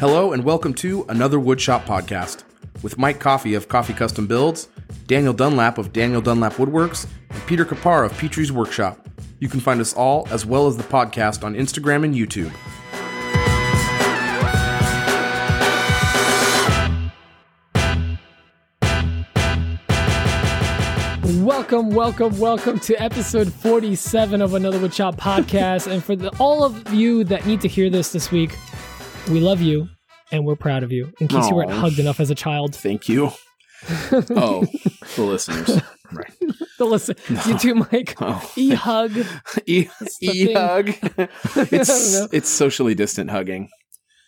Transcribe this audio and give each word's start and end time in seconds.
Hello 0.00 0.32
and 0.32 0.44
welcome 0.44 0.72
to 0.72 1.04
another 1.10 1.36
Woodshop 1.36 1.84
podcast 1.84 2.44
with 2.82 2.96
Mike 2.96 3.20
Coffey 3.20 3.52
of 3.52 3.68
Coffey 3.68 3.92
Custom 3.92 4.26
Builds, 4.26 4.68
Daniel 5.06 5.34
Dunlap 5.34 5.76
of 5.76 5.92
Daniel 5.92 6.22
Dunlap 6.22 6.54
Woodworks, 6.54 7.06
and 7.28 7.46
Peter 7.46 7.66
Kapar 7.66 8.06
of 8.06 8.16
Petrie's 8.16 8.50
Workshop. 8.50 9.06
You 9.40 9.50
can 9.50 9.60
find 9.60 9.78
us 9.78 9.92
all 9.92 10.26
as 10.30 10.46
well 10.46 10.66
as 10.66 10.78
the 10.78 10.84
podcast 10.84 11.44
on 11.44 11.54
Instagram 11.54 12.02
and 12.02 12.14
YouTube. 12.14 12.50
Welcome, 21.44 21.90
welcome, 21.90 22.38
welcome 22.38 22.80
to 22.80 22.94
episode 22.94 23.52
47 23.52 24.40
of 24.40 24.54
Another 24.54 24.78
Woodshop 24.78 25.16
podcast. 25.18 25.92
and 25.92 26.02
for 26.02 26.16
the, 26.16 26.30
all 26.38 26.64
of 26.64 26.90
you 26.94 27.22
that 27.24 27.44
need 27.44 27.60
to 27.60 27.68
hear 27.68 27.90
this 27.90 28.12
this 28.12 28.30
week, 28.30 28.56
we 29.28 29.40
love 29.40 29.60
you 29.60 29.88
and 30.32 30.44
we're 30.46 30.56
proud 30.56 30.82
of 30.82 30.92
you. 30.92 31.12
In 31.20 31.28
case 31.28 31.48
you 31.48 31.54
weren't 31.54 31.70
hugged 31.72 31.98
enough 31.98 32.20
as 32.20 32.30
a 32.30 32.34
child, 32.34 32.74
Thank 32.74 33.08
you. 33.08 33.30
oh, 34.12 34.66
the 35.16 35.22
listeners. 35.22 35.80
Right. 36.12 36.32
the 36.78 36.84
listen, 36.84 37.16
you 37.46 37.56
too, 37.58 37.74
Mike. 37.74 38.14
Oh. 38.20 38.52
E 38.56 38.70
hug. 38.74 39.12
E, 39.66 39.84
the 40.20 40.28
thing. 40.44 40.54
hug. 40.56 40.88
It's 41.72 42.32
it's 42.32 42.48
socially 42.48 42.94
distant 42.94 43.30
hugging. 43.30 43.68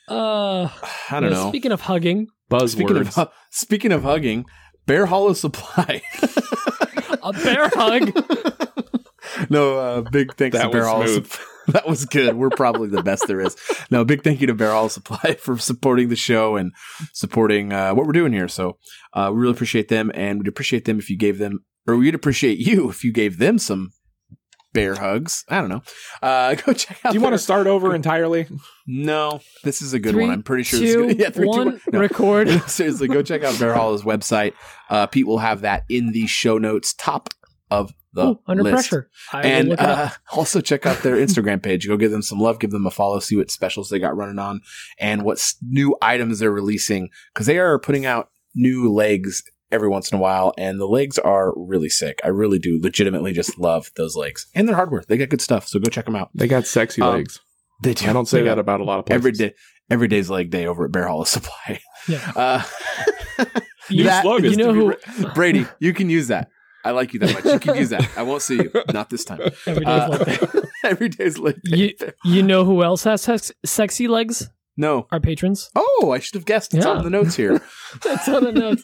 Uh, 0.08 0.68
I 1.10 1.20
don't 1.20 1.30
well, 1.30 1.44
know. 1.44 1.48
Speaking 1.50 1.72
of 1.72 1.82
hugging, 1.82 2.28
Speaking 2.66 2.96
of 2.96 3.08
Buzzwords. 3.08 3.24
hu- 3.26 3.32
speaking 3.50 3.92
of 3.92 4.02
hugging, 4.04 4.44
Bear 4.86 5.06
Hollow 5.06 5.32
Supply. 5.34 6.02
a 7.22 7.32
bear 7.32 7.68
hug. 7.74 8.12
no, 9.50 9.78
uh, 9.78 10.00
big 10.10 10.34
thanks 10.34 10.56
That 10.56 10.64
to 10.64 10.70
Bear 10.70 10.82
was 10.82 10.88
Hollow. 10.90 11.06
smooth. 11.06 11.36
Supp- 11.66 11.66
that 11.72 11.86
was 11.88 12.04
good. 12.04 12.36
We're 12.36 12.50
probably 12.50 12.88
the 12.88 13.02
best 13.02 13.26
there 13.26 13.40
is. 13.40 13.56
No, 13.90 14.04
big 14.04 14.22
thank 14.22 14.40
you 14.40 14.46
to 14.46 14.54
Bear 14.54 14.70
Hollow 14.70 14.88
Supply 14.88 15.34
for 15.40 15.58
supporting 15.58 16.08
the 16.08 16.16
show 16.16 16.56
and 16.56 16.72
supporting 17.12 17.72
uh, 17.72 17.94
what 17.94 18.06
we're 18.06 18.12
doing 18.12 18.32
here. 18.32 18.48
So 18.48 18.78
uh, 19.12 19.30
we 19.32 19.40
really 19.40 19.54
appreciate 19.54 19.88
them, 19.88 20.10
and 20.14 20.38
we'd 20.38 20.48
appreciate 20.48 20.84
them 20.84 20.98
if 20.98 21.10
you 21.10 21.16
gave 21.16 21.38
them, 21.38 21.64
or 21.86 21.96
we'd 21.96 22.14
appreciate 22.14 22.58
you 22.58 22.88
if 22.90 23.04
you 23.04 23.12
gave 23.12 23.38
them 23.38 23.58
some 23.58 23.90
bear 24.72 24.94
hugs. 24.94 25.44
I 25.48 25.60
don't 25.60 25.68
know. 25.68 25.82
Uh, 26.22 26.54
go 26.66 26.72
check 26.72 26.98
out. 27.04 27.12
Do 27.12 27.18
you 27.18 27.22
want 27.22 27.34
to 27.34 27.38
start 27.38 27.66
over 27.66 27.94
entirely? 27.94 28.46
No, 28.86 29.40
this 29.64 29.82
is 29.82 29.92
a 29.92 29.98
good 29.98 30.14
Three, 30.14 30.24
one. 30.24 30.32
I'm 30.32 30.42
pretty 30.42 30.64
sure. 30.64 30.80
this 30.80 30.88
is 30.90 30.94
two, 30.94 31.06
good. 31.08 31.18
Yeah, 31.18 31.30
three, 31.30 31.44
two, 31.44 31.50
one, 31.50 31.66
one. 31.66 31.80
No. 31.92 32.00
record. 32.00 32.48
Seriously, 32.68 33.08
go 33.08 33.22
check 33.22 33.42
out 33.44 33.58
Bear 33.58 33.74
Hollow's 33.74 34.02
website. 34.02 34.54
Uh, 34.90 35.06
Pete 35.06 35.26
will 35.26 35.38
have 35.38 35.60
that 35.62 35.84
in 35.88 36.12
the 36.12 36.26
show 36.26 36.58
notes, 36.58 36.94
top 36.94 37.28
of 37.70 37.92
the 38.14 38.28
Ooh, 38.28 38.40
under 38.46 38.62
list. 38.62 38.72
pressure. 38.74 39.10
I 39.32 39.42
And 39.42 39.68
look 39.70 39.80
it 39.80 39.84
up. 39.86 39.98
uh, 40.10 40.14
also 40.36 40.60
check 40.60 40.86
out 40.86 41.02
their 41.02 41.16
Instagram 41.16 41.62
page. 41.62 41.86
Go 41.88 41.96
give 41.96 42.10
them 42.10 42.22
some 42.22 42.38
love, 42.40 42.58
give 42.58 42.70
them 42.70 42.86
a 42.86 42.90
follow, 42.90 43.18
see 43.20 43.36
what 43.36 43.50
specials 43.50 43.88
they 43.88 43.98
got 43.98 44.16
running 44.16 44.38
on, 44.38 44.60
and 44.98 45.22
what 45.22 45.42
new 45.62 45.96
items 46.02 46.38
they're 46.38 46.50
releasing 46.52 47.08
because 47.32 47.46
they 47.46 47.58
are 47.58 47.78
putting 47.78 48.04
out 48.06 48.28
new 48.54 48.92
legs 48.92 49.42
every 49.70 49.88
once 49.88 50.12
in 50.12 50.18
a 50.18 50.20
while, 50.20 50.52
and 50.58 50.78
the 50.78 50.86
legs 50.86 51.18
are 51.18 51.54
really 51.56 51.88
sick. 51.88 52.20
I 52.22 52.28
really 52.28 52.58
do 52.58 52.78
legitimately 52.82 53.32
just 53.32 53.58
love 53.58 53.90
those 53.96 54.14
legs, 54.16 54.46
and 54.54 54.68
their 54.68 54.76
hardware. 54.76 55.02
They 55.08 55.16
got 55.16 55.30
good 55.30 55.40
stuff, 55.40 55.66
so 55.66 55.78
go 55.78 55.88
check 55.88 56.04
them 56.04 56.14
out. 56.16 56.28
They 56.34 56.46
got 56.46 56.66
sexy 56.66 57.00
Um, 57.00 57.14
legs. 57.14 57.40
They 57.82 57.94
do. 57.94 58.08
I 58.08 58.12
don't 58.12 58.28
say 58.28 58.42
that 58.42 58.58
about 58.58 58.80
a 58.80 58.84
lot 58.84 58.98
of 58.98 59.06
places. 59.06 59.18
every 59.20 59.32
day. 59.32 59.54
Every 59.90 60.08
day's 60.08 60.30
leg 60.30 60.50
day 60.50 60.66
over 60.66 60.84
at 60.84 60.92
Bear 60.92 61.08
Hollow 61.08 61.24
Supply. 61.36 61.80
Yeah. 62.08 62.32
Uh, 62.36 62.62
You- 63.88 64.04
that 64.04 64.22
slogans 64.22 64.56
you 64.56 64.56
know 64.62 64.72
who? 64.72 64.88
re- 64.90 64.96
Brady, 65.34 65.66
you 65.80 65.92
can 65.92 66.08
use 66.08 66.28
that. 66.28 66.48
I 66.84 66.90
like 66.90 67.12
you 67.14 67.20
that 67.20 67.32
much. 67.32 67.44
You 67.44 67.58
can 67.60 67.76
use 67.76 67.90
that. 67.90 68.08
I 68.16 68.22
won't 68.22 68.42
see 68.42 68.56
you. 68.56 68.72
Not 68.92 69.08
this 69.10 69.24
time. 69.24 69.40
Every 69.66 69.84
day's 69.84 70.00
Uh, 70.02 70.08
like 70.10 70.18
that. 70.26 70.68
every 70.84 71.08
day's 71.08 71.34
day. 71.38 71.54
You, 71.64 71.90
you 72.24 72.42
know 72.42 72.64
who 72.64 72.82
else 72.82 73.04
has 73.04 73.22
sex, 73.22 73.52
sexy 73.64 74.08
legs? 74.08 74.50
No. 74.76 75.06
Our 75.12 75.20
patrons. 75.20 75.70
Oh, 75.76 76.12
I 76.14 76.18
should 76.18 76.34
have 76.34 76.44
guessed. 76.46 76.74
It's 76.74 76.84
Yeah. 76.84 76.92
on 76.92 77.04
the 77.04 77.10
notes 77.10 77.36
here. 77.36 77.60
That's 78.02 78.28
on 78.28 78.42
the 78.44 78.52
notes. 78.52 78.82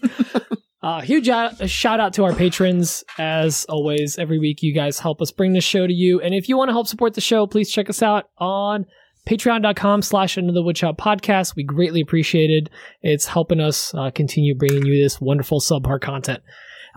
Uh, 0.81 1.01
huge 1.01 1.29
out, 1.29 1.69
shout 1.69 1.99
out 1.99 2.13
to 2.15 2.23
our 2.25 2.33
patrons. 2.35 3.03
As 3.19 3.65
always, 3.69 4.17
every 4.17 4.39
week 4.39 4.63
you 4.63 4.73
guys 4.73 5.01
help 5.01 5.21
us 5.21 5.33
bring 5.33 5.53
the 5.55 5.61
show 5.61 5.87
to 5.89 5.93
you. 5.93 6.21
And 6.21 6.35
if 6.35 6.49
you 6.49 6.57
want 6.57 6.69
to 6.69 6.73
help 6.73 6.87
support 6.87 7.15
the 7.15 7.21
show, 7.21 7.47
please 7.49 7.69
check 7.71 7.91
us 7.91 8.01
out 8.03 8.27
on 8.39 8.87
patreon.com 9.29 10.03
slash 10.03 10.37
another 10.37 10.61
woodshop 10.61 10.97
podcast. 10.97 11.57
We 11.57 11.65
greatly 11.65 12.01
appreciate 12.01 12.51
it. 12.51 12.71
It's 13.03 13.27
helping 13.27 13.59
us 13.61 13.93
uh, 13.95 14.11
continue 14.15 14.55
bringing 14.55 14.87
you 14.87 15.03
this 15.03 15.21
wonderful 15.21 15.61
subpar 15.61 16.01
content. 16.01 16.43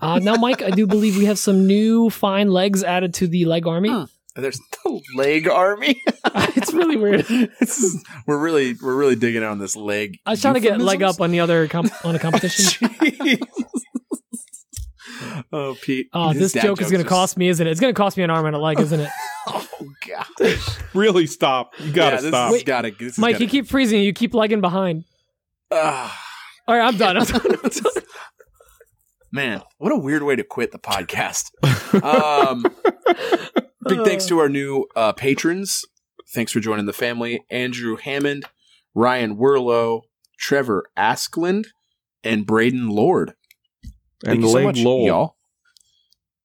Uh, 0.02 0.18
now, 0.18 0.34
Mike, 0.34 0.62
I 0.62 0.70
do 0.70 0.86
believe 0.86 1.16
we 1.16 1.26
have 1.26 1.38
some 1.38 1.66
new 1.66 2.10
fine 2.10 2.50
legs 2.50 2.82
added 2.82 3.14
to 3.14 3.28
the 3.28 3.44
leg 3.44 3.68
army. 3.68 3.88
Hmm. 3.88 4.04
There's 4.34 4.58
the 4.82 5.00
leg 5.14 5.46
army. 5.48 6.02
it's 6.34 6.72
really 6.72 6.96
weird. 6.96 7.24
this 7.26 7.78
is, 7.78 8.04
we're 8.26 8.38
really 8.38 8.74
we're 8.82 8.96
really 8.96 9.14
digging 9.14 9.44
on 9.44 9.58
this 9.58 9.76
leg. 9.76 10.18
I 10.26 10.30
was 10.30 10.40
trying 10.40 10.54
to 10.54 10.60
get 10.60 10.80
leg 10.80 11.02
up 11.02 11.20
on 11.20 11.30
the 11.30 11.40
other 11.40 11.68
comp- 11.68 11.92
on 12.04 12.16
a 12.16 12.18
competition. 12.18 12.88
Jeez. 12.88 13.46
oh, 15.52 15.76
Pete. 15.80 16.08
Oh, 16.12 16.30
his 16.30 16.52
this 16.52 16.62
joke 16.62 16.80
is 16.80 16.90
going 16.90 17.02
to 17.02 17.08
cost 17.08 17.36
me, 17.36 17.48
isn't 17.48 17.64
it? 17.64 17.70
It's 17.70 17.80
going 17.80 17.94
to 17.94 17.96
cost 17.96 18.16
me 18.16 18.24
an 18.24 18.30
arm 18.30 18.46
and 18.46 18.56
a 18.56 18.58
leg, 18.58 18.80
isn't 18.80 19.00
it? 19.00 19.10
Oh 19.46 19.68
god. 20.08 20.58
Really 20.94 21.26
stop. 21.26 21.74
You 21.78 21.92
gotta 21.92 22.16
yeah, 22.16 22.20
this 22.22 22.30
stop. 22.30 22.54
Is 22.54 22.62
gotta, 22.64 22.88
Mike, 23.18 23.34
gotta, 23.34 23.44
you 23.44 23.50
keep 23.50 23.68
freezing. 23.68 24.00
You 24.02 24.12
keep 24.12 24.34
lagging 24.34 24.60
behind. 24.60 25.04
Ah. 25.70 26.18
All 26.66 26.76
right, 26.76 26.86
I'm 26.86 26.96
done. 26.96 27.16
I'm 27.18 27.24
done. 27.24 27.40
I'm 27.44 27.70
done. 27.70 28.01
Man, 29.32 29.62
what 29.78 29.92
a 29.92 29.96
weird 29.96 30.22
way 30.22 30.36
to 30.36 30.44
quit 30.44 30.72
the 30.72 30.78
podcast. 30.78 31.50
Um, 31.92 32.64
big 33.86 34.02
thanks 34.02 34.24
to 34.24 34.38
our 34.38 34.48
new 34.48 34.86
uh, 34.96 35.12
patrons. 35.12 35.84
Thanks 36.30 36.50
for 36.50 36.58
joining 36.58 36.86
the 36.86 36.94
family. 36.94 37.44
Andrew 37.50 37.96
Hammond, 37.96 38.46
Ryan 38.94 39.36
Werlow, 39.36 40.04
Trevor 40.38 40.86
Askland, 40.96 41.66
and 42.24 42.46
Braden 42.46 42.88
Lord. 42.88 43.34
Thank 44.24 44.36
and 44.36 44.36
you 44.36 44.42
the 44.42 44.48
so 44.48 44.54
leg 44.54 44.64
much, 44.64 44.78
lol. 44.78 45.06
y'all. 45.06 45.36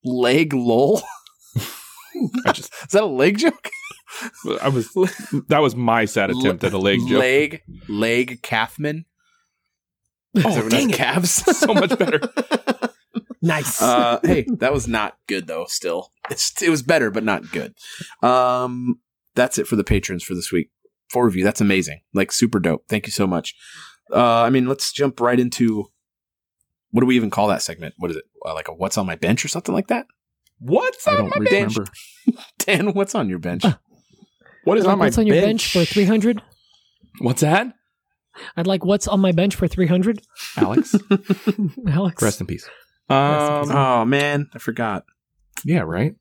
Leg 0.04 0.54
lol. 0.54 1.02
Just, 2.54 2.74
Is 2.84 2.90
that 2.92 3.04
a 3.04 3.06
leg 3.06 3.38
joke? 3.38 3.69
I 4.62 4.68
was. 4.68 4.90
That 5.48 5.59
was 5.62 5.78
my 5.78 6.04
sad 6.04 6.30
attempt 6.30 6.66
at 6.66 6.74
a 6.74 6.78
leg 6.78 7.00
joke. 7.08 7.19
Leg, 7.19 7.62
leg 7.88 8.42
Kathman. 8.42 9.06
Oh, 10.46 10.50
Everyone 10.50 10.70
dang 10.70 10.90
has 10.90 10.96
it. 10.96 10.98
calves. 10.98 11.44
So 11.58 11.74
much 11.74 11.98
better. 11.98 12.20
Nice. 13.40 13.81
Uh, 13.81 14.20
hey, 14.24 14.46
that 14.58 14.74
was 14.74 14.88
not 14.88 15.16
good 15.28 15.46
though. 15.48 15.66
Still, 15.70 16.12
it's 16.30 16.59
it 16.62 16.70
was 16.70 16.81
better, 16.81 17.12
but 17.12 17.24
not 17.24 17.50
good. 17.52 17.75
Um, 18.24 19.00
that's 19.36 19.59
it 19.59 19.68
for 19.68 19.75
the 19.75 19.84
patrons 19.84 20.24
for 20.24 20.34
this 20.34 20.52
week. 20.52 20.72
Four 21.12 21.25
review. 21.25 21.44
That's 21.44 21.62
amazing. 21.62 22.02
Like 22.16 22.31
super 22.31 22.59
dope. 22.59 22.86
Thank 22.90 23.06
you 23.06 23.12
so 23.12 23.28
much. 23.28 23.53
Uh, 24.12 24.42
I 24.42 24.50
mean, 24.50 24.68
let's 24.68 24.92
jump 24.92 25.22
right 25.22 25.40
into 25.40 25.86
what 26.92 27.02
do 27.02 27.06
we 27.08 27.16
even 27.16 27.30
call 27.30 27.48
that 27.50 27.62
segment? 27.62 27.94
What 27.98 28.09
is 28.09 28.18
it? 28.18 28.25
Uh, 28.44 28.56
like 28.56 28.68
a 28.69 28.74
what's 28.74 28.98
on 28.98 29.06
my 29.06 29.16
bench 29.16 29.46
or 29.46 29.50
something 29.50 29.74
like 29.74 29.88
that? 29.88 30.08
What's 30.59 31.08
I 31.08 31.12
on 31.12 31.30
don't 31.30 31.40
my 31.40 31.46
bench? 31.46 31.78
Dan, 32.58 32.94
what's 32.94 33.14
on 33.14 33.30
your 33.30 33.40
bench? 33.40 33.64
What 34.64 34.80
is 34.80 34.86
on 34.86 34.98
my 34.98 35.06
what's 35.06 35.18
on 35.19 35.28
your 35.28 35.40
bench 35.40 35.72
for 35.72 35.86
300? 35.86 36.42
What's 37.19 37.42
that? 37.42 37.72
I'd 38.56 38.68
like 38.68 38.84
what's 38.86 39.08
on 39.08 39.20
my 39.20 39.31
bench 39.31 39.56
for 39.56 39.68
300. 39.68 40.22
Alex, 40.58 40.96
Alex. 41.88 42.22
rest 42.22 42.42
in 42.42 42.48
peace. 42.48 42.68
Rest 43.09 43.12
in 43.12 43.16
Um, 43.18 43.62
peace. 43.64 43.72
oh 43.75 44.06
man, 44.06 44.50
I 44.53 44.59
forgot. 44.59 45.06
yeah, 45.66 45.80
right. 45.81 46.16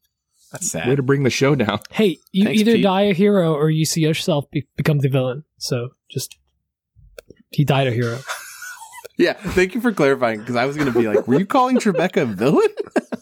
That's 0.53 0.71
sad. 0.71 0.88
Way 0.88 0.94
to 0.97 1.03
bring 1.03 1.25
the 1.25 1.31
show 1.31 1.54
down. 1.56 1.81
Hey, 1.91 2.19
you 2.32 2.44
Thanks, 2.44 2.60
either 2.60 2.72
Pete. 2.75 2.82
die 2.84 3.03
a 3.03 3.12
hero 3.15 3.53
or 3.53 3.69
you 3.69 3.84
see 3.84 4.00
yourself 4.03 4.44
be- 4.53 4.66
become 4.77 4.99
the 4.99 5.09
villain. 5.09 5.43
So 5.59 5.88
just 6.10 6.37
he 7.50 7.65
died 7.65 7.88
a 7.88 7.91
hero. 7.91 8.19
yeah, 9.19 9.33
thank 9.33 9.75
you 9.75 9.81
for 9.81 9.93
clarifying 9.93 10.38
because 10.41 10.54
I 10.56 10.65
was 10.66 10.77
going 10.77 10.91
to 10.93 10.97
be 10.98 11.09
like, 11.09 11.27
were 11.27 11.38
you 11.38 11.47
calling 11.47 11.78
Trebek 11.78 12.16
a 12.21 12.27
villain? 12.27 12.69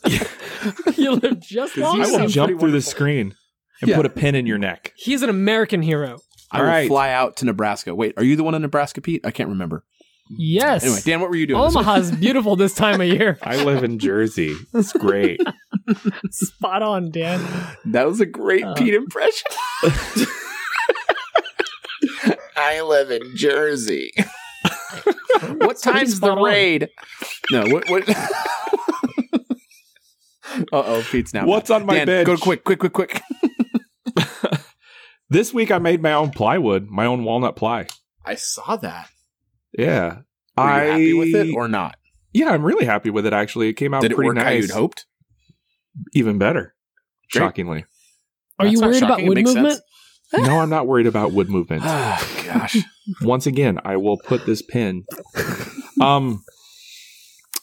you 0.96 1.12
live 1.12 1.41
just 1.41 1.76
long 1.76 2.00
I 2.02 2.06
will 2.06 2.14
enough. 2.17 2.31
jump 2.31 2.61
through 2.61 2.73
the 2.73 2.81
screen 2.82 3.35
and 3.81 3.88
Yeah. 3.91 3.96
put 3.96 4.06
a 4.06 4.11
pin 4.11 4.35
in 4.35 4.46
your 4.46 4.58
neck. 4.58 4.93
He's 4.96 5.23
an 5.23 5.31
American 5.31 5.82
hero. 5.82 6.19
I 6.55 6.59
All 6.59 6.65
will 6.65 6.71
right. 6.71 6.89
fly 6.89 7.11
out 7.11 7.37
to 7.39 7.45
Nebraska. 7.45 7.95
Wait, 7.95 8.15
are 8.17 8.23
you 8.25 8.37
the 8.37 8.45
one 8.45 8.55
in 8.55 8.62
Nebraska, 8.62 9.01
Pete? 9.01 9.27
I 9.27 9.31
can't 9.33 9.49
remember. 9.49 9.83
Yes. 10.31 10.85
Anyway, 10.85 11.01
Dan, 11.05 11.21
what 11.21 11.29
were 11.29 11.37
you 11.37 11.47
doing? 11.47 11.61
this 11.62 11.75
week? 11.75 11.85
Omaha's 11.87 12.11
beautiful 12.17 12.56
this 12.56 12.75
time 12.75 13.01
of 13.01 13.06
year. 13.09 13.39
I 13.43 13.62
live 13.62 13.83
in 13.85 13.99
Jersey. 13.99 14.55
It's 14.73 14.93
great. 14.93 15.41
Spot 16.31 16.83
on, 16.83 17.11
Dan. 17.11 17.41
That 17.87 18.06
was 18.06 18.21
a 18.21 18.27
great 18.27 18.65
Uh, 18.65 18.73
Pete 18.75 18.95
impression. 18.95 19.47
I 22.56 22.81
live 22.83 23.11
in 23.11 23.37
Jersey. 23.37 24.12
what 25.59 25.77
time's 25.79 26.11
the 26.21 26.27
spot 26.29 26.39
on. 26.39 26.45
raid? 26.45 26.89
No, 27.51 27.67
what? 27.67 27.91
what? 27.91 28.09
uh 28.09 28.27
oh, 30.73 31.05
Pete's 31.11 31.35
now. 31.35 31.47
What's 31.47 31.71
on 31.71 31.85
my 31.85 31.95
Dan, 31.97 32.06
bench? 32.06 32.27
Go 32.27 32.37
quick, 32.37 32.65
quick, 32.65 32.79
quick, 32.79 32.93
quick. 32.93 33.21
This 35.31 35.53
week 35.55 35.71
I 35.71 35.79
made 35.79 36.03
my 36.03 36.12
own 36.12 36.31
plywood, 36.31 36.88
my 36.88 37.06
own 37.06 37.25
walnut 37.25 37.56
ply. 37.56 37.87
I 38.25 38.35
saw 38.35 38.76
that. 38.76 39.09
Yeah. 39.76 40.19
Were 40.56 40.65
you 40.65 40.71
I 40.71 40.81
happy 40.85 41.15
with 41.15 41.35
it 41.35 41.55
or 41.55 41.69
not? 41.69 41.97
Yeah, 42.32 42.50
I'm 42.50 42.62
really 42.65 42.85
happy 42.85 43.11
with 43.11 43.26
it 43.26 43.32
actually. 43.32 43.69
It 43.69 43.75
came 43.75 43.94
out 43.94 44.03
Did 44.03 44.12
it 44.12 44.15
pretty 44.17 44.29
work 44.29 44.38
how 44.38 44.44
nice. 44.44 44.62
you'd 44.62 44.71
hoped? 44.71 45.06
Even 46.12 46.38
better. 46.38 46.75
Great. 47.32 47.41
Shockingly. 47.41 47.85
Are 48.59 48.67
That's 48.67 48.73
you 48.75 48.81
worried 48.81 48.99
about 49.03 49.09
shocking. 49.19 49.26
It 49.26 49.29
wood 49.29 49.44
movement? 49.44 49.69
sense. 49.75 50.47
No, 50.47 50.61
I'm 50.61 50.71
not 50.71 50.87
worried 50.87 51.06
about 51.06 51.32
wood 51.32 51.49
movement. 51.49 51.82
Ah, 51.85 52.43
gosh. 52.44 52.77
Once 53.23 53.47
again, 53.47 53.79
I 53.85 53.97
will 53.97 54.17
put 54.17 54.47
this 54.47 54.62
pin. 54.62 55.05
Um, 56.00 56.43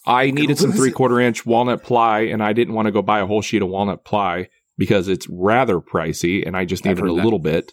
I 0.06 0.32
needed 0.32 0.58
some 0.58 0.72
three 0.72 0.92
quarter 0.92 1.20
inch 1.20 1.46
walnut 1.46 1.84
ply, 1.84 2.22
and 2.22 2.42
I 2.42 2.54
didn't 2.54 2.74
want 2.74 2.86
to 2.86 2.92
go 2.92 3.02
buy 3.02 3.20
a 3.20 3.26
whole 3.26 3.42
sheet 3.42 3.62
of 3.62 3.68
walnut 3.68 4.06
ply 4.06 4.50
because 4.78 5.08
it's 5.08 5.28
rather 5.30 5.80
pricey, 5.80 6.46
and 6.46 6.56
I 6.56 6.66
just 6.66 6.86
I've 6.86 6.98
needed 6.98 7.12
a 7.12 7.16
that. 7.16 7.24
little 7.24 7.40
bit. 7.40 7.72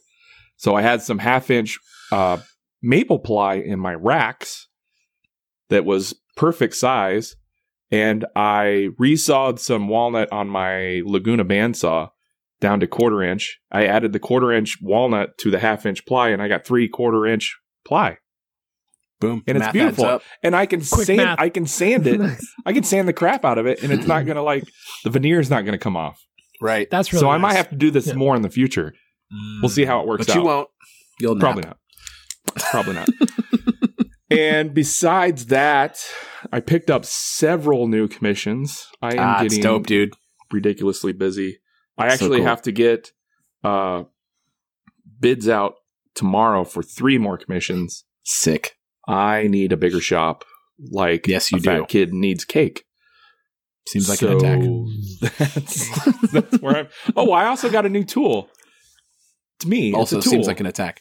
So 0.56 0.74
I 0.74 0.82
had 0.82 1.02
some 1.02 1.18
half 1.18 1.50
inch 1.50 1.78
uh, 2.10 2.38
maple 2.82 3.18
ply 3.18 3.54
in 3.54 3.78
my 3.78 3.94
racks 3.94 4.68
that 5.68 5.84
was 5.84 6.14
perfect 6.36 6.74
size, 6.74 7.36
and 7.90 8.26
I 8.34 8.88
resawed 9.00 9.58
some 9.58 9.88
walnut 9.88 10.32
on 10.32 10.48
my 10.48 11.02
Laguna 11.04 11.44
bandsaw 11.44 12.10
down 12.60 12.80
to 12.80 12.86
quarter 12.86 13.22
inch. 13.22 13.58
I 13.70 13.86
added 13.86 14.12
the 14.12 14.18
quarter 14.18 14.52
inch 14.52 14.78
walnut 14.82 15.38
to 15.38 15.50
the 15.50 15.58
half 15.58 15.86
inch 15.86 16.04
ply, 16.06 16.30
and 16.30 16.42
I 16.42 16.48
got 16.48 16.66
three 16.66 16.88
quarter 16.88 17.26
inch 17.26 17.56
ply. 17.84 18.18
Boom. 19.20 19.42
And 19.46 19.58
it's 19.58 19.68
beautiful. 19.72 20.04
up. 20.04 20.22
And 20.42 20.54
I 20.54 20.66
can 20.66 20.80
Quick 20.80 21.06
sand 21.06 21.18
math. 21.18 21.40
I 21.40 21.48
can 21.48 21.66
sand 21.66 22.06
it. 22.06 22.20
I 22.66 22.72
can 22.72 22.84
sand 22.84 23.08
the 23.08 23.12
crap 23.12 23.44
out 23.44 23.58
of 23.58 23.66
it, 23.66 23.82
and 23.82 23.92
it's 23.92 24.06
not 24.06 24.26
gonna 24.26 24.42
like 24.42 24.64
the 25.04 25.10
veneer 25.10 25.40
is 25.40 25.50
not 25.50 25.64
gonna 25.64 25.78
come 25.78 25.96
off. 25.96 26.24
Right. 26.60 26.88
That's 26.90 27.12
really 27.12 27.20
so 27.20 27.31
I 27.31 27.38
might 27.38 27.55
have 27.55 27.70
to 27.70 27.76
do 27.76 27.90
this 27.90 28.08
Yeah. 28.08 28.14
more 28.14 28.34
in 28.37 28.43
the 28.43 28.50
future. 28.50 28.94
We'll 29.62 29.69
see 29.69 29.84
how 29.84 30.00
it 30.00 30.06
works 30.06 30.26
But 30.26 30.34
you 30.34 30.43
won't. 30.43 30.69
You'll 31.20 31.34
nap. 31.34 31.40
Probably 31.40 31.62
not. 31.62 31.78
Probably 32.70 32.94
not. 32.94 33.08
and 34.31 34.75
besides 34.75 35.46
that, 35.46 36.05
I 36.52 36.60
picked 36.60 36.90
up 36.90 37.05
several 37.05 37.87
new 37.88 38.08
commissions. 38.08 38.88
I 39.02 39.12
am 39.14 39.19
Ah, 39.19 39.43
getting 39.43 39.62
dope, 39.62 39.87
dude. 39.87 40.14
ridiculously 40.52 41.12
busy. 41.12 41.58
I 41.99 42.08
So 42.08 42.14
actually 42.14 42.38
cool. 42.38 42.46
have 42.46 42.62
to 42.62 42.72
get 42.72 43.12
uh, 43.64 44.05
bids 45.20 45.49
out 45.49 45.75
tomorrow 46.14 46.64
for 46.64 46.82
three 46.82 47.19
more 47.19 47.37
commissions. 47.38 48.05
Sick. 48.25 48.76
I 49.06 49.46
need 49.49 49.72
a 49.72 49.76
bigger 49.76 50.00
shop. 50.00 50.44
Like 50.90 51.26
Yes, 51.26 51.50
you 51.50 51.58
a 51.58 51.60
fat 51.60 51.76
do. 51.78 51.87
kid 51.87 52.12
needs 52.12 52.44
cake. 52.44 52.84
Seems 53.88 54.08
like 54.08 54.19
So 54.19 54.29
an 54.29 54.37
attack. 54.37 55.38
That's, 55.38 56.31
that's 56.32 56.58
where 56.61 56.76
I'm. 56.76 56.88
Oh, 57.17 57.32
I 57.32 57.46
also 57.46 57.70
got 57.70 57.87
a 57.87 57.88
new 57.88 58.05
tool. 58.05 58.50
To 59.61 59.69
me, 59.69 59.94
Also 59.94 60.19
it's 60.19 60.26
a 60.26 60.31
tool. 60.31 60.37
seems 60.37 60.46
like 60.46 60.61
an 60.61 60.67
attack. 60.67 61.00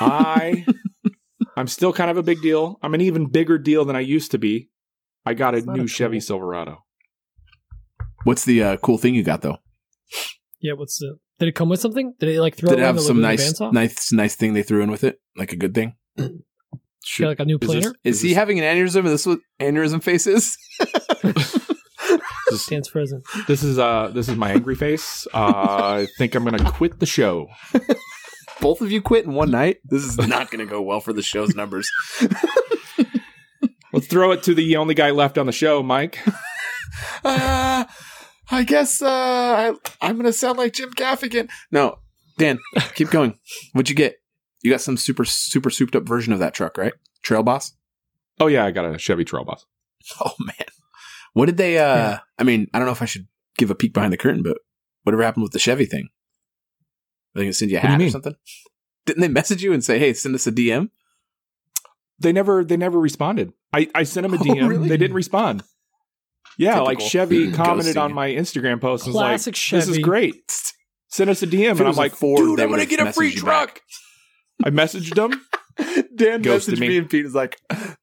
I, 0.00 0.66
I'm 1.56 1.66
still 1.66 1.92
kind 1.94 2.10
of 2.10 2.18
a 2.18 2.22
big 2.22 2.42
deal. 2.42 2.78
I'm 2.82 2.92
an 2.94 3.00
even 3.00 3.26
bigger 3.26 3.58
deal 3.58 3.84
than 3.86 3.96
I 3.96 4.00
used 4.00 4.30
to 4.32 4.38
be. 4.38 4.68
I 5.24 5.32
got 5.34 5.54
a 5.54 5.62
new 5.62 5.84
a 5.84 5.88
Chevy 5.88 6.18
tool. 6.18 6.26
Silverado. 6.26 6.84
What's 8.24 8.44
the 8.44 8.62
uh, 8.62 8.76
cool 8.76 8.98
thing 8.98 9.14
you 9.14 9.22
got 9.22 9.40
though? 9.40 9.58
Yeah, 10.60 10.74
what's 10.74 10.98
the? 10.98 11.18
Did 11.38 11.48
it 11.48 11.54
come 11.54 11.68
with 11.70 11.80
something? 11.80 12.14
Did 12.18 12.28
it 12.28 12.40
like 12.40 12.56
throw? 12.56 12.68
Did 12.70 12.80
it 12.80 12.82
in 12.82 12.86
have 12.86 13.00
some 13.00 13.20
nice, 13.20 13.58
nice, 13.60 14.12
nice 14.12 14.34
thing 14.34 14.52
they 14.52 14.62
threw 14.62 14.82
in 14.82 14.90
with 14.90 15.04
it? 15.04 15.20
Like 15.36 15.52
a 15.52 15.56
good 15.56 15.74
thing? 15.74 15.96
Got, 17.18 17.28
like 17.28 17.40
a 17.40 17.44
new 17.44 17.58
Is 17.60 17.68
this- 17.68 17.80
planer. 17.80 17.94
Is 18.04 18.20
he 18.20 18.28
this- 18.28 18.36
having 18.36 18.58
an 18.60 18.64
aneurysm? 18.64 19.04
Is 19.06 19.12
this 19.12 19.26
what 19.26 19.38
aneurysm 19.60 20.02
face 20.02 20.26
is? 20.26 20.56
this, 21.22 22.62
Stands 22.64 22.88
frozen. 22.88 23.22
This 23.46 23.62
is 23.62 23.78
uh, 23.78 24.10
this 24.14 24.28
is 24.28 24.36
my 24.36 24.50
angry 24.52 24.74
face. 24.74 25.26
Uh, 25.32 25.38
I 26.02 26.06
think 26.18 26.34
I'm 26.34 26.44
gonna 26.44 26.70
quit 26.70 26.98
the 27.00 27.06
show. 27.06 27.48
Both 28.60 28.80
of 28.80 28.90
you 28.90 29.00
quit 29.00 29.24
in 29.24 29.34
one 29.34 29.50
night. 29.52 29.78
This 29.84 30.02
is 30.04 30.18
not 30.18 30.50
going 30.50 30.58
to 30.58 30.68
go 30.68 30.82
well 30.82 30.98
for 30.98 31.12
the 31.12 31.22
show's 31.22 31.54
numbers. 31.54 31.88
Let's 33.92 34.08
throw 34.08 34.32
it 34.32 34.42
to 34.44 34.54
the 34.54 34.76
only 34.76 34.94
guy 34.94 35.12
left 35.12 35.38
on 35.38 35.46
the 35.46 35.52
show, 35.52 35.80
Mike. 35.80 36.18
Uh, 37.24 37.84
I 38.50 38.64
guess 38.64 39.00
uh, 39.00 39.08
I, 39.08 39.72
I'm 40.00 40.14
going 40.16 40.26
to 40.26 40.32
sound 40.32 40.58
like 40.58 40.72
Jim 40.72 40.90
Gaffigan. 40.90 41.48
No, 41.70 42.00
Dan, 42.36 42.58
keep 42.96 43.10
going. 43.10 43.38
What'd 43.74 43.88
you 43.90 43.94
get? 43.94 44.16
You 44.62 44.70
got 44.70 44.80
some 44.80 44.96
super, 44.96 45.24
super 45.24 45.70
souped 45.70 45.94
up 45.94 46.02
version 46.06 46.32
of 46.32 46.38
that 46.40 46.54
truck, 46.54 46.76
right? 46.78 46.92
Trail 47.22 47.42
Boss. 47.42 47.72
Oh 48.40 48.46
yeah, 48.46 48.64
I 48.64 48.70
got 48.70 48.84
a 48.92 48.98
Chevy 48.98 49.24
Trail 49.24 49.44
Boss. 49.44 49.64
Oh 50.24 50.32
man, 50.40 50.66
what 51.34 51.46
did 51.46 51.56
they? 51.58 51.76
uh 51.78 51.82
Yeah. 51.96 52.18
I 52.38 52.44
mean, 52.44 52.68
I 52.72 52.78
don't 52.78 52.86
know 52.86 52.92
if 52.92 53.02
I 53.02 53.06
should 53.06 53.26
give 53.58 53.70
a 53.70 53.74
peek 53.74 53.92
behind 53.92 54.12
the 54.12 54.16
curtain, 54.16 54.42
but 54.42 54.58
whatever 55.02 55.22
happened 55.22 55.42
with 55.42 55.52
the 55.52 55.58
Chevy 55.58 55.84
thing? 55.86 56.08
Are 57.34 57.40
they 57.40 57.44
gonna 57.44 57.52
send 57.52 57.70
you 57.70 57.78
a 57.78 57.80
What 57.80 57.86
do 57.88 57.92
you 57.94 57.98
hat 58.00 58.06
or 58.08 58.10
something? 58.10 58.34
Didn't 59.06 59.20
they 59.22 59.28
message 59.28 59.62
you 59.62 59.72
and 59.72 59.82
say, 59.84 59.98
"Hey, 59.98 60.14
send 60.14 60.34
us 60.34 60.46
a 60.46 60.52
DM"? 60.52 60.90
They 62.20 62.32
never 62.32 62.64
they 62.64 62.76
never 62.76 62.98
responded. 62.98 63.52
I, 63.72 63.88
I 63.94 64.02
sent 64.04 64.22
them 64.24 64.34
a 64.34 64.36
Oh, 64.40 64.44
DM. 64.44 64.68
really? 64.68 64.88
They 64.88 64.96
didn't 64.96 65.14
respond. 65.16 65.62
Yeah, 66.56 66.80
like 66.80 67.00
Chevy 67.00 67.52
commented 67.52 67.96
Ghosting. 67.96 68.02
on 68.02 68.12
my 68.14 68.28
Instagram 68.30 68.80
post 68.80 69.06
and 69.06 69.14
was 69.14 69.20
Classic 69.20 69.54
like, 69.54 69.80
"This 69.80 69.88
is 69.88 69.98
great. 69.98 70.52
Send 71.08 71.30
us 71.30 71.42
a 71.42 71.46
DM." 71.46 71.78
And 71.78 71.88
I'm 71.88 71.94
like, 71.94 72.12
Ford, 72.14 72.38
"Dude, 72.38 72.60
I'm 72.60 72.70
gonna 72.70 72.86
get 72.86 73.00
a 73.00 73.12
free 73.12 73.32
truck." 73.34 73.74
back. 73.74 73.82
I 74.64 74.70
messaged 74.70 75.14
them. 75.14 75.30
Dan 76.16 76.42
Ghosted 76.42 76.74
messaged 76.74 76.80
me. 76.80 76.88
me. 76.88 76.98
and 76.98 77.08
Pete 77.10 77.24
was 77.24 77.34
like, 77.34 77.56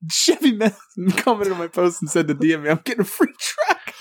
"Chevy 0.09 0.53
me- 0.53 0.71
commented 1.17 1.51
on 1.53 1.59
my 1.59 1.67
post 1.67 2.01
and 2.01 2.09
said 2.09 2.27
to 2.29 2.35
DM 2.35 2.63
me, 2.63 2.69
I'm 2.69 2.79
getting 2.83 3.01
a 3.01 3.03
free 3.03 3.33
truck." 3.37 3.93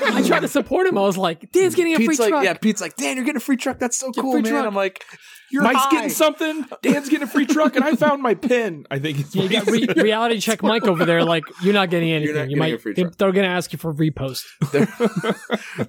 I 0.00 0.22
tried 0.26 0.40
to 0.40 0.48
support 0.48 0.86
him. 0.86 0.96
I 0.96 1.00
was 1.02 1.16
like, 1.18 1.50
Dan's 1.52 1.74
getting 1.74 1.94
a 1.94 1.96
Pete's 1.98 2.16
free 2.16 2.24
like, 2.24 2.30
truck. 2.30 2.44
"Yeah." 2.44 2.54
Pete's 2.54 2.80
like, 2.80 2.94
"Dan, 2.96 3.16
you're 3.16 3.24
getting 3.24 3.38
a 3.38 3.40
free 3.40 3.56
truck. 3.56 3.78
That's 3.80 3.96
so 3.98 4.10
Get 4.12 4.18
a 4.18 4.22
cool, 4.22 4.32
free 4.32 4.42
man." 4.42 4.52
truck. 4.52 4.66
I'm 4.66 4.74
like, 4.76 5.04
"You're 5.50 5.64
Mike's 5.64 5.80
high." 5.80 5.90
getting 5.90 6.10
something. 6.10 6.64
Dan's 6.82 7.08
getting 7.08 7.24
a 7.24 7.30
free 7.30 7.46
truck, 7.46 7.74
and 7.74 7.84
I 7.84 7.96
found 7.96 8.22
my 8.22 8.34
pin. 8.34 8.86
I 8.90 9.00
think 9.00 9.18
it's 9.18 9.34
Yeah, 9.34 9.42
you 9.42 9.48
got 9.48 9.66
re- 9.66 10.02
reality 10.04 10.38
check 10.40 10.62
Mike 10.62 10.84
over 10.84 11.04
there. 11.04 11.24
Like 11.24 11.42
you're 11.62 11.74
not 11.74 11.90
getting 11.90 12.12
anything. 12.12 12.36
not 12.36 12.42
you 12.42 12.56
getting 12.56 12.58
might. 12.60 12.74
a 12.74 12.78
free 12.78 12.92
They, 12.94 13.02
truck. 13.02 13.16
they're 13.16 13.32
gonna 13.32 13.48
ask 13.48 13.72
you 13.72 13.78
for 13.80 13.92
repost. 13.92 14.44
They're 14.70 14.86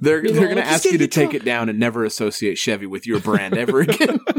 they're, 0.02 0.22
know, 0.24 0.32
they're 0.32 0.46
going 0.46 0.50
to 0.50 0.56
like, 0.56 0.66
ask 0.66 0.84
just 0.84 0.86
you 0.86 0.92
to 0.94 0.98
your 1.04 1.08
take 1.08 1.30
truck. 1.32 1.42
it 1.44 1.46
down 1.46 1.70
and 1.70 1.78
never 1.80 2.04
associate 2.06 2.58
Chevy 2.58 2.88
with 2.88 3.06
your 3.06 3.20
brand 3.20 3.56
ever 3.58 3.82
again. 3.82 4.20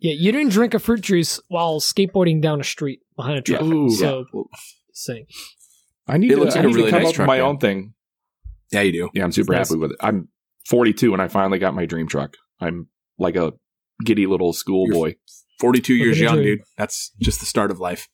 Yeah, 0.00 0.14
you 0.18 0.32
didn't 0.32 0.50
drink 0.52 0.74
a 0.74 0.78
fruit 0.78 1.02
juice 1.02 1.40
while 1.48 1.78
skateboarding 1.80 2.40
down 2.40 2.60
a 2.60 2.64
street 2.64 3.00
behind 3.16 3.38
a 3.38 3.42
truck. 3.42 3.62
Ooh. 3.62 3.90
so 3.90 4.24
yeah. 4.34 4.42
saying. 4.94 5.26
I 6.08 6.16
need 6.16 6.32
It 6.32 6.36
to, 6.36 6.40
looks 6.40 6.54
I 6.56 6.60
like 6.60 6.64
a 6.64 6.68
need 6.68 6.74
really 6.76 6.90
to 6.90 6.96
come 6.96 7.02
nice 7.02 7.08
up 7.10 7.14
truck, 7.16 7.24
with 7.28 7.28
my 7.28 7.36
man. 7.38 7.46
own 7.46 7.58
thing. 7.58 7.94
yeah, 8.72 8.80
you 8.80 8.92
do. 8.92 9.10
Yeah, 9.14 9.24
I'm 9.24 9.32
super 9.32 9.52
Nice. 9.52 9.68
happy 9.68 9.78
with 9.78 9.92
it. 9.92 9.96
I'm 10.00 10.28
42 10.66 11.12
and 11.12 11.20
I 11.22 11.28
finally 11.28 11.58
got 11.58 11.74
my 11.74 11.84
dream 11.86 12.08
truck. 12.08 12.36
I'm 12.60 12.88
like 13.18 13.36
a 13.36 13.52
giddy 14.04 14.26
little 14.26 14.52
schoolboy. 14.52 15.14
42 15.60 15.94
years 15.94 16.18
young, 16.18 16.36
dream. 16.36 16.44
dude. 16.56 16.60
That's 16.78 17.12
just 17.20 17.40
the 17.40 17.46
start 17.46 17.70
of 17.70 17.78
life. 17.78 18.08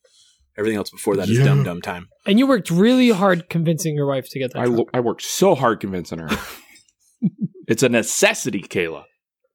Everything 0.58 0.78
else 0.78 0.90
before 0.90 1.16
that 1.16 1.28
is 1.28 1.38
Yeah. 1.38 1.44
dumb, 1.44 1.62
dumb 1.62 1.80
time. 1.82 2.08
And 2.26 2.38
you 2.38 2.46
worked 2.46 2.70
really 2.70 3.10
hard 3.10 3.48
convincing 3.48 3.94
your 3.94 4.06
wife 4.06 4.28
to 4.30 4.38
get 4.40 4.52
that. 4.54 4.58
I, 4.60 4.64
truck. 4.64 4.78
lo- 4.78 4.86
I 4.94 5.00
worked 5.00 5.22
so 5.22 5.54
hard 5.54 5.80
convincing 5.80 6.18
her. 6.18 6.28
it's 7.68 7.82
a 7.82 7.88
necessity, 7.88 8.62
Kayla. 8.62 9.04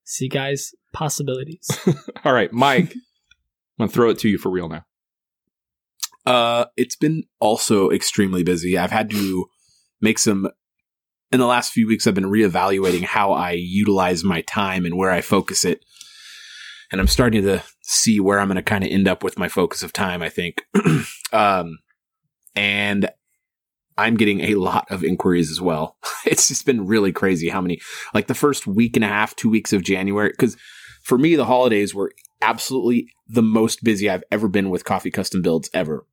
See, 0.03 0.27
guys, 0.27 0.71
possibilities. 0.93 1.67
All 2.25 2.33
right, 2.33 2.51
Mike. 2.51 2.91
I'm 3.79 3.87
gonna 3.87 3.91
throw 3.91 4.09
it 4.09 4.19
to 4.19 4.29
you 4.29 4.37
for 4.37 4.49
real 4.51 4.69
now. 4.69 4.85
Uh, 6.25 6.65
it's 6.77 6.95
been 6.95 7.23
also 7.39 7.89
extremely 7.89 8.43
busy. 8.43 8.77
I've 8.77 8.91
had 8.91 9.09
to 9.11 9.45
make 10.01 10.19
some. 10.19 10.49
In 11.31 11.39
the 11.39 11.47
last 11.47 11.71
few 11.71 11.87
weeks, 11.87 12.05
I've 12.05 12.13
been 12.13 12.25
reevaluating 12.25 13.03
how 13.03 13.31
I 13.31 13.51
utilize 13.51 14.21
my 14.21 14.41
time 14.41 14.85
and 14.85 14.97
where 14.97 15.11
I 15.11 15.21
focus 15.21 15.63
it. 15.63 15.79
And 16.91 16.99
I'm 16.99 17.07
starting 17.07 17.43
to 17.43 17.63
see 17.83 18.19
where 18.19 18.37
I'm 18.37 18.49
going 18.49 18.57
to 18.57 18.61
kind 18.61 18.83
of 18.83 18.91
end 18.91 19.07
up 19.07 19.23
with 19.23 19.39
my 19.39 19.47
focus 19.47 19.81
of 19.81 19.93
time, 19.93 20.21
I 20.21 20.27
think. 20.27 20.61
um, 21.31 21.79
and 22.53 23.09
I'm 23.97 24.15
getting 24.15 24.41
a 24.41 24.55
lot 24.55 24.85
of 24.89 25.03
inquiries 25.03 25.51
as 25.51 25.61
well. 25.61 25.97
it's 26.25 26.47
just 26.47 26.65
been 26.65 26.87
really 26.87 27.11
crazy 27.11 27.49
how 27.49 27.61
many, 27.61 27.79
like 28.13 28.27
the 28.27 28.35
first 28.35 28.67
week 28.67 28.95
and 28.95 29.05
a 29.05 29.09
half, 29.09 29.35
two 29.35 29.49
weeks 29.49 29.73
of 29.73 29.83
January. 29.83 30.33
Cause 30.33 30.57
for 31.03 31.17
me, 31.17 31.35
the 31.35 31.45
holidays 31.45 31.93
were 31.93 32.11
absolutely 32.41 33.07
the 33.27 33.41
most 33.41 33.83
busy 33.83 34.09
I've 34.09 34.23
ever 34.31 34.47
been 34.47 34.69
with 34.69 34.85
Coffey 34.85 35.11
Custom 35.11 35.41
Builds 35.41 35.69
ever. 35.73 36.05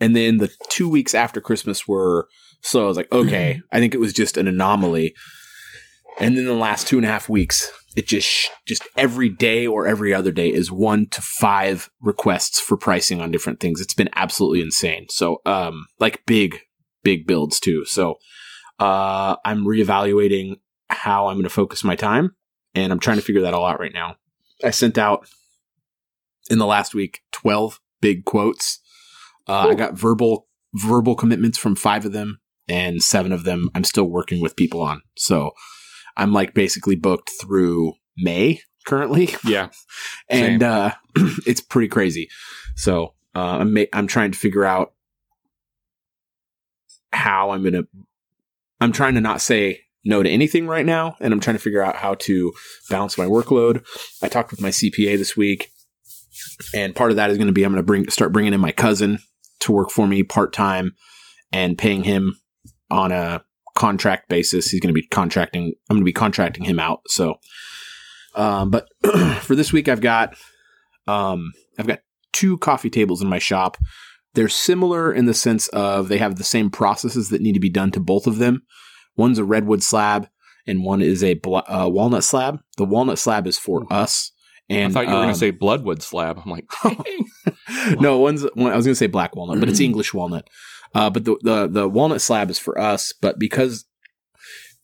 And 0.00 0.14
then 0.14 0.38
the 0.38 0.52
two 0.68 0.88
weeks 0.88 1.14
after 1.14 1.40
Christmas 1.40 1.86
were 1.86 2.28
slow. 2.62 2.84
I 2.84 2.88
was 2.88 2.96
like, 2.96 3.12
okay, 3.12 3.60
I 3.72 3.78
think 3.78 3.94
it 3.94 4.00
was 4.00 4.12
just 4.12 4.36
an 4.36 4.48
anomaly. 4.48 5.14
And 6.18 6.36
then 6.36 6.44
the 6.44 6.54
last 6.54 6.86
two 6.86 6.96
and 6.96 7.06
a 7.06 7.08
half 7.08 7.28
weeks, 7.28 7.70
it 7.96 8.06
just, 8.06 8.50
just 8.66 8.86
every 8.96 9.28
day 9.28 9.66
or 9.66 9.86
every 9.86 10.12
other 10.12 10.32
day 10.32 10.48
is 10.48 10.70
one 10.70 11.06
to 11.10 11.22
five 11.22 11.90
requests 12.00 12.60
for 12.60 12.76
pricing 12.76 13.20
on 13.20 13.30
different 13.30 13.60
things. 13.60 13.80
It's 13.80 13.94
been 13.94 14.10
absolutely 14.14 14.60
insane. 14.60 15.06
So, 15.10 15.40
um, 15.46 15.86
like 15.98 16.24
big, 16.26 16.60
big 17.04 17.26
builds 17.26 17.60
too. 17.60 17.84
So, 17.84 18.16
uh, 18.80 19.36
I'm 19.44 19.64
reevaluating 19.64 20.56
how 20.90 21.28
I'm 21.28 21.36
going 21.36 21.44
to 21.44 21.50
focus 21.50 21.84
my 21.84 21.94
time 21.94 22.34
and 22.74 22.92
I'm 22.92 22.98
trying 22.98 23.16
to 23.18 23.22
figure 23.22 23.42
that 23.42 23.54
all 23.54 23.64
out 23.64 23.78
right 23.78 23.92
now. 23.94 24.16
I 24.64 24.70
sent 24.70 24.98
out 24.98 25.28
in 26.50 26.58
the 26.58 26.66
last 26.66 26.94
week 26.94 27.20
12 27.32 27.80
big 28.00 28.24
quotes. 28.24 28.80
Uh, 29.46 29.68
I 29.70 29.74
got 29.74 29.94
verbal 29.94 30.48
verbal 30.74 31.14
commitments 31.14 31.56
from 31.56 31.76
five 31.76 32.04
of 32.04 32.12
them, 32.12 32.40
and 32.68 33.02
seven 33.02 33.30
of 33.30 33.44
them 33.44 33.68
I'm 33.74 33.84
still 33.84 34.04
working 34.04 34.40
with 34.40 34.56
people 34.56 34.80
on. 34.80 35.02
So 35.16 35.52
I'm 36.16 36.32
like 36.32 36.54
basically 36.54 36.96
booked 36.96 37.30
through 37.40 37.92
May 38.16 38.60
currently, 38.86 39.30
Yeah. 39.44 39.68
and 40.28 40.62
uh, 40.62 40.92
it's 41.46 41.60
pretty 41.60 41.88
crazy. 41.88 42.28
So 42.76 43.14
uh, 43.34 43.58
I'm 43.60 43.74
ma- 43.74 43.84
I'm 43.92 44.06
trying 44.06 44.32
to 44.32 44.38
figure 44.38 44.64
out 44.64 44.94
how 47.14 47.50
I'm 47.50 47.62
gonna. 47.62 47.84
I'm 48.80 48.92
trying 48.92 49.14
to 49.14 49.20
not 49.20 49.40
say 49.40 49.80
no 50.04 50.22
to 50.22 50.28
anything 50.28 50.66
right 50.66 50.84
now, 50.84 51.16
and 51.20 51.32
I'm 51.32 51.40
trying 51.40 51.56
to 51.56 51.62
figure 51.62 51.82
out 51.82 51.96
how 51.96 52.14
to 52.14 52.52
balance 52.90 53.16
my 53.16 53.24
workload. 53.24 53.84
I 54.22 54.28
talked 54.28 54.50
with 54.50 54.60
my 54.60 54.68
CPA 54.68 55.16
this 55.16 55.36
week, 55.36 55.70
and 56.74 56.94
part 56.94 57.10
of 57.10 57.16
that 57.16 57.30
is 57.30 57.38
going 57.38 57.46
to 57.46 57.52
be 57.52 57.64
I'm 57.64 57.72
going 57.72 57.82
to 57.82 57.86
bring 57.86 58.08
start 58.10 58.32
bringing 58.32 58.52
in 58.52 58.60
my 58.60 58.72
cousin 58.72 59.18
to 59.60 59.72
work 59.72 59.90
for 59.90 60.06
me 60.06 60.22
part 60.22 60.52
time 60.52 60.94
and 61.52 61.78
paying 61.78 62.04
him 62.04 62.36
on 62.90 63.12
a 63.12 63.42
contract 63.74 64.28
basis. 64.28 64.70
He's 64.70 64.80
going 64.80 64.94
to 64.94 65.00
be 65.00 65.06
contracting. 65.06 65.72
I'm 65.88 65.96
going 65.96 66.02
to 66.02 66.04
be 66.04 66.12
contracting 66.12 66.64
him 66.64 66.78
out. 66.78 67.00
So, 67.08 67.36
um, 68.34 68.70
but 68.70 68.88
for 69.40 69.54
this 69.54 69.72
week, 69.72 69.88
I've 69.88 70.00
got 70.00 70.36
um, 71.06 71.52
I've 71.78 71.86
got 71.86 72.00
two 72.32 72.58
coffee 72.58 72.90
tables 72.90 73.22
in 73.22 73.28
my 73.28 73.38
shop. 73.38 73.76
They're 74.34 74.48
similar 74.48 75.12
in 75.12 75.26
the 75.26 75.34
sense 75.34 75.68
of 75.68 76.08
they 76.08 76.18
have 76.18 76.36
the 76.36 76.44
same 76.44 76.70
processes 76.70 77.30
that 77.30 77.40
need 77.40 77.54
to 77.54 77.60
be 77.60 77.70
done 77.70 77.90
to 77.92 78.00
both 78.00 78.26
of 78.26 78.38
them. 78.38 78.62
One's 79.16 79.38
a 79.38 79.44
redwood 79.44 79.82
slab, 79.82 80.28
and 80.66 80.84
one 80.84 81.00
is 81.02 81.22
a 81.22 81.34
bl- 81.34 81.58
uh, 81.66 81.88
walnut 81.88 82.24
slab. 82.24 82.58
The 82.76 82.84
walnut 82.84 83.18
slab 83.18 83.46
is 83.46 83.58
for 83.58 83.90
us. 83.92 84.32
And 84.68 84.90
I 84.90 84.94
thought 84.94 85.04
you 85.06 85.10
were 85.12 85.18
going 85.18 85.28
um, 85.28 85.34
to 85.34 85.38
say 85.38 85.50
bloodwood 85.50 86.02
slab. 86.02 86.40
I'm 86.44 86.50
like, 86.50 86.66
no, 88.00 88.18
one's 88.18 88.44
one, 88.54 88.72
I 88.72 88.76
was 88.76 88.86
going 88.86 88.94
to 88.94 88.98
say 88.98 89.06
black 89.06 89.36
walnut, 89.36 89.60
but 89.60 89.68
it's 89.68 89.78
Mm-hmm. 89.78 89.84
English 89.84 90.14
walnut. 90.14 90.48
Uh, 90.94 91.10
but 91.10 91.24
the, 91.24 91.36
the 91.42 91.68
the 91.68 91.88
walnut 91.88 92.20
slab 92.20 92.50
is 92.50 92.58
for 92.58 92.80
us. 92.80 93.12
But 93.20 93.38
because 93.38 93.84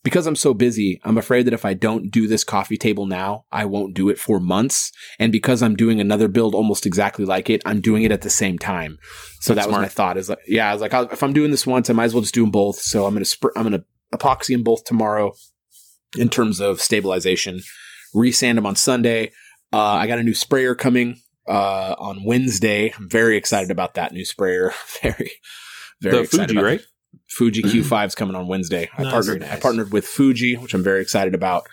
because 0.02 0.26
I'm 0.26 0.36
so 0.36 0.54
busy, 0.54 1.00
I'm 1.04 1.18
afraid 1.18 1.46
that 1.46 1.52
if 1.52 1.64
I 1.64 1.74
don't 1.74 2.10
do 2.10 2.26
this 2.26 2.44
coffee 2.44 2.78
table 2.78 3.06
now, 3.06 3.44
I 3.52 3.66
won't 3.66 3.94
do 3.94 4.08
it 4.08 4.18
for 4.18 4.40
months. 4.40 4.92
And 5.18 5.30
because 5.30 5.62
I'm 5.62 5.76
doing 5.76 6.00
another 6.00 6.28
build 6.28 6.54
almost 6.54 6.86
exactly 6.86 7.24
like 7.24 7.50
it, 7.50 7.62
I'm 7.66 7.80
doing 7.80 8.02
it 8.04 8.12
at 8.12 8.22
the 8.22 8.30
same 8.30 8.58
time. 8.58 8.98
So 9.40 9.54
That's 9.54 9.66
that 9.66 9.72
was 9.72 9.82
my 9.82 9.88
thought. 9.88 10.16
Is 10.16 10.30
like, 10.30 10.38
yeah, 10.46 10.70
I 10.70 10.72
was 10.72 10.80
like, 10.80 10.94
if 11.12 11.22
I'm 11.22 11.32
doing 11.32 11.50
this 11.50 11.66
once, 11.66 11.90
I 11.90 11.92
might 11.92 12.04
as 12.04 12.14
well 12.14 12.22
just 12.22 12.34
do 12.34 12.42
them 12.42 12.50
both. 12.50 12.80
So 12.80 13.04
I'm 13.04 13.14
gonna 13.14 13.24
sp- 13.28 13.52
I'm 13.56 13.64
gonna 13.64 13.84
epoxy 14.14 14.54
them 14.54 14.62
both 14.62 14.84
tomorrow 14.84 15.32
in 16.16 16.28
terms 16.28 16.60
of 16.60 16.80
stabilization. 16.80 17.60
Resand 18.14 18.56
them 18.56 18.66
on 18.66 18.76
Sunday. 18.76 19.32
Uh, 19.72 19.78
I 19.78 20.06
got 20.06 20.18
a 20.18 20.22
new 20.22 20.34
sprayer 20.34 20.74
coming 20.74 21.20
uh, 21.46 21.94
on 21.98 22.24
Wednesday. 22.24 22.92
I'm 22.96 23.08
very 23.08 23.36
excited 23.36 23.70
about 23.70 23.94
that 23.94 24.12
new 24.12 24.24
sprayer. 24.24 24.72
very, 25.02 25.30
very 26.00 26.16
the 26.16 26.22
excited 26.22 26.50
Fuji, 26.50 26.62
right? 26.62 26.80
Fuji 27.28 27.62
Q5 27.64 28.06
is 28.08 28.14
coming 28.14 28.36
on 28.36 28.48
Wednesday. 28.48 28.88
I 28.96 29.02
Nice. 29.02 29.12
partnered. 29.12 29.40
Very 29.40 29.52
I 29.52 29.60
partnered 29.60 29.92
with 29.92 30.06
Fuji, 30.06 30.56
which 30.56 30.74
I'm 30.74 30.82
very 30.82 31.00
excited 31.02 31.34
about. 31.34 31.66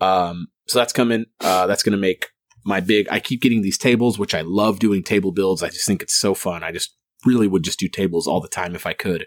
Um, 0.00 0.48
so 0.66 0.78
that's 0.78 0.92
coming. 0.92 1.26
Uh, 1.40 1.66
that's 1.66 1.82
going 1.82 1.92
to 1.92 1.98
make 1.98 2.26
my 2.64 2.80
big. 2.80 3.08
I 3.10 3.20
keep 3.20 3.40
getting 3.42 3.62
these 3.62 3.78
tables, 3.78 4.18
which 4.18 4.34
I 4.34 4.42
love 4.42 4.78
doing 4.78 5.02
table 5.02 5.32
builds. 5.32 5.62
I 5.62 5.68
just 5.68 5.86
think 5.86 6.02
it's 6.02 6.18
so 6.18 6.34
fun. 6.34 6.62
I 6.62 6.72
just 6.72 6.94
really 7.24 7.48
would 7.48 7.64
just 7.64 7.78
do 7.78 7.88
tables 7.88 8.26
all 8.26 8.40
the 8.40 8.48
time 8.48 8.74
if 8.74 8.86
I 8.86 8.92
could. 8.92 9.26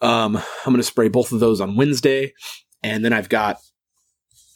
Um, 0.00 0.36
I'm 0.36 0.72
going 0.72 0.76
to 0.78 0.82
spray 0.82 1.08
both 1.08 1.32
of 1.32 1.40
those 1.40 1.60
on 1.60 1.76
Wednesday, 1.76 2.32
and 2.82 3.04
then 3.04 3.12
I've 3.12 3.28
got. 3.28 3.56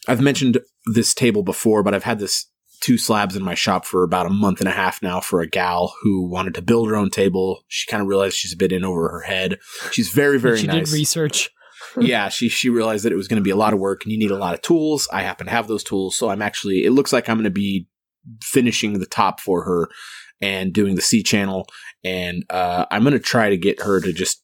I've 0.08 0.20
mentioned 0.20 0.58
this 0.94 1.14
table 1.14 1.42
before, 1.42 1.82
but 1.82 1.94
I've 1.94 2.04
had 2.04 2.18
this 2.20 2.46
two 2.80 2.98
slabs 2.98 3.36
in 3.36 3.42
my 3.42 3.54
shop 3.54 3.84
for 3.84 4.02
about 4.02 4.26
a 4.26 4.30
month 4.30 4.60
and 4.60 4.68
a 4.68 4.72
half 4.72 5.02
now 5.02 5.20
for 5.20 5.40
a 5.40 5.46
gal 5.46 5.94
who 6.02 6.28
wanted 6.28 6.54
to 6.54 6.62
build 6.62 6.88
her 6.88 6.96
own 6.96 7.10
table. 7.10 7.64
She 7.68 7.90
kind 7.90 8.00
of 8.00 8.08
realized 8.08 8.36
she's 8.36 8.52
a 8.52 8.56
bit 8.56 8.72
in 8.72 8.84
over 8.84 9.08
her 9.08 9.22
head. 9.22 9.58
She's 9.92 10.10
very, 10.10 10.38
very 10.38 10.58
she 10.58 10.66
nice. 10.66 10.90
did 10.90 10.94
research. 10.94 11.50
yeah, 12.00 12.28
she 12.28 12.48
she 12.48 12.68
realized 12.68 13.04
that 13.04 13.12
it 13.12 13.16
was 13.16 13.28
going 13.28 13.40
to 13.40 13.44
be 13.44 13.50
a 13.50 13.56
lot 13.56 13.72
of 13.72 13.78
work 13.78 14.04
and 14.04 14.12
you 14.12 14.18
need 14.18 14.30
a 14.30 14.36
lot 14.36 14.54
of 14.54 14.62
tools. 14.62 15.08
I 15.12 15.22
happen 15.22 15.46
to 15.46 15.52
have 15.52 15.68
those 15.68 15.84
tools, 15.84 16.16
so 16.16 16.28
I'm 16.28 16.42
actually. 16.42 16.84
It 16.84 16.90
looks 16.90 17.12
like 17.12 17.28
I'm 17.28 17.36
going 17.36 17.44
to 17.44 17.50
be 17.50 17.86
finishing 18.42 18.98
the 18.98 19.06
top 19.06 19.40
for 19.40 19.62
her 19.64 19.88
and 20.40 20.72
doing 20.72 20.94
the 20.94 21.02
C 21.02 21.22
channel, 21.22 21.66
and 22.04 22.44
uh, 22.50 22.86
I'm 22.90 23.02
going 23.02 23.12
to 23.14 23.20
try 23.20 23.50
to 23.50 23.56
get 23.56 23.82
her 23.82 24.00
to 24.00 24.12
just 24.12 24.42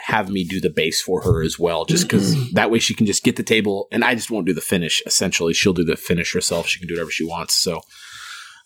have 0.00 0.28
me 0.28 0.44
do 0.44 0.60
the 0.60 0.70
base 0.70 1.00
for 1.00 1.22
her 1.22 1.42
as 1.42 1.58
well, 1.58 1.84
just 1.84 2.04
because 2.04 2.52
that 2.52 2.70
way 2.70 2.78
she 2.78 2.94
can 2.94 3.06
just 3.06 3.22
get 3.22 3.36
the 3.36 3.42
table, 3.42 3.88
and 3.92 4.04
I 4.04 4.14
just 4.14 4.30
won't 4.30 4.46
do 4.46 4.54
the 4.54 4.60
finish. 4.60 5.02
Essentially, 5.06 5.54
she'll 5.54 5.72
do 5.72 5.84
the 5.84 5.96
finish 5.96 6.32
herself. 6.32 6.66
She 6.66 6.78
can 6.78 6.88
do 6.88 6.94
whatever 6.94 7.10
she 7.10 7.24
wants. 7.24 7.54
So, 7.54 7.80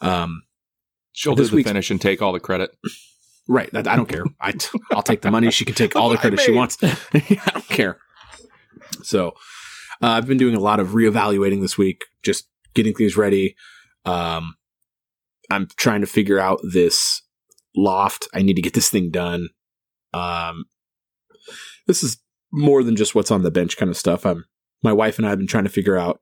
um, 0.01 0.43
She'll 1.19 1.35
do 1.35 1.45
the 1.45 1.65
finish 1.65 1.91
and 1.91 2.01
take 2.01 2.23
all 2.23 2.33
the 2.33 2.39
credit. 2.39 2.71
Right. 3.49 3.69
That, 3.73 3.89
I 3.89 3.97
don't 3.97 4.09
care. 4.09 4.23
I 4.41 4.53
t- 4.53 4.79
I'll 4.93 5.03
take 5.03 5.23
the 5.23 5.33
money. 5.33 5.51
She 5.51 5.65
can 5.65 5.75
take 5.75 5.97
all 5.97 6.11
the 6.11 6.15
Look 6.15 6.23
what 6.25 6.33
I 6.33 6.37
credit 6.37 6.45
she 6.45 6.53
wants. 6.53 6.79
I 6.85 7.51
don't 7.51 7.69
care. 7.69 7.99
So 9.03 9.31
uh, 10.01 10.11
I've 10.11 10.29
been 10.29 10.39
doing 10.39 10.55
a 10.55 10.61
lot 10.61 10.79
of 10.79 10.91
reevaluating 10.91 11.61
this 11.61 11.77
week, 11.77 12.05
just 12.23 12.47
getting 12.75 12.95
things 12.95 13.17
ready. 13.17 13.57
Um, 14.05 14.55
I'm 15.51 15.67
trying 15.77 16.03
to 16.03 16.07
figure 16.07 16.39
out 16.39 16.61
this 16.63 17.21
loft. 17.75 18.29
I 18.33 18.43
need 18.43 18.55
to 18.55 18.63
get 18.63 18.75
this 18.75 18.89
thing 18.89 19.11
done. 19.11 19.49
Um, 20.15 20.67
this 21.89 22.05
is 22.05 22.19
more 22.53 22.85
than 22.85 22.95
just 22.95 23.17
what's 23.17 23.33
on 23.33 23.43
the 23.43 23.51
bench 23.51 23.77
kind 23.77 23.91
of 23.91 23.97
stuff. 23.97 24.25
I'm 24.25 24.45
my 24.83 24.93
wife 24.93 25.19
and 25.19 25.27
I 25.27 25.31
have 25.31 25.39
been 25.39 25.49
trying 25.49 25.65
to 25.65 25.71
figure 25.71 25.99
out 25.99 26.21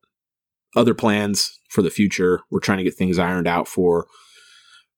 other 0.74 0.94
plans 0.94 1.60
for 1.68 1.82
the 1.82 1.90
future. 1.90 2.40
We're 2.50 2.60
trying 2.60 2.78
to 2.78 2.84
get 2.84 2.94
things 2.94 3.18
ironed 3.18 3.46
out 3.46 3.68
for 3.68 4.06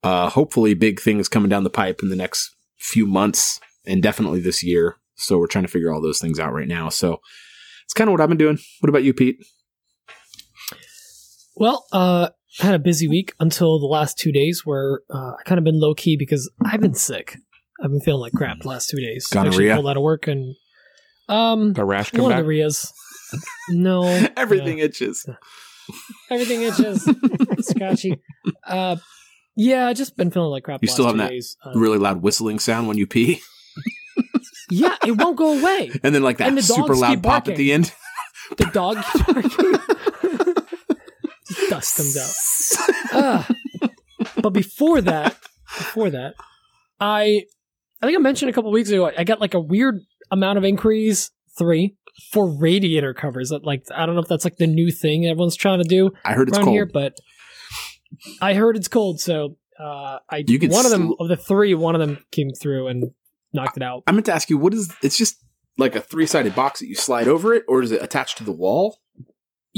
uh, 0.05 0.31
hopefully 0.31 0.75
big 0.75 1.01
things 1.01 1.29
coming 1.29 1.49
down 1.49 1.65
the 1.65 1.71
pipe 1.71 2.01
in 2.01 2.09
the 2.09 2.17
next 2.17 2.55
few 2.77 3.05
months 3.05 3.59
and 3.85 4.01
definitely 4.01 4.39
this 4.39 4.63
year. 4.63 4.97
So 5.17 5.39
we're 5.39 5.49
trying 5.49 5.65
to 5.65 5.71
figure 5.71 5.93
all 5.93 6.01
those 6.01 6.21
things 6.21 6.39
out 6.39 6.53
right 6.53 6.69
now. 6.69 6.89
So 6.89 7.21
it's 7.85 7.95
kind 7.95 8.09
of 8.09 8.13
what 8.13 8.21
I've 8.21 8.29
been 8.29 8.39
doing. 8.39 8.59
What 8.81 8.89
about 8.89 9.03
you, 9.03 9.13
Pete? 9.13 9.45
Well, 11.57 11.85
uh, 11.93 12.29
I 12.61 12.65
had 12.65 12.75
a 12.75 12.79
busy 12.79 13.09
week 13.09 13.35
until 13.41 13.81
the 13.81 13.87
last 13.87 14.19
two 14.19 14.31
days 14.31 14.63
where 14.65 15.01
uh, 15.13 15.33
I 15.39 15.43
kind 15.45 15.59
of 15.59 15.65
been 15.65 15.81
low 15.81 15.95
key 15.95 16.17
because 16.17 16.49
I've 16.65 16.81
been 16.81 16.95
sick. 16.95 17.39
I've 17.83 17.91
been 17.91 18.01
feeling 18.01 18.21
like 18.23 18.33
crap 18.33 18.61
the 18.61 18.69
last 18.69 18.89
two 18.91 18.99
days. 19.01 19.29
I 19.33 19.35
Gonorrhea? 19.35 19.75
pulled 19.75 19.89
out 19.89 19.97
of 19.97 20.03
work 20.03 20.27
and 20.27 20.55
um 21.29 21.73
The 21.75 21.85
rash 21.85 22.11
come 22.11 22.23
one 22.23 22.31
back. 22.33 22.41
of 22.41 22.45
the 22.45 22.49
Rias. 22.49 22.93
No, 23.71 24.03
Everything 24.37 24.79
itches. 24.79 25.27
everything 26.31 26.63
itches, 26.63 27.09
scratchy. 27.61 28.21
Uh, 28.67 28.97
yeah, 29.57 29.87
I 29.89 29.95
just 29.95 30.17
been 30.17 30.31
feeling 30.31 30.51
like 30.51 30.65
crap. 30.65 30.83
You 30.83 30.89
still 30.89 31.07
have 31.07 31.17
that 31.17 31.31
days. 31.31 31.57
Uh, 31.65 31.73
Really 31.75 31.99
loud 31.99 32.21
whistling 32.23 32.59
sound 32.59 32.89
when 32.89 32.97
you 32.99 33.07
pee, 33.07 33.41
yeah, 34.71 34.97
it 35.07 35.13
won't 35.13 35.37
go 35.37 35.59
away. 35.59 35.91
and 36.03 36.15
then 36.15 36.23
like 36.23 36.39
that 36.39 36.55
the 36.55 36.63
super 36.63 36.95
loud 36.95 37.23
pop 37.23 37.49
at 37.49 37.57
the 37.57 37.73
end. 37.73 37.93
The 38.57 38.65
dog 38.67 38.97
keeps 38.97 39.27
barking. 39.27 39.75
Just 41.49 41.71
dust 41.71 41.97
comes 41.97 42.17
out. 42.17 42.33
Ah. 43.13 43.49
but 44.43 44.51
before 44.51 45.01
that, 45.03 45.37
before 45.77 46.11
that, 46.11 46.35
I 47.01 47.45
I 48.03 48.07
think 48.07 48.19
I 48.19 48.21
mentioned 48.21 48.51
a 48.51 48.53
couple 48.53 48.71
weeks 48.71 48.91
ago 48.91 49.11
I 49.17 49.25
got 49.25 49.41
like 49.41 49.55
a 49.55 49.61
weird 49.61 50.01
amount 50.31 50.59
of 50.59 50.65
inquiries 50.65 51.31
three 51.59 51.97
for 52.33 52.49
radiator 52.49 53.15
covers. 53.15 53.51
That 53.51 53.65
like 53.65 53.85
I 53.95 54.07
don't 54.07 54.15
know 54.15 54.23
if 54.23 54.29
that's 54.29 54.45
like 54.45 54.57
the 54.57 54.67
new 54.67 54.91
thing 54.91 55.27
everyone's 55.27 55.57
trying 55.57 55.83
to 55.83 55.89
do 55.89 56.11
I 56.25 56.35
heard 56.35 56.49
it's 56.49 56.59
cold. 56.59 56.71
here, 56.71 56.87
but 56.87 57.15
I 58.41 58.55
heard 58.55 58.77
it's 58.77 58.89
cold. 58.89 59.21
So 59.21 59.57
uh, 59.79 60.19
I 60.31 60.45
You 60.47 60.59
one 60.69 60.85
of 60.85 60.91
them 60.91 61.09
sl- 61.09 61.23
of 61.23 61.29
the 61.29 61.37
three, 61.37 61.75
one 61.75 61.95
of 61.95 62.01
them 62.01 62.25
came 62.33 62.51
through 62.51 62.89
and 62.89 63.11
knocked 63.53 63.77
it 63.77 63.83
out. 63.83 64.03
I 64.07 64.13
meant 64.13 64.27
to 64.27 64.35
ask 64.35 64.51
you, 64.51 64.59
what 64.59 64.75
is? 64.75 64.93
It's 65.03 65.17
just 65.17 65.37
like 65.77 65.95
a 65.95 66.01
three 66.01 66.27
sided 66.27 66.55
box 66.55 66.81
that 66.81 66.87
you 66.87 66.95
slide 66.95 67.29
over 67.29 67.55
it, 67.55 67.65
or 67.69 67.83
is 67.83 67.93
it 67.93 68.03
attached 68.03 68.39
to 68.39 68.45
the 68.45 68.53
wall? 68.53 68.99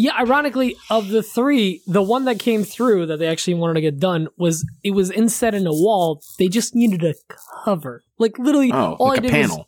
Yeah, 0.00 0.16
ironically, 0.18 0.76
of 0.88 1.08
the 1.08 1.22
three, 1.22 1.82
the 1.86 2.00
one 2.00 2.24
that 2.24 2.38
came 2.38 2.64
through 2.64 3.04
that 3.04 3.18
they 3.18 3.26
actually 3.26 3.52
wanted 3.52 3.74
to 3.74 3.80
get 3.82 4.00
done 4.00 4.28
was 4.38 4.64
it 4.82 4.92
was 4.92 5.10
inset 5.10 5.54
in 5.54 5.66
a 5.66 5.74
wall. 5.74 6.22
They 6.38 6.48
just 6.48 6.74
needed 6.74 7.04
a 7.04 7.12
cover, 7.66 8.02
like 8.18 8.38
literally. 8.38 8.72
Oh, 8.72 8.94
all 8.94 9.08
like 9.08 9.24
I 9.24 9.28
a 9.28 9.30
did 9.30 9.50
was. 9.50 9.66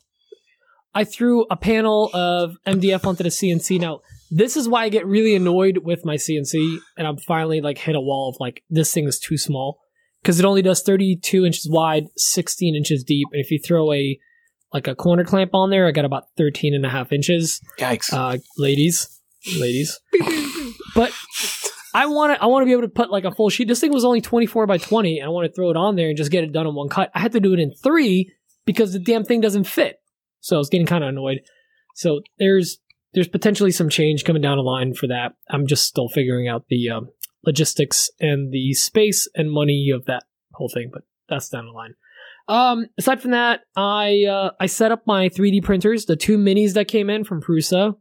I 0.95 1.03
threw 1.03 1.45
a 1.51 1.55
panel 1.55 2.09
of 2.15 2.55
MDF 2.65 3.05
onto 3.05 3.21
the 3.21 3.29
CNC. 3.29 3.79
Now, 3.79 3.99
this 4.31 4.57
is 4.57 4.67
why 4.67 4.85
I 4.85 4.89
get 4.89 5.05
really 5.05 5.35
annoyed 5.35 5.81
with 5.83 6.03
my 6.03 6.15
CNC, 6.15 6.79
and 6.97 7.05
I'm 7.05 7.17
finally 7.17 7.61
like 7.61 7.77
hit 7.77 7.95
a 7.95 8.01
wall 8.01 8.29
of 8.29 8.37
like 8.39 8.63
this 8.71 8.91
thing 8.91 9.07
is 9.07 9.19
too 9.19 9.37
small 9.37 9.81
because 10.23 10.39
it 10.39 10.45
only 10.45 10.63
does 10.63 10.81
32 10.81 11.45
inches 11.45 11.69
wide, 11.69 12.05
16 12.17 12.75
inches 12.75 13.03
deep, 13.03 13.27
and 13.31 13.39
if 13.39 13.51
you 13.51 13.59
throw 13.59 13.93
a 13.93 14.17
like 14.73 14.87
a 14.87 14.95
corner 14.95 15.25
clamp 15.25 15.53
on 15.53 15.69
there, 15.69 15.85
I 15.85 15.91
got 15.91 16.05
about 16.05 16.23
13 16.37 16.73
and 16.73 16.87
a 16.87 16.89
half 16.89 17.11
inches. 17.11 17.61
Yikes! 17.77 18.11
Uh, 18.11 18.39
ladies, 18.57 19.21
ladies, 19.57 19.99
but 20.95 21.11
I 21.93 22.07
want 22.07 22.35
to. 22.35 22.41
I 22.41 22.47
want 22.47 22.63
to 22.63 22.65
be 22.65 22.71
able 22.71 22.83
to 22.83 22.87
put 22.89 23.11
like 23.11 23.25
a 23.25 23.31
full 23.31 23.49
sheet. 23.49 23.67
This 23.67 23.79
thing 23.79 23.93
was 23.93 24.05
only 24.05 24.21
24 24.21 24.65
by 24.67 24.77
20, 24.77 25.19
and 25.19 25.25
I 25.25 25.29
want 25.29 25.47
to 25.47 25.53
throw 25.53 25.69
it 25.69 25.77
on 25.77 25.95
there 25.95 26.09
and 26.09 26.17
just 26.17 26.31
get 26.31 26.43
it 26.43 26.51
done 26.51 26.67
in 26.67 26.75
one 26.75 26.89
cut. 26.89 27.11
I 27.13 27.19
had 27.19 27.33
to 27.33 27.39
do 27.39 27.53
it 27.53 27.59
in 27.59 27.71
three 27.71 28.31
because 28.65 28.93
the 28.93 28.99
damn 28.99 29.23
thing 29.23 29.41
doesn't 29.41 29.65
fit. 29.65 29.97
So 30.39 30.55
I 30.55 30.59
was 30.59 30.69
getting 30.69 30.87
kind 30.87 31.03
of 31.03 31.09
annoyed. 31.09 31.41
So 31.95 32.21
there's 32.39 32.79
there's 33.13 33.27
potentially 33.27 33.71
some 33.71 33.89
change 33.89 34.23
coming 34.23 34.41
down 34.41 34.57
the 34.57 34.63
line 34.63 34.93
for 34.93 35.07
that. 35.07 35.33
I'm 35.49 35.67
just 35.67 35.85
still 35.85 36.09
figuring 36.09 36.47
out 36.47 36.65
the 36.69 36.89
um, 36.89 37.09
logistics 37.45 38.09
and 38.19 38.51
the 38.51 38.73
space 38.73 39.29
and 39.35 39.51
money 39.51 39.91
of 39.93 40.05
that 40.05 40.23
whole 40.53 40.69
thing, 40.69 40.89
but 40.91 41.03
that's 41.29 41.49
down 41.49 41.65
the 41.65 41.71
line. 41.71 41.93
Um, 42.47 42.87
aside 42.97 43.21
from 43.21 43.31
that, 43.31 43.61
I 43.75 44.25
uh, 44.25 44.51
I 44.59 44.65
set 44.65 44.91
up 44.91 45.03
my 45.05 45.29
3D 45.29 45.63
printers, 45.63 46.05
the 46.05 46.15
two 46.15 46.37
minis 46.37 46.73
that 46.73 46.87
came 46.87 47.09
in 47.09 47.23
from 47.23 47.41
Prusa. 47.41 47.95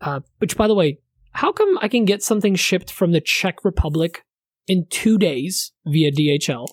Uh, 0.00 0.20
which, 0.38 0.56
by 0.56 0.66
the 0.68 0.74
way, 0.74 0.98
how 1.32 1.52
come 1.52 1.78
I 1.80 1.88
can 1.88 2.04
get 2.04 2.22
something 2.22 2.54
shipped 2.54 2.90
from 2.90 3.12
the 3.12 3.20
Czech 3.20 3.64
Republic 3.64 4.24
in 4.66 4.86
two 4.90 5.18
days 5.18 5.72
via 5.86 6.10
DHL? 6.12 6.66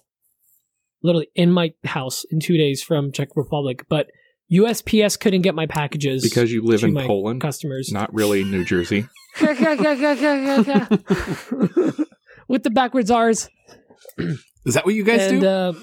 Literally 1.04 1.30
in 1.36 1.52
my 1.52 1.74
house 1.84 2.24
in 2.32 2.40
two 2.40 2.58
days 2.58 2.82
from 2.82 3.12
Czech 3.12 3.30
Republic, 3.36 3.86
but 3.90 4.08
USPS 4.52 5.20
couldn't 5.20 5.42
get 5.42 5.56
my 5.56 5.66
packages 5.66 6.24
Because 6.24 6.52
you 6.52 6.64
live 6.64 6.82
to 6.82 6.88
in 6.88 6.94
my 6.94 7.06
Poland, 7.06 7.42
customers. 7.42 7.92
not 7.92 8.14
really 8.14 8.44
New 8.44 8.64
Jersey. 8.64 9.08
With 12.48 12.64
the 12.64 12.70
backwards 12.72 13.12
R's. 13.12 13.50
Is 14.66 14.74
that 14.76 14.86
what 14.86 14.96
you 14.96 15.04
guys 15.04 15.32
and 15.32 15.42
do? 15.42 15.48
uh 15.48 15.74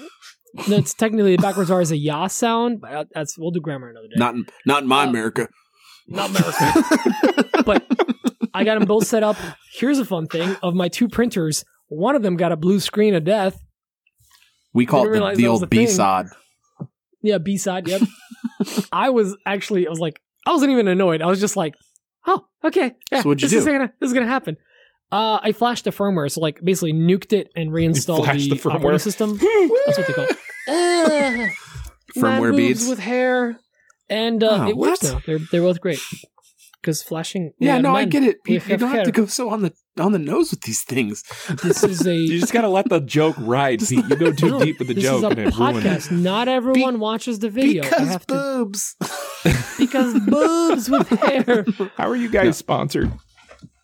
no, 0.67 0.77
it's 0.77 0.93
technically 0.93 1.35
the 1.35 1.41
backwards 1.41 1.71
R 1.71 1.81
is 1.81 1.91
a 1.91 1.97
ya 1.97 2.27
sound, 2.27 2.79
but 2.81 3.07
that's 3.13 3.37
we'll 3.37 3.51
do 3.51 3.59
grammar 3.59 3.89
another 3.89 4.07
day. 4.07 4.15
not 4.17 4.35
in, 4.35 4.45
not 4.65 4.83
in 4.83 4.89
my 4.89 5.03
uh, 5.03 5.09
America. 5.09 5.47
Not 6.07 6.29
American. 6.29 7.43
but 7.65 7.85
I 8.53 8.63
got 8.63 8.77
them 8.79 8.87
both 8.87 9.07
set 9.07 9.23
up. 9.23 9.37
Here's 9.73 9.99
a 9.99 10.05
fun 10.05 10.27
thing: 10.27 10.55
of 10.61 10.75
my 10.75 10.87
two 10.89 11.07
printers, 11.07 11.63
one 11.87 12.15
of 12.15 12.21
them 12.23 12.35
got 12.37 12.51
a 12.51 12.57
blue 12.57 12.79
screen 12.79 13.15
of 13.15 13.23
death. 13.23 13.57
We 14.73 14.85
call 14.85 15.03
didn't 15.05 15.23
it 15.23 15.35
the, 15.35 15.41
the 15.43 15.47
old. 15.47 15.69
B 15.69 15.87
sod. 15.87 16.27
Yeah, 17.21 17.37
B 17.37 17.57
side. 17.57 17.87
Yep. 17.87 18.01
I 18.91 19.09
was 19.11 19.37
actually, 19.45 19.87
I 19.87 19.89
was 19.89 19.99
like, 19.99 20.19
I 20.45 20.51
wasn't 20.51 20.71
even 20.71 20.87
annoyed. 20.87 21.21
I 21.21 21.27
was 21.27 21.39
just 21.39 21.55
like, 21.55 21.73
oh, 22.27 22.45
okay. 22.65 22.93
Yeah, 23.11 23.21
So 23.21 23.29
what'd 23.29 23.41
you 23.41 23.47
this 23.47 23.59
Is 23.59 23.65
do? 23.65 23.71
gonna, 23.71 23.93
this 23.99 24.07
is 24.07 24.13
gonna 24.13 24.27
happen. 24.27 24.57
Uh, 25.11 25.39
I 25.41 25.51
flashed 25.51 25.85
the 25.85 25.91
firmware, 25.91 26.29
so 26.29 26.41
like 26.41 26.59
basically 26.63 26.91
nuked 26.91 27.31
it 27.33 27.49
and 27.55 27.71
reinstalled 27.71 28.25
the, 28.25 28.33
the 28.49 28.55
firmware? 28.55 28.75
operating 28.75 28.99
system. 28.99 29.37
That's 29.85 29.97
what 29.99 30.07
they 30.07 30.13
call 30.13 30.25
it. 30.25 30.37
Uh, 30.67 31.47
man 32.19 32.41
Firmware 32.41 32.51
boobs 32.51 32.57
beads. 32.57 32.87
with 32.89 32.99
hair, 32.99 33.59
and 34.09 34.43
uh, 34.43 34.65
Oh, 34.65 34.69
it 34.69 34.77
works 34.77 35.03
what? 35.03 35.13
now. 35.13 35.21
They're 35.25 35.39
they're 35.51 35.61
both 35.61 35.79
great 35.81 35.99
because 36.81 37.01
flashing. 37.01 37.53
Yeah, 37.59 37.77
no, 37.79 37.95
I 37.95 38.05
get 38.05 38.23
it. 38.23 38.37
You, 38.45 38.61
you 38.67 38.77
don't 38.77 38.91
have 38.91 39.05
to 39.05 39.11
go 39.11 39.25
so 39.25 39.49
on 39.49 39.61
the 39.61 39.73
on 39.99 40.11
the 40.11 40.19
nose 40.19 40.51
with 40.51 40.61
these 40.61 40.83
things. 40.83 41.23
This 41.63 41.83
is 41.83 42.05
a 42.07 42.13
You 42.15 42.39
just 42.39 42.51
gotta 42.53 42.67
let 42.69 42.89
the 42.89 42.99
joke 42.99 43.35
ride, 43.39 43.79
Pete. 43.87 44.05
You 44.09 44.15
go 44.15 44.31
too 44.31 44.49
No, 44.51 44.63
deep 44.63 44.79
with 44.79 44.87
the 44.89 44.93
this 44.95 45.03
joke 45.03 45.17
is 45.17 45.23
a 45.23 45.27
and 45.27 45.39
it 45.39 45.55
ruins 45.57 45.85
it. 45.85 45.89
podcast. 45.89 46.11
Not 46.11 46.47
everyone 46.47 46.99
watches 46.99 47.39
the 47.39 47.49
video. 47.49 47.83
Because 47.83 48.07
have 48.09 48.27
to 48.27 48.33
boobs. 48.33 48.95
because 49.77 50.19
boobs 50.27 50.89
with 50.89 51.07
hair. 51.09 51.65
How 51.97 52.09
are 52.09 52.15
you 52.15 52.29
guys 52.29 52.57
sponsored? 52.57 53.11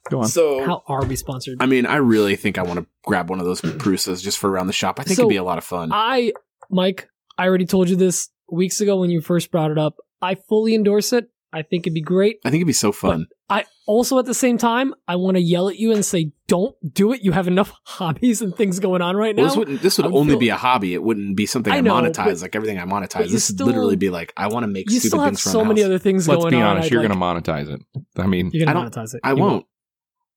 Go 0.10 0.22
on. 0.22 0.28
so 0.28 0.66
How 0.66 0.82
are 0.88 1.06
we 1.06 1.16
sponsored? 1.16 1.58
I 1.62 1.68
mean, 1.68 1.86
I 1.86 1.98
really 1.98 2.36
think 2.36 2.58
I 2.58 2.64
want 2.64 2.80
to 2.80 2.88
grab 3.04 3.30
one 3.30 3.40
of 3.40 3.46
those 3.46 3.62
Prusas 3.62 4.24
just 4.24 4.40
for 4.40 4.50
around 4.50 4.66
the 4.68 4.74
shop. 4.74 5.00
I 5.00 5.04
think 5.04 5.18
So, 5.18 5.24
it'd 5.24 5.30
be 5.30 5.36
a 5.36 5.44
lot 5.44 5.60
of 5.60 5.64
fun. 5.64 5.92
I, 5.94 6.34
Mike, 6.72 7.08
I 7.38 7.46
already 7.48 7.66
told 7.68 7.90
you 7.90 7.96
this 7.96 8.30
weeks 8.52 8.82
ago 8.82 9.00
when 9.00 9.12
you 9.12 9.22
first 9.22 9.52
brought 9.52 9.70
it 9.70 9.78
up. 9.78 9.98
I 10.22 10.36
fully 10.36 10.76
endorse 10.76 11.14
it. 11.14 11.30
I 11.52 11.64
think 11.64 11.88
it'd 11.88 11.96
be 11.96 12.02
great. 12.02 12.38
I 12.46 12.50
think 12.52 12.60
it'd 12.62 12.68
be 12.68 12.74
so 12.74 12.92
fun. 12.92 13.26
I 13.50 13.66
also, 13.88 14.20
at 14.20 14.26
the 14.26 14.36
same 14.36 14.60
time, 14.60 14.94
I 15.08 15.16
want 15.16 15.38
to 15.38 15.42
yell 15.42 15.68
at 15.70 15.78
you 15.78 15.92
and 15.92 16.06
say, 16.06 16.32
"Don't 16.48 16.76
do 16.94 17.12
it. 17.12 17.24
You 17.24 17.32
have 17.32 17.48
enough 17.48 17.72
hobbies 17.86 18.44
and 18.44 18.56
things 18.56 18.80
going 18.80 19.02
on 19.02 19.16
right 19.16 19.36
now." 19.36 19.42
Well, 19.44 19.50
this 19.50 19.58
wouldn't. 19.58 19.82
This 19.82 19.98
would 19.98 20.06
I 20.06 20.10
would 20.10 20.20
only 20.20 20.32
feel- 20.34 20.40
be 20.40 20.50
a 20.50 20.56
hobby. 20.58 20.94
It 20.94 21.02
wouldn't 21.02 21.36
be 21.36 21.48
something 21.48 21.74
I, 21.74 21.78
I 21.78 21.82
monetize 21.82 22.26
but- 22.26 22.42
like 22.42 22.56
everything 22.56 22.78
I 22.78 22.86
monetize. 22.86 23.26
you 23.26 23.32
This 23.32 23.50
would 23.50 23.62
literally 23.62 23.96
be 23.96 24.12
like 24.12 24.32
I 24.38 24.48
want 24.48 24.64
to 24.64 24.68
make 24.68 24.92
you 24.92 25.00
stupid 25.00 25.10
still 25.10 25.20
have 25.22 25.30
things 25.30 25.42
for 25.42 25.50
so 25.50 25.66
many 25.66 25.82
house. 25.82 25.88
other 25.88 25.98
things 25.98 26.28
Let's 26.28 26.42
going 26.44 26.52
be 26.52 26.62
honest. 26.62 26.86
I'd 26.86 26.92
You're 26.92 27.02
like- 27.02 27.12
gonna 27.20 27.42
monetize 27.42 27.74
it. 27.74 27.82
I 28.18 28.28
mean, 28.28 28.52
You're 28.54 28.70
I 28.70 28.74
gonna 28.74 28.90
don't- 28.92 29.04
monetize 29.06 29.16
it. 29.16 29.22
I 29.24 29.32
You 29.32 29.38
won't. 29.38 29.66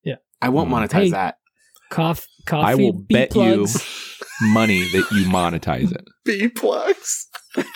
Yeah. 0.05 0.15
I 0.41 0.49
won't 0.49 0.71
Mm. 0.71 0.89
monetize 0.89 0.93
Hey. 1.03 1.11
that. 1.11 1.37
Cough, 1.91 2.27
coffee. 2.47 2.67
I 2.67 2.75
will 2.77 2.95
bet 2.95 3.31
plugs. 3.33 3.75
you 4.41 4.49
money 4.49 4.79
that 4.93 5.07
you 5.12 5.27
monetize 5.27 5.93
it. 5.93 6.09
B 6.25 6.49
plugs. 6.49 7.29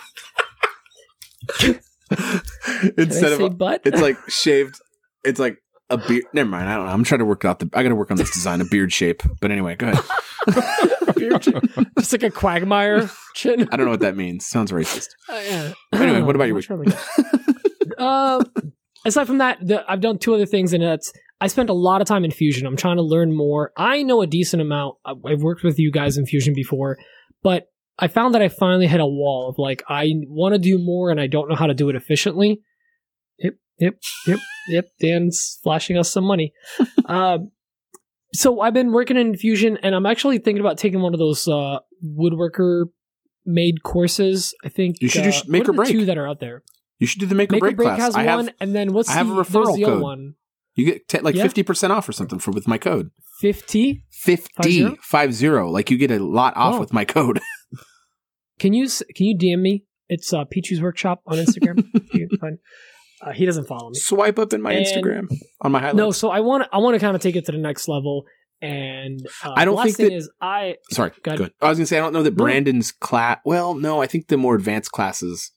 Instead 2.98 3.40
of 3.40 3.58
butt? 3.58 3.82
it's 3.84 4.00
like 4.00 4.16
shaved. 4.28 4.80
It's 5.24 5.40
like 5.40 5.58
a 5.90 5.98
beard. 5.98 6.24
Never 6.32 6.48
mind. 6.48 6.68
I 6.68 6.76
don't 6.76 6.86
know. 6.86 6.92
I'm 6.92 7.04
trying 7.04 7.20
to 7.20 7.24
work 7.24 7.44
out 7.44 7.58
the. 7.58 7.70
I 7.72 7.82
got 7.82 7.90
to 7.90 7.94
work 7.94 8.10
on 8.10 8.16
this 8.16 8.30
design, 8.30 8.60
a 8.60 8.64
beard 8.64 8.92
shape. 8.92 9.22
But 9.40 9.50
anyway, 9.50 9.76
go 9.76 9.88
ahead. 9.88 10.04
Beard 11.16 11.42
chin. 11.42 11.60
Just 11.98 12.12
like 12.12 12.22
a 12.22 12.30
quagmire 12.30 13.10
chin. 13.34 13.68
I 13.72 13.76
don't 13.76 13.86
know 13.86 13.92
what 13.92 14.00
that 14.00 14.16
means. 14.16 14.46
Sounds 14.46 14.70
racist. 14.70 15.08
Uh, 15.28 15.42
yeah. 15.44 15.72
Anyway, 15.92 16.22
what 16.22 16.36
about 16.36 16.48
your 16.48 16.60
wrong 16.68 16.84
uh, 17.98 18.44
aside 19.04 19.26
from 19.26 19.38
that, 19.38 19.58
the, 19.60 19.84
I've 19.90 20.00
done 20.00 20.18
two 20.18 20.34
other 20.34 20.46
things, 20.46 20.72
and 20.72 20.82
that's 20.82 21.12
I 21.40 21.48
spent 21.48 21.70
a 21.70 21.74
lot 21.74 22.00
of 22.00 22.06
time 22.06 22.24
in 22.24 22.30
Fusion. 22.30 22.66
I'm 22.66 22.76
trying 22.76 22.96
to 22.96 23.02
learn 23.02 23.34
more. 23.34 23.72
I 23.76 24.02
know 24.02 24.22
a 24.22 24.26
decent 24.26 24.62
amount. 24.62 24.96
I've 25.04 25.42
worked 25.42 25.62
with 25.62 25.78
you 25.78 25.90
guys 25.90 26.16
in 26.16 26.26
Fusion 26.26 26.54
before, 26.54 26.98
but 27.42 27.66
I 27.98 28.08
found 28.08 28.34
that 28.34 28.42
I 28.42 28.48
finally 28.48 28.86
hit 28.86 29.00
a 29.00 29.06
wall 29.06 29.48
of 29.48 29.58
like 29.58 29.82
I 29.88 30.12
want 30.28 30.54
to 30.54 30.58
do 30.58 30.78
more, 30.78 31.10
and 31.10 31.20
I 31.20 31.26
don't 31.26 31.48
know 31.48 31.54
how 31.56 31.66
to 31.66 31.74
do 31.74 31.88
it 31.88 31.96
efficiently. 31.96 32.60
Yep, 33.38 33.54
yep, 33.78 33.94
yep, 34.26 34.38
yep. 34.68 34.84
Dan's 35.00 35.58
flashing 35.62 35.96
us 35.98 36.10
some 36.10 36.24
money. 36.24 36.52
um, 37.06 37.50
so 38.34 38.60
I've 38.60 38.74
been 38.74 38.92
working 38.92 39.16
in 39.16 39.34
Fusion, 39.36 39.78
and 39.82 39.94
I'm 39.94 40.04
actually 40.06 40.38
thinking 40.38 40.60
about 40.60 40.78
taking 40.78 41.00
one 41.00 41.14
of 41.14 41.18
those 41.18 41.48
uh, 41.48 41.78
woodworker 42.04 42.86
made 43.46 43.82
courses. 43.82 44.54
I 44.64 44.68
think 44.68 44.96
You 45.00 45.08
should 45.08 45.22
uh, 45.22 45.26
just 45.26 45.48
make 45.48 45.68
or 45.68 45.72
break. 45.72 45.88
two 45.90 46.04
that 46.06 46.18
are 46.18 46.28
out 46.28 46.40
there. 46.40 46.62
You 46.98 47.06
should 47.06 47.20
do 47.20 47.26
the 47.26 47.34
make, 47.34 47.50
Make 47.50 47.62
or 47.62 47.70
break, 47.72 47.76
class. 47.78 47.98
has 47.98 48.14
I 48.16 48.24
one, 48.26 48.46
have. 48.46 48.54
and 48.60 48.74
then 48.74 48.92
what's 48.92 49.08
I 49.08 49.12
have 49.14 49.28
the, 49.28 49.34
a 49.38 49.44
referral 49.44 49.76
the 49.76 49.84
other 49.84 49.94
code. 49.94 50.02
one? 50.02 50.34
You 50.74 50.84
get 50.86 51.08
t- 51.08 51.20
like 51.20 51.34
Yeah. 51.34 51.42
fifty 51.44 51.62
percent 51.62 51.92
off 51.92 52.06
or 52.08 52.12
something 52.12 52.38
for 52.38 52.50
with 52.50 52.66
my 52.68 52.76
code. 52.78 53.10
Fifty. 53.40 54.02
50 54.12 54.70
zero? 54.72 54.96
five 55.02 55.32
zero. 55.34 55.70
Like 55.70 55.90
you 55.90 55.96
get 55.98 56.10
a 56.10 56.18
lot 56.18 56.54
off 56.56 56.74
Oh. 56.76 56.80
with 56.80 56.92
my 56.92 57.04
code. 57.04 57.40
Can 58.58 58.72
you 58.72 58.88
can 59.14 59.26
you 59.26 59.36
DM 59.36 59.60
me? 59.60 59.84
It's 60.08 60.32
uh, 60.32 60.44
Pichu's 60.44 60.80
Workshop 60.80 61.22
on 61.26 61.38
Instagram. 61.38 61.84
You 62.12 62.28
uh, 63.22 63.32
he 63.32 63.46
doesn't 63.46 63.66
follow 63.66 63.88
me. 63.90 63.98
Swipe 63.98 64.38
up 64.38 64.52
in 64.52 64.60
my 64.60 64.72
And- 64.72 64.84
Instagram 64.86 65.26
on 65.62 65.72
my 65.72 65.80
highlights. 65.80 65.96
No, 65.96 66.10
so 66.10 66.30
I 66.30 66.40
want 66.40 66.68
I 66.72 66.78
want 66.78 66.94
to 66.94 67.00
kind 67.00 67.16
of 67.16 67.22
take 67.22 67.34
it 67.36 67.46
to 67.46 67.52
the 67.52 67.58
next 67.58 67.88
level. 67.88 68.24
And 68.62 69.20
uh, 69.44 69.52
I 69.56 69.64
don't 69.64 69.82
think 69.82 69.96
that- 69.96 70.12
is 70.12 70.30
I 70.40 70.76
Sorry, 70.90 71.12
Go 71.22 71.36
good. 71.36 71.52
I 71.60 71.68
was 71.68 71.78
gonna 71.78 71.86
say 71.86 71.98
I 71.98 72.00
don't 72.00 72.12
know 72.12 72.22
that. 72.22 72.36
Brandon's 72.36 72.92
class. 72.92 73.38
Well, 73.44 73.74
no, 73.74 74.00
I 74.02 74.06
think 74.06 74.28
the 74.28 74.36
more 74.36 74.54
advanced 74.54 74.92
classes. 74.92 75.50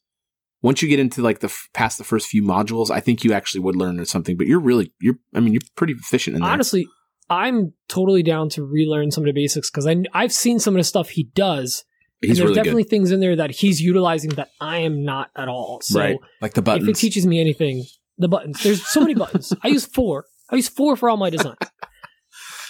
Once 0.61 0.81
you 0.81 0.89
get 0.89 0.99
into 0.99 1.21
like 1.21 1.39
the 1.39 1.47
f- 1.47 1.69
past 1.73 1.97
the 1.97 2.03
first 2.03 2.27
few 2.27 2.43
modules, 2.43 2.89
I 2.89 2.99
think 2.99 3.23
you 3.23 3.31
actually 3.31 3.61
would 3.61 3.75
learn 3.77 4.03
something. 4.05 4.35
But 4.37 4.47
you're 4.47 4.59
really 4.59 4.93
you're. 5.01 5.15
I 5.35 5.39
mean, 5.39 5.53
you're 5.53 5.61
pretty 5.75 5.93
efficient 5.93 6.35
in 6.35 6.41
there. 6.41 6.51
honestly 6.51 6.87
I'm 7.29 7.73
totally 7.87 8.23
down 8.23 8.49
to 8.49 8.63
relearn 8.63 9.11
some 9.11 9.23
of 9.23 9.27
the 9.27 9.33
basics 9.33 9.69
because 9.69 9.85
I 9.85 9.97
I've 10.13 10.33
seen 10.33 10.59
some 10.59 10.75
of 10.75 10.79
the 10.79 10.83
stuff 10.83 11.09
he 11.09 11.29
does. 11.35 11.83
And 12.21 12.29
He's 12.29 12.37
there's 12.37 12.49
really 12.49 12.55
definitely 12.55 12.83
good. 12.83 12.89
things 12.89 13.11
in 13.11 13.19
there 13.21 13.35
that 13.37 13.51
he's 13.51 13.81
utilizing 13.81 14.31
that 14.31 14.49
I 14.59 14.79
am 14.79 15.03
not 15.05 15.29
at 15.35 15.47
all. 15.47 15.79
So 15.81 15.99
right, 15.99 16.17
like 16.41 16.53
the 16.53 16.61
buttons. 16.61 16.87
if 16.89 16.95
it 16.95 16.99
teaches 16.99 17.25
me 17.25 17.39
anything, 17.39 17.85
the 18.17 18.27
buttons. 18.27 18.61
There's 18.63 18.85
so 18.85 18.99
many 19.01 19.13
buttons. 19.15 19.53
I 19.63 19.69
use 19.69 19.85
four. 19.85 20.25
I 20.49 20.55
use 20.57 20.67
four 20.69 20.95
for 20.97 21.09
all 21.09 21.17
my 21.17 21.29
designs. 21.29 21.57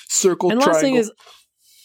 Circle. 0.07 0.51
and 0.51 0.59
last 0.59 0.65
triangle. 0.65 0.81
thing 0.81 0.95
is, 0.95 1.11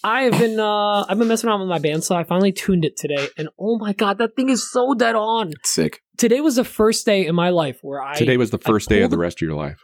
I 0.03 0.23
have 0.25 0.33
been 0.39 0.59
uh 0.61 1.05
I've 1.09 1.19
been 1.19 1.29
messing 1.29 1.49
around 1.49 1.61
with 1.61 1.69
my 1.69 1.79
bandsaw. 1.79 2.03
So 2.05 2.17
I 2.17 2.25
finally 2.25 2.53
tuned 2.53 2.85
it 2.85 2.97
today, 2.97 3.29
and 3.39 3.49
oh 3.59 3.79
my 3.79 3.93
god, 3.93 4.19
that 4.19 4.35
thing 4.37 4.49
is 4.51 4.71
so 4.71 4.95
dead 4.95 5.15
on. 5.15 5.53
sick. 5.65 6.01
Today 6.19 6.41
was 6.41 6.57
the 6.57 6.65
first 6.65 7.07
day 7.07 7.27
in 7.27 7.35
my 7.35 7.51
life 7.51 7.79
where 7.83 8.03
I 8.03 8.15
Today 8.15 8.37
was 8.37 8.51
the 8.51 8.59
I 8.65 8.69
first 8.71 8.89
day 8.89 9.03
of 9.03 9.11
the 9.11 9.19
rest 9.19 9.39
of 9.39 9.43
your 9.49 9.57
life. 9.57 9.81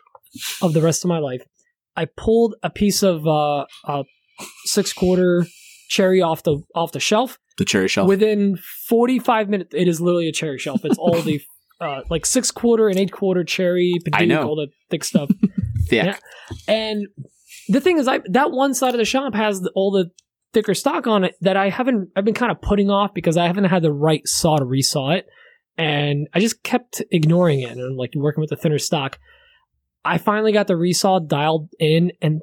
of 0.63 0.73
the 0.75 0.83
rest 0.83 1.05
of 1.05 1.09
my 1.09 1.19
life. 1.19 1.43
I 1.97 2.07
pulled 2.17 2.55
a 2.63 2.71
piece 2.71 3.03
of 3.03 3.27
uh, 3.27 3.65
a 3.85 4.05
six 4.65 4.93
quarter 4.93 5.47
cherry 5.89 6.23
off 6.23 6.43
the 6.43 6.63
off 6.75 6.93
the 6.93 7.01
shelf. 7.01 7.39
The 7.61 7.67
cherry 7.67 7.89
shelf. 7.89 8.09
Within 8.09 8.57
forty 8.89 9.19
five 9.19 9.51
minutes, 9.51 9.75
it 9.75 9.87
is 9.87 10.01
literally 10.01 10.29
a 10.29 10.33
cherry 10.33 10.57
shelf. 10.57 10.83
It's 10.83 10.97
all 10.97 11.21
the 11.21 11.43
uh, 11.81 12.01
like 12.09 12.25
six 12.25 12.51
quarter 12.51 12.89
and 12.89 12.99
eight 12.99 13.13
quarter 13.13 13.45
cherry, 13.45 13.93
I 14.15 14.25
know. 14.25 14.49
all 14.49 14.57
the 14.57 14.69
thick 14.89 15.05
stuff. 15.05 15.29
Yeah. 15.91 16.17
And 16.69 17.09
the 17.69 17.81
thing 17.83 17.99
is, 17.99 18.09
I 18.09 18.21
that 18.31 18.51
one 18.51 18.73
side 18.73 18.95
of 18.95 18.99
the 18.99 19.05
shop 19.05 19.35
has 19.35 19.69
all 19.75 19.91
the 19.91 20.11
thicker 20.55 20.73
stock 20.73 21.07
on 21.07 21.25
it 21.25 21.35
that 21.43 21.57
I 21.59 21.69
haven't. 21.69 22.09
I've 22.17 22.25
been 22.25 22.33
kind 22.33 22.51
of 22.51 22.63
putting 22.63 22.89
off 22.91 23.13
because 23.13 23.37
I 23.37 23.47
haven't 23.47 23.65
had 23.65 23.83
the 23.83 23.93
right 23.93 24.23
saw 24.25 24.57
to 24.57 24.65
resaw 24.65 25.19
it, 25.19 25.27
and 25.77 26.29
I 26.33 26.41
just 26.41 26.63
kept 26.63 27.03
ignoring 27.11 27.61
it 27.61 27.73
and 27.73 27.97
like 27.99 28.13
working 28.15 28.41
with 28.41 28.51
the 28.51 28.57
thinner 28.57 28.79
stock. 28.79 29.19
I 30.03 30.17
finally 30.17 30.53
got 30.53 30.67
the 30.67 30.75
resaw 30.75 31.27
dialed 31.27 31.69
in, 31.79 32.13
and 32.23 32.41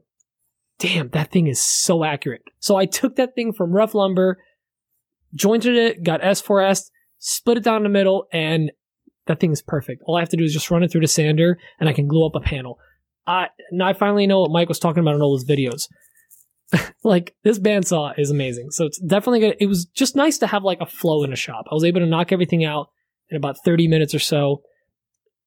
damn, 0.78 1.10
that 1.10 1.32
thing 1.32 1.48
is 1.48 1.62
so 1.62 2.04
accurate. 2.04 2.44
So 2.60 2.76
I 2.76 2.86
took 2.86 3.16
that 3.16 3.34
thing 3.34 3.54
from 3.54 3.72
rough 3.72 3.96
lumber, 3.96 4.38
jointed 5.34 5.76
it, 5.76 6.04
got 6.04 6.22
S4S, 6.22 6.90
split 7.20 7.58
it 7.58 7.64
down 7.64 7.84
the 7.84 7.90
middle, 7.90 8.28
and 8.32 8.72
that 9.28 9.40
thing 9.40 9.52
is 9.52 9.62
perfect. 9.62 10.04
All 10.06 10.18
I 10.18 10.22
have 10.22 10.30
to 10.30 10.38
do 10.38 10.44
is 10.44 10.54
just 10.54 10.72
run 10.72 10.84
it 10.84 10.92
through 10.92 11.02
the 11.02 11.08
sander, 11.08 11.58
and 11.80 11.90
I 11.90 11.94
can 11.94 12.08
glue 12.08 12.26
up 12.26 12.36
a 12.36 12.40
panel. 12.40 12.80
I 13.26 13.48
now 13.72 13.88
I 13.88 13.94
finally 13.94 14.26
know 14.26 14.42
what 14.42 14.52
Mike 14.52 14.70
was 14.70 14.80
talking 14.80 15.02
about 15.02 15.16
in 15.16 15.22
all 15.22 15.38
his 15.38 15.48
videos. 15.48 15.88
like 17.04 17.36
this 17.44 17.60
bandsaw 17.60 18.18
is 18.18 18.32
amazing. 18.32 18.72
So 18.72 18.86
it's 18.86 19.00
definitely 19.00 19.42
good. 19.42 19.58
It 19.60 19.68
was 19.68 19.86
just 19.86 20.16
nice 20.16 20.38
to 20.40 20.48
have 20.48 20.64
like 20.64 20.82
a 20.82 20.86
flow 20.86 21.24
in 21.24 21.34
a 21.34 21.38
shop. 21.38 21.66
I 21.70 21.74
was 21.74 21.84
able 21.84 22.00
to 22.00 22.06
knock 22.06 22.32
everything 22.32 22.66
out 22.66 22.90
in 23.30 23.38
about 23.38 23.58
30 23.64 23.88
minutes 23.88 24.14
or 24.16 24.20
so. 24.20 24.62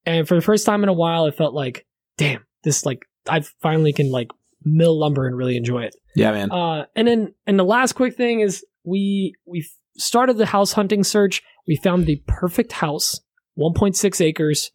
And 0.07 0.27
for 0.27 0.35
the 0.35 0.41
first 0.41 0.65
time 0.65 0.83
in 0.83 0.89
a 0.89 0.95
while, 0.95 1.27
it 1.27 1.35
felt 1.35 1.55
like, 1.55 1.87
damn, 2.17 2.45
this 2.65 2.87
like 2.87 3.07
I 3.29 3.41
finally 3.61 3.93
can 3.93 4.11
like 4.11 4.31
mill 4.65 4.99
lumber 4.99 5.27
and 5.27 5.37
really 5.37 5.57
enjoy 5.57 5.83
it. 5.83 5.95
Yeah, 6.17 6.33
man. 6.33 6.51
Uh, 6.51 6.87
and 6.97 7.07
then, 7.07 7.35
and 7.47 7.59
the 7.59 7.65
last 7.65 7.93
quick 7.93 8.17
thing 8.17 8.41
is 8.41 8.65
we 8.85 9.35
we 9.47 9.67
started 9.97 10.37
the 10.39 10.47
house 10.47 10.73
hunting 10.73 11.05
search. 11.05 11.43
We 11.67 11.77
found 11.77 12.07
the 12.07 12.23
perfect 12.27 12.73
house, 12.73 13.21
1.6 13.59 14.21
acres, 14.25 14.71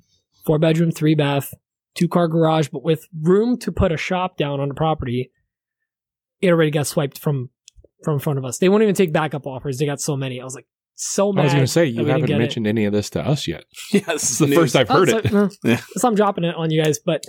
four 0.45 0.59
bedroom, 0.59 0.91
three 0.91 1.15
bath, 1.15 1.53
two 1.95 2.07
car 2.07 2.27
garage, 2.27 2.69
but 2.69 2.83
with 2.83 3.07
room 3.21 3.57
to 3.59 3.71
put 3.71 3.91
a 3.91 3.97
shop 3.97 4.37
down 4.37 4.59
on 4.59 4.69
the 4.69 4.75
property. 4.75 5.31
It 6.41 6.49
already 6.49 6.71
got 6.71 6.85
swiped 6.87 7.17
from 7.17 7.49
from 8.03 8.15
in 8.15 8.19
front 8.19 8.37
of 8.39 8.45
us. 8.45 8.57
They 8.59 8.69
won't 8.69 8.83
even 8.83 8.93
take 8.95 9.11
backup 9.13 9.47
offers. 9.47 9.77
They 9.79 9.85
got 9.85 9.99
so 10.01 10.15
many. 10.15 10.39
I 10.39 10.43
was 10.43 10.53
like, 10.53 10.67
so 10.95 11.33
mad. 11.33 11.41
I 11.41 11.43
was 11.45 11.53
going 11.53 11.63
to 11.65 11.71
say 11.71 11.85
you 11.85 12.05
haven't 12.05 12.25
get 12.27 12.35
it. 12.35 12.39
mentioned 12.39 12.67
any 12.67 12.85
of 12.85 12.93
this 12.93 13.09
to 13.11 13.21
us 13.25 13.47
yet. 13.47 13.63
Yeah, 13.91 14.01
This 14.07 14.31
is 14.31 14.37
the 14.37 14.53
first 14.53 14.75
I've 14.75 14.89
Oh, 14.91 14.99
heard 14.99 15.09
so, 15.09 15.17
it. 15.19 15.33
uh, 15.33 15.49
Yeah. 15.63 15.81
so 15.95 16.07
I'm 16.07 16.15
dropping 16.15 16.43
it 16.43 16.53
on 16.55 16.69
you 16.71 16.83
guys, 16.83 16.99
but 16.99 17.23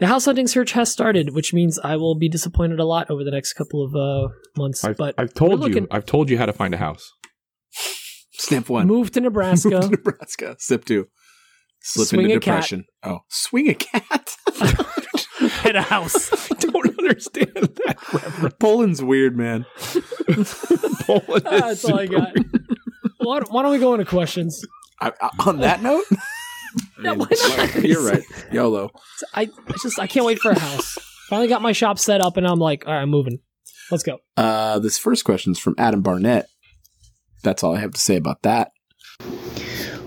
the 0.00 0.06
house 0.06 0.24
hunting 0.24 0.46
search 0.46 0.72
has 0.72 0.90
started, 0.90 1.34
which 1.34 1.52
means 1.54 1.78
I 1.78 1.96
will 1.96 2.14
be 2.16 2.28
disappointed 2.28 2.80
a 2.80 2.84
lot 2.84 3.10
over 3.10 3.22
the 3.24 3.30
next 3.30 3.52
couple 3.54 3.84
of 3.84 3.94
uh, 3.94 4.28
months. 4.56 4.84
I've, 4.84 4.96
but 4.96 5.14
I've 5.18 5.34
told 5.34 5.52
you. 5.52 5.56
looking- 5.58 5.86
I've 5.90 6.06
told 6.06 6.30
you 6.30 6.38
how 6.38 6.46
to 6.46 6.52
find 6.52 6.74
a 6.74 6.78
house. 6.78 7.10
Step 8.32 8.68
one. 8.68 8.86
move 8.86 9.12
to 9.12 9.20
Nebraska. 9.20 9.68
Nebraska. 9.88 10.56
Step 10.58 10.84
two. 10.84 11.06
Slip 11.80 12.08
Swing 12.08 12.22
into 12.24 12.36
a 12.36 12.40
cat. 12.40 12.54
depression. 12.54 12.84
Oh, 13.02 13.18
swing 13.28 13.68
a 13.68 13.74
cat. 13.74 14.36
Get 15.62 15.76
a 15.76 15.82
house. 15.82 16.32
I 16.50 16.54
don't 16.58 16.98
understand 16.98 17.52
that 17.54 17.96
reference. 18.12 18.54
Poland's 18.58 19.02
weird, 19.02 19.36
man. 19.36 19.66
Poland 21.02 21.42
Ah, 21.46 21.68
is 21.68 21.82
That's 21.82 21.84
all 21.84 21.98
I 22.00 22.06
super- 22.06 22.18
got. 22.20 22.36
why, 23.18 23.38
don't- 23.40 23.52
why 23.52 23.62
don't 23.62 23.70
we 23.72 23.78
go 23.78 23.92
into 23.94 24.06
questions? 24.06 24.64
I, 25.00 25.12
I, 25.20 25.30
on 25.46 25.58
that 25.60 25.82
note, 25.82 26.04
I 26.98 27.02
Yeah, 27.02 27.10
mean, 27.10 27.18
why 27.20 27.56
not? 27.56 27.74
you're 27.84 28.04
right. 28.04 28.22
YOLO. 28.52 28.90
I, 29.34 29.42
I 29.42 29.74
just 29.82 29.98
I 29.98 30.06
can't 30.06 30.26
wait 30.26 30.38
for 30.38 30.52
a 30.52 30.58
house. 30.58 30.98
Finally 31.28 31.48
got 31.48 31.62
my 31.62 31.72
shop 31.72 31.98
set 31.98 32.20
up, 32.20 32.36
and 32.36 32.46
I'm 32.46 32.58
like, 32.58 32.86
all 32.86 32.92
right, 32.92 33.02
I'm 33.02 33.10
moving. 33.10 33.38
Let's 33.90 34.02
go. 34.02 34.18
Uh, 34.36 34.78
this 34.78 34.98
first 34.98 35.24
question 35.24 35.52
is 35.52 35.58
from 35.58 35.74
Adam 35.78 36.02
Barnett. 36.02 36.46
That's 37.42 37.62
all 37.62 37.74
I 37.76 37.80
have 37.80 37.92
to 37.92 38.00
say 38.00 38.16
about 38.16 38.42
that. 38.42 38.70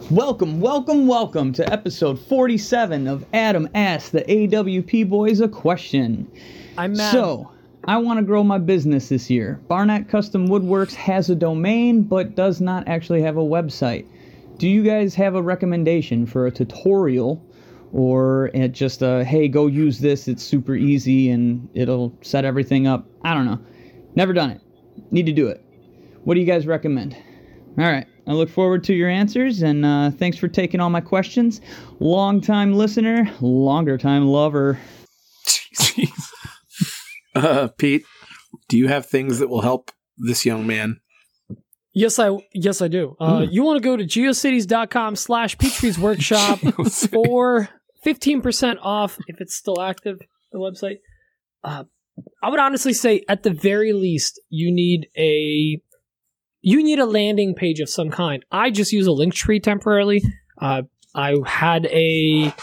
Welcome, 0.09 0.61
welcome, 0.61 1.07
welcome 1.07 1.51
to 1.53 1.71
episode 1.71 2.17
47 2.17 3.07
of 3.07 3.25
Adam 3.33 3.67
Asks 3.75 4.09
the 4.09 4.21
AWP 4.21 5.09
Boys 5.09 5.41
a 5.41 5.47
Question. 5.49 6.31
I'm 6.77 6.93
mad. 6.93 7.11
So, 7.11 7.51
I 7.85 7.97
want 7.97 8.19
to 8.19 8.25
grow 8.25 8.43
my 8.43 8.57
business 8.57 9.09
this 9.09 9.29
year. 9.29 9.59
Barnett 9.67 10.07
Custom 10.07 10.47
Woodworks 10.47 10.93
has 10.93 11.29
a 11.29 11.35
domain 11.35 12.03
but 12.03 12.35
does 12.35 12.61
not 12.61 12.87
actually 12.87 13.21
have 13.21 13.35
a 13.37 13.41
website. 13.41 14.05
Do 14.57 14.67
you 14.67 14.83
guys 14.83 15.13
have 15.15 15.35
a 15.35 15.41
recommendation 15.41 16.25
for 16.25 16.47
a 16.47 16.51
tutorial 16.51 17.43
or 17.93 18.49
just 18.71 19.01
a 19.01 19.23
hey, 19.23 19.47
go 19.47 19.67
use 19.67 19.99
this, 19.99 20.27
it's 20.27 20.43
super 20.43 20.75
easy 20.75 21.29
and 21.29 21.69
it'll 21.73 22.17
set 22.21 22.43
everything 22.43 22.87
up? 22.87 23.07
I 23.23 23.33
don't 23.33 23.45
know. 23.45 23.59
Never 24.15 24.33
done 24.33 24.49
it. 24.49 24.61
Need 25.11 25.27
to 25.27 25.31
do 25.31 25.47
it. 25.47 25.63
What 26.23 26.33
do 26.33 26.39
you 26.39 26.45
guys 26.45 26.65
recommend? 26.65 27.15
All 27.77 27.85
right. 27.85 28.07
I 28.25 28.33
look 28.33 28.49
forward 28.49 28.83
to 28.85 28.93
your 28.93 29.09
answers 29.09 29.61
and 29.61 29.85
uh, 29.85 30.11
thanks 30.11 30.37
for 30.37 30.47
taking 30.47 30.79
all 30.79 30.89
my 30.89 31.01
questions. 31.01 31.61
Long 31.99 32.41
time 32.41 32.73
listener, 32.73 33.31
longer 33.41 33.97
time 33.97 34.27
lover. 34.27 34.79
Uh, 37.35 37.67
Pete, 37.77 38.03
do 38.67 38.77
you 38.79 38.87
have 38.87 39.05
things 39.05 39.37
that 39.37 39.47
will 39.47 39.61
help 39.61 39.91
this 40.17 40.43
young 40.43 40.65
man? 40.65 40.99
Yes, 41.97 42.19
I 42.19 42.29
yes 42.53 42.81
I 42.81 42.87
do. 42.87 43.15
Uh, 43.19 43.45
You 43.49 43.63
want 43.63 43.81
to 43.81 43.83
go 43.83 43.97
to 43.97 44.03
geocities.com 44.03 45.15
slash 45.15 45.57
Petrie's 45.57 45.97
Workshop 45.99 46.59
for 47.11 47.69
15% 48.05 48.77
off 48.81 49.17
if 49.27 49.41
it's 49.41 49.55
still 49.55 49.81
active, 49.81 50.19
the 50.51 50.59
website. 50.59 50.99
Uh, 51.63 51.83
I 52.41 52.49
would 52.49 52.59
honestly 52.59 52.93
say 52.93 53.23
at 53.27 53.43
the 53.43 53.51
very 53.51 53.93
least, 53.93 54.39
you 54.49 54.71
need 54.71 55.07
a 55.17 55.81
you 56.61 56.83
need 56.83 56.99
a 56.99 57.05
landing 57.05 57.53
page 57.55 57.79
of 57.79 57.89
some 57.89 58.09
kind. 58.09 58.43
I 58.51 58.71
just 58.71 58.91
use 58.91 59.07
a 59.07 59.11
link 59.11 59.33
tree 59.33 59.59
temporarily. 59.59 60.21
Uh, 60.59 60.83
I 61.15 61.35
had 61.45 61.85
a, 61.87 62.53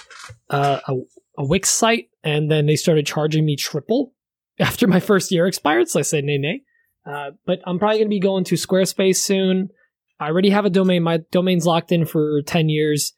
uh, 0.50 0.80
a 0.86 0.94
a 1.38 1.44
Wix 1.44 1.68
site, 1.70 2.08
and 2.22 2.50
then 2.50 2.66
they 2.66 2.76
started 2.76 3.06
charging 3.06 3.44
me 3.44 3.56
triple 3.56 4.12
after 4.60 4.86
my 4.86 5.00
first 5.00 5.32
year 5.32 5.46
expired. 5.46 5.88
So 5.88 5.98
I 6.00 6.02
said 6.02 6.24
nay 6.24 6.38
nay. 6.38 6.62
Uh, 7.06 7.32
but 7.46 7.60
I'm 7.66 7.78
probably 7.78 7.98
going 7.98 8.08
to 8.08 8.10
be 8.10 8.20
going 8.20 8.44
to 8.44 8.54
Squarespace 8.54 9.16
soon. 9.16 9.68
I 10.20 10.26
already 10.28 10.50
have 10.50 10.64
a 10.64 10.70
domain. 10.70 11.02
My 11.02 11.20
domain's 11.30 11.66
locked 11.66 11.92
in 11.92 12.06
for 12.06 12.42
ten 12.42 12.68
years. 12.68 13.12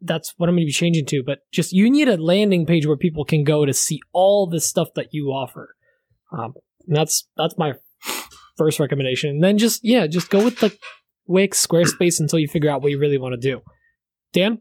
That's 0.00 0.34
what 0.36 0.48
I'm 0.48 0.56
going 0.56 0.64
to 0.64 0.68
be 0.68 0.72
changing 0.72 1.06
to. 1.06 1.22
But 1.24 1.40
just 1.52 1.72
you 1.72 1.90
need 1.90 2.08
a 2.08 2.16
landing 2.16 2.66
page 2.66 2.86
where 2.86 2.96
people 2.96 3.24
can 3.24 3.44
go 3.44 3.64
to 3.64 3.72
see 3.72 4.00
all 4.12 4.46
the 4.48 4.60
stuff 4.60 4.88
that 4.96 5.08
you 5.12 5.28
offer. 5.28 5.74
Um, 6.36 6.54
that's 6.86 7.28
that's 7.36 7.56
my 7.56 7.74
first 8.56 8.80
recommendation. 8.80 9.30
And 9.30 9.44
then 9.44 9.58
just 9.58 9.80
yeah, 9.82 10.06
just 10.06 10.30
go 10.30 10.42
with 10.42 10.58
the 10.60 10.76
Wix, 11.26 11.64
Squarespace 11.64 12.20
until 12.20 12.38
you 12.38 12.48
figure 12.48 12.70
out 12.70 12.82
what 12.82 12.90
you 12.90 12.98
really 12.98 13.18
want 13.18 13.40
to 13.40 13.40
do. 13.40 13.62
Dan, 14.32 14.60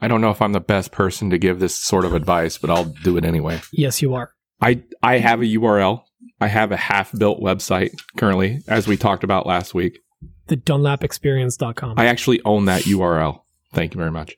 I 0.00 0.08
don't 0.08 0.20
know 0.20 0.30
if 0.30 0.40
I'm 0.40 0.52
the 0.52 0.60
best 0.60 0.92
person 0.92 1.30
to 1.30 1.38
give 1.38 1.60
this 1.60 1.76
sort 1.76 2.04
of 2.04 2.14
advice, 2.14 2.58
but 2.58 2.70
I'll 2.70 2.84
do 2.84 3.16
it 3.16 3.24
anyway. 3.24 3.60
yes, 3.72 4.00
you 4.00 4.14
are. 4.14 4.32
I 4.60 4.82
I 5.02 5.18
have 5.18 5.40
a 5.40 5.44
URL. 5.44 6.02
I 6.40 6.46
have 6.46 6.70
a 6.72 6.76
half-built 6.76 7.40
website 7.40 7.90
currently, 8.16 8.60
as 8.68 8.86
we 8.86 8.96
talked 8.96 9.24
about 9.24 9.46
last 9.46 9.74
week. 9.74 10.00
The 10.46 10.56
DunlapExperience.com. 10.56 11.98
I 11.98 12.06
actually 12.06 12.40
own 12.44 12.66
that 12.66 12.82
URL. 12.82 13.42
Thank 13.72 13.94
you 13.94 13.98
very 13.98 14.10
much. 14.10 14.36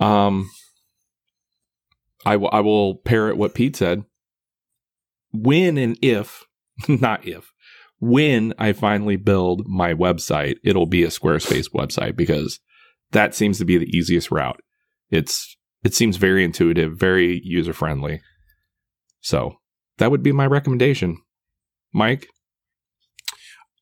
Um, 0.00 0.50
I 2.24 2.36
will 2.36 2.50
I 2.52 2.60
will 2.60 2.96
parrot 2.96 3.36
what 3.36 3.54
Pete 3.54 3.76
said. 3.76 4.04
When 5.32 5.78
and 5.78 5.98
if, 6.02 6.44
not 6.88 7.26
if, 7.26 7.52
when 8.00 8.52
I 8.58 8.72
finally 8.72 9.16
build 9.16 9.66
my 9.66 9.94
website, 9.94 10.56
it'll 10.64 10.86
be 10.86 11.04
a 11.04 11.08
Squarespace 11.08 11.70
website 11.72 12.16
because 12.16 12.60
that 13.12 13.34
seems 13.34 13.58
to 13.58 13.64
be 13.64 13.78
the 13.78 13.88
easiest 13.96 14.30
route. 14.30 14.60
It's 15.10 15.56
it 15.84 15.94
seems 15.94 16.16
very 16.16 16.44
intuitive, 16.44 16.98
very 16.98 17.40
user 17.44 17.72
friendly. 17.72 18.20
So 19.20 19.54
that 19.98 20.10
would 20.10 20.22
be 20.22 20.32
my 20.32 20.46
recommendation. 20.46 21.18
Mike, 21.96 22.28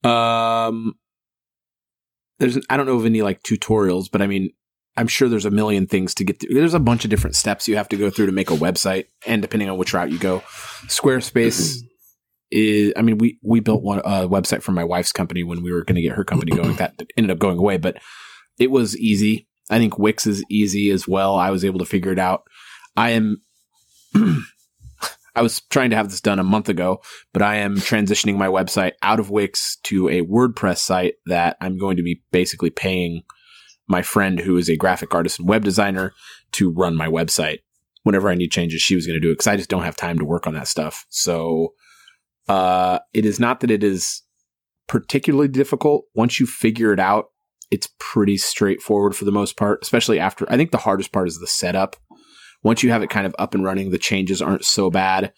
Um, 0.04 0.94
there's 2.38 2.58
I 2.70 2.76
don't 2.76 2.86
know 2.86 2.96
of 2.96 3.06
any 3.06 3.22
like 3.22 3.42
tutorials, 3.42 4.06
but 4.10 4.22
I 4.22 4.28
mean, 4.28 4.50
I'm 4.96 5.08
sure 5.08 5.28
there's 5.28 5.46
a 5.46 5.50
million 5.50 5.88
things 5.88 6.14
to 6.14 6.24
get 6.24 6.40
through. 6.40 6.54
There's 6.54 6.74
a 6.74 6.78
bunch 6.80 7.04
of 7.04 7.10
different 7.10 7.34
steps 7.34 7.66
you 7.66 7.76
have 7.76 7.88
to 7.88 7.96
go 7.96 8.10
through 8.10 8.26
to 8.26 8.32
make 8.32 8.50
a 8.50 8.56
website, 8.56 9.06
and 9.26 9.42
depending 9.42 9.68
on 9.68 9.78
which 9.78 9.92
route 9.92 10.12
you 10.12 10.18
go, 10.18 10.40
Squarespace 10.86 11.78
is. 12.52 12.92
I 12.96 13.02
mean, 13.02 13.18
we 13.18 13.38
we 13.42 13.58
built 13.58 13.82
one 13.82 13.98
a 13.98 14.28
website 14.28 14.62
for 14.62 14.70
my 14.70 14.84
wife's 14.84 15.12
company 15.12 15.42
when 15.42 15.62
we 15.62 15.72
were 15.72 15.82
going 15.82 15.96
to 15.96 16.02
get 16.02 16.12
her 16.12 16.24
company 16.24 16.52
going. 16.52 16.76
That 16.76 16.94
ended 17.16 17.32
up 17.32 17.40
going 17.40 17.58
away, 17.58 17.78
but 17.78 17.96
it 18.60 18.70
was 18.70 18.96
easy. 18.96 19.48
I 19.70 19.78
think 19.78 19.98
Wix 19.98 20.26
is 20.26 20.44
easy 20.48 20.90
as 20.90 21.08
well. 21.08 21.34
I 21.34 21.50
was 21.50 21.64
able 21.64 21.80
to 21.80 21.84
figure 21.86 22.12
it 22.12 22.18
out. 22.20 22.44
I 22.96 23.10
am. 23.10 23.42
I 25.34 25.42
was 25.42 25.60
trying 25.70 25.90
to 25.90 25.96
have 25.96 26.10
this 26.10 26.20
done 26.20 26.38
a 26.38 26.44
month 26.44 26.68
ago, 26.68 27.02
but 27.32 27.42
I 27.42 27.56
am 27.56 27.76
transitioning 27.76 28.36
my 28.36 28.46
website 28.46 28.92
out 29.02 29.18
of 29.18 29.30
Wix 29.30 29.76
to 29.84 30.08
a 30.08 30.22
WordPress 30.22 30.78
site 30.78 31.14
that 31.26 31.56
I'm 31.60 31.76
going 31.76 31.96
to 31.96 32.02
be 32.02 32.22
basically 32.30 32.70
paying 32.70 33.22
my 33.88 34.02
friend 34.02 34.40
who 34.40 34.56
is 34.56 34.68
a 34.68 34.76
graphic 34.76 35.14
artist 35.14 35.38
and 35.38 35.48
web 35.48 35.64
designer 35.64 36.12
to 36.52 36.70
run 36.72 36.96
my 36.96 37.08
website. 37.08 37.58
Whenever 38.04 38.28
I 38.28 38.34
need 38.34 38.52
changes, 38.52 38.82
she 38.82 38.94
was 38.94 39.06
going 39.06 39.16
to 39.16 39.20
do 39.20 39.30
it 39.30 39.34
because 39.34 39.46
I 39.46 39.56
just 39.56 39.70
don't 39.70 39.82
have 39.82 39.96
time 39.96 40.18
to 40.18 40.24
work 40.24 40.46
on 40.46 40.54
that 40.54 40.68
stuff. 40.68 41.06
So, 41.08 41.74
uh, 42.48 42.98
it 43.12 43.24
is 43.24 43.40
not 43.40 43.60
that 43.60 43.70
it 43.70 43.82
is 43.82 44.22
particularly 44.86 45.48
difficult. 45.48 46.04
Once 46.14 46.38
you 46.38 46.46
figure 46.46 46.92
it 46.92 47.00
out, 47.00 47.26
it's 47.70 47.88
pretty 47.98 48.36
straightforward 48.36 49.16
for 49.16 49.24
the 49.24 49.32
most 49.32 49.56
part, 49.56 49.80
especially 49.82 50.20
after 50.20 50.50
I 50.50 50.56
think 50.56 50.70
the 50.70 50.78
hardest 50.78 51.12
part 51.12 51.28
is 51.28 51.40
the 51.40 51.46
setup. 51.46 51.96
Once 52.64 52.82
you 52.82 52.90
have 52.90 53.02
it 53.02 53.10
kind 53.10 53.26
of 53.26 53.36
up 53.38 53.54
and 53.54 53.62
running, 53.62 53.90
the 53.90 53.98
changes 53.98 54.42
aren't 54.42 54.64
so 54.64 54.90
bad. 54.90 55.32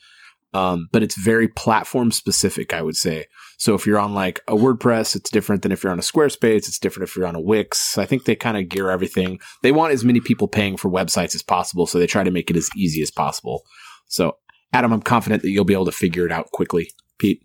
Um, 0.55 0.89
but 0.91 1.03
it's 1.03 1.17
very 1.19 1.49
platform 1.49 2.11
specific, 2.11 2.73
I 2.73 2.81
would 2.81 2.97
say. 2.97 3.27
So 3.59 3.75
if 3.75 3.87
you're 3.87 3.99
on 3.99 4.15
like 4.15 4.41
a 4.49 4.55
WordPress, 4.55 5.15
it's 5.15 5.29
different 5.29 5.63
than 5.63 5.73
if 5.73 5.83
you're 5.83 5.93
on 5.93 5.99
a 5.99 6.03
Squarespace. 6.03 6.69
It's 6.69 6.79
different 6.79 7.11
if 7.11 7.17
you're 7.17 7.27
on 7.27 7.35
a 7.35 7.41
Wix. 7.41 7.99
I 7.99 8.07
think 8.07 8.25
they 8.25 8.37
kind 8.37 8.57
of 8.57 8.71
gear 8.71 8.89
everything. 8.89 9.39
They 9.63 9.73
want 9.73 9.93
as 9.93 10.05
many 10.05 10.21
people 10.21 10.49
paying 10.49 10.79
for 10.79 10.91
websites 10.91 11.35
as 11.35 11.43
possible. 11.43 11.87
So 11.87 11.99
they 11.99 12.07
try 12.07 12.25
to 12.25 12.31
make 12.31 12.49
it 12.51 12.57
as 12.57 12.71
easy 12.75 13.03
as 13.03 13.11
possible. 13.11 13.65
So 14.07 14.39
Adam, 14.73 14.93
I'm 14.93 15.03
confident 15.03 15.43
that 15.43 15.51
you'll 15.51 15.65
be 15.65 15.75
able 15.75 15.87
to 15.87 15.93
figure 15.93 16.25
it 16.25 16.33
out 16.33 16.51
quickly. 16.53 16.91
Pete. 17.19 17.43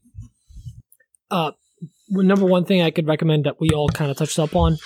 Uh, 1.30 1.52
number 2.10 2.46
one 2.46 2.66
thing 2.66 2.82
I 2.82 2.92
could 2.92 3.08
recommend 3.08 3.46
that 3.46 3.60
we 3.60 3.70
all 3.70 3.90
kind 3.90 4.12
of 4.12 4.18
touched 4.18 4.40
up 4.40 4.56
on: 4.56 4.78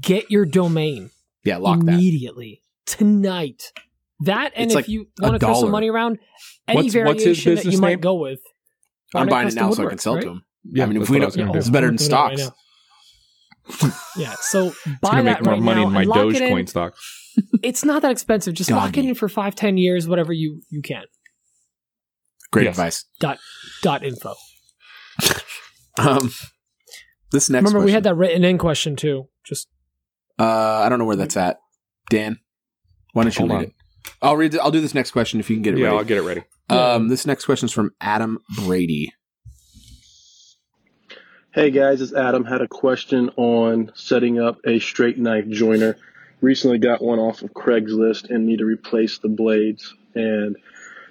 get 0.00 0.30
your 0.30 0.46
domain 0.46 1.10
Yeah, 1.44 1.58
lock 1.58 1.80
that. 1.80 1.92
immediately 1.92 2.62
tonight. 2.86 3.72
That 4.20 4.52
and 4.56 4.64
It's 4.64 4.72
if 4.72 4.76
like 4.76 4.88
you 4.88 5.06
want 5.20 5.34
to 5.34 5.38
throw 5.38 5.54
some 5.60 5.70
money 5.70 5.88
around, 5.90 6.18
any 6.66 6.76
What's- 6.76 6.84
what's 6.86 6.92
variation 6.94 7.54
that 7.54 7.64
you 7.64 7.70
business 7.70 7.80
might 7.80 8.00
go 8.00 8.14
with. 8.14 8.40
I'm 9.14 9.28
buying 9.28 9.48
it 9.48 9.54
now 9.54 9.70
so 9.70 9.86
I 9.86 9.90
can 9.90 9.98
sell 9.98 10.14
right? 10.16 10.22
to 10.24 10.30
him. 10.30 10.42
yeah, 10.64 10.84
I 10.84 10.86
mean, 10.86 11.00
if 11.02 11.08
we 11.08 11.18
what 11.20 11.32
I 11.32 11.36
don't- 11.36 11.52
Yeah. 11.54 11.58
It's 11.58 11.70
better 11.70 11.86
than 11.86 11.94
I'm 11.94 11.96
doing 11.96 12.10
it 12.10 12.18
right 12.18 12.38
stocks. 12.38 13.94
Yeah, 14.16 14.34
so 14.40 14.66
It's 14.86 14.98
buy 15.00 15.10
gonna 15.10 15.22
that 15.24 15.40
make 15.40 15.44
more 15.44 15.54
right 15.54 15.62
money 15.62 15.80
now 15.80 15.84
than 15.86 15.92
my 15.94 16.00
and 16.02 16.08
lock 16.10 16.34
it 16.34 16.42
in. 16.42 16.52
Dogecoin 16.52 16.68
stock. 16.68 16.94
It's 17.62 17.84
not 17.84 18.02
that 18.02 18.10
expensive. 18.10 18.54
Just 18.54 18.70
lock 18.70 18.96
it 18.96 19.04
in 19.04 19.14
for 19.14 19.28
five, 19.28 19.54
ten 19.54 19.76
years, 19.76 20.08
whatever 20.08 20.32
you 20.32 20.62
you 20.70 20.82
can. 20.82 21.04
Great 22.50 22.64
Yes. 22.64 22.72
advice. 22.76 23.04
Dot 23.20 23.38
dot 23.82 24.02
info. 24.04 24.34
Um, 25.98 26.30
this 27.30 27.50
next 27.50 27.64
Remember, 27.66 27.84
we 27.84 27.92
had 27.92 28.04
that 28.04 28.14
written 28.16 28.44
in 28.44 28.58
question 28.58 28.96
too. 28.96 29.28
Just 29.44 29.68
Uh, 30.38 30.82
I 30.84 30.88
don't 30.88 30.98
know 30.98 31.04
where 31.04 31.16
that's 31.16 31.36
at. 31.36 31.58
Dan, 32.10 32.38
why 33.12 33.22
don't 33.24 33.34
you 33.36 33.40
Hold 33.40 33.50
read 33.50 33.56
on. 33.56 33.64
it? 33.64 33.72
I'll 34.20 34.36
read. 34.36 34.54
it. 34.54 34.60
I'll 34.60 34.70
do 34.70 34.80
this 34.80 34.94
next 34.94 35.12
question 35.12 35.40
if 35.40 35.48
you 35.50 35.56
can 35.56 35.62
get 35.62 35.74
it 35.74 35.82
ready. 35.82 35.92
Yeah, 35.92 35.98
I'll 35.98 36.04
get 36.04 36.18
it 36.18 36.22
ready. 36.22 36.42
um, 36.68 37.08
this 37.08 37.26
next 37.26 37.44
question 37.44 37.66
is 37.66 37.72
from 37.72 37.92
Adam 38.00 38.38
Brady. 38.56 39.12
Hey 41.52 41.70
guys, 41.70 42.00
it's 42.00 42.12
Adam. 42.12 42.44
Had 42.44 42.60
a 42.60 42.68
question 42.68 43.30
on 43.36 43.90
setting 43.94 44.40
up 44.40 44.58
a 44.66 44.78
straight 44.78 45.18
knife 45.18 45.48
joiner. 45.48 45.96
Recently 46.40 46.78
got 46.78 47.02
one 47.02 47.18
off 47.18 47.42
of 47.42 47.52
Craigslist 47.52 48.30
and 48.30 48.46
need 48.46 48.58
to 48.58 48.64
replace 48.64 49.18
the 49.18 49.28
blades. 49.28 49.94
And 50.14 50.56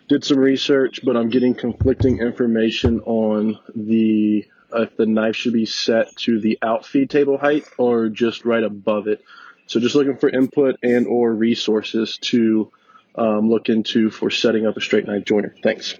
did 0.07 0.23
some 0.23 0.37
research, 0.37 1.01
but 1.03 1.17
I'm 1.17 1.29
getting 1.29 1.53
conflicting 1.53 2.19
information 2.19 3.01
on 3.01 3.59
the 3.75 4.45
uh, 4.73 4.83
if 4.83 4.97
the 4.97 5.05
knife 5.05 5.35
should 5.35 5.53
be 5.53 5.65
set 5.65 6.15
to 6.17 6.39
the 6.39 6.57
outfeed 6.61 7.09
table 7.09 7.37
height 7.37 7.65
or 7.77 8.09
just 8.09 8.45
right 8.45 8.63
above 8.63 9.07
it. 9.07 9.23
So 9.65 9.79
just 9.79 9.95
looking 9.95 10.17
for 10.17 10.29
input 10.29 10.77
and 10.81 11.07
or 11.07 11.33
resources 11.33 12.17
to 12.23 12.71
um, 13.17 13.49
look 13.49 13.69
into 13.69 14.09
for 14.09 14.29
setting 14.29 14.65
up 14.67 14.77
a 14.77 14.81
straight 14.81 15.07
knife 15.07 15.25
joiner. 15.25 15.55
Thanks. 15.63 15.95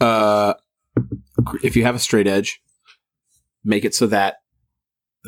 Uh, 0.00 0.54
if 1.62 1.76
you 1.76 1.84
have 1.84 1.94
a 1.94 2.00
straight 2.00 2.26
edge, 2.26 2.60
make 3.64 3.84
it 3.84 3.94
so 3.94 4.06
that 4.06 4.36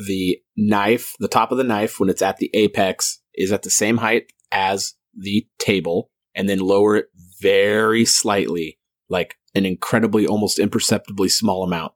the 0.07 0.39
knife, 0.55 1.13
the 1.19 1.27
top 1.27 1.51
of 1.51 1.57
the 1.57 1.63
knife, 1.63 1.99
when 1.99 2.09
it's 2.09 2.21
at 2.21 2.37
the 2.37 2.49
apex, 2.53 3.21
is 3.35 3.51
at 3.51 3.63
the 3.63 3.69
same 3.69 3.97
height 3.97 4.31
as 4.51 4.93
the 5.15 5.45
table, 5.59 6.09
and 6.35 6.47
then 6.47 6.59
lower 6.59 6.95
it 6.95 7.05
very 7.41 8.05
slightly, 8.05 8.79
like 9.09 9.35
an 9.53 9.65
incredibly, 9.65 10.25
almost 10.25 10.59
imperceptibly 10.59 11.29
small 11.29 11.63
amount, 11.63 11.93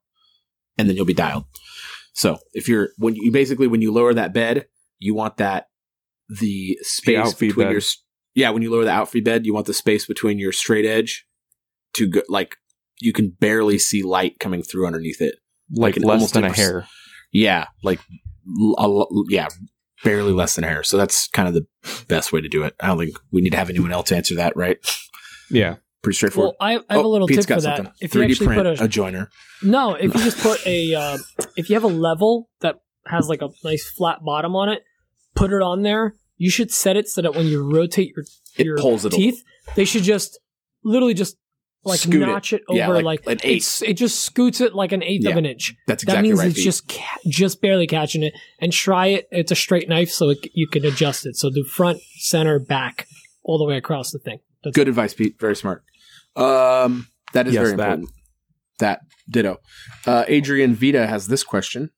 and 0.77 0.89
then 0.89 0.95
you'll 0.95 1.05
be 1.05 1.13
dialed. 1.13 1.45
So 2.13 2.39
if 2.53 2.67
you're 2.67 2.89
when 2.97 3.15
you 3.15 3.31
basically 3.31 3.67
when 3.67 3.81
you 3.81 3.91
lower 3.91 4.13
that 4.13 4.33
bed, 4.33 4.67
you 4.99 5.13
want 5.13 5.37
that 5.37 5.67
the 6.29 6.77
space 6.81 7.17
outfeed 7.17 7.49
between 7.49 7.67
bed. 7.67 7.71
your 7.71 7.81
s- 7.81 8.03
yeah 8.35 8.49
when 8.51 8.61
you 8.61 8.71
lower 8.71 8.83
the 8.83 8.91
outfeed 8.91 9.23
bed, 9.23 9.45
you 9.45 9.53
want 9.53 9.65
the 9.65 9.73
space 9.73 10.05
between 10.05 10.37
your 10.37 10.51
straight 10.51 10.85
edge 10.85 11.25
to 11.93 12.07
go 12.07 12.21
like 12.29 12.55
you 13.01 13.11
can 13.13 13.29
barely 13.29 13.77
see 13.79 14.03
light 14.03 14.39
coming 14.39 14.61
through 14.63 14.85
underneath 14.87 15.21
it. 15.21 15.35
like 15.71 15.97
an 15.97 16.03
less 16.03 16.13
almost 16.15 16.33
than 16.35 16.43
a 16.45 16.53
hair. 16.53 16.85
Yeah, 17.31 17.67
like 17.83 17.99
l- 18.61 18.75
a 18.77 18.83
l- 18.83 19.25
yeah, 19.29 19.47
barely 20.03 20.31
less 20.31 20.55
than 20.55 20.63
a 20.63 20.67
hair. 20.67 20.83
So 20.83 20.95
that's 20.97 21.27
kind 21.29 21.47
of 21.47 21.53
the 21.53 21.65
best 22.07 22.31
way 22.31 22.39
to 22.41 22.47
do 22.47 22.63
it. 22.63 22.75
I 22.79 22.87
don't 22.87 22.97
think 22.99 23.17
we 23.31 23.41
need 23.41 23.49
to 23.51 23.57
have 23.57 23.69
anyone 23.69 23.91
else 23.91 24.11
answer 24.11 24.35
that, 24.35 24.55
right? 24.55 24.77
Yeah. 25.51 25.75
Pretty 26.03 26.15
straightforward. 26.17 26.55
Well, 26.59 26.69
I, 26.69 26.75
I 26.89 26.93
have 26.95 27.03
a 27.03 27.07
Oh, 27.07 27.09
little 27.09 27.27
Pete's 27.27 27.45
tip 27.45 27.57
for 27.57 27.61
got 27.63 27.69
that. 27.69 27.77
something. 27.77 27.93
If 27.99 28.13
you 28.15 28.21
3D 28.21 28.31
actually 28.31 28.45
print 28.47 28.59
put 28.59 28.79
a, 28.79 28.83
a 28.83 28.87
joiner. 28.87 29.29
No, 29.63 29.95
if 29.95 30.13
you 30.13 30.21
just 30.23 30.37
put 30.37 30.65
a, 30.67 30.93
uh, 30.93 31.17
if 31.57 31.69
you 31.69 31.75
have 31.75 31.83
a 31.83 31.87
level 31.87 32.49
that 32.61 32.75
has 33.07 33.27
like 33.27 33.41
a 33.41 33.49
nice 33.63 33.83
flat 33.89 34.19
bottom 34.23 34.55
on 34.55 34.69
it, 34.69 34.83
put 35.35 35.51
it 35.51 35.61
on 35.61 35.81
there. 35.81 36.13
You 36.37 36.49
should 36.49 36.71
set 36.71 36.97
it 36.97 37.07
so 37.07 37.21
that 37.21 37.33
when 37.35 37.47
you 37.47 37.63
rotate 37.63 38.13
your 38.15 38.25
It 38.57 38.65
your 38.65 38.77
pulls 38.77 39.05
it 39.05 39.13
over. 39.13 39.17
teeth, 39.21 39.43
they 39.75 39.85
should 39.85 40.03
just 40.03 40.39
literally 40.83 41.13
just 41.13 41.37
like 41.83 41.99
Scoot 41.99 42.21
notch 42.21 42.51
it, 42.51 42.63
over 42.67 42.77
Yeah, 42.77 42.87
like 42.89 43.03
like, 43.03 43.27
an 43.27 43.39
it's 43.43 43.81
it 43.83 43.93
just 43.93 44.19
scoots 44.21 44.59
it 44.59 44.73
like 44.73 44.91
an 44.91 45.03
eighth 45.03 45.25
of 45.27 45.37
an 45.37 45.45
inch. 45.45 45.75
That's 45.87 46.01
exactly 46.03 46.21
that 46.21 46.27
means 46.27 46.39
right. 46.39 46.47
it's 46.47 46.55
Pete. 46.55 46.63
just 46.65 46.87
ca- 46.89 47.19
just 47.27 47.61
barely 47.61 47.85
catching 47.87 48.23
it. 48.23 48.33
And 48.59 48.73
try 48.73 49.07
it. 49.07 49.27
It's 49.31 49.51
a 49.51 49.55
straight 49.55 49.87
knife, 49.87 50.09
so 50.09 50.29
it, 50.31 50.39
you 50.53 50.67
can 50.67 50.83
adjust 50.83 51.25
it. 51.27 51.35
So 51.37 51.49
do 51.51 51.63
front, 51.63 51.99
center, 52.17 52.57
back, 52.59 53.07
all 53.43 53.57
the 53.59 53.65
way 53.65 53.77
across 53.77 54.11
the 54.11 54.19
thing. 54.19 54.39
That's 54.63 54.75
good 54.75 54.87
advice, 54.87 55.13
Pete. 55.13 55.39
Very 55.39 55.55
smart. 55.55 55.83
Um, 56.35 57.07
that 57.33 57.47
is 57.47 57.53
Yes, 57.53 57.63
very 57.65 57.77
that. 57.77 57.83
important. 57.83 58.09
That 58.79 59.01
ditto. 59.29 59.59
Uh, 60.07 60.25
Adrian 60.27 60.73
Vita 60.75 61.05
has 61.07 61.27
this 61.27 61.43
question. 61.43 61.91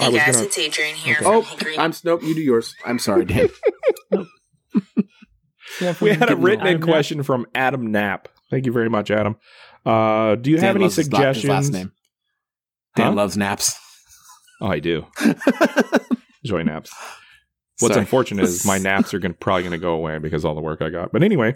I 0.00 0.04
Hey 0.04 0.10
was 0.12 0.16
guys, 0.22 0.34
gonna- 0.36 0.46
it's 0.46 0.58
Adrian 0.58 0.94
here 0.96 1.14
Okay. 1.16 1.24
from 1.24 1.34
Oh, 1.34 1.40
Hickory. 1.42 1.78
I'm 1.78 1.92
nope. 2.04 2.22
You 2.22 2.34
do 2.34 2.40
yours. 2.40 2.74
I'm 2.84 2.98
sorry, 2.98 3.24
Dan. 3.26 3.48
Yeah, 5.80 5.94
We 6.00 6.10
had 6.10 6.30
a 6.30 6.36
written 6.36 6.66
in 6.66 6.74
Adam 6.74 6.80
Knapp. 6.80 6.88
question 6.88 7.22
from 7.22 7.46
Adam 7.54 7.90
Knapp. 7.92 8.28
Thank 8.50 8.66
you 8.66 8.72
very 8.72 8.90
much, 8.90 9.10
Adam. 9.10 9.36
Uh, 9.86 10.34
do 10.34 10.50
you 10.50 10.56
Dan 10.56 10.64
have 10.66 10.76
any 10.76 10.84
loves 10.84 10.96
his 10.96 11.06
his 11.06 11.12
suggestions? 11.14 11.48
last 11.48 11.72
name. 11.72 11.92
Dan 12.96 13.06
Huh? 13.06 13.12
loves 13.14 13.36
naps. 13.36 13.78
Oh, 14.60 14.66
I 14.66 14.80
do. 14.80 15.06
Enjoy 16.44 16.62
naps. 16.64 16.92
What's 17.78 17.94
Sorry. 17.94 18.00
unfortunate 18.00 18.42
is 18.44 18.66
my 18.66 18.76
naps 18.88 19.14
are 19.14 19.20
gonna, 19.20 19.32
probably 19.34 19.62
going 19.62 19.72
to 19.72 19.78
go 19.78 19.92
away 19.94 20.18
because 20.18 20.44
of 20.44 20.48
all 20.48 20.54
the 20.54 20.60
work 20.60 20.82
I 20.82 20.90
got. 20.90 21.12
But 21.12 21.22
anyway, 21.22 21.54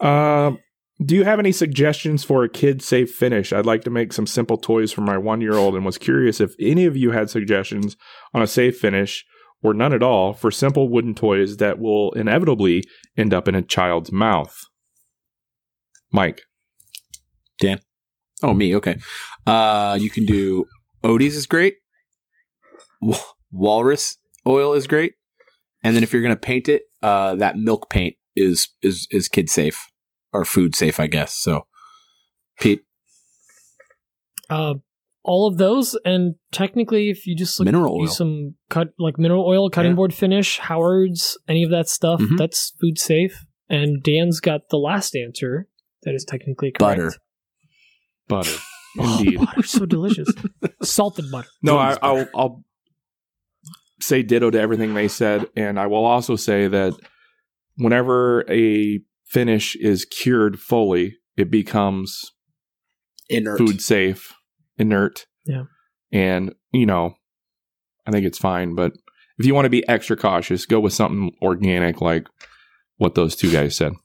um, 0.00 0.58
do 1.04 1.14
you 1.14 1.24
have 1.24 1.38
any 1.38 1.52
suggestions 1.52 2.24
for 2.24 2.42
a 2.42 2.48
kid 2.48 2.80
safe 2.80 3.12
finish? 3.12 3.52
I'd 3.52 3.66
like 3.66 3.84
to 3.84 3.90
make 3.90 4.12
some 4.12 4.26
simple 4.26 4.56
toys 4.56 4.92
for 4.92 5.02
my 5.02 5.18
one 5.18 5.40
year 5.40 5.54
old 5.54 5.74
and 5.74 5.84
was 5.84 5.98
curious 5.98 6.40
if 6.40 6.54
any 6.58 6.86
of 6.86 6.96
you 6.96 7.10
had 7.10 7.28
suggestions 7.28 7.96
on 8.32 8.40
a 8.40 8.46
safe 8.46 8.78
finish 8.78 9.24
or 9.62 9.74
none 9.74 9.92
at 9.92 10.02
all 10.02 10.32
for 10.32 10.50
simple 10.50 10.88
wooden 10.88 11.14
toys 11.14 11.58
that 11.58 11.78
will 11.78 12.12
inevitably 12.12 12.82
end 13.16 13.34
up 13.34 13.46
in 13.46 13.54
a 13.54 13.62
child's 13.62 14.10
mouth. 14.10 14.58
Mike. 16.12 16.42
Dan. 17.60 17.80
Oh, 18.42 18.54
me. 18.54 18.74
Okay. 18.76 18.96
Uh, 19.46 19.98
you 20.00 20.08
can 20.08 20.24
do 20.24 20.64
Odie's 21.04 21.36
is 21.36 21.46
great. 21.46 21.74
Walrus 23.52 24.16
oil 24.46 24.72
is 24.72 24.86
great. 24.86 25.14
And 25.82 25.94
then 25.94 26.02
if 26.02 26.12
you're 26.12 26.22
gonna 26.22 26.36
paint 26.36 26.68
it, 26.68 26.82
uh, 27.02 27.34
that 27.36 27.58
milk 27.58 27.90
paint 27.90 28.16
is 28.34 28.68
is 28.82 29.06
is 29.10 29.28
kid 29.28 29.48
safe 29.48 29.90
or 30.36 30.44
food 30.44 30.74
safe, 30.74 30.98
I 31.00 31.06
guess. 31.06 31.34
So, 31.34 31.66
Pete, 32.60 32.82
uh, 34.50 34.74
all 35.22 35.48
of 35.48 35.58
those, 35.58 35.98
and 36.04 36.36
technically, 36.52 37.10
if 37.10 37.26
you 37.26 37.36
just 37.36 37.58
look, 37.58 37.66
Mineral 37.66 38.00
use 38.00 38.10
oil. 38.10 38.14
some 38.14 38.54
cut 38.70 38.88
like 38.98 39.18
mineral 39.18 39.44
oil, 39.46 39.68
cutting 39.70 39.92
Yeah. 39.92 39.96
board 39.96 40.14
finish, 40.14 40.58
Howard's, 40.58 41.36
any 41.48 41.64
of 41.64 41.70
that 41.70 41.88
stuff, 41.88 42.20
Mhm. 42.20 42.38
that's 42.38 42.72
food 42.80 42.98
safe. 42.98 43.44
And 43.68 44.02
Dan's 44.02 44.38
got 44.38 44.68
the 44.70 44.76
last 44.78 45.16
answer 45.16 45.68
that 46.04 46.14
is 46.14 46.24
technically 46.24 46.70
correct. 46.70 46.78
Butter. 46.98 47.12
Butter. 48.28 48.50
Oh, 48.98 49.18
Indeed. 49.18 49.40
butter's 49.40 49.70
so 49.70 49.84
delicious. 49.84 50.26
Salted 50.82 51.26
butter. 51.30 51.48
No, 51.62 51.76
Odie's 51.76 51.98
I, 52.00 52.06
I'll. 52.06 52.28
I'll 52.34 52.64
say 54.00 54.22
ditto 54.22 54.50
to 54.50 54.58
everything 54.58 54.94
they 54.94 55.06
said, 55.08 55.44
and 55.54 55.78
I 55.78 55.86
will 55.86 56.06
also 56.06 56.34
say 56.34 56.66
that 56.68 56.94
whenever 57.76 58.50
a 58.50 59.00
finish 59.26 59.76
is 59.76 60.04
cured 60.04 60.58
fully, 60.58 61.16
it 61.36 61.50
becomes 61.50 62.32
inert. 63.28 63.58
food 63.58 63.82
safe, 63.82 64.32
inert. 64.78 65.26
Yeah. 65.44 65.64
and 66.12 66.54
you 66.72 66.86
know, 66.86 67.14
I 68.06 68.10
think 68.10 68.26
it's 68.26 68.38
fine. 68.38 68.74
But 68.74 68.92
if 69.38 69.46
you 69.46 69.54
want 69.54 69.66
to 69.66 69.70
be 69.70 69.86
extra 69.88 70.16
cautious, 70.16 70.66
go 70.66 70.80
with 70.80 70.92
something 70.92 71.32
organic, 71.42 72.00
like 72.00 72.26
what 72.96 73.14
those 73.14 73.36
two 73.36 73.52
guys 73.52 73.76
said. 73.76 73.92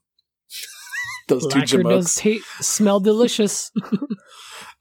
Those 1.27 1.47
two 1.47 1.59
Lacquer 1.59 1.83
does 1.83 2.07
jamokes. 2.07 2.41
ta- 2.41 2.63
smell 2.63 2.99
delicious. 2.99 3.71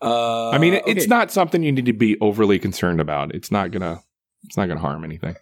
Uh, 0.03 0.51
I 0.51 0.59
mean, 0.59 0.75
it, 0.75 0.83
it's 0.85 1.03
okay. 1.03 1.09
not 1.09 1.31
something 1.31 1.63
you 1.63 1.71
need 1.71 1.87
to 1.87 1.93
be 1.93 2.19
overly 2.21 2.59
concerned 2.59 3.01
about. 3.01 3.33
It's 3.37 3.53
not 3.53 3.71
gonna, 3.71 4.01
it's 4.45 4.57
not 4.57 4.67
gonna 4.67 4.81
harm 4.81 5.05
anything. 5.05 5.37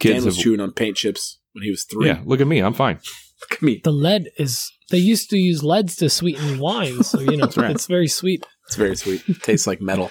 Dan 0.00 0.24
was 0.24 0.36
have, 0.36 0.44
chewing 0.44 0.60
on 0.60 0.72
paint 0.72 0.98
chips 0.98 1.38
when 1.52 1.64
he 1.64 1.70
was 1.70 1.84
three. 1.84 2.08
yeah. 2.08 2.20
Look 2.26 2.42
at 2.42 2.46
me, 2.46 2.58
I'm 2.58 2.74
fine. 2.74 2.98
Look 3.42 3.52
at 3.54 3.62
me. 3.62 3.80
the 3.82 3.92
lead 3.92 4.30
is. 4.38 4.70
They 4.90 4.98
used 4.98 5.30
to 5.30 5.38
use 5.38 5.62
leads 5.64 5.96
to 5.96 6.10
sweeten 6.10 6.58
wine, 6.58 7.02
so 7.02 7.18
you 7.20 7.36
know 7.36 7.48
right. 7.56 7.70
it's 7.70 7.86
very 7.86 8.08
sweet. 8.08 8.44
It's 8.66 8.76
very 8.76 8.96
sweet. 8.96 9.22
Tastes 9.42 9.66
like 9.66 9.80
metal. 9.80 10.10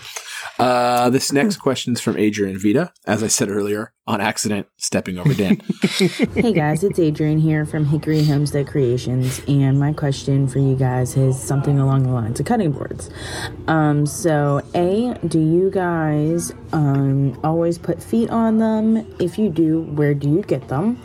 Uh, 0.60 1.10
this 1.10 1.32
next 1.32 1.58
question 1.58 1.94
is 1.94 2.02
from 2.02 2.18
Adrian 2.18 2.58
Vita. 2.60 2.92
As 3.08 3.24
I 3.24 3.28
said 3.28 3.50
earlier, 3.50 3.94
on 4.06 4.22
accident, 4.22 4.68
stepping 4.78 5.18
over 5.18 5.34
Dan. 5.34 5.62
Hey 6.36 6.54
guys, 6.54 6.84
it's 6.84 7.00
Adrian 7.00 7.40
here 7.40 7.66
from 7.66 7.86
Hickory 7.86 8.24
Homestead 8.24 8.68
Creations, 8.68 9.42
and 9.48 9.80
my 9.80 9.94
question 9.94 10.48
for 10.48 10.60
you 10.60 10.76
guys 10.76 11.16
is 11.16 11.40
something 11.40 11.80
along 11.80 12.04
the 12.04 12.10
lines 12.12 12.40
of 12.40 12.46
cutting 12.46 12.72
boards. 12.72 13.10
Um, 13.68 14.06
so, 14.06 14.62
A, 14.76 15.14
do 15.28 15.40
you 15.40 15.70
guys 15.70 16.54
um, 16.74 17.40
always 17.44 17.78
put 17.78 18.02
feet 18.02 18.30
on 18.30 18.58
them? 18.58 19.06
If 19.20 19.38
you 19.38 19.50
do, 19.50 19.82
where 19.84 20.14
do 20.14 20.30
you 20.30 20.42
get 20.42 20.68
them? 20.68 21.00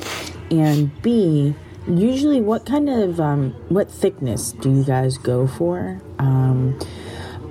And 0.50 0.90
B, 1.02 1.54
usually 1.88 2.40
what 2.40 2.66
kind 2.66 2.88
of 2.88 3.20
um, 3.20 3.52
what 3.68 3.90
thickness 3.90 4.52
do 4.52 4.70
you 4.70 4.84
guys 4.84 5.18
go 5.18 5.46
for? 5.46 6.00
Um, 6.18 6.78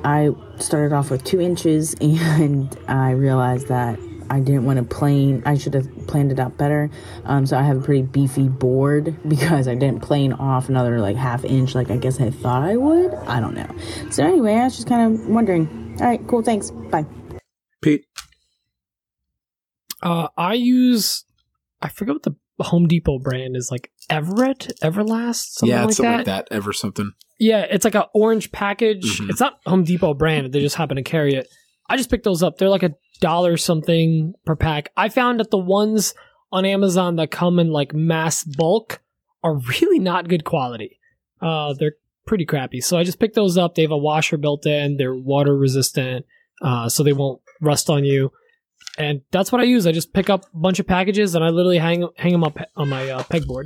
I 0.03 0.29
started 0.59 0.93
off 0.93 1.09
with 1.09 1.23
two 1.23 1.41
inches 1.41 1.95
and 2.01 2.77
I 2.87 3.11
realized 3.11 3.67
that 3.69 3.99
I 4.29 4.39
didn't 4.39 4.65
want 4.65 4.77
to 4.77 4.83
plane. 4.83 5.43
I 5.45 5.57
should 5.57 5.73
have 5.75 5.87
planned 6.07 6.31
it 6.31 6.39
out 6.39 6.57
better. 6.57 6.89
Um, 7.25 7.45
so 7.45 7.57
I 7.57 7.63
have 7.63 7.77
a 7.77 7.81
pretty 7.81 8.01
beefy 8.01 8.47
board 8.47 9.17
because 9.27 9.67
I 9.67 9.75
didn't 9.75 10.01
plane 10.01 10.33
off 10.33 10.69
another 10.69 10.99
like 10.99 11.15
half 11.15 11.43
inch 11.45 11.75
like 11.75 11.89
I 11.89 11.97
guess 11.97 12.19
I 12.19 12.29
thought 12.29 12.63
I 12.63 12.77
would. 12.77 13.13
I 13.13 13.39
don't 13.39 13.53
know. 13.53 13.69
So 14.11 14.23
anyway, 14.23 14.53
I 14.55 14.65
was 14.65 14.75
just 14.75 14.87
kind 14.87 15.13
of 15.13 15.27
wondering. 15.27 15.97
All 15.99 16.07
right, 16.07 16.27
cool. 16.27 16.41
Thanks. 16.41 16.71
Bye. 16.71 17.05
Pete. 17.81 18.05
Uh, 20.01 20.27
I 20.37 20.53
use. 20.53 21.25
I 21.81 21.89
forget 21.89 22.15
what 22.15 22.23
the 22.23 22.35
Home 22.63 22.87
Depot 22.87 23.19
brand 23.19 23.55
is 23.55 23.69
like. 23.71 23.91
Everett, 24.09 24.71
Everlast, 24.81 25.53
something 25.53 25.69
yeah, 25.75 25.81
like 25.81 25.87
it's 25.89 25.97
something 25.97 26.11
that. 26.11 26.17
like 26.17 26.25
that. 26.25 26.47
Ever 26.51 26.73
something. 26.73 27.11
Yeah, 27.39 27.61
it's 27.69 27.83
like 27.85 27.95
an 27.95 28.03
orange 28.13 28.51
package. 28.51 29.19
Mhm. 29.19 29.29
It's 29.29 29.39
not 29.39 29.59
Home 29.65 29.83
Depot 29.83 30.13
brand. 30.13 30.51
They 30.53 30.61
just 30.61 30.75
happen 30.75 30.95
to 30.97 31.03
carry 31.03 31.33
it. 31.33 31.47
I 31.89 31.97
just 31.97 32.09
picked 32.09 32.23
those 32.23 32.41
up. 32.43 32.57
They're 32.57 32.69
like 32.69 32.83
a 32.83 32.93
dollar 33.21 33.57
something 33.57 34.33
per 34.45 34.55
pack. 34.55 34.89
I 34.97 35.09
found 35.09 35.39
that 35.39 35.51
the 35.51 35.57
ones 35.57 36.13
on 36.51 36.65
Amazon 36.65 37.15
that 37.17 37.31
come 37.31 37.59
in 37.59 37.69
like 37.71 37.93
mass 37.93 38.43
bulk 38.43 39.01
are 39.43 39.55
really 39.81 39.99
not 39.99 40.27
good 40.29 40.43
quality. 40.45 40.99
Uh, 41.41 41.73
they're 41.77 41.93
pretty 42.25 42.45
crappy. 42.45 42.81
So 42.81 42.97
I 42.97 43.03
just 43.03 43.19
picked 43.19 43.35
those 43.35 43.57
up. 43.57 43.75
They 43.75 43.81
have 43.83 43.91
a 43.91 43.97
washer 43.97 44.37
built 44.37 44.65
in. 44.65 44.97
They're 44.97 45.13
water 45.15 45.55
resistant. 45.55 46.25
uh, 46.61 46.87
so 46.89 47.03
they 47.03 47.13
won't 47.13 47.41
rust 47.61 47.89
on 47.89 48.03
you. 48.05 48.31
And 48.97 49.21
that's 49.31 49.51
what 49.51 49.59
I 49.59 49.65
use. 49.65 49.85
I 49.85 49.91
just 49.91 50.13
pick 50.13 50.29
up 50.29 50.45
a 50.53 50.57
bunch 50.57 50.79
of 50.79 50.87
packages 50.87 51.35
and 51.35 51.43
I 51.43 51.49
literally 51.49 51.77
hang 51.79 52.07
hang 52.17 52.31
them 52.31 52.45
up 52.45 52.57
on 52.77 52.87
my 52.89 53.09
uh, 53.09 53.23
pegboard, 53.23 53.65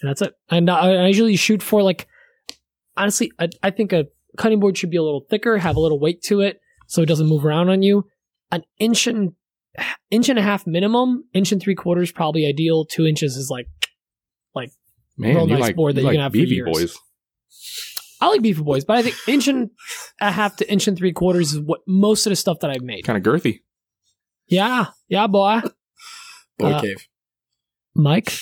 and 0.00 0.08
that's 0.08 0.22
it. 0.22 0.34
And 0.50 0.70
I, 0.70 0.94
I 0.94 1.06
usually 1.08 1.36
shoot 1.36 1.62
for 1.62 1.82
like, 1.82 2.06
honestly, 2.96 3.32
I, 3.38 3.48
I 3.62 3.70
think 3.70 3.92
a 3.92 4.06
cutting 4.36 4.60
board 4.60 4.76
should 4.76 4.90
be 4.90 4.96
a 4.96 5.02
little 5.02 5.24
thicker, 5.28 5.58
have 5.58 5.76
a 5.76 5.80
little 5.80 5.98
weight 6.00 6.22
to 6.24 6.40
it, 6.40 6.60
so 6.86 7.02
it 7.02 7.06
doesn't 7.06 7.26
move 7.26 7.44
around 7.44 7.68
on 7.70 7.82
you. 7.82 8.06
An 8.50 8.62
inch 8.78 9.06
and 9.06 9.32
inch 10.10 10.28
and 10.28 10.38
a 10.38 10.42
half 10.42 10.66
minimum, 10.66 11.24
inch 11.34 11.52
and 11.52 11.60
three 11.60 11.74
quarters 11.74 12.10
probably 12.12 12.46
ideal. 12.46 12.84
Two 12.84 13.06
inches 13.06 13.36
is 13.36 13.50
like 13.50 13.66
Man, 15.18 15.34
real 15.34 15.48
you 15.48 15.54
nice 15.54 15.60
like, 15.60 15.76
board 15.76 15.96
that 15.96 16.02
you 16.02 16.06
you 16.06 16.12
can 16.12 16.20
like 16.20 16.22
have 16.22 16.32
for 16.32 16.38
BB 16.38 16.48
years. 16.48 16.70
boys. 16.72 16.98
I 18.20 18.28
like 18.28 18.42
beefy 18.42 18.62
boys, 18.62 18.84
but 18.84 18.96
I 18.96 19.02
think 19.02 19.16
inch 19.28 19.48
and 19.48 19.70
a 20.20 20.30
half 20.30 20.56
to 20.56 20.70
inch 20.70 20.86
and 20.88 20.96
three 20.96 21.12
quarters 21.12 21.52
is 21.52 21.60
what 21.60 21.80
most 21.86 22.26
of 22.26 22.30
the 22.30 22.36
stuff 22.36 22.60
that 22.60 22.70
I've 22.70 22.82
made. 22.82 23.04
Kind 23.04 23.16
of 23.16 23.22
girthy. 23.32 23.60
Yeah, 24.46 24.86
yeah, 25.08 25.26
boy. 25.26 25.60
Boy 26.58 26.70
Uh, 26.70 26.80
cave. 26.80 27.06
Mike, 27.94 28.32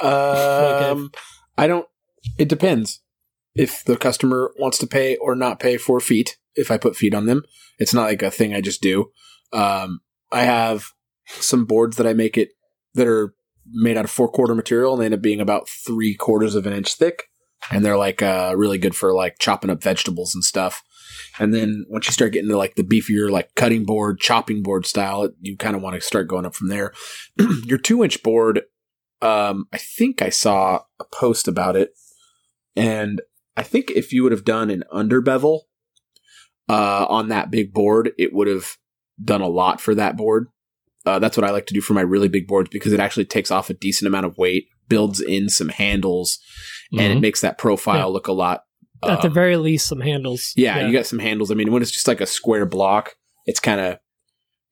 Um, 0.00 1.12
I 1.56 1.66
don't. 1.66 1.86
It 2.38 2.48
depends. 2.48 3.00
If 3.54 3.84
the 3.84 3.96
customer 3.96 4.52
wants 4.58 4.78
to 4.78 4.86
pay 4.86 5.16
or 5.16 5.34
not 5.34 5.58
pay 5.58 5.76
for 5.76 5.98
feet, 6.00 6.36
if 6.54 6.70
I 6.70 6.78
put 6.78 6.96
feet 6.96 7.14
on 7.14 7.26
them, 7.26 7.42
it's 7.78 7.94
not 7.94 8.04
like 8.04 8.22
a 8.22 8.30
thing 8.30 8.54
I 8.54 8.60
just 8.60 8.80
do. 8.80 9.10
Um, 9.52 10.00
I 10.30 10.42
have 10.42 10.92
some 11.26 11.64
boards 11.64 11.96
that 11.96 12.06
I 12.06 12.12
make 12.12 12.36
it 12.36 12.50
that 12.94 13.06
are 13.06 13.34
made 13.70 13.96
out 13.96 14.04
of 14.04 14.10
four 14.10 14.28
quarter 14.28 14.54
material 14.54 14.92
and 14.92 15.00
they 15.00 15.06
end 15.06 15.14
up 15.14 15.22
being 15.22 15.40
about 15.40 15.68
three 15.68 16.14
quarters 16.14 16.54
of 16.54 16.66
an 16.66 16.72
inch 16.72 16.94
thick. 16.94 17.24
And 17.70 17.84
they're 17.84 17.96
like 17.98 18.22
uh, 18.22 18.54
really 18.56 18.78
good 18.78 18.94
for 18.94 19.12
like 19.12 19.38
chopping 19.38 19.70
up 19.70 19.82
vegetables 19.82 20.34
and 20.34 20.44
stuff. 20.44 20.82
And 21.38 21.52
then 21.52 21.84
once 21.88 22.06
you 22.06 22.12
start 22.12 22.32
getting 22.32 22.48
to 22.50 22.56
like 22.56 22.76
the 22.76 22.84
beefier, 22.84 23.30
like 23.30 23.54
cutting 23.54 23.84
board, 23.84 24.20
chopping 24.20 24.62
board 24.62 24.86
style, 24.86 25.30
you 25.40 25.56
kind 25.56 25.74
of 25.74 25.82
want 25.82 25.94
to 25.94 26.00
start 26.00 26.28
going 26.28 26.46
up 26.46 26.54
from 26.54 26.68
there. 26.68 26.92
Your 27.64 27.78
two 27.78 28.04
inch 28.04 28.22
board, 28.22 28.62
um, 29.22 29.66
I 29.72 29.78
think 29.78 30.22
I 30.22 30.28
saw 30.30 30.80
a 31.00 31.04
post 31.12 31.48
about 31.48 31.76
it, 31.76 31.90
and 32.76 33.20
I 33.56 33.62
think 33.62 33.90
if 33.90 34.12
you 34.12 34.22
would 34.22 34.32
have 34.32 34.44
done 34.44 34.70
an 34.70 34.84
under 34.92 35.20
bevel 35.20 35.66
uh, 36.68 37.06
on 37.08 37.28
that 37.28 37.50
big 37.50 37.72
board, 37.72 38.12
it 38.18 38.32
would 38.32 38.46
have 38.48 38.76
done 39.22 39.40
a 39.40 39.48
lot 39.48 39.80
for 39.80 39.94
that 39.94 40.16
board. 40.16 40.46
Uh, 41.06 41.18
that's 41.18 41.36
what 41.36 41.44
I 41.46 41.50
like 41.50 41.66
to 41.66 41.74
do 41.74 41.80
for 41.80 41.94
my 41.94 42.02
really 42.02 42.28
big 42.28 42.46
boards 42.46 42.68
because 42.70 42.92
it 42.92 43.00
actually 43.00 43.24
takes 43.24 43.50
off 43.50 43.70
a 43.70 43.74
decent 43.74 44.06
amount 44.06 44.26
of 44.26 44.36
weight, 44.36 44.66
builds 44.88 45.20
in 45.20 45.48
some 45.48 45.70
handles, 45.70 46.38
and 46.92 47.00
it 47.12 47.16
Mhm. 47.18 47.20
makes 47.22 47.40
that 47.40 47.58
profile 47.58 47.96
Yeah. 47.98 48.04
look 48.04 48.28
a 48.28 48.32
lot. 48.32 48.64
at 49.04 49.22
the 49.22 49.28
um, 49.28 49.34
very 49.34 49.56
least, 49.56 49.86
some 49.86 50.00
handles. 50.00 50.52
yeah, 50.56 50.84
you 50.84 50.92
got 50.92 51.06
some 51.06 51.20
handles. 51.20 51.52
I 51.52 51.54
mean, 51.54 51.70
when 51.70 51.82
it's 51.82 51.90
just 51.92 52.08
like 52.08 52.20
a 52.20 52.26
square 52.26 52.66
block, 52.66 53.14
it's 53.46 53.60
kind 53.60 53.80
of 53.80 53.98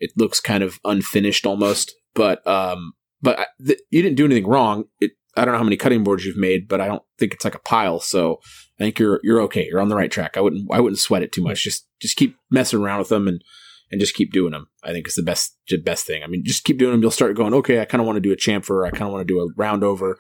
it 0.01 0.11
looks 0.17 0.41
kind 0.41 0.63
of 0.65 0.79
unfinished 0.85 1.47
almost. 1.47 1.95
But 2.15 2.45
um, 2.47 2.95
but 3.27 3.49
th- 3.67 3.81
you 3.91 4.03
didn't 4.03 4.17
do 4.17 4.25
anything 4.25 4.47
wrong. 4.47 4.85
It 5.01 5.11
I 5.37 5.45
don't 5.45 5.53
know 5.53 5.59
how 5.59 5.65
many 5.65 5.77
cutting 5.77 6.05
boards 6.05 6.25
you've 6.25 6.37
made, 6.37 6.69
but 6.69 6.81
I 6.81 6.87
don't 6.87 7.03
think 7.19 7.35
it's 7.35 7.45
like 7.45 7.57
a 7.57 7.59
pile. 7.59 7.99
So 7.99 8.39
I 8.79 8.85
think 8.85 9.01
you're 9.01 9.19
you're 9.25 9.41
okay. 9.43 9.67
You're 9.67 9.81
on 9.81 9.89
the 9.89 9.97
right 9.97 10.11
track. 10.13 10.37
I 10.37 10.41
wouldn't 10.41 10.69
I 10.73 10.79
wouldn't 10.79 11.01
sweat 11.01 11.25
it 11.25 11.33
too 11.33 11.43
much. 11.43 11.65
Just 11.65 11.89
just 12.01 12.17
keep 12.17 12.37
messing 12.53 12.79
around 12.79 13.01
with 13.01 13.09
them 13.09 13.27
and 13.27 13.43
and 13.91 14.01
just 14.01 14.15
keep 14.15 14.33
doing 14.33 14.53
them. 14.53 14.69
I 14.85 14.93
think 14.93 15.09
is 15.09 15.17
the 15.17 15.25
best 15.25 15.59
the 15.69 15.77
best 15.77 16.07
thing. 16.07 16.23
I 16.23 16.29
mean, 16.29 16.45
just 16.45 16.63
keep 16.63 16.79
doing 16.79 16.93
them. 16.93 17.03
You'll 17.03 17.11
start 17.11 17.37
going. 17.37 17.53
Okay, 17.53 17.81
I 17.81 17.85
kind 17.85 18.01
of 18.01 18.07
want 18.07 18.17
to 18.17 18.21
do 18.21 18.33
a 18.33 18.37
chamfer. 18.37 18.87
I 18.87 18.91
kind 18.91 19.03
of 19.03 19.13
want 19.13 19.27
to 19.27 19.35
do 19.35 19.41
a 19.41 19.49
round 19.57 19.83
over. 19.83 20.17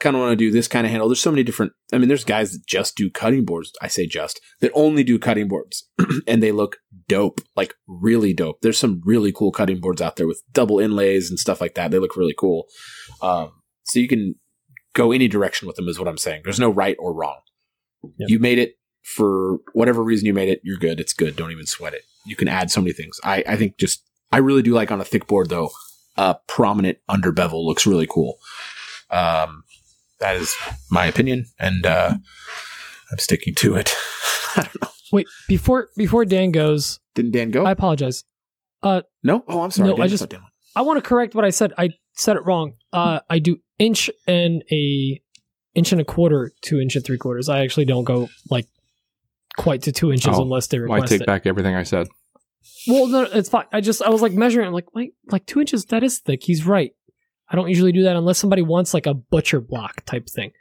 Kind 0.00 0.14
of 0.14 0.20
want 0.20 0.32
to 0.32 0.36
do 0.36 0.52
this 0.52 0.68
kind 0.68 0.86
of 0.86 0.90
handle. 0.90 1.08
There's 1.08 1.20
so 1.20 1.32
many 1.32 1.42
different. 1.42 1.72
I 1.92 1.98
mean, 1.98 2.08
there's 2.08 2.24
guys 2.24 2.52
that 2.52 2.64
just 2.66 2.96
do 2.96 3.10
cutting 3.10 3.44
boards. 3.44 3.72
I 3.82 3.88
say 3.88 4.06
just 4.06 4.40
that 4.60 4.70
only 4.74 5.02
do 5.02 5.18
cutting 5.18 5.48
boards, 5.48 5.88
and 6.28 6.40
they 6.42 6.52
look 6.52 6.76
dope, 7.08 7.40
like 7.56 7.74
really 7.88 8.32
dope. 8.32 8.60
There's 8.60 8.78
some 8.78 9.02
really 9.04 9.32
cool 9.32 9.50
cutting 9.50 9.80
boards 9.80 10.00
out 10.00 10.16
there 10.16 10.28
with 10.28 10.42
double 10.52 10.78
inlays 10.78 11.30
and 11.30 11.38
stuff 11.38 11.60
like 11.60 11.74
that. 11.74 11.90
They 11.90 11.98
look 11.98 12.16
really 12.16 12.34
cool. 12.38 12.66
Um, 13.22 13.50
so 13.84 13.98
you 13.98 14.06
can 14.06 14.36
go 14.94 15.10
any 15.10 15.26
direction 15.26 15.66
with 15.66 15.76
them, 15.76 15.88
is 15.88 15.98
what 15.98 16.08
I'm 16.08 16.18
saying. 16.18 16.42
There's 16.44 16.60
no 16.60 16.70
right 16.70 16.96
or 17.00 17.12
wrong. 17.12 17.40
Yep. 18.18 18.28
You 18.28 18.38
made 18.38 18.58
it 18.58 18.78
for 19.02 19.58
whatever 19.72 20.02
reason 20.02 20.26
you 20.26 20.34
made 20.34 20.48
it. 20.48 20.60
You're 20.62 20.78
good. 20.78 21.00
It's 21.00 21.12
good. 21.12 21.34
Don't 21.34 21.50
even 21.50 21.66
sweat 21.66 21.94
it. 21.94 22.02
You 22.26 22.36
can 22.36 22.48
add 22.48 22.70
so 22.70 22.80
many 22.80 22.92
things. 22.92 23.18
I, 23.24 23.42
I 23.46 23.56
think 23.56 23.78
just 23.78 24.02
I 24.30 24.38
really 24.38 24.62
do 24.62 24.74
like 24.74 24.90
on 24.90 25.00
a 25.00 25.04
thick 25.04 25.26
board 25.26 25.48
though. 25.48 25.70
A 26.16 26.36
prominent 26.46 26.98
under 27.08 27.32
bevel 27.32 27.66
looks 27.66 27.86
really 27.86 28.06
cool. 28.06 28.38
Um, 29.10 29.64
that 30.20 30.36
is 30.36 30.54
my 30.90 31.06
opinion, 31.06 31.46
and 31.58 31.86
uh, 31.86 32.14
I'm 33.10 33.18
sticking 33.18 33.54
to 33.56 33.74
it. 33.76 33.94
I 34.56 34.62
don't 34.62 34.82
know. 34.82 34.88
Wait, 35.12 35.26
before 35.48 35.88
before 35.96 36.24
Dan 36.24 36.50
goes, 36.50 37.00
Didn't 37.14 37.30
Dan 37.32 37.50
go? 37.50 37.64
I 37.64 37.70
apologize. 37.72 38.24
no. 38.82 39.02
Oh, 39.48 39.62
I'm 39.62 39.70
sorry. 39.70 39.88
No, 39.88 39.94
I 39.94 39.98
Dan 40.00 40.08
just- 40.08 40.28
Dan. 40.28 40.42
I 40.76 40.82
want 40.82 41.02
to 41.02 41.08
correct 41.08 41.34
what 41.34 41.44
I 41.44 41.50
said. 41.50 41.72
I 41.78 41.90
said 42.14 42.36
it 42.36 42.44
wrong. 42.44 42.74
Uh, 42.92 43.20
I 43.28 43.38
do 43.40 43.56
inch 43.78 44.10
and 44.28 44.62
a 44.70 45.20
inch 45.74 45.92
and 45.92 46.00
a 46.00 46.04
quarter 46.04 46.52
two 46.62 46.78
inch 46.78 46.94
and 46.94 47.04
three 47.04 47.18
quarters. 47.18 47.48
I 47.48 47.60
actually 47.60 47.86
don't 47.86 48.04
go 48.04 48.28
like 48.50 48.66
quite 49.56 49.82
to 49.82 49.92
two 49.92 50.12
inches 50.12 50.36
Oh, 50.38 50.42
unless 50.42 50.66
they 50.68 50.78
request. 50.78 51.00
Well, 51.00 51.02
I 51.02 51.06
take 51.06 51.20
it. 51.22 51.26
back 51.26 51.46
everything 51.46 51.74
I 51.74 51.82
said. 51.82 52.06
Well, 52.86 53.06
no, 53.08 53.22
it's 53.22 53.48
fine. 53.48 53.64
I 53.72 53.80
just 53.80 54.02
I 54.02 54.10
was 54.10 54.22
like 54.22 54.32
measuring. 54.32 54.66
I'm 54.68 54.72
like, 54.72 54.94
wait, 54.94 55.14
like 55.32 55.46
two 55.46 55.60
inches. 55.60 55.86
That 55.86 56.02
is 56.04 56.18
thick. 56.20 56.42
He's 56.44 56.64
right. 56.66 56.92
I 57.50 57.56
don't 57.56 57.68
usually 57.68 57.92
do 57.92 58.02
that 58.04 58.16
unless 58.16 58.38
somebody 58.38 58.62
wants 58.62 58.92
like 58.94 59.06
a 59.06 59.14
butcher 59.14 59.60
block 59.60 60.04
type 60.04 60.28
thing. 60.28 60.52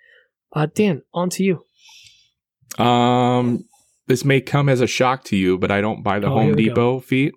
Uh, 0.53 0.67
Dan, 0.73 1.01
on 1.13 1.29
to 1.31 1.43
you. 1.43 2.83
Um, 2.83 3.65
this 4.07 4.23
may 4.23 4.39
come 4.41 4.69
as 4.69 4.81
a 4.81 4.87
shock 4.87 5.23
to 5.25 5.35
you, 5.35 5.57
but 5.57 5.71
I 5.71 5.81
don't 5.81 6.03
buy 6.03 6.19
the 6.19 6.27
Oh, 6.27 6.31
Home 6.31 6.47
we 6.47 6.51
go. 6.51 6.55
Depot 6.69 6.99
feet. 7.01 7.33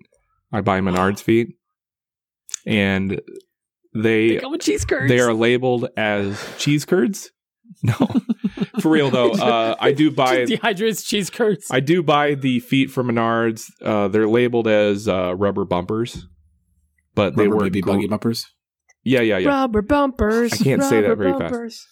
I 0.53 0.61
buy 0.61 0.79
Menards 0.81 1.21
feet, 1.21 1.49
and 2.65 3.21
they 3.93 4.37
Come 4.37 4.51
with 4.51 4.61
cheese 4.61 4.85
curds. 4.85 5.09
they 5.09 5.19
are 5.19 5.33
labeled 5.33 5.87
as 5.97 6.41
cheese 6.57 6.85
curds. 6.85 7.31
No, 7.83 7.95
for 8.81 8.89
real 8.91 9.09
though. 9.09 9.31
Uh, 9.41 9.75
I 9.79 9.91
do 9.93 10.11
buy 10.11 10.45
dehydrated 10.45 10.99
cheese 11.03 11.29
curds. 11.31 11.65
I 11.71 11.79
do 11.79 12.03
buy 12.03 12.35
the 12.35 12.59
feet 12.59 12.91
from 12.91 13.07
Menards. 13.07 13.71
Uh, 13.81 14.07
they're 14.09 14.27
labeled 14.27 14.67
as 14.67 15.07
uh, 15.07 15.33
rubber 15.35 15.65
bumpers, 15.65 16.27
but 17.15 17.35
they 17.35 17.47
Rubber 17.47 17.55
were 17.55 17.63
baby 17.63 17.81
buggy 17.81 18.07
bumpers. 18.07 18.45
Yeah, 19.03 19.21
yeah, 19.21 19.37
yeah. 19.39 19.49
Rubber 19.49 19.81
bumpers. 19.81 20.53
I 20.53 20.57
can't 20.57 20.83
say 20.83 21.01
that 21.01 21.09
rubber 21.09 21.37
very 21.37 21.49
fast. 21.69 21.87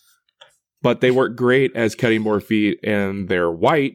but 0.82 1.02
they 1.02 1.12
work 1.12 1.36
great 1.36 1.76
as 1.76 1.96
cutting 1.96 2.24
board 2.24 2.44
feet 2.44 2.80
and 2.84 3.28
they're 3.30 3.52
white 3.52 3.94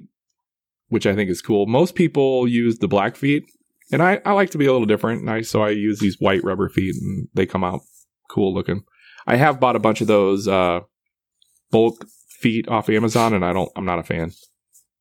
which 0.89 1.07
i 1.07 1.15
think 1.15 1.31
is 1.31 1.41
cool 1.41 1.67
most 1.67 1.95
people 1.95 2.47
use 2.47 2.79
the 2.79 2.87
black 2.87 3.17
feet 3.17 3.45
and 3.91 4.03
i, 4.03 4.21
I 4.27 4.33
like 4.33 4.51
to 4.51 4.59
be 4.59 4.67
a 4.67 4.73
little 4.73 4.87
different 4.87 5.23
and 5.23 5.31
I, 5.31 5.41
so 5.41 5.63
i 5.63 5.71
use 5.71 5.99
these 5.99 6.21
white 6.21 6.45
rubber 6.45 6.69
feet 6.69 6.95
and 7.01 7.27
they 7.35 7.47
come 7.47 7.65
out 7.65 7.81
cool 8.31 8.53
looking 8.55 8.85
i 9.27 9.37
have 9.37 9.59
bought 9.59 9.77
a 9.77 9.81
bunch 9.81 10.03
of 10.03 10.07
those 10.09 10.47
uh 10.47 10.81
bulk 11.71 12.05
feet 12.29 12.69
off 12.69 12.89
amazon 12.91 13.33
and 13.33 13.45
i 13.45 13.53
don't 13.53 13.73
i'm 13.77 13.87
not 13.87 13.99
a 13.99 14.03
fan 14.05 14.33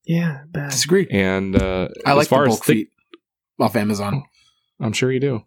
Yeah, 0.05 0.43
bad. 0.47 0.71
Disagree. 0.71 1.07
and 1.11 1.55
uh 1.61 1.89
I 2.05 2.11
as 2.11 2.17
like 2.17 2.27
far 2.29 2.45
the 2.45 2.49
as 2.51 2.55
bulk 2.55 2.65
thick- 2.65 2.75
feet 2.77 2.89
off 3.59 3.75
Amazon. 3.75 4.23
i'm 4.79 4.93
sure 4.93 5.11
you 5.11 5.19
do 5.19 5.41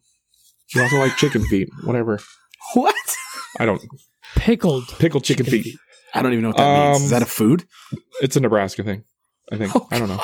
you 0.75 0.83
also 0.83 0.99
like 0.99 1.17
chicken 1.17 1.45
feet 1.47 1.69
whatever 1.85 2.21
What? 2.75 2.95
i 3.59 3.65
don't 3.67 3.83
Pickled 4.35 4.89
pickle 4.99 5.21
chicken, 5.21 5.47
feet. 5.47 5.79
I 6.15 6.23
don't 6.23 6.33
even 6.33 6.43
know 6.43 6.49
what 6.51 6.57
that 6.59 6.87
means. 6.89 6.97
Um, 6.99 7.03
Is 7.05 7.11
that 7.11 7.23
a 7.23 7.27
food? 7.27 7.65
it's 8.21 8.37
a 8.37 8.41
nebraska 8.41 8.83
thing 8.83 9.05
i 9.53 9.57
think 9.57 9.75
Oh, 9.75 9.87
i 9.91 9.99
don't 9.99 10.09
know 10.09 10.23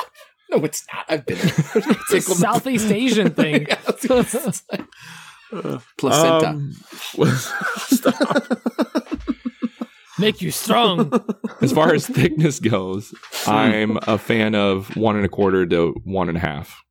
No, 0.51 0.63
it's 0.65 0.85
not. 0.93 1.05
I've 1.09 1.25
been. 1.25 1.37
It's 2.11 2.13
a 2.13 2.21
Southeast 2.21 2.91
Asian 2.91 3.31
thing. 3.33 3.65
Uh, 3.71 3.91
placenta. 5.97 6.47
Um. 6.49 6.73
Make 10.19 10.41
you 10.43 10.51
strong. 10.51 11.11
as 11.61 11.71
far 11.73 11.93
as 11.95 12.05
thickness 12.05 12.59
goes, 12.59 13.15
I'm 13.47 13.97
a 14.03 14.19
fan 14.19 14.53
of 14.53 14.95
one 14.95 15.15
and 15.15 15.25
a 15.25 15.29
quarter 15.29 15.65
to 15.65 15.95
one 16.03 16.29
and 16.29 16.37
a 16.37 16.41
half. 16.41 16.83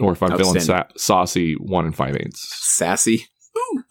Or 0.00 0.10
if 0.12 0.20
I'm 0.22 0.36
feeling 0.36 0.58
sa- 0.60 0.88
saucy, 0.96 1.54
one 1.54 1.84
and 1.86 1.94
five 1.94 2.16
eighths. 2.16 2.48
Sassy. 2.76 3.26
Ooh. 3.56 3.84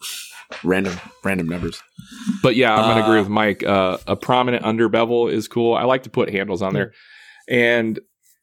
Random, 0.64 0.98
random 1.24 1.48
numbers. 1.48 1.80
But 2.42 2.56
yeah, 2.56 2.72
I'm 2.74 2.80
gonna 2.82 3.00
Uh, 3.00 3.04
agree 3.04 3.18
with 3.20 3.28
Mike. 3.28 3.62
Uh, 3.62 3.98
a 4.06 4.16
prominent 4.16 4.64
under 4.64 4.88
bevel 4.88 5.28
is 5.28 5.48
cool. 5.48 5.74
I 5.74 5.84
like 5.84 6.02
to 6.04 6.10
put 6.10 6.30
handles 6.30 6.60
on 6.62 6.74
there, 6.74 6.92
and 7.48 7.98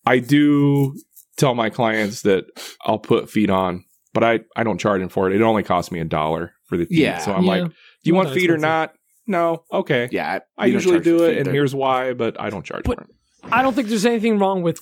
I 0.06 0.20
do 0.20 0.96
tell 1.38 1.54
my 1.54 1.70
clients 1.70 2.22
that 2.24 2.46
I'll 2.86 2.98
put 3.00 3.30
feet 3.30 3.50
on, 3.50 3.84
but 4.14 4.24
I 4.24 4.40
I 4.56 4.64
don't 4.64 4.80
charge 4.80 5.02
them 5.02 5.10
for 5.10 5.30
it. 5.30 5.36
It 5.36 5.42
only 5.42 5.64
costs 5.64 5.92
me 5.92 6.00
a 6.00 6.06
dollar 6.06 6.54
for 6.68 6.78
the 6.78 6.86
feet. 6.86 6.98
Yeah. 7.00 7.18
so 7.20 7.34
I'm 7.34 7.44
Yeah. 7.44 7.50
like, 7.50 7.64
do 7.66 7.74
you 8.04 8.14
Not 8.14 8.18
want 8.18 8.30
that 8.30 8.36
feet 8.40 8.50
or 8.52 8.58
not? 8.58 8.94
No, 9.28 9.64
okay. 9.72 10.08
Yeah, 10.12 10.40
I 10.58 10.66
you 10.68 10.72
don't 10.74 10.82
usually 10.82 11.00
do 11.02 11.26
it, 11.26 11.38
and 11.38 11.46
they're- 11.46 11.54
here's 11.54 11.76
why, 11.76 12.14
but 12.14 12.40
I 12.40 12.50
don't 12.50 12.66
charge 12.66 12.84
But- 12.86 12.98
for 13.00 13.04
it. 13.04 13.10
I 13.52 13.62
don't 13.62 13.74
think 13.76 13.88
there's 13.90 14.06
anything 14.06 14.40
wrong 14.40 14.62
with 14.62 14.80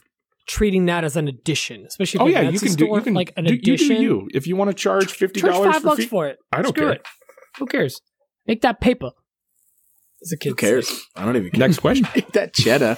treating 0.47 0.85
that 0.85 1.03
as 1.03 1.15
an 1.15 1.27
addition, 1.27 1.85
especially. 1.85 2.17
If 2.17 2.21
Oh 2.21 2.25
like 2.25 2.33
yeah, 2.33 2.39
an 2.41 2.53
you 2.53 2.59
Etsy 2.59 2.65
can 2.67 2.75
do 2.75 2.85
you 2.85 3.01
can 3.01 3.13
like 3.13 3.33
an 3.37 3.45
do, 3.45 3.53
you 3.53 3.59
addition. 3.59 3.87
do 3.97 4.01
you. 4.01 4.29
If 4.33 4.47
you 4.47 4.55
want 4.55 4.69
to 4.69 4.73
charge 4.75 5.11
fifty 5.11 5.41
Charge 5.41 5.53
dollars 5.53 5.73
five 5.73 5.81
for 5.81 5.87
bucks 5.89 5.99
feet, 6.01 6.09
for 6.09 6.27
it. 6.27 6.37
I 6.51 6.61
don't 6.61 6.69
Screw 6.75 6.85
care. 6.87 6.93
it. 6.93 7.05
Who 7.59 7.65
cares? 7.65 8.01
Make 8.47 8.61
that 8.61 8.79
paper. 8.81 9.11
As 10.21 10.31
a 10.31 10.37
kid, 10.37 10.49
Who 10.49 10.55
cares? 10.55 11.05
I 11.15 11.25
don't 11.25 11.35
even 11.35 11.51
care. 11.51 11.59
Next 11.59 11.79
question. 11.79 12.07
Make 12.15 12.31
that 12.33 12.53
cheddar. 12.53 12.97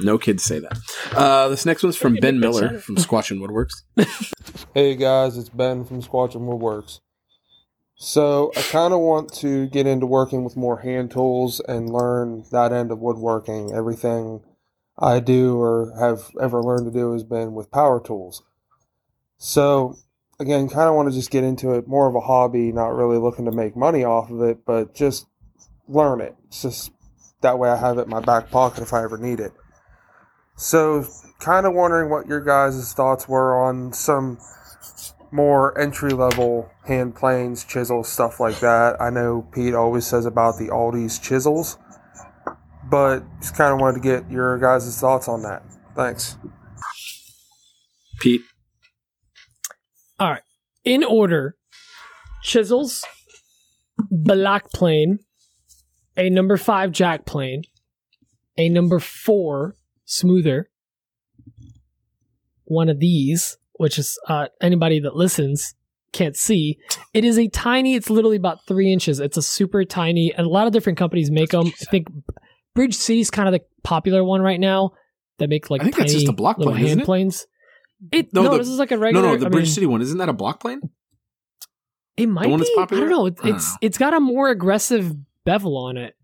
No 0.00 0.16
kids 0.18 0.42
say 0.44 0.60
that. 0.60 0.78
Uh, 1.12 1.48
this 1.48 1.66
next 1.66 1.82
one's 1.82 1.96
from 1.96 2.14
Ben 2.14 2.38
Miller 2.40 2.62
Better. 2.68 2.78
from 2.80 2.96
Squatch 2.96 3.30
and 3.30 3.40
Woodworks. 3.40 3.82
Hey 4.74 4.94
guys, 4.94 5.36
it's 5.36 5.48
Ben 5.48 5.84
from 5.84 6.00
Squatch 6.00 6.34
and 6.36 6.42
Woodworks. 6.48 7.00
So 7.96 8.52
I 8.56 8.62
kind 8.62 8.94
of 8.94 9.00
want 9.00 9.32
to 9.34 9.66
get 9.68 9.86
into 9.86 10.06
working 10.06 10.44
with 10.44 10.56
more 10.56 10.78
hand 10.78 11.10
tools 11.10 11.60
and 11.66 11.90
learn 11.90 12.44
that 12.52 12.72
end 12.72 12.92
of 12.92 13.00
woodworking. 13.00 13.72
Everything 13.74 14.42
I 15.00 15.20
do 15.20 15.58
or 15.58 15.92
have 15.98 16.30
ever 16.40 16.62
learned 16.62 16.92
to 16.92 16.98
do 16.98 17.12
has 17.12 17.24
been 17.24 17.54
with 17.54 17.70
power 17.70 18.00
tools. 18.00 18.42
So 19.38 19.96
again, 20.38 20.68
kind 20.68 20.88
of 20.88 20.94
want 20.94 21.08
to 21.08 21.14
just 21.14 21.30
get 21.30 21.44
into 21.44 21.72
it 21.74 21.88
more 21.88 22.08
of 22.08 22.14
a 22.14 22.20
hobby, 22.20 22.72
not 22.72 22.94
really 22.94 23.18
looking 23.18 23.46
to 23.46 23.52
make 23.52 23.76
money 23.76 24.04
off 24.04 24.30
of 24.30 24.42
it, 24.42 24.64
but 24.66 24.94
just 24.94 25.26
learn 25.88 26.20
it. 26.20 26.36
It's 26.48 26.62
just 26.62 26.92
that 27.40 27.58
way 27.58 27.70
I 27.70 27.76
have 27.76 27.98
it 27.98 28.02
in 28.02 28.10
my 28.10 28.20
back 28.20 28.50
pocket 28.50 28.82
if 28.82 28.92
I 28.92 29.02
ever 29.02 29.16
need 29.16 29.40
it. 29.40 29.52
So 30.56 31.06
kind 31.38 31.66
of 31.66 31.72
wondering 31.72 32.10
what 32.10 32.26
your 32.26 32.40
guys' 32.40 32.92
thoughts 32.92 33.26
were 33.26 33.64
on 33.64 33.94
some 33.94 34.38
more 35.32 35.78
entry 35.78 36.12
level 36.12 36.70
hand 36.84 37.14
planes, 37.14 37.64
chisels, 37.64 38.08
stuff 38.08 38.40
like 38.40 38.60
that. 38.60 39.00
I 39.00 39.10
know 39.10 39.48
Pete 39.52 39.74
always 39.74 40.06
says 40.06 40.26
about 40.26 40.58
the 40.58 40.68
Aldi's 40.68 41.18
chisels, 41.18 41.78
but 42.90 43.22
just 43.40 43.54
kind 43.56 43.72
of 43.72 43.80
wanted 43.80 43.94
to 43.94 44.00
get 44.00 44.30
your 44.30 44.58
guys' 44.58 44.98
thoughts 45.00 45.28
on 45.28 45.42
that. 45.42 45.62
Thanks. 45.94 46.36
Pete, 48.20 48.42
All 50.18 50.28
right. 50.30 50.42
In 50.84 51.02
order 51.04 51.56
chisels, 52.42 53.04
black 54.10 54.70
plane, 54.72 55.20
a 56.16 56.28
number 56.28 56.58
five 56.58 56.92
jack 56.92 57.24
plane, 57.24 57.62
a 58.58 58.68
number 58.68 58.98
four 58.98 59.76
smoother, 60.04 60.70
one 62.64 62.90
of 62.90 63.00
these, 63.00 63.56
which 63.74 63.98
is 63.98 64.18
uh, 64.28 64.48
anybody 64.60 65.00
that 65.00 65.16
listens 65.16 65.74
can't 66.12 66.36
see. 66.36 66.78
It 67.14 67.24
is 67.24 67.38
a 67.38 67.48
tiny, 67.48 67.94
it's 67.94 68.10
literally 68.10 68.36
about 68.36 68.66
three 68.66 68.92
inches. 68.92 69.18
It's 69.20 69.36
a 69.36 69.42
super 69.42 69.84
tiny, 69.84 70.32
and 70.36 70.46
a 70.46 70.50
lot 70.50 70.66
of 70.66 70.72
different 70.72 70.98
companies 70.98 71.30
make 71.30 71.50
them. 71.50 71.68
I 71.68 71.84
think 71.90 72.08
Bridge 72.74 72.94
City's 72.94 73.30
kind 73.30 73.48
of 73.48 73.52
the 73.52 73.60
popular 73.82 74.22
one 74.24 74.40
right 74.42 74.60
now 74.60 74.92
that 75.38 75.48
make 75.48 75.70
like 75.70 75.80
I 75.80 75.84
think 75.84 75.96
tiny 75.96 76.04
that's 76.08 76.14
just 76.14 76.28
a 76.28 76.32
block 76.32 76.56
plane, 76.58 76.74
hand 76.76 76.86
isn't 76.86 77.00
it? 77.00 77.04
planes. 77.06 77.46
It, 78.12 78.32
No, 78.32 78.42
no, 78.42 78.52
the- 78.52 78.58
this 78.58 78.68
is 78.68 78.78
like 78.78 78.90
a 78.92 78.98
regular. 78.98 79.26
no, 79.26 79.32
no, 79.34 79.38
the 79.40 79.46
I 79.46 79.48
Bridge 79.50 79.64
mean, 79.66 79.72
City 79.72 79.86
one 79.86 80.00
isn't 80.02 80.18
that 80.18 80.28
a 80.28 80.32
block 80.32 80.60
plane? 80.60 80.80
it 82.16 82.26
might 82.26 82.48
one 82.48 82.58
that's 82.60 82.70
be. 82.70 82.76
popular? 82.76 83.06
I 83.06 83.08
don't 83.08 83.18
know. 83.18 83.26
It, 83.26 83.38
I 83.42 83.46
don't 83.46 83.56
it's 83.56 83.70
know. 83.72 83.78
it's 83.82 83.98
got 83.98 84.14
a 84.14 84.20
more 84.20 84.48
aggressive 84.50 85.14
bevel 85.44 85.76
on 85.76 85.96
it. 85.96 86.16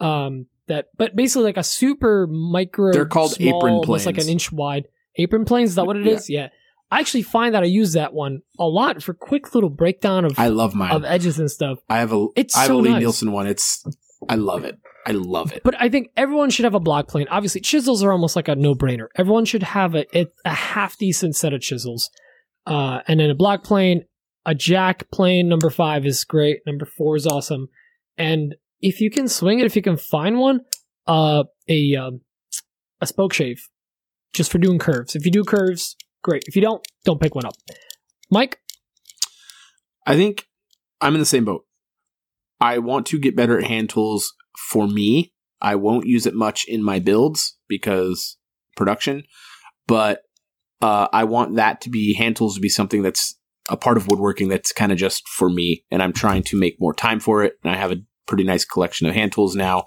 Um, 0.00 0.46
that 0.68 0.88
but 0.96 1.14
basically 1.16 1.44
like 1.44 1.56
a 1.56 1.62
super 1.64 2.26
micro. 2.26 2.92
They're 2.92 3.06
called 3.06 3.32
small, 3.32 3.58
apron 3.58 3.74
almost 3.74 4.06
like 4.06 4.18
an 4.18 4.28
inch 4.28 4.52
wide 4.52 4.86
apron 5.16 5.44
planes. 5.44 5.70
Is 5.70 5.74
that 5.76 5.86
what 5.86 5.96
it 5.96 6.06
is? 6.06 6.28
Yeah. 6.30 6.42
Yeah. 6.42 6.48
I 6.90 7.00
actually 7.00 7.22
find 7.22 7.54
that 7.54 7.62
I 7.62 7.66
use 7.66 7.94
that 7.94 8.12
one 8.12 8.42
a 8.58 8.66
lot 8.66 9.02
for 9.02 9.14
quick 9.14 9.54
little 9.54 9.70
breakdown 9.70 10.24
of 10.26 10.38
I 10.38 10.48
love 10.48 10.74
mine. 10.74 10.92
of 10.92 11.04
edges 11.04 11.38
and 11.38 11.50
stuff. 11.50 11.78
I 11.88 11.98
have 11.98 12.12
a 12.12 12.26
It's 12.36 12.54
I 12.56 12.60
have 12.60 12.66
so 12.68 12.78
a 12.78 12.80
Lee 12.80 12.90
nice. 12.90 13.00
Nielsen 13.00 13.32
one. 13.32 13.46
It's 13.46 13.84
I 14.28 14.34
love 14.34 14.64
it. 14.64 14.78
I 15.06 15.12
love 15.12 15.52
it. 15.52 15.62
But 15.64 15.74
I 15.80 15.88
think 15.88 16.10
everyone 16.16 16.50
should 16.50 16.64
have 16.64 16.74
a 16.74 16.80
block 16.80 17.08
plane. 17.08 17.26
Obviously, 17.30 17.60
chisels 17.60 18.02
are 18.02 18.12
almost 18.12 18.36
like 18.36 18.48
a 18.48 18.54
no 18.54 18.74
brainer. 18.74 19.06
Everyone 19.16 19.44
should 19.44 19.62
have 19.62 19.94
a, 19.94 20.06
a, 20.16 20.26
a 20.44 20.54
half 20.54 20.96
decent 20.96 21.34
set 21.34 21.52
of 21.52 21.60
chisels. 21.60 22.10
Uh, 22.66 23.00
and 23.08 23.18
then 23.18 23.30
a 23.30 23.34
block 23.34 23.64
plane, 23.64 24.04
a 24.46 24.54
jack 24.54 25.10
plane, 25.10 25.48
number 25.48 25.70
five 25.70 26.06
is 26.06 26.24
great. 26.24 26.60
Number 26.66 26.84
four 26.84 27.16
is 27.16 27.26
awesome. 27.26 27.68
And 28.16 28.54
if 28.80 29.00
you 29.00 29.10
can 29.10 29.26
swing 29.28 29.58
it, 29.58 29.66
if 29.66 29.74
you 29.74 29.82
can 29.82 29.96
find 29.96 30.38
one, 30.38 30.60
uh, 31.06 31.44
a, 31.68 31.96
um, 31.96 32.20
a 33.00 33.06
spoke 33.06 33.32
shave 33.32 33.68
just 34.32 34.52
for 34.52 34.58
doing 34.58 34.78
curves. 34.78 35.16
If 35.16 35.24
you 35.24 35.32
do 35.32 35.42
curves, 35.42 35.96
great. 36.22 36.44
If 36.46 36.54
you 36.54 36.62
don't, 36.62 36.86
don't 37.04 37.20
pick 37.20 37.34
one 37.34 37.44
up. 37.44 37.54
Mike, 38.30 38.58
I 40.06 40.16
think 40.16 40.46
I'm 41.00 41.14
in 41.14 41.20
the 41.20 41.26
same 41.26 41.44
boat. 41.44 41.66
I 42.60 42.78
want 42.78 43.06
to 43.06 43.18
get 43.18 43.34
better 43.34 43.58
at 43.58 43.64
hand 43.64 43.90
tools 43.90 44.32
for 44.70 44.86
me. 44.86 45.32
I 45.60 45.76
won't 45.76 46.06
use 46.06 46.26
it 46.26 46.34
much 46.34 46.64
in 46.66 46.82
my 46.82 46.98
builds 46.98 47.56
because 47.68 48.36
production, 48.76 49.24
but 49.86 50.22
uh, 50.80 51.06
I 51.12 51.24
want 51.24 51.56
that 51.56 51.80
to 51.82 51.90
be 51.90 52.14
hand 52.14 52.36
tools 52.36 52.56
to 52.56 52.60
be 52.60 52.68
something 52.68 53.02
that's 53.02 53.38
a 53.70 53.76
part 53.76 53.96
of 53.96 54.08
woodworking 54.08 54.48
that's 54.48 54.72
kind 54.72 54.90
of 54.90 54.98
just 54.98 55.26
for 55.28 55.48
me. 55.48 55.84
And 55.90 56.02
I'm 56.02 56.12
trying 56.12 56.42
to 56.44 56.58
make 56.58 56.80
more 56.80 56.92
time 56.92 57.20
for 57.20 57.44
it. 57.44 57.54
And 57.62 57.72
I 57.72 57.76
have 57.76 57.92
a 57.92 58.02
pretty 58.26 58.42
nice 58.42 58.64
collection 58.64 59.06
of 59.06 59.14
hand 59.14 59.32
tools 59.32 59.54
now. 59.54 59.84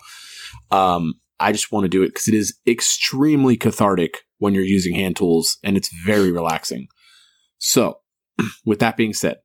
Um, 0.72 1.16
I 1.40 1.52
just 1.52 1.72
want 1.72 1.84
to 1.84 1.90
do 1.90 2.04
it 2.04 2.08
because 2.08 2.30
it 2.30 2.34
is 2.34 2.58
extremely 2.66 3.58
cathartic 3.58 4.22
when 4.38 4.54
you're 4.54 4.64
using 4.64 4.96
hand 4.96 5.18
tools 5.18 5.58
and 5.64 5.76
it's 5.76 5.90
very 6.06 6.32
relaxing. 6.32 6.88
So, 7.58 8.00
with 8.66 8.80
that 8.80 8.96
being 8.96 9.14
said, 9.14 9.38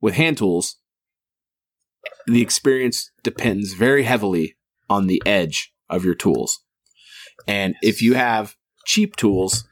with 0.00 0.14
hand 0.14 0.38
tools, 0.38 0.76
the 2.26 2.42
experience 2.42 3.10
depends 3.22 3.74
very 3.74 4.04
heavily 4.04 4.56
on 4.88 5.06
the 5.06 5.22
edge 5.26 5.72
of 5.88 6.04
your 6.04 6.14
tools. 6.14 6.60
And 7.46 7.74
if 7.82 8.02
you 8.02 8.14
have 8.14 8.56
cheap 8.86 9.16
tools, 9.16 9.64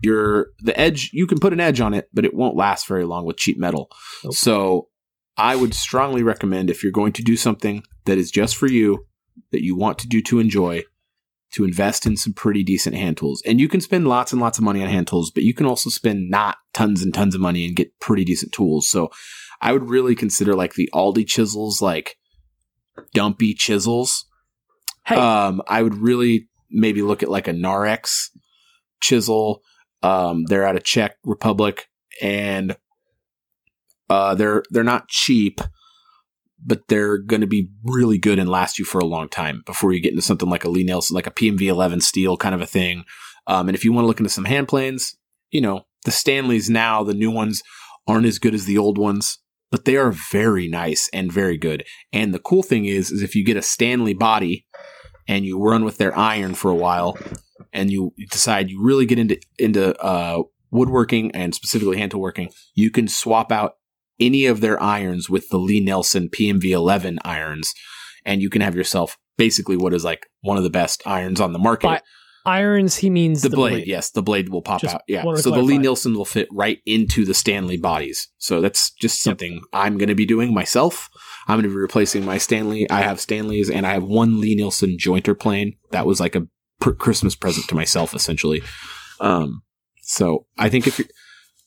your 0.00 0.48
the 0.60 0.78
edge 0.78 1.10
you 1.12 1.26
can 1.26 1.38
put 1.38 1.52
an 1.52 1.60
edge 1.60 1.80
on 1.80 1.94
it, 1.94 2.08
but 2.12 2.24
it 2.24 2.34
won't 2.34 2.56
last 2.56 2.86
very 2.86 3.04
long 3.04 3.24
with 3.24 3.36
cheap 3.36 3.58
metal. 3.58 3.90
Nope. 4.22 4.34
So 4.34 4.88
I 5.36 5.56
would 5.56 5.74
strongly 5.74 6.22
recommend 6.22 6.70
if 6.70 6.82
you're 6.82 6.92
going 6.92 7.12
to 7.14 7.22
do 7.22 7.36
something 7.36 7.82
that 8.04 8.18
is 8.18 8.30
just 8.30 8.56
for 8.56 8.66
you, 8.66 9.06
that 9.52 9.64
you 9.64 9.76
want 9.76 9.98
to 10.00 10.08
do 10.08 10.20
to 10.22 10.40
enjoy, 10.40 10.82
to 11.52 11.64
invest 11.64 12.06
in 12.06 12.16
some 12.16 12.32
pretty 12.32 12.62
decent 12.62 12.94
hand 12.94 13.16
tools. 13.16 13.42
And 13.46 13.60
you 13.60 13.68
can 13.68 13.80
spend 13.80 14.06
lots 14.06 14.32
and 14.32 14.40
lots 14.40 14.58
of 14.58 14.64
money 14.64 14.82
on 14.82 14.88
hand 14.88 15.06
tools, 15.06 15.30
but 15.30 15.44
you 15.44 15.54
can 15.54 15.66
also 15.66 15.90
spend 15.90 16.28
not 16.30 16.56
tons 16.74 17.02
and 17.02 17.12
tons 17.12 17.34
of 17.34 17.40
money 17.40 17.66
and 17.66 17.76
get 17.76 17.98
pretty 18.00 18.24
decent 18.24 18.52
tools. 18.52 18.88
So 18.88 19.10
I 19.60 19.72
would 19.72 19.88
really 19.88 20.14
consider 20.14 20.54
like 20.54 20.74
the 20.74 20.90
Aldi 20.94 21.26
chisels, 21.26 21.80
like 21.80 22.16
dumpy 23.14 23.54
chisels. 23.54 24.26
hey, 25.06 25.16
Um, 25.16 25.62
I 25.66 25.82
would 25.82 25.94
really 25.94 26.48
maybe 26.70 27.02
look 27.02 27.22
at 27.22 27.30
like 27.30 27.48
a 27.48 27.52
Narex 27.52 28.28
chisel. 29.00 29.62
Um, 30.02 30.44
they're 30.44 30.66
out 30.66 30.76
of 30.76 30.84
Czech 30.84 31.16
Republic 31.24 31.88
and 32.20 32.76
uh, 34.10 34.34
they're 34.34 34.62
they're 34.70 34.84
not 34.84 35.08
cheap, 35.08 35.60
but 36.64 36.88
they're 36.88 37.18
going 37.18 37.40
to 37.40 37.46
be 37.46 37.70
really 37.84 38.18
good 38.18 38.38
and 38.38 38.48
last 38.48 38.78
you 38.78 38.84
for 38.84 38.98
a 38.98 39.06
long 39.06 39.28
time 39.28 39.62
before 39.66 39.92
you 39.92 40.00
get 40.00 40.12
into 40.12 40.22
something 40.22 40.48
like 40.48 40.64
a 40.64 40.68
Lie-Nielsen, 40.68 41.14
like 41.14 41.26
a 41.26 41.32
PMV 41.32 41.62
11 41.62 42.00
steel 42.00 42.36
kind 42.36 42.54
of 42.54 42.60
a 42.60 42.66
thing. 42.66 43.04
Um, 43.46 43.68
and 43.68 43.76
if 43.76 43.84
you 43.84 43.92
want 43.92 44.04
to 44.04 44.08
look 44.08 44.20
into 44.20 44.30
some 44.30 44.44
hand 44.44 44.68
planes, 44.68 45.16
you 45.50 45.60
know 45.60 45.86
the 46.04 46.10
Stanleys 46.10 46.68
now, 46.68 47.02
the 47.02 47.14
new 47.14 47.30
ones 47.30 47.62
aren't 48.06 48.26
as 48.26 48.38
good 48.38 48.54
as 48.54 48.64
the 48.64 48.78
old 48.78 48.98
ones, 48.98 49.38
but 49.70 49.84
they 49.84 49.96
are 49.96 50.12
very 50.12 50.68
nice 50.68 51.08
and 51.12 51.32
very 51.32 51.56
good. 51.56 51.84
And 52.12 52.32
the 52.32 52.38
cool 52.38 52.62
thing 52.62 52.86
is, 52.86 53.10
is 53.10 53.22
if 53.22 53.34
you 53.34 53.44
get 53.44 53.56
a 53.56 53.62
Stanley 53.62 54.14
body 54.14 54.66
and 55.26 55.44
you 55.44 55.60
run 55.62 55.84
with 55.84 55.98
their 55.98 56.16
iron 56.16 56.54
for 56.54 56.70
a 56.70 56.76
while, 56.76 57.18
and 57.72 57.90
you 57.90 58.12
decide 58.30 58.70
you 58.70 58.82
really 58.82 59.06
get 59.06 59.18
into 59.18 59.38
into 59.58 59.98
uh, 60.02 60.42
woodworking 60.70 61.30
and 61.32 61.54
specifically 61.54 61.98
hand 61.98 62.10
tool 62.10 62.20
working, 62.20 62.50
you 62.74 62.90
can 62.90 63.08
swap 63.08 63.52
out 63.52 63.74
any 64.20 64.46
of 64.46 64.60
their 64.60 64.80
irons 64.82 65.28
with 65.30 65.48
the 65.48 65.58
Lie-Nielsen 65.58 66.30
PMV 66.30 66.64
11 66.64 67.18
irons, 67.24 67.74
and 68.24 68.42
you 68.42 68.50
can 68.50 68.62
have 68.62 68.74
yourself 68.74 69.16
basically 69.36 69.76
what 69.76 69.94
is 69.94 70.04
like 70.04 70.26
one 70.40 70.56
of 70.56 70.64
the 70.64 70.70
best 70.70 71.02
irons 71.06 71.40
on 71.40 71.52
the 71.52 71.58
market. 71.58 71.86
Bi- 71.86 72.02
irons, 72.46 72.96
he 72.96 73.10
means 73.10 73.42
the, 73.42 73.50
blade, 73.50 73.86
yes, 73.86 74.10
the 74.10 74.22
blade 74.22 74.48
will 74.48 74.62
pop 74.62 74.80
Just 74.80 74.94
out. 74.94 75.02
Yeah, 75.06 75.22
so 75.36 75.50
the 75.50 75.62
Lie-Nielsen 75.62 76.14
will 76.14 76.24
fit 76.24 76.48
right 76.50 76.78
into 76.86 77.24
the 77.24 77.34
Stanley 77.34 77.76
bodies. 77.76 78.28
So 78.38 78.60
that's 78.60 78.90
just 78.92 79.22
something 79.22 79.60
I'm 79.72 79.98
going 79.98 80.08
to 80.08 80.14
be 80.14 80.26
doing 80.26 80.54
myself. 80.54 81.08
I'm 81.46 81.56
going 81.56 81.64
to 81.64 81.68
be 81.68 81.76
replacing 81.76 82.24
my 82.24 82.38
Stanley. 82.38 82.88
I 82.90 83.02
have 83.02 83.20
Stanleys, 83.20 83.70
and 83.70 83.86
I 83.86 83.92
have 83.92 84.04
one 84.04 84.40
Lie-Nielsen 84.40 84.96
jointer 84.98 85.38
plane. 85.38 85.76
That 85.90 86.06
was 86.06 86.20
like 86.20 86.34
a 86.34 86.46
pr- 86.80 86.92
Christmas 86.92 87.34
present 87.34 87.68
to 87.68 87.74
myself, 87.74 88.14
essentially. 88.14 88.62
Um, 89.20 89.62
so 90.02 90.46
I 90.56 90.68
think 90.68 90.86
if 90.86 90.98
you're, 90.98 91.08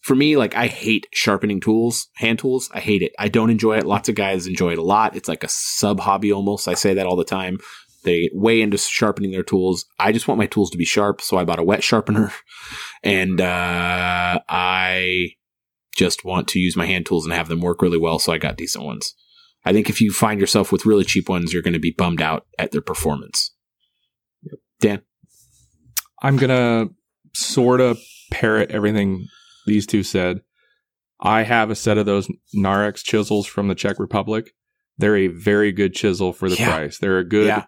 for 0.02 0.16
me, 0.16 0.36
like 0.36 0.56
I 0.56 0.68
hate 0.68 1.08
sharpening 1.14 1.62
tools, 1.62 2.08
hand 2.16 2.40
tools. 2.40 2.70
I 2.74 2.80
hate 2.80 3.04
it. 3.04 3.14
I 3.20 3.28
don't 3.28 3.52
enjoy 3.52 3.78
it. 3.78 3.86
Lots 3.86 4.10
of 4.10 4.16
guys 4.16 4.48
enjoy 4.48 4.74
it 4.74 4.80
a 4.80 4.84
lot. 4.84 5.16
It's 5.16 5.30
like 5.30 5.44
a 5.44 5.50
sub 5.50 6.00
hobby 6.00 6.32
almost. 6.32 6.68
I 6.68 6.74
say 6.74 6.94
that 6.96 7.06
all 7.06 7.16
the 7.16 7.24
time. 7.24 7.60
They 8.04 8.32
way 8.34 8.62
into 8.62 8.80
sharpening 8.80 9.32
their 9.32 9.44
tools. 9.44 9.86
I 10.00 10.12
just 10.12 10.28
want 10.28 10.40
my 10.40 10.48
tools 10.48 10.72
to 10.72 10.78
be 10.78 10.86
sharp, 10.86 11.22
so 11.22 11.38
I 11.38 11.46
bought 11.46 11.60
a 11.60 11.64
wet 11.64 11.84
sharpener, 11.84 12.34
and 13.04 13.40
uh, 13.40 14.40
I 14.50 15.30
just 15.96 16.26
want 16.26 16.48
to 16.50 16.60
use 16.60 16.76
my 16.76 16.88
hand 16.88 17.06
tools 17.06 17.26
and 17.26 17.34
have 17.34 17.48
them 17.48 17.62
work 17.62 17.82
really 17.82 18.00
well. 18.00 18.18
So 18.18 18.34
I 18.34 18.40
got 18.40 18.58
decent 18.58 18.86
ones. 18.86 19.14
I 19.66 19.72
think 19.72 19.88
if 19.88 20.02
you 20.02 20.12
find 20.12 20.40
yourself 20.40 20.72
with 20.72 20.88
really 20.88 21.04
cheap 21.04 21.30
ones, 21.30 21.54
you're 21.54 21.62
going 21.62 21.74
to 21.74 21.80
be 21.80 21.94
bummed 21.96 22.24
out 22.24 22.48
at 22.58 22.72
their 22.72 22.82
performance. 22.82 23.54
Dan, 24.80 25.04
I'm 26.24 26.38
gonna 26.38 26.90
sort 27.34 27.82
of 27.82 28.00
parrot 28.32 28.72
everything 28.72 29.28
these 29.66 29.86
two 29.86 30.04
said. 30.04 30.42
I 31.20 31.44
have 31.44 31.70
a 31.70 31.76
set 31.76 31.98
of 31.98 32.06
those 32.06 32.28
Narex 32.56 33.04
chisels 33.04 33.46
from 33.46 33.68
the 33.68 33.76
Czech 33.76 34.00
Republic. 34.00 34.52
They're 34.98 35.18
a 35.18 35.28
very 35.28 35.72
good 35.72 35.94
chisel 35.94 36.34
for 36.34 36.50
the 36.50 36.56
Yeah. 36.56 36.70
price. 36.76 36.98
They're 36.98 37.20
a 37.20 37.24
good 37.28 37.46
Yeah. 37.48 37.66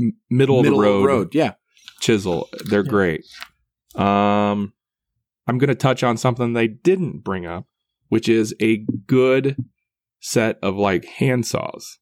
m- 0.00 0.16
middle, 0.30 0.60
of 0.60 0.64
the 0.64 0.72
road, 0.72 1.34
Yeah. 1.34 1.54
chisel. 2.00 2.48
They're 2.66 2.84
Yeah. 2.84 2.90
great. 2.90 3.24
Um, 3.94 4.72
I'm 5.46 5.58
going 5.58 5.68
to 5.68 5.74
touch 5.74 6.02
on 6.02 6.16
something 6.16 6.52
they 6.52 6.68
didn't 6.68 7.24
bring 7.24 7.44
up, 7.46 7.66
which 8.08 8.28
is 8.28 8.54
a 8.60 8.78
good 9.06 9.56
set 10.20 10.58
of 10.62 10.76
like 10.76 11.04
hand 11.04 11.46
saws. 11.46 11.98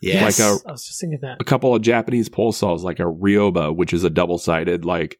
Yes. 0.00 0.38
Like 0.40 0.46
a- 0.48 0.68
I 0.68 0.72
was 0.72 0.86
just 0.86 1.00
thinking 1.00 1.20
that. 1.22 1.36
A 1.40 1.44
couple 1.44 1.74
of 1.74 1.82
Japanese 1.82 2.28
pull 2.28 2.52
saws, 2.52 2.82
like 2.82 2.98
a 2.98 3.04
Ryoba, 3.04 3.74
which 3.76 3.92
is 3.92 4.02
a 4.02 4.10
double 4.10 4.38
sided 4.38 4.84
like 4.84 5.18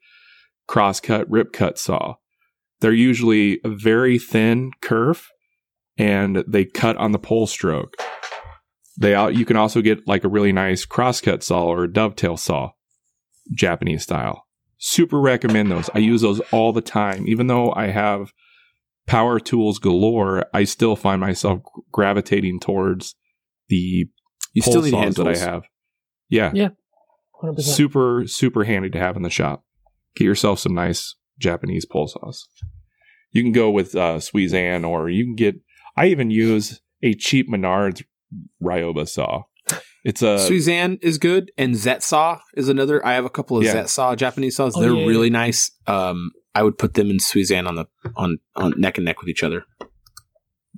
cross 0.67 0.99
cut 0.99 1.29
rip 1.29 1.53
cut 1.53 1.77
saw. 1.77 2.15
They're 2.83 2.91
usually 2.91 3.61
a 3.63 3.69
very 3.69 4.19
thin 4.19 4.71
kerf, 4.81 5.31
and 5.97 6.43
they 6.45 6.65
cut 6.65 6.97
on 6.97 7.13
the 7.13 7.17
pull 7.17 7.47
stroke. 7.47 7.95
They 8.99 9.15
out. 9.15 9.35
You 9.35 9.45
can 9.45 9.55
also 9.55 9.81
get 9.81 10.05
like 10.05 10.25
a 10.25 10.27
really 10.27 10.51
nice 10.51 10.85
crosscut 10.85 11.43
saw 11.43 11.63
or 11.63 11.85
a 11.85 11.93
dovetail 11.93 12.35
saw, 12.35 12.71
Japanese 13.55 14.03
style. 14.03 14.47
Super 14.79 15.21
recommend 15.21 15.71
those. 15.71 15.89
I 15.95 15.99
use 15.99 16.23
those 16.23 16.41
all 16.51 16.73
the 16.73 16.81
time. 16.81 17.25
Even 17.25 17.47
though 17.47 17.71
I 17.71 17.87
have 17.87 18.33
power 19.07 19.39
tools 19.39 19.79
galore, 19.79 20.45
I 20.53 20.65
still 20.65 20.97
find 20.97 21.21
myself 21.21 21.61
gravitating 21.93 22.59
towards 22.59 23.15
the 23.69 24.07
you 24.51 24.61
pull 24.61 24.73
still 24.73 24.81
need 24.81 24.91
saws 24.91 25.03
hand 25.03 25.15
that 25.15 25.27
I 25.27 25.37
have. 25.37 25.63
Yeah, 26.27 26.51
Yeah. 26.53 26.69
100%. 27.41 27.61
super 27.61 28.23
super 28.27 28.65
handy 28.65 28.89
to 28.89 28.99
have 28.99 29.15
in 29.15 29.21
the 29.21 29.29
shop. 29.29 29.63
Get 30.17 30.25
yourself 30.25 30.59
some 30.59 30.75
nice 30.75 31.15
Japanese 31.39 31.85
pull 31.85 32.07
saws. 32.07 32.47
You 33.31 33.41
can 33.43 33.51
go 33.51 33.69
with 33.69 33.95
uh, 33.95 34.17
Suizan, 34.17 34.87
or 34.87 35.09
you 35.09 35.25
can 35.25 35.35
get. 35.35 35.55
I 35.97 36.07
even 36.07 36.29
use 36.31 36.81
a 37.01 37.13
cheap 37.13 37.49
Menards 37.49 38.03
Ryoba 38.61 39.07
saw. 39.07 39.43
It's 40.03 40.21
a 40.21 40.35
Suizan 40.37 40.99
is 41.01 41.17
good, 41.17 41.51
and 41.57 41.75
Zetsaw 41.75 42.39
is 42.55 42.67
another. 42.69 43.05
I 43.05 43.13
have 43.13 43.25
a 43.25 43.29
couple 43.29 43.57
of 43.57 43.63
Yeah. 43.63 43.75
Zetsaw 43.75 44.17
Japanese 44.17 44.55
saws. 44.57 44.75
Oh, 44.75 44.81
They're 44.81 44.93
yeah, 44.93 45.05
really 45.07 45.29
nice. 45.29 45.71
Um, 45.87 46.31
I 46.53 46.61
would 46.63 46.77
put 46.77 46.93
them 46.93 47.09
in 47.09 47.17
Suizan 47.17 47.67
on 47.67 47.75
the 47.75 47.85
on 48.15 48.37
on 48.55 48.73
neck 48.77 48.97
and 48.97 49.05
neck 49.05 49.19
with 49.21 49.29
each 49.29 49.43
other. 49.43 49.65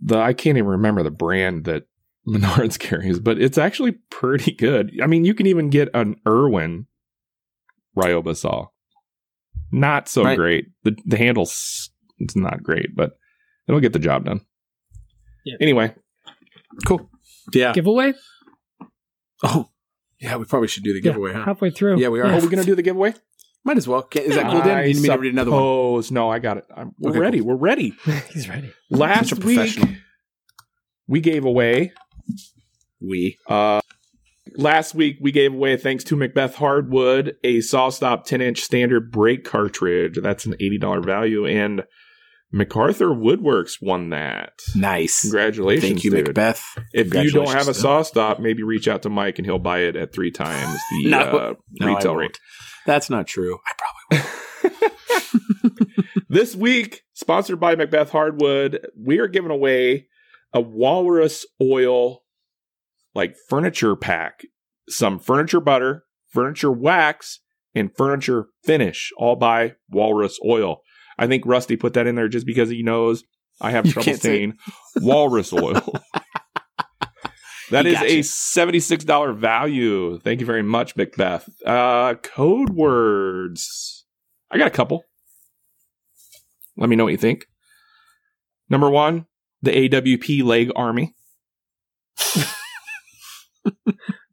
the 0.02 0.18
I 0.18 0.34
can't 0.34 0.58
even 0.58 0.70
remember 0.70 1.04
the 1.04 1.12
brand 1.12 1.66
that 1.66 1.84
Menards 2.28 2.80
carries, 2.80 3.20
but 3.20 3.40
it's 3.42 3.58
actually 3.58 3.94
pretty 4.10 4.52
good. 4.54 4.92
I 5.04 5.08
mean, 5.08 5.26
you 5.26 5.34
can 5.34 5.48
even 5.48 5.70
get 5.70 5.90
an 5.94 6.16
Irwin 6.28 6.88
Ryoba 7.98 8.36
saw. 8.36 8.68
Not 9.76 10.08
so 10.08 10.24
Right. 10.24 10.38
great. 10.38 10.68
The 10.84 10.96
the 11.06 11.18
handle's 11.18 11.90
it's 12.20 12.36
not 12.36 12.64
great, 12.64 12.96
but 12.96 13.18
it'll 13.68 13.82
get 13.82 13.92
the 13.94 14.00
job 14.00 14.26
done. 14.26 14.42
Yeah. 15.46 15.56
Anyway, 15.62 15.94
Cool. 16.86 17.10
Yeah. 17.54 17.74
Giveaway? 17.74 18.14
Oh, 19.44 19.70
yeah. 20.20 20.38
We 20.38 20.46
probably 20.46 20.68
should 20.70 20.84
do 20.84 20.94
the 20.94 21.00
Yeah, 21.00 21.12
giveaway. 21.12 21.34
Huh? 21.34 21.44
Halfway 21.46 21.70
through. 21.72 22.00
Yeah, 22.00 22.08
we 22.10 22.20
are. 22.22 22.26
are 22.26 22.36
we 22.36 22.48
going 22.48 22.58
to 22.60 22.64
do 22.64 22.76
the 22.76 22.82
giveaway? 22.82 23.14
Might 23.64 23.78
as 23.78 23.88
well. 23.88 24.02
Can- 24.04 24.24
Is 24.24 24.36
that 24.36 24.50
cool, 24.52 24.62
Dan? 24.62 24.78
I 24.78 24.86
You 24.86 24.94
need 24.96 25.02
me 25.04 25.10
to 25.10 25.18
read 25.18 25.34
another 25.34 25.52
one? 25.52 25.60
suppose- 25.60 26.12
No, 26.12 26.30
I 26.30 26.40
got 26.40 26.58
it. 26.58 26.66
I'm, 26.76 26.94
we're 27.00 27.12
Okay, 27.12 27.20
ready. 27.20 27.40
cool. 27.40 27.48
We're 27.50 27.56
ready. 27.56 27.94
He's 28.34 28.48
ready. 28.50 28.72
Last 28.90 29.30
Such 29.30 29.40
a 29.44 29.46
week 29.46 29.80
we 31.08 31.20
gave 31.20 31.46
away 31.46 31.92
We. 33.02 33.38
Uh, 33.48 33.82
last 34.58 34.96
week 34.96 35.18
we 35.22 35.32
gave 35.32 35.54
away, 35.54 35.78
thanks 35.78 36.04
to 36.06 36.16
MacBeath 36.16 36.56
Hardwood, 36.56 37.36
a 37.44 37.58
SawStop 37.58 38.24
10 38.26 38.42
inch 38.42 38.62
standard 38.62 39.12
brake 39.12 39.44
cartridge. 39.44 40.18
That's 40.22 40.46
an 40.46 40.54
$80 40.62 41.06
value. 41.06 41.46
And 41.46 41.84
MacArthur 42.52 43.08
Woodworks 43.10 43.82
won 43.82 44.10
that. 44.12 44.54
Nice. 44.76 45.22
Congratulations. 45.22 45.84
Thank 45.90 46.04
you, 46.04 46.12
David. 46.12 46.36
MacBeath. 46.36 46.64
If 46.94 47.14
you 47.14 47.32
don't 47.32 47.48
have 47.48 47.68
a 47.68 47.74
Congratulations. 47.74 47.84
SawStop, 47.84 48.40
maybe 48.40 48.64
reach 48.64 48.88
out 48.88 49.02
to 49.04 49.10
Mike 49.10 49.38
and 49.40 49.46
he'll 49.46 49.60
buy 49.60 49.80
it 49.80 49.96
at 49.96 50.14
three 50.14 50.32
times 50.32 50.80
the 50.92 51.06
No. 51.10 51.18
uh, 51.20 51.54
No, 51.80 51.88
retail 51.88 52.16
rate. 52.16 52.38
That's 52.86 53.10
not 53.10 53.28
true. 53.28 53.58
I 53.66 53.72
probably 53.78 54.28
will. 54.28 54.32
this 56.30 56.56
week, 56.56 57.02
sponsored 57.14 57.60
by 57.60 57.76
MacBeath 57.76 58.10
Hardwood, 58.10 58.88
we 58.98 59.20
are 59.20 59.28
giving 59.28 59.52
away 59.52 60.08
a 60.54 60.62
walrus 60.62 61.46
oil 61.62 62.22
like 63.16 63.36
furniture 63.50 63.96
pack, 63.96 64.42
some 64.88 65.18
furniture 65.18 65.62
butter, 65.62 66.04
furniture 66.32 66.72
wax, 66.72 67.40
and 67.74 67.96
furniture 67.96 68.48
finish, 68.64 69.12
all 69.18 69.36
by 69.36 69.74
walrus 69.90 70.38
oil. 70.46 70.82
I 71.18 71.28
think 71.28 71.46
Rusty 71.46 71.78
put 71.78 71.94
that 71.94 72.08
in 72.08 72.16
there 72.16 72.28
just 72.28 72.46
because 72.46 72.70
he 72.70 72.84
knows 72.84 73.24
I 73.62 73.72
have 73.72 73.86
You 73.86 73.94
trouble 73.94 74.14
saying 74.16 74.58
walrus 74.98 75.54
oil. 75.54 75.82
That 77.72 77.88
is 77.88 78.00
a 78.00 78.20
$76 78.20 79.36
value. 79.36 80.20
Thank 80.20 80.40
you 80.40 80.46
very 80.46 80.62
much, 80.62 80.96
MacBeath. 80.96 81.50
Uh, 81.66 82.14
code 82.16 82.70
words. 82.70 84.06
I 84.52 84.58
got 84.58 84.68
a 84.68 84.72
couple. 84.72 85.04
Let 86.78 86.90
me 86.90 86.96
know 86.96 87.06
what 87.06 87.12
you 87.12 87.18
think. 87.18 87.46
Number 88.70 88.90
one, 88.90 89.26
the 89.62 89.90
AWP 89.90 90.44
leg 90.44 90.72
army. 90.76 91.16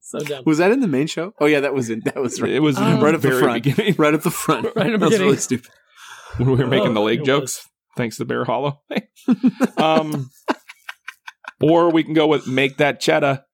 So 0.00 0.18
dumb. 0.20 0.42
was 0.44 0.58
that 0.58 0.70
in 0.72 0.80
the 0.80 0.88
main 0.88 1.06
show. 1.06 1.32
Oh 1.40 1.46
yeah, 1.46 1.60
that 1.60 1.72
was 1.74 1.88
in. 1.88 2.00
That 2.04 2.16
was 2.16 2.40
right. 2.42 2.50
It 2.52 2.60
was 2.60 2.76
Oh. 2.78 2.82
right 2.82 3.00
Right 3.02 3.08
at 3.10 3.14
at 3.14 3.22
the 3.22 3.28
the 3.28 3.34
very 3.34 3.42
front. 3.42 3.62
beginning 3.64 3.94
right 3.98 4.12
at 4.14 4.22
the 4.22 4.30
front. 4.30 4.66
Right 4.76 4.92
at 4.92 4.92
the 4.92 4.98
That 4.98 5.10
was 5.10 5.20
really 5.20 5.36
stupid. 5.38 5.70
when 6.36 6.50
we 6.50 6.56
were 6.56 6.66
making 6.66 6.92
the 6.94 7.00
Oh, 7.00 7.04
leg 7.04 7.20
it 7.20 7.24
jokes. 7.24 7.66
Thanks 7.96 8.16
to 8.18 8.24
Bear 8.24 8.44
Hollow. 8.44 8.80
um, 9.78 10.30
or 11.60 11.90
we 11.90 12.02
can 12.04 12.14
go 12.14 12.26
with 12.26 12.46
make 12.46 12.76
that 12.78 13.00
cheddar. 13.00 13.44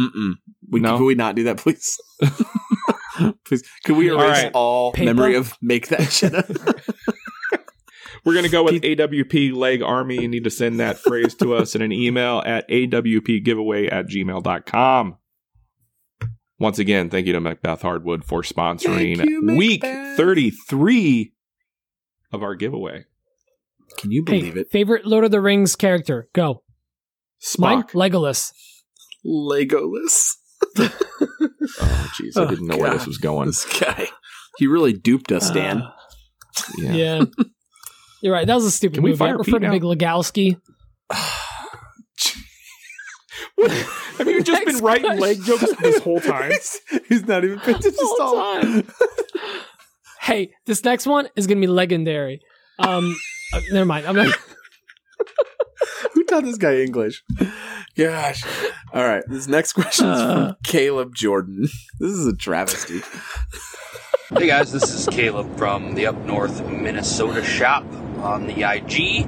Mm-mm. 0.00 0.32
We, 0.70 0.80
No. 0.80 0.98
Could 0.98 1.04
we 1.06 1.14
not 1.14 1.34
do 1.36 1.44
that, 1.44 1.58
please? 1.58 1.96
please. 3.44 3.62
Could 3.84 3.96
we 3.96 4.08
erase 4.08 4.44
right. 4.44 4.52
all 4.54 4.92
memory 4.98 5.34
of 5.36 5.54
make 5.62 5.88
that 5.88 6.10
shit 6.12 6.34
up? 6.34 6.46
We're 8.26 8.32
going 8.32 8.44
to 8.44 8.50
go 8.50 8.64
with 8.64 8.82
AWP 8.82 9.54
leg 9.54 9.82
army. 9.82 10.20
You 10.20 10.26
need 10.28 10.44
to 10.44 10.50
send 10.50 10.80
that 10.80 10.98
phrase 10.98 11.34
to 11.36 11.54
us 11.54 11.74
in 11.76 11.80
an 11.80 11.92
email 11.92 12.42
at 12.44 12.68
awpgiveaway 12.68 13.90
at 13.92 14.06
gmail.com. 14.08 15.16
Once 16.58 16.78
again, 16.80 17.08
thank 17.08 17.26
you 17.28 17.32
to 17.34 17.40
MacBeath 17.40 17.82
Hardwood 17.82 18.24
for 18.24 18.42
sponsoring 18.42 19.24
you, 19.24 19.56
week 19.56 19.82
33 19.82 21.32
of 22.32 22.42
our 22.42 22.54
giveaway. 22.56 23.04
Can 23.98 24.10
you 24.10 24.24
Hey, 24.26 24.40
believe 24.40 24.56
it? 24.56 24.70
favorite 24.72 25.06
Lord 25.06 25.24
of 25.24 25.30
the 25.30 25.40
Rings 25.40 25.76
character? 25.76 26.28
Go. 26.32 26.62
Mine? 27.58 27.84
Spock. 27.84 27.90
Legolas. 27.92 28.52
Legoless. 29.24 30.32
Oh, 31.78 32.10
jeez. 32.18 32.36
I 32.36 32.44
Oh, 32.44 32.48
didn't 32.48 32.68
know 32.68 32.76
where 32.76 32.92
this 32.92 33.06
was 33.08 33.18
going. 33.18 33.46
This 33.46 33.64
guy. 33.80 34.06
He 34.58 34.66
really 34.68 34.92
duped 34.92 35.32
us, 35.32 35.50
Dan. 35.50 35.82
Uh, 35.82 35.90
Yeah. 36.78 36.92
yeah. 36.92 37.24
You're 38.22 38.32
right. 38.32 38.46
That 38.46 38.54
was 38.54 38.64
a 38.64 38.70
stupid 38.70 38.94
Can 38.96 39.02
we 39.04 39.10
movie. 39.10 39.22
I 39.24 39.28
fire 39.28 39.36
prefer 39.36 39.52
Pete 39.52 39.60
to 39.62 39.66
now? 39.66 39.72
Big 39.72 39.82
Legowski. 39.82 40.60
What? 43.56 43.70
Have 44.18 44.28
you 44.28 44.42
just 44.42 44.64
been 44.64 44.78
writing 44.78 45.18
leg 45.18 45.42
jokes 45.44 45.64
this 45.80 45.98
whole 46.00 46.20
time? 46.20 46.50
he's, 46.50 46.80
he's 47.08 47.24
not 47.26 47.44
even 47.44 47.58
paying 47.60 47.76
attention. 47.76 47.98
Whole 48.00 48.60
time. 48.62 48.88
hey, 50.22 50.52
this 50.64 50.82
next 50.84 51.06
one 51.06 51.28
is 51.36 51.46
gonna 51.46 51.60
be 51.60 51.66
legendary. 51.66 52.40
Um, 52.78 53.14
uh, 53.54 53.60
never 53.72 53.84
mind. 53.84 54.06
I'm 54.06 54.16
not. 54.16 54.34
Who 56.14 56.24
taught 56.24 56.44
this 56.44 56.56
guy 56.58 56.78
English? 56.78 57.22
Gosh. 57.96 58.42
All 58.92 59.04
right. 59.06 59.22
This 59.28 59.46
next 59.48 59.74
question 59.74 60.06
is 60.08 60.18
Uh. 60.20 60.46
from 60.48 60.56
Caleb 60.64 61.14
Jordan. 61.14 61.68
This 62.00 62.10
is 62.12 62.26
a 62.26 62.34
travesty. 62.34 63.00
Hey 64.30 64.46
guys, 64.48 64.72
this 64.72 64.92
is 64.92 65.06
Caleb 65.14 65.56
from 65.56 65.94
the 65.94 66.06
Up 66.06 66.16
North 66.24 66.66
Minnesota 66.66 67.44
shop 67.44 67.84
on 68.26 68.46
the 68.46 68.68
IG. 68.68 69.26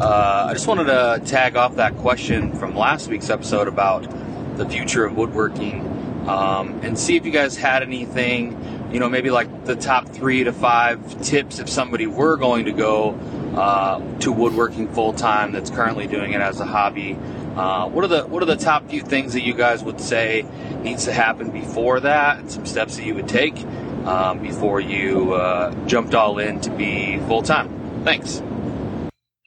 Uh, 0.00 0.46
I 0.48 0.52
just 0.54 0.66
wanted 0.66 0.84
to 0.84 1.22
tag 1.26 1.56
off 1.56 1.76
that 1.76 1.96
question 1.98 2.54
from 2.54 2.74
last 2.74 3.08
week's 3.08 3.28
episode 3.28 3.68
about 3.68 4.08
the 4.56 4.66
future 4.68 5.04
of 5.04 5.16
woodworking 5.16 5.86
um, 6.26 6.80
and 6.82 6.98
see 6.98 7.16
if 7.16 7.26
you 7.26 7.32
guys 7.32 7.56
had 7.56 7.82
anything, 7.82 8.88
you 8.92 8.98
know, 8.98 9.08
maybe 9.08 9.30
like 9.30 9.64
the 9.66 9.76
top 9.76 10.08
three 10.08 10.44
to 10.44 10.52
five 10.52 11.22
tips 11.22 11.58
if 11.58 11.68
somebody 11.68 12.06
were 12.06 12.36
going 12.36 12.64
to 12.64 12.72
go 12.72 13.10
uh, 13.56 14.00
to 14.20 14.32
woodworking 14.32 14.88
full 14.92 15.12
time 15.12 15.52
that's 15.52 15.70
currently 15.70 16.06
doing 16.06 16.32
it 16.32 16.40
as 16.40 16.60
a 16.60 16.66
hobby. 16.66 17.18
Uh, 17.56 17.88
what 17.88 18.04
are 18.04 18.08
the 18.08 18.22
what 18.26 18.42
are 18.42 18.46
the 18.46 18.56
top 18.56 18.88
few 18.88 19.02
things 19.02 19.32
that 19.32 19.42
you 19.42 19.52
guys 19.52 19.82
would 19.82 20.00
say 20.00 20.46
needs 20.82 21.04
to 21.06 21.12
happen 21.12 21.50
before 21.50 22.00
that, 22.00 22.38
and 22.38 22.50
some 22.50 22.64
steps 22.64 22.96
that 22.96 23.04
you 23.04 23.14
would 23.14 23.28
take 23.28 23.58
um, 24.06 24.38
before 24.38 24.80
you 24.80 25.34
uh, 25.34 25.74
jumped 25.86 26.14
all 26.14 26.38
in 26.38 26.60
to 26.60 26.70
be 26.70 27.18
full 27.26 27.42
time? 27.42 27.79
Thanks. 28.04 28.42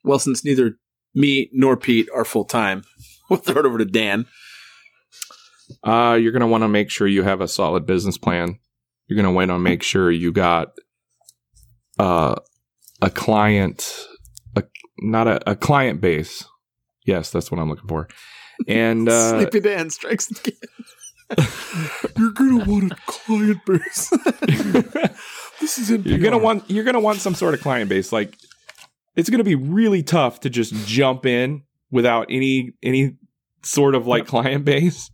Well, 0.04 0.20
since 0.20 0.46
neither 0.46 0.78
me 1.16 1.50
nor 1.54 1.78
Pete 1.78 2.10
are 2.14 2.26
full 2.26 2.46
time, 2.46 2.84
we'll 3.30 3.40
throw 3.40 3.62
it 3.62 3.66
over 3.66 3.78
to 3.78 3.86
Dan. 3.86 4.26
Uh, 5.84 6.18
you're 6.22 6.32
going 6.32 6.42
to 6.42 6.48
want 6.48 6.64
to 6.64 6.68
make 6.68 6.90
sure 6.90 7.08
you 7.08 7.24
have 7.24 7.42
a 7.42 7.48
solid 7.48 7.86
business 7.86 8.18
plan. 8.18 8.60
You're 9.08 9.16
going 9.16 9.26
to 9.26 9.36
want 9.36 9.50
to 9.50 9.60
make 9.60 9.82
sure 9.82 10.12
you 10.12 10.32
got 10.32 10.70
uh, 11.98 12.36
a 13.02 13.10
client, 13.10 14.08
a, 14.56 14.64
not 15.00 15.28
a, 15.28 15.52
a 15.52 15.56
client 15.56 16.00
base. 16.02 16.46
Yes, 17.06 17.32
that's 17.32 17.52
what 17.52 17.60
I'm 17.60 17.70
looking 17.70 17.88
for. 17.88 18.08
And 18.68 19.10
uh, 19.10 19.30
Sleepy 19.40 19.60
Dan 19.60 19.90
strikes 19.90 20.30
again. 20.32 20.54
You're 22.18 22.32
gonna 22.32 22.66
want 22.66 22.92
a 22.92 22.98
client 23.08 23.66
base. 23.66 24.14
This 25.64 25.78
is 25.78 25.90
You're 25.90 26.20
gonna 26.20 26.38
want 26.38 26.70
you're 26.70 26.84
gonna 26.84 27.00
want 27.00 27.20
some 27.20 27.34
sort 27.36 27.54
of 27.54 27.62
client 27.62 27.90
base. 27.90 28.12
Like 28.12 28.36
it's 29.16 29.30
gonna 29.30 29.46
be 29.46 29.56
really 29.56 30.04
tough 30.04 30.42
to 30.42 30.50
just 30.50 30.74
jump 30.86 31.26
in 31.26 31.64
without 31.90 32.28
any 32.30 32.74
any 32.84 33.16
sort 33.64 33.96
of 33.96 34.06
like 34.06 34.28
client 34.28 34.66
base. 34.66 35.10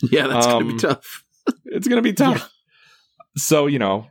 Yeah, 0.00 0.28
that's 0.28 0.46
gonna 0.46 0.64
be 0.64 0.72
Um, 0.72 0.78
tough. 0.78 1.24
It's 1.64 1.88
gonna 1.88 2.02
be 2.02 2.12
tough. 2.12 2.48
So 3.36 3.66
you 3.66 3.80
know, 3.80 4.06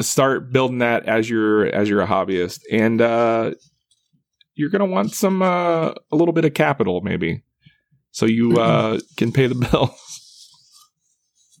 start 0.00 0.52
building 0.52 0.78
that 0.78 1.06
as 1.06 1.28
you're 1.28 1.66
as 1.66 1.88
you're 1.88 2.00
a 2.02 2.06
hobbyist, 2.06 2.60
and 2.70 3.00
uh, 3.00 3.54
you're 4.54 4.70
gonna 4.70 4.86
want 4.86 5.12
some 5.12 5.42
uh, 5.42 5.90
a 6.12 6.16
little 6.16 6.32
bit 6.32 6.44
of 6.44 6.54
capital 6.54 7.00
maybe, 7.00 7.42
so 8.12 8.24
you 8.24 8.58
uh, 8.60 9.00
can 9.16 9.32
pay 9.32 9.48
the 9.48 9.56
bills. 9.56 9.90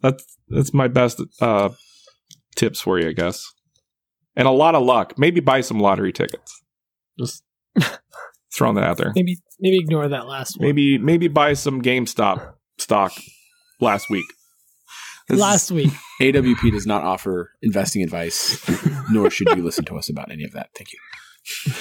That's 0.00 0.38
that's 0.48 0.72
my 0.72 0.86
best 0.86 1.20
uh, 1.40 1.70
tips 2.56 2.80
for 2.80 2.98
you, 2.98 3.08
I 3.08 3.12
guess, 3.12 3.46
and 4.36 4.46
a 4.48 4.52
lot 4.52 4.74
of 4.74 4.82
luck. 4.82 5.18
Maybe 5.18 5.40
buy 5.40 5.60
some 5.60 5.80
lottery 5.80 6.12
tickets. 6.12 6.62
Just 7.18 7.42
throwing 8.54 8.76
that 8.76 8.84
out 8.84 8.96
there. 8.96 9.12
Maybe 9.14 9.38
maybe 9.60 9.78
ignore 9.78 10.08
that 10.08 10.26
last 10.26 10.58
one. 10.58 10.66
Maybe 10.66 10.98
maybe 10.98 11.28
buy 11.28 11.54
some 11.54 11.82
GameStop 11.82 12.54
stock 12.78 13.12
last 13.80 14.10
week. 14.10 14.26
last 15.28 15.70
week. 15.70 15.92
AWP 16.20 16.72
does 16.72 16.86
not 16.86 17.04
offer 17.04 17.52
investing 17.62 18.02
advice, 18.02 18.60
nor 19.10 19.30
should 19.30 19.48
you 19.50 19.62
listen 19.62 19.84
to 19.86 19.96
us 19.96 20.08
about 20.08 20.30
any 20.30 20.44
of 20.44 20.52
that. 20.52 20.70
Thank 20.74 20.92
you. 20.92 21.74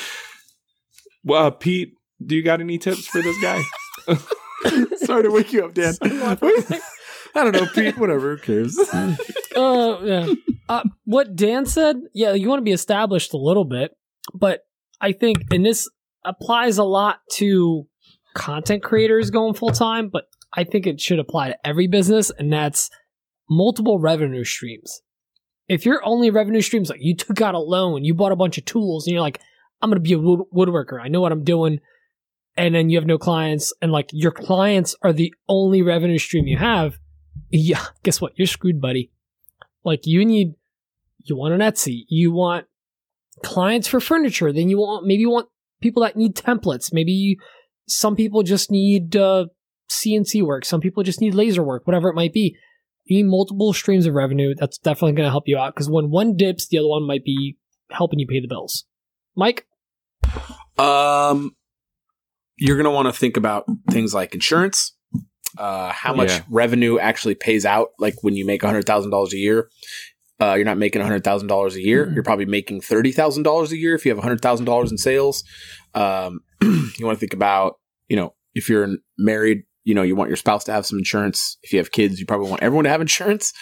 Well, 1.23 1.47
uh, 1.47 1.51
Pete, 1.51 1.93
do 2.25 2.35
you 2.35 2.43
got 2.43 2.61
any 2.61 2.77
tips 2.77 3.07
for 3.07 3.21
this 3.21 3.35
guy? 3.41 3.61
Sorry 4.97 5.23
to 5.23 5.29
wake 5.29 5.51
you 5.53 5.65
up, 5.65 5.73
Dan. 5.73 5.93
I 7.37 7.43
don't 7.43 7.53
know, 7.53 7.67
Pete. 7.73 7.97
Whatever. 7.97 8.35
Who 8.35 8.41
cares? 8.41 8.77
Uh, 9.55 9.99
yeah. 10.03 10.33
Uh, 10.69 10.83
what 11.05 11.35
Dan 11.35 11.65
said, 11.65 11.95
yeah, 12.13 12.33
you 12.33 12.47
want 12.47 12.59
to 12.59 12.63
be 12.63 12.71
established 12.73 13.33
a 13.33 13.37
little 13.37 13.65
bit, 13.65 13.89
but 14.35 14.59
I 15.01 15.13
think, 15.13 15.45
and 15.49 15.65
this 15.65 15.89
applies 16.23 16.77
a 16.77 16.83
lot 16.83 17.21
to 17.37 17.87
content 18.35 18.83
creators 18.83 19.31
going 19.31 19.55
full 19.55 19.71
time, 19.71 20.09
but 20.13 20.25
I 20.53 20.63
think 20.63 20.85
it 20.85 21.01
should 21.01 21.17
apply 21.17 21.47
to 21.47 21.57
every 21.67 21.87
business, 21.87 22.29
and 22.37 22.53
that's 22.53 22.91
multiple 23.49 23.97
revenue 23.97 24.43
streams. 24.43 25.01
If 25.67 25.87
your 25.87 26.05
only 26.05 26.29
revenue 26.29 26.61
streams, 26.61 26.91
like 26.91 27.01
you 27.01 27.15
took 27.15 27.41
out 27.41 27.55
a 27.55 27.59
loan, 27.59 28.03
you 28.03 28.13
bought 28.13 28.31
a 28.31 28.35
bunch 28.35 28.59
of 28.59 28.65
tools, 28.65 29.07
and 29.07 29.13
you're 29.13 29.21
like, 29.21 29.41
I'm 29.81 29.89
going 29.89 29.97
to 29.97 30.07
be 30.07 30.13
a 30.13 30.19
wood- 30.19 30.45
woodworker, 30.53 31.01
I 31.01 31.07
know 31.07 31.21
what 31.21 31.31
I'm 31.31 31.43
doing, 31.43 31.79
and 32.55 32.75
then 32.75 32.91
you 32.91 32.97
have 32.99 33.07
no 33.07 33.17
clients, 33.17 33.73
and 33.81 33.91
like 33.91 34.09
your 34.11 34.31
clients 34.31 34.95
are 35.01 35.13
the 35.13 35.33
only 35.49 35.81
revenue 35.81 36.19
stream 36.19 36.45
you 36.45 36.57
have, 36.57 36.99
yeah, 37.49 37.85
guess 38.03 38.21
what? 38.21 38.33
You're 38.35 38.47
screwed, 38.47 38.81
buddy. 38.81 39.11
Like 39.83 40.01
you 40.05 40.25
need, 40.25 40.55
you 41.23 41.35
want 41.35 41.53
an 41.53 41.61
Etsy, 41.61 42.05
you 42.09 42.31
want 42.31 42.65
clients 43.43 43.87
for 43.87 43.99
furniture, 43.99 44.51
then 44.51 44.69
you 44.69 44.77
want 44.77 45.05
maybe 45.05 45.21
you 45.21 45.29
want 45.29 45.47
people 45.81 46.03
that 46.03 46.15
need 46.15 46.35
templates. 46.35 46.91
Maybe 46.91 47.11
you, 47.11 47.37
some 47.87 48.15
people 48.15 48.43
just 48.43 48.71
need 48.71 49.15
uh, 49.15 49.45
CNC 49.89 50.43
work, 50.43 50.65
some 50.65 50.81
people 50.81 51.03
just 51.03 51.21
need 51.21 51.33
laser 51.33 51.63
work, 51.63 51.87
whatever 51.87 52.09
it 52.09 52.15
might 52.15 52.33
be. 52.33 52.57
You 53.05 53.17
need 53.17 53.29
multiple 53.29 53.71
streams 53.71 54.05
of 54.05 54.13
revenue. 54.15 54.53
That's 54.53 54.77
definitely 54.77 55.13
going 55.13 55.27
to 55.27 55.31
help 55.31 55.47
you 55.47 55.57
out 55.57 55.73
because 55.73 55.89
when 55.89 56.09
one 56.09 56.35
dips, 56.35 56.67
the 56.67 56.79
other 56.79 56.89
one 56.89 57.07
might 57.07 57.23
be 57.23 57.57
helping 57.89 58.19
you 58.19 58.27
pay 58.27 58.41
the 58.41 58.49
bills. 58.49 58.85
Mike, 59.35 59.65
Um, 60.77 61.55
you're 62.57 62.77
gonna 62.77 62.91
want 62.91 63.07
to 63.07 63.13
think 63.13 63.37
about 63.37 63.65
things 63.89 64.13
like 64.13 64.33
insurance, 64.33 64.96
uh, 65.57 65.91
how 65.91 66.13
much 66.13 66.29
Yeah. 66.29 66.41
revenue 66.49 66.99
actually 66.99 67.35
pays 67.35 67.65
out. 67.65 67.89
Like 67.99 68.15
when 68.21 68.35
you 68.35 68.45
make 68.45 68.63
hundred 68.63 68.85
thousand 68.85 69.11
dollars 69.11 69.33
a 69.33 69.37
year, 69.37 69.69
uh, 70.39 70.53
you're 70.55 70.65
not 70.65 70.77
making 70.77 71.01
hundred 71.01 71.23
thousand 71.23 71.47
dollars 71.47 71.75
a 71.75 71.81
year. 71.81 72.11
You're 72.13 72.23
probably 72.23 72.45
making 72.45 72.81
thirty 72.81 73.11
thousand 73.11 73.43
dollars 73.43 73.71
a 73.71 73.77
year 73.77 73.95
if 73.95 74.05
you 74.05 74.11
have 74.13 74.19
hundred 74.23 74.41
thousand 74.41 74.65
dollars 74.65 74.91
in 74.91 74.97
sales. 74.97 75.43
Um, 75.93 76.41
you 76.61 77.05
want 77.05 77.15
to 77.15 77.19
think 77.19 77.33
about, 77.33 77.75
you 78.07 78.15
know, 78.15 78.33
if 78.53 78.69
you're 78.69 78.87
married, 79.17 79.63
you 79.83 79.95
know, 79.95 80.01
you 80.01 80.15
want 80.15 80.29
your 80.29 80.35
spouse 80.37 80.63
to 80.65 80.71
have 80.73 80.85
some 80.85 80.99
insurance. 80.99 81.57
If 81.63 81.71
you 81.71 81.79
have 81.79 81.91
kids, 81.91 82.19
you 82.19 82.25
probably 82.25 82.49
want 82.49 82.61
everyone 82.61 82.83
to 82.83 82.89
have 82.89 82.99
insurance. 83.01 83.53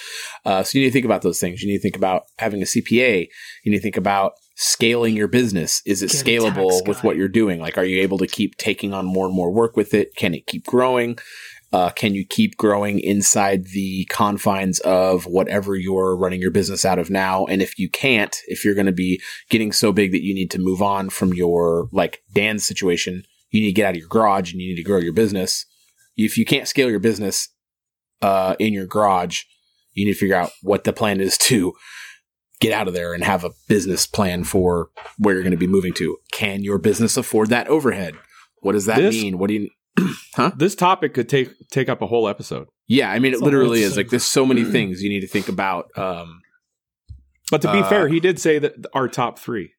Uh, 0.44 0.64
so 0.64 0.78
you 0.78 0.84
need 0.84 0.90
to 0.90 0.94
think 0.94 1.06
about 1.06 1.22
those 1.22 1.40
things. 1.40 1.62
You 1.62 1.70
need 1.70 1.78
to 1.78 1.82
think 1.84 1.96
about 1.96 2.24
having 2.40 2.62
a 2.62 2.66
CPA. 2.66 3.28
You 3.64 3.72
need 3.72 3.78
to 3.78 3.84
think 3.84 3.96
about 3.98 4.34
scaling 4.56 5.16
your 5.16 5.28
business. 5.28 5.82
Is 5.86 6.02
it 6.02 6.12
Get 6.12 6.26
scalable 6.26 6.88
with 6.88 7.04
what 7.04 7.16
you're 7.16 7.28
doing? 7.28 7.60
Like, 7.60 7.78
are 7.78 7.84
you 7.86 8.02
able 8.02 8.18
to 8.18 8.28
keep 8.28 8.58
taking 8.58 8.92
on 8.94 9.06
more 9.06 9.28
and 9.28 9.36
more 9.36 9.52
work 9.52 9.76
with 9.78 9.94
it? 9.94 10.16
Can 10.16 10.34
it 10.34 10.48
keep 10.48 10.66
growing? 10.66 11.20
Uh, 11.74 11.90
can 11.90 12.16
you 12.16 12.26
keep 12.26 12.56
growing 12.58 13.00
inside 13.00 13.66
the 13.74 14.06
confines 14.06 14.80
of 14.82 15.26
whatever 15.26 15.76
you're 15.76 16.16
running 16.16 16.40
your 16.40 16.52
business 16.52 16.86
out 16.86 17.00
of 17.00 17.10
now? 17.10 17.46
And 17.46 17.62
if 17.62 17.78
you 17.78 17.90
can't, 17.90 18.36
if 18.48 18.64
you're 18.64 18.76
going 18.76 18.86
to 18.86 18.92
be 18.94 19.22
getting 19.50 19.72
so 19.72 19.92
big 19.92 20.12
that 20.12 20.24
you 20.24 20.34
need 20.34 20.52
to 20.52 20.60
move 20.60 20.82
on 20.82 21.10
from 21.10 21.34
your, 21.34 21.90
like 21.92 22.22
Dan's 22.34 22.64
situation, 22.64 23.24
you 23.52 23.62
need 23.62 23.68
to 23.68 23.74
get 23.74 23.88
out 23.88 23.96
of 23.96 24.00
your 24.00 24.08
garage 24.08 24.52
and 24.52 24.62
you 24.62 24.70
need 24.70 24.78
to 24.82 24.84
grow 24.84 25.00
your 25.00 25.14
business. 25.14 25.66
If 26.16 26.38
you 26.38 26.46
can't 26.46 26.68
scale 26.68 26.90
your 26.90 27.00
business, 27.00 27.50
uh, 28.22 28.56
in 28.60 28.74
your 28.74 28.86
garage, 28.86 29.42
you 29.94 30.06
need 30.06 30.14
to 30.14 30.20
figure 30.20 30.36
out 30.36 30.52
what 30.62 30.84
the 30.84 30.94
plan 30.94 31.20
is 31.20 31.38
to 31.40 31.74
get 32.62 32.72
out 32.72 32.88
of 32.88 32.94
there 32.94 33.14
and 33.14 33.24
have 33.24 33.44
a 33.44 33.52
business 33.68 34.08
plan 34.08 34.44
for 34.44 34.90
where 35.18 35.34
you're 35.34 35.44
going 35.44 35.52
to 35.52 35.58
be 35.58 35.68
moving 35.68 35.94
to. 35.94 36.18
Can 36.32 36.64
your 36.64 36.78
business 36.78 37.18
afford 37.18 37.50
that 37.50 37.68
overhead? 37.68 38.16
What 38.62 38.72
does 38.72 38.86
that 38.86 38.98
This- 38.98 39.16
mean? 39.16 39.38
What 39.38 39.48
do 39.48 39.56
you, 39.56 39.70
huh? 40.36 40.52
This 40.58 40.76
topic 40.76 41.14
could 41.14 41.30
take 41.30 41.50
take 41.72 41.90
up 41.90 42.02
a 42.02 42.08
whole 42.08 42.28
episode. 42.28 42.68
Yeah, 42.88 43.12
I 43.12 43.20
mean, 43.20 43.34
it 43.34 43.40
So 43.40 43.46
literally 43.46 43.82
is 43.82 43.98
like 43.98 44.10
there's 44.10 44.24
so 44.26 44.46
many 44.46 44.64
things 44.64 45.02
you 45.02 45.10
need 45.10 45.22
to 45.22 45.28
think 45.28 45.48
about. 45.50 45.86
Um, 45.98 46.42
But 47.52 47.62
to 47.64 47.72
be 47.72 47.80
Uh, 47.80 47.90
fair, 47.90 48.08
he 48.08 48.20
did 48.20 48.40
say 48.40 48.60
that 48.60 48.74
our 48.94 49.08
top 49.08 49.40
three. 49.40 49.72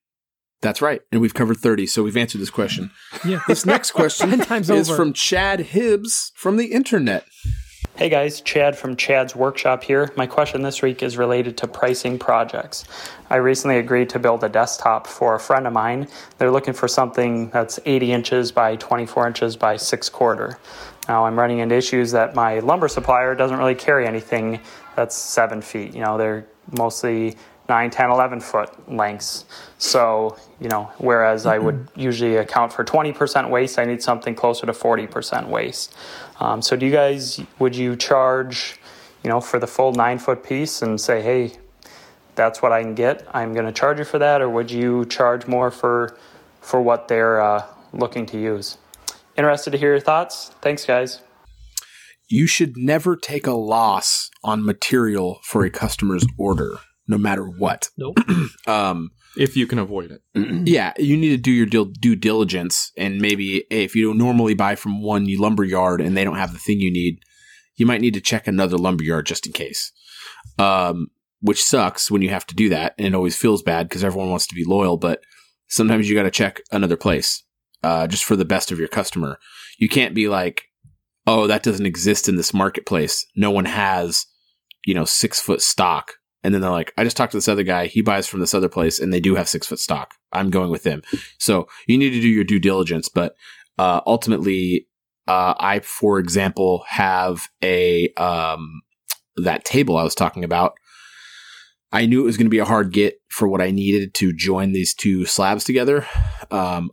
that's 0.62 0.80
right, 0.82 1.02
and 1.12 1.20
we've 1.20 1.34
covered 1.34 1.58
thirty, 1.58 1.86
so 1.86 2.02
we've 2.02 2.16
answered 2.16 2.40
this 2.40 2.50
question. 2.50 2.90
yeah, 3.24 3.40
This 3.46 3.66
next 3.66 3.90
question 4.00 4.40
is 4.40 4.70
over. 4.70 4.96
from 4.96 5.12
Chad 5.12 5.60
Hibbs 5.60 6.32
from 6.34 6.56
the 6.56 6.66
internet. 6.72 7.24
Hey 7.96 8.10
guys, 8.10 8.42
Chad 8.42 8.76
from 8.76 8.94
Chad's 8.94 9.34
Workshop 9.34 9.82
here. 9.82 10.12
My 10.18 10.26
question 10.26 10.60
this 10.60 10.82
week 10.82 11.02
is 11.02 11.16
related 11.16 11.56
to 11.56 11.66
pricing 11.66 12.18
projects. 12.18 12.84
I 13.30 13.36
recently 13.36 13.78
agreed 13.78 14.10
to 14.10 14.18
build 14.18 14.44
a 14.44 14.50
desktop 14.50 15.06
for 15.06 15.34
a 15.34 15.40
friend 15.40 15.66
of 15.66 15.72
mine. 15.72 16.06
They're 16.36 16.50
looking 16.50 16.74
for 16.74 16.88
something 16.88 17.48
that's 17.48 17.80
80 17.86 18.12
inches 18.12 18.52
by 18.52 18.76
24 18.76 19.28
inches 19.28 19.56
by 19.56 19.78
6 19.78 20.10
quarter. 20.10 20.58
Now 21.08 21.24
I'm 21.24 21.38
running 21.38 21.60
into 21.60 21.74
issues 21.74 22.10
that 22.10 22.34
my 22.34 22.58
lumber 22.58 22.88
supplier 22.88 23.34
doesn't 23.34 23.56
really 23.56 23.74
carry 23.74 24.06
anything 24.06 24.60
that's 24.94 25.16
7 25.16 25.62
feet. 25.62 25.94
You 25.94 26.02
know, 26.02 26.18
they're 26.18 26.46
mostly 26.76 27.36
9, 27.68 27.90
10, 27.90 28.10
11 28.10 28.40
foot 28.40 28.92
lengths. 28.92 29.44
So, 29.78 30.36
you 30.60 30.68
know, 30.68 30.90
whereas 30.98 31.46
I 31.46 31.58
would 31.58 31.88
usually 31.96 32.36
account 32.36 32.72
for 32.72 32.84
20% 32.84 33.50
waste, 33.50 33.78
I 33.78 33.84
need 33.84 34.02
something 34.02 34.34
closer 34.34 34.66
to 34.66 34.72
40% 34.72 35.48
waste. 35.48 35.94
Um, 36.40 36.62
so, 36.62 36.76
do 36.76 36.86
you 36.86 36.92
guys, 36.92 37.40
would 37.58 37.74
you 37.74 37.96
charge, 37.96 38.78
you 39.22 39.30
know, 39.30 39.40
for 39.40 39.58
the 39.58 39.66
full 39.66 39.92
nine 39.92 40.18
foot 40.18 40.44
piece 40.44 40.82
and 40.82 41.00
say, 41.00 41.22
hey, 41.22 41.52
that's 42.36 42.62
what 42.62 42.70
I 42.70 42.82
can 42.82 42.94
get, 42.94 43.26
I'm 43.32 43.52
going 43.54 43.66
to 43.66 43.72
charge 43.72 43.98
you 43.98 44.04
for 44.04 44.18
that? 44.18 44.40
Or 44.40 44.48
would 44.48 44.70
you 44.70 45.04
charge 45.06 45.46
more 45.46 45.70
for, 45.70 46.16
for 46.60 46.80
what 46.80 47.08
they're 47.08 47.40
uh, 47.40 47.64
looking 47.92 48.26
to 48.26 48.38
use? 48.38 48.78
Interested 49.36 49.70
to 49.72 49.78
hear 49.78 49.90
your 49.90 50.00
thoughts? 50.00 50.52
Thanks, 50.60 50.84
guys. 50.84 51.20
You 52.28 52.46
should 52.46 52.76
never 52.76 53.16
take 53.16 53.46
a 53.46 53.52
loss 53.52 54.30
on 54.42 54.64
material 54.64 55.38
for 55.44 55.64
a 55.64 55.70
customer's 55.70 56.26
order, 56.36 56.78
no 57.08 57.18
matter 57.18 57.44
what. 57.44 57.88
Nope. 57.96 58.18
Um, 58.66 59.10
If 59.36 59.56
you 59.56 59.66
can 59.66 59.78
avoid 59.78 60.10
it. 60.10 60.22
yeah, 60.68 60.92
you 60.98 61.16
need 61.16 61.28
to 61.30 61.36
do 61.36 61.52
your 61.52 61.66
dil- 61.66 61.92
due 62.00 62.16
diligence, 62.16 62.90
and 62.96 63.20
maybe 63.20 63.64
if 63.70 63.94
you 63.94 64.06
don't 64.08 64.18
normally 64.18 64.54
buy 64.54 64.74
from 64.74 65.02
one 65.02 65.26
lumber 65.38 65.62
yard 65.62 66.00
and 66.00 66.16
they 66.16 66.24
don't 66.24 66.36
have 66.36 66.52
the 66.52 66.58
thing 66.58 66.80
you 66.80 66.92
need, 66.92 67.18
you 67.76 67.86
might 67.86 68.00
need 68.00 68.14
to 68.14 68.20
check 68.20 68.46
another 68.46 68.76
lumber 68.76 69.04
yard 69.04 69.26
just 69.26 69.46
in 69.46 69.52
case. 69.52 69.92
Um, 70.58 71.08
which 71.40 71.62
sucks 71.62 72.10
when 72.10 72.22
you 72.22 72.30
have 72.30 72.46
to 72.46 72.54
do 72.54 72.68
that, 72.70 72.94
and 72.98 73.06
it 73.06 73.14
always 73.14 73.36
feels 73.36 73.62
bad 73.62 73.88
because 73.88 74.02
everyone 74.02 74.30
wants 74.30 74.46
to 74.48 74.54
be 74.54 74.64
loyal, 74.66 74.96
but 74.96 75.20
sometimes 75.68 76.08
you 76.08 76.16
got 76.16 76.22
to 76.24 76.30
check 76.30 76.60
another 76.72 76.96
place, 76.96 77.44
uh, 77.82 78.06
just 78.06 78.24
for 78.24 78.36
the 78.36 78.44
best 78.44 78.72
of 78.72 78.78
your 78.78 78.88
customer. 78.88 79.38
You 79.78 79.88
can't 79.88 80.14
be 80.14 80.28
like, 80.28 80.64
oh, 81.26 81.46
that 81.46 81.62
doesn't 81.62 81.86
exist 81.86 82.28
in 82.28 82.36
this 82.36 82.54
marketplace. 82.54 83.26
No 83.36 83.50
one 83.50 83.66
has, 83.66 84.26
you 84.86 84.94
know, 84.94 85.04
six 85.04 85.40
foot 85.40 85.60
stock. 85.60 86.14
And 86.46 86.54
then 86.54 86.60
they're 86.60 86.70
like, 86.70 86.94
I 86.96 87.02
just 87.02 87.16
talked 87.16 87.32
to 87.32 87.36
this 87.36 87.48
other 87.48 87.64
guy. 87.64 87.86
He 87.86 88.02
buys 88.02 88.28
from 88.28 88.38
this 88.38 88.54
other 88.54 88.68
place 88.68 89.00
and 89.00 89.12
they 89.12 89.18
do 89.18 89.34
have 89.34 89.48
six 89.48 89.66
foot 89.66 89.80
stock. 89.80 90.14
I'm 90.32 90.48
going 90.48 90.70
with 90.70 90.84
them. 90.84 91.02
So 91.38 91.66
you 91.88 91.98
need 91.98 92.10
to 92.10 92.20
do 92.20 92.28
your 92.28 92.44
due 92.44 92.60
diligence. 92.60 93.08
But, 93.08 93.34
uh, 93.78 94.00
ultimately, 94.06 94.86
uh, 95.26 95.54
I, 95.58 95.80
for 95.80 96.20
example, 96.20 96.84
have 96.86 97.48
a, 97.64 98.10
um, 98.14 98.82
that 99.34 99.64
table 99.64 99.96
I 99.96 100.04
was 100.04 100.14
talking 100.14 100.44
about. 100.44 100.74
I 101.90 102.06
knew 102.06 102.20
it 102.20 102.26
was 102.26 102.36
going 102.36 102.46
to 102.46 102.50
be 102.50 102.60
a 102.60 102.64
hard 102.64 102.92
get 102.92 103.20
for 103.28 103.48
what 103.48 103.60
I 103.60 103.72
needed 103.72 104.14
to 104.14 104.32
join 104.32 104.70
these 104.70 104.94
two 104.94 105.24
slabs 105.26 105.64
together. 105.64 106.06
Um, 106.52 106.92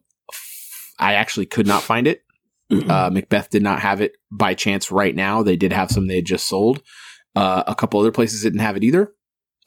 I 0.97 1.13
actually 1.13 1.45
could 1.45 1.67
not 1.67 1.83
find 1.83 2.07
it. 2.07 2.23
Uh, 2.73 3.11
MacBeath 3.11 3.49
did 3.49 3.61
not 3.61 3.81
have 3.81 4.01
it 4.01 4.13
by 4.31 4.55
chance 4.55 4.89
right 4.89 5.15
now. 5.15 5.43
They 5.43 5.55
did 5.55 5.71
have 5.71 5.91
some 5.91 6.07
they 6.07 6.15
had 6.15 6.25
just 6.25 6.47
sold. 6.47 6.81
Uh, 7.35 7.61
a 7.67 7.75
couple 7.75 7.99
other 7.99 8.11
places 8.11 8.41
didn't 8.41 8.61
have 8.61 8.75
it 8.75 8.83
either. 8.83 9.13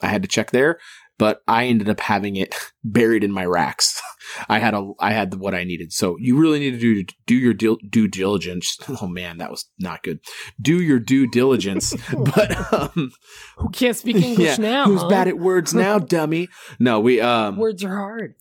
I 0.01 0.07
had 0.07 0.21
to 0.23 0.27
check 0.27 0.51
there, 0.51 0.79
but 1.17 1.41
I 1.47 1.65
ended 1.65 1.89
up 1.89 1.99
having 1.99 2.35
it 2.35 2.55
buried 2.83 3.23
in 3.23 3.31
my 3.31 3.45
racks. 3.45 4.01
I 4.49 4.59
had 4.59 4.73
a, 4.73 4.91
I 4.99 5.11
had 5.13 5.35
what 5.35 5.55
I 5.55 5.63
needed. 5.63 5.93
So 5.93 6.17
you 6.19 6.37
really 6.37 6.59
need 6.59 6.71
to 6.71 6.79
do, 6.79 7.05
do 7.25 7.35
your 7.35 7.53
dil- 7.53 7.79
due 7.89 8.07
diligence. 8.07 8.77
Oh 9.01 9.07
man, 9.07 9.37
that 9.37 9.49
was 9.51 9.65
not 9.79 10.03
good. 10.03 10.19
Do 10.61 10.81
your 10.81 10.99
due 10.99 11.27
diligence. 11.27 11.93
but, 12.13 12.73
um, 12.73 13.11
Who 13.57 13.69
can't 13.69 13.95
speak 13.95 14.17
English 14.17 14.57
now? 14.59 14.85
who's 14.85 15.01
huh? 15.01 15.09
bad 15.09 15.27
at 15.27 15.37
words 15.39 15.73
now, 15.73 15.97
dummy? 15.99 16.47
No, 16.79 16.99
we, 16.99 17.21
um, 17.21 17.57
Words 17.57 17.83
are 17.83 17.95
hard. 17.95 18.35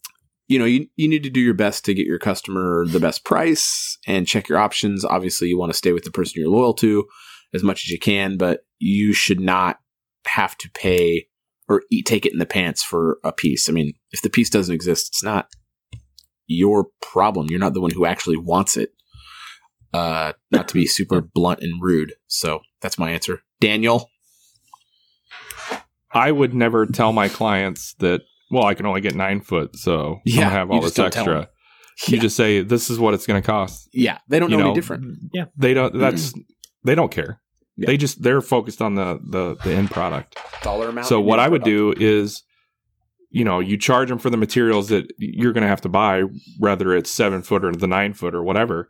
you 0.49 0.59
know, 0.59 0.65
you, 0.65 0.87
you 0.97 1.09
need 1.09 1.23
to 1.25 1.31
do 1.31 1.41
your 1.41 1.55
best 1.55 1.85
to 1.85 1.95
get 1.95 2.07
your 2.07 2.19
customer 2.19 2.85
the 2.87 3.01
best 3.01 3.25
price 3.25 3.99
and 4.07 4.27
check 4.27 4.49
your 4.49 4.59
options. 4.59 5.05
Obviously, 5.05 5.49
you 5.49 5.59
want 5.59 5.71
to 5.73 5.79
stay 5.79 5.93
with 5.93 6.05
the 6.05 6.11
person 6.11 6.41
you're 6.41 6.51
loyal 6.51 6.75
to 6.75 7.07
as 7.55 7.63
much 7.63 7.85
as 7.85 7.91
you 7.91 7.99
can, 7.99 8.37
but 8.37 8.61
you 8.79 9.13
should 9.13 9.41
not 9.41 9.79
have 10.27 10.57
to 10.59 10.71
pay 10.71 11.27
or 11.69 11.83
eat, 11.91 12.07
take 12.07 12.25
it 12.27 12.33
in 12.33 12.39
the 12.39 12.47
pants 12.47 12.83
for 12.83 13.19
a 13.25 13.33
piece. 13.33 13.69
I 13.69 13.73
mean, 13.73 13.93
if 14.13 14.23
the 14.23 14.31
piece 14.31 14.51
doesn't 14.51 14.75
exist, 14.75 15.09
it's 15.09 15.23
not 15.23 15.49
your 16.47 16.87
problem. 17.03 17.49
You're 17.51 17.59
not 17.61 17.75
the 17.75 17.81
one 17.81 17.91
who 17.91 18.07
actually 18.07 18.37
wants 18.37 18.77
it. 18.77 18.91
Uh, 19.93 20.33
not 20.51 20.69
to 20.69 20.75
be 20.75 20.87
super 20.87 21.21
blunt 21.21 21.61
and 21.61 21.81
rude. 21.83 22.13
So 22.27 22.61
that's 22.83 22.99
my 22.99 23.11
answer. 23.11 23.41
Daniel. 23.61 24.11
I 26.13 26.31
would 26.33 26.55
never 26.55 26.87
tell 26.87 27.13
my 27.13 27.29
clients 27.29 27.95
that. 27.99 28.23
Well, 28.51 28.65
I 28.65 28.75
can 28.75 28.87
only 28.87 29.01
get 29.01 29.17
nine 29.17 29.41
foot, 29.41 29.77
so 29.77 30.21
Yeah, 30.25 30.43
I 30.43 30.45
don't 30.45 30.53
have 30.53 30.71
all 30.71 30.81
this 30.81 30.99
extra. 30.99 31.49
You 32.07 32.17
Yeah. 32.17 32.21
just 32.21 32.37
say 32.37 32.61
this 32.63 32.91
is 32.91 32.99
what 32.99 33.13
it's 33.15 33.27
going 33.27 33.43
to 33.43 33.45
cost. 33.47 33.89
Yeah, 33.93 34.19
they 34.29 34.39
don't 34.39 34.51
know, 34.51 34.59
You 34.59 34.65
any 34.67 34.75
different. 34.75 35.19
Yeah. 35.33 35.47
They 35.57 35.75
don't. 35.75 35.99
That's 35.99 36.33
they 36.85 36.95
don't 36.95 37.11
care. 37.11 37.41
Yeah. 37.77 37.87
They 37.87 37.97
just 37.97 38.23
they're 38.23 38.41
focused 38.41 38.81
on 38.81 38.95
the 38.95 39.21
the 39.23 39.57
the 39.63 39.73
end 39.75 39.91
product. 39.91 40.39
Dollar 40.63 40.89
amount. 40.89 41.07
So 41.07 41.21
what 41.21 41.39
I 41.39 41.49
would 41.49 41.63
do 41.63 41.93
is, 41.97 42.43
you 43.31 43.45
know, 43.45 43.61
you 43.61 43.77
charge 43.77 44.09
them 44.09 44.19
for 44.19 44.31
the 44.31 44.37
materials 44.37 44.89
that 44.89 45.13
you're 45.19 45.53
going 45.53 45.63
to 45.63 45.69
have 45.69 45.83
to 45.83 45.89
buy, 45.89 46.23
whether 46.59 46.95
it's 46.95 47.11
seven 47.11 47.43
foot 47.43 47.65
or 47.65 47.73
the 47.73 47.87
nine 47.87 48.15
foot 48.15 48.35
or 48.35 48.43
whatever. 48.43 48.89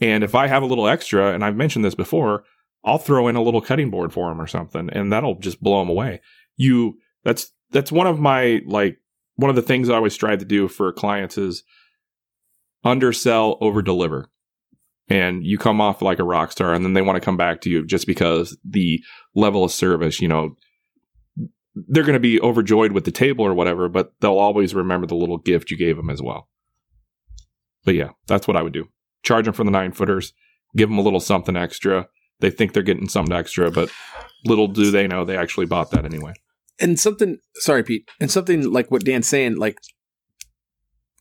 And 0.00 0.24
if 0.24 0.34
I 0.34 0.48
have 0.48 0.62
a 0.62 0.66
little 0.66 0.88
extra, 0.88 1.32
and 1.32 1.44
I've 1.44 1.56
mentioned 1.56 1.84
this 1.84 1.94
before, 1.94 2.44
I'll 2.84 2.98
throw 2.98 3.28
in 3.28 3.36
a 3.36 3.42
little 3.42 3.60
cutting 3.60 3.90
board 3.90 4.12
for 4.12 4.28
them 4.28 4.40
or 4.40 4.46
something, 4.46 4.90
and 4.90 5.12
that'll 5.12 5.38
just 5.38 5.62
blow 5.62 5.80
them 5.80 5.88
away. 5.88 6.20
You 6.56 6.98
that's 7.24 7.52
that's 7.70 7.92
one 7.92 8.06
of 8.06 8.18
my 8.18 8.60
like 8.66 8.98
one 9.36 9.50
of 9.50 9.56
the 9.56 9.62
things 9.62 9.88
I 9.88 9.94
always 9.94 10.14
strive 10.14 10.40
to 10.40 10.44
do 10.44 10.68
for 10.68 10.92
clients 10.92 11.38
is 11.38 11.62
undersell, 12.84 13.58
over 13.60 13.82
deliver. 13.82 14.30
And 15.08 15.44
you 15.44 15.56
come 15.56 15.80
off 15.80 16.02
like 16.02 16.18
a 16.18 16.24
rock 16.24 16.50
star, 16.50 16.74
and 16.74 16.84
then 16.84 16.94
they 16.94 17.02
want 17.02 17.16
to 17.16 17.24
come 17.24 17.36
back 17.36 17.60
to 17.60 17.70
you 17.70 17.86
just 17.86 18.06
because 18.06 18.56
the 18.64 19.00
level 19.34 19.62
of 19.62 19.70
service, 19.70 20.20
you 20.20 20.26
know, 20.26 20.56
they're 21.74 22.02
going 22.02 22.14
to 22.14 22.20
be 22.20 22.40
overjoyed 22.40 22.92
with 22.92 23.04
the 23.04 23.12
table 23.12 23.44
or 23.44 23.54
whatever, 23.54 23.88
but 23.88 24.12
they'll 24.20 24.38
always 24.38 24.74
remember 24.74 25.06
the 25.06 25.14
little 25.14 25.38
gift 25.38 25.70
you 25.70 25.76
gave 25.76 25.96
them 25.96 26.10
as 26.10 26.20
well. 26.20 26.48
But 27.84 27.94
yeah, 27.94 28.10
that's 28.26 28.48
what 28.48 28.56
I 28.56 28.62
would 28.62 28.72
do. 28.72 28.88
Charge 29.22 29.44
them 29.44 29.54
for 29.54 29.62
the 29.62 29.70
nine 29.70 29.92
footers, 29.92 30.32
give 30.74 30.88
them 30.88 30.98
a 30.98 31.02
little 31.02 31.20
something 31.20 31.56
extra. 31.56 32.08
They 32.40 32.50
think 32.50 32.72
they're 32.72 32.82
getting 32.82 33.08
something 33.08 33.34
extra, 33.36 33.70
but 33.70 33.90
little 34.44 34.66
do 34.66 34.90
they 34.90 35.06
know 35.06 35.24
they 35.24 35.36
actually 35.36 35.66
bought 35.66 35.90
that 35.92 36.04
anyway. 36.04 36.32
and 36.78 36.98
something 36.98 37.38
sorry 37.56 37.82
pete 37.82 38.08
and 38.20 38.30
something 38.30 38.70
like 38.70 38.90
what 38.90 39.04
dan's 39.04 39.26
saying 39.26 39.56
like 39.56 39.78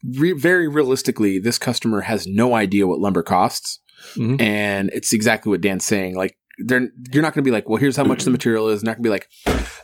re- 0.04 0.34
very 0.34 0.68
realistically 0.68 1.40
this 1.40 1.58
customer 1.58 2.02
has 2.02 2.26
no 2.28 2.54
idea 2.56 2.88
what 2.88 3.00
lumber 3.00 3.24
costs. 3.24 3.80
Mhm. 4.16 4.40
and 4.40 4.92
it's 4.94 5.14
exactly 5.14 5.50
what 5.50 5.62
dan's 5.62 5.84
saying. 5.86 6.16
Like 6.16 6.38
they're 6.60 6.90
you're 7.12 7.24
not 7.24 7.34
going 7.34 7.44
to 7.44 7.48
be 7.48 7.52
like 7.52 7.68
well 7.68 7.80
here's 7.80 7.96
how 7.98 8.04
much 8.04 8.24
the 8.24 8.30
material 8.30 8.68
is. 8.70 8.82
And 8.82 8.88
not 8.88 9.02
going 9.02 9.04
to 9.04 9.10
be 9.10 9.10
like 9.10 9.30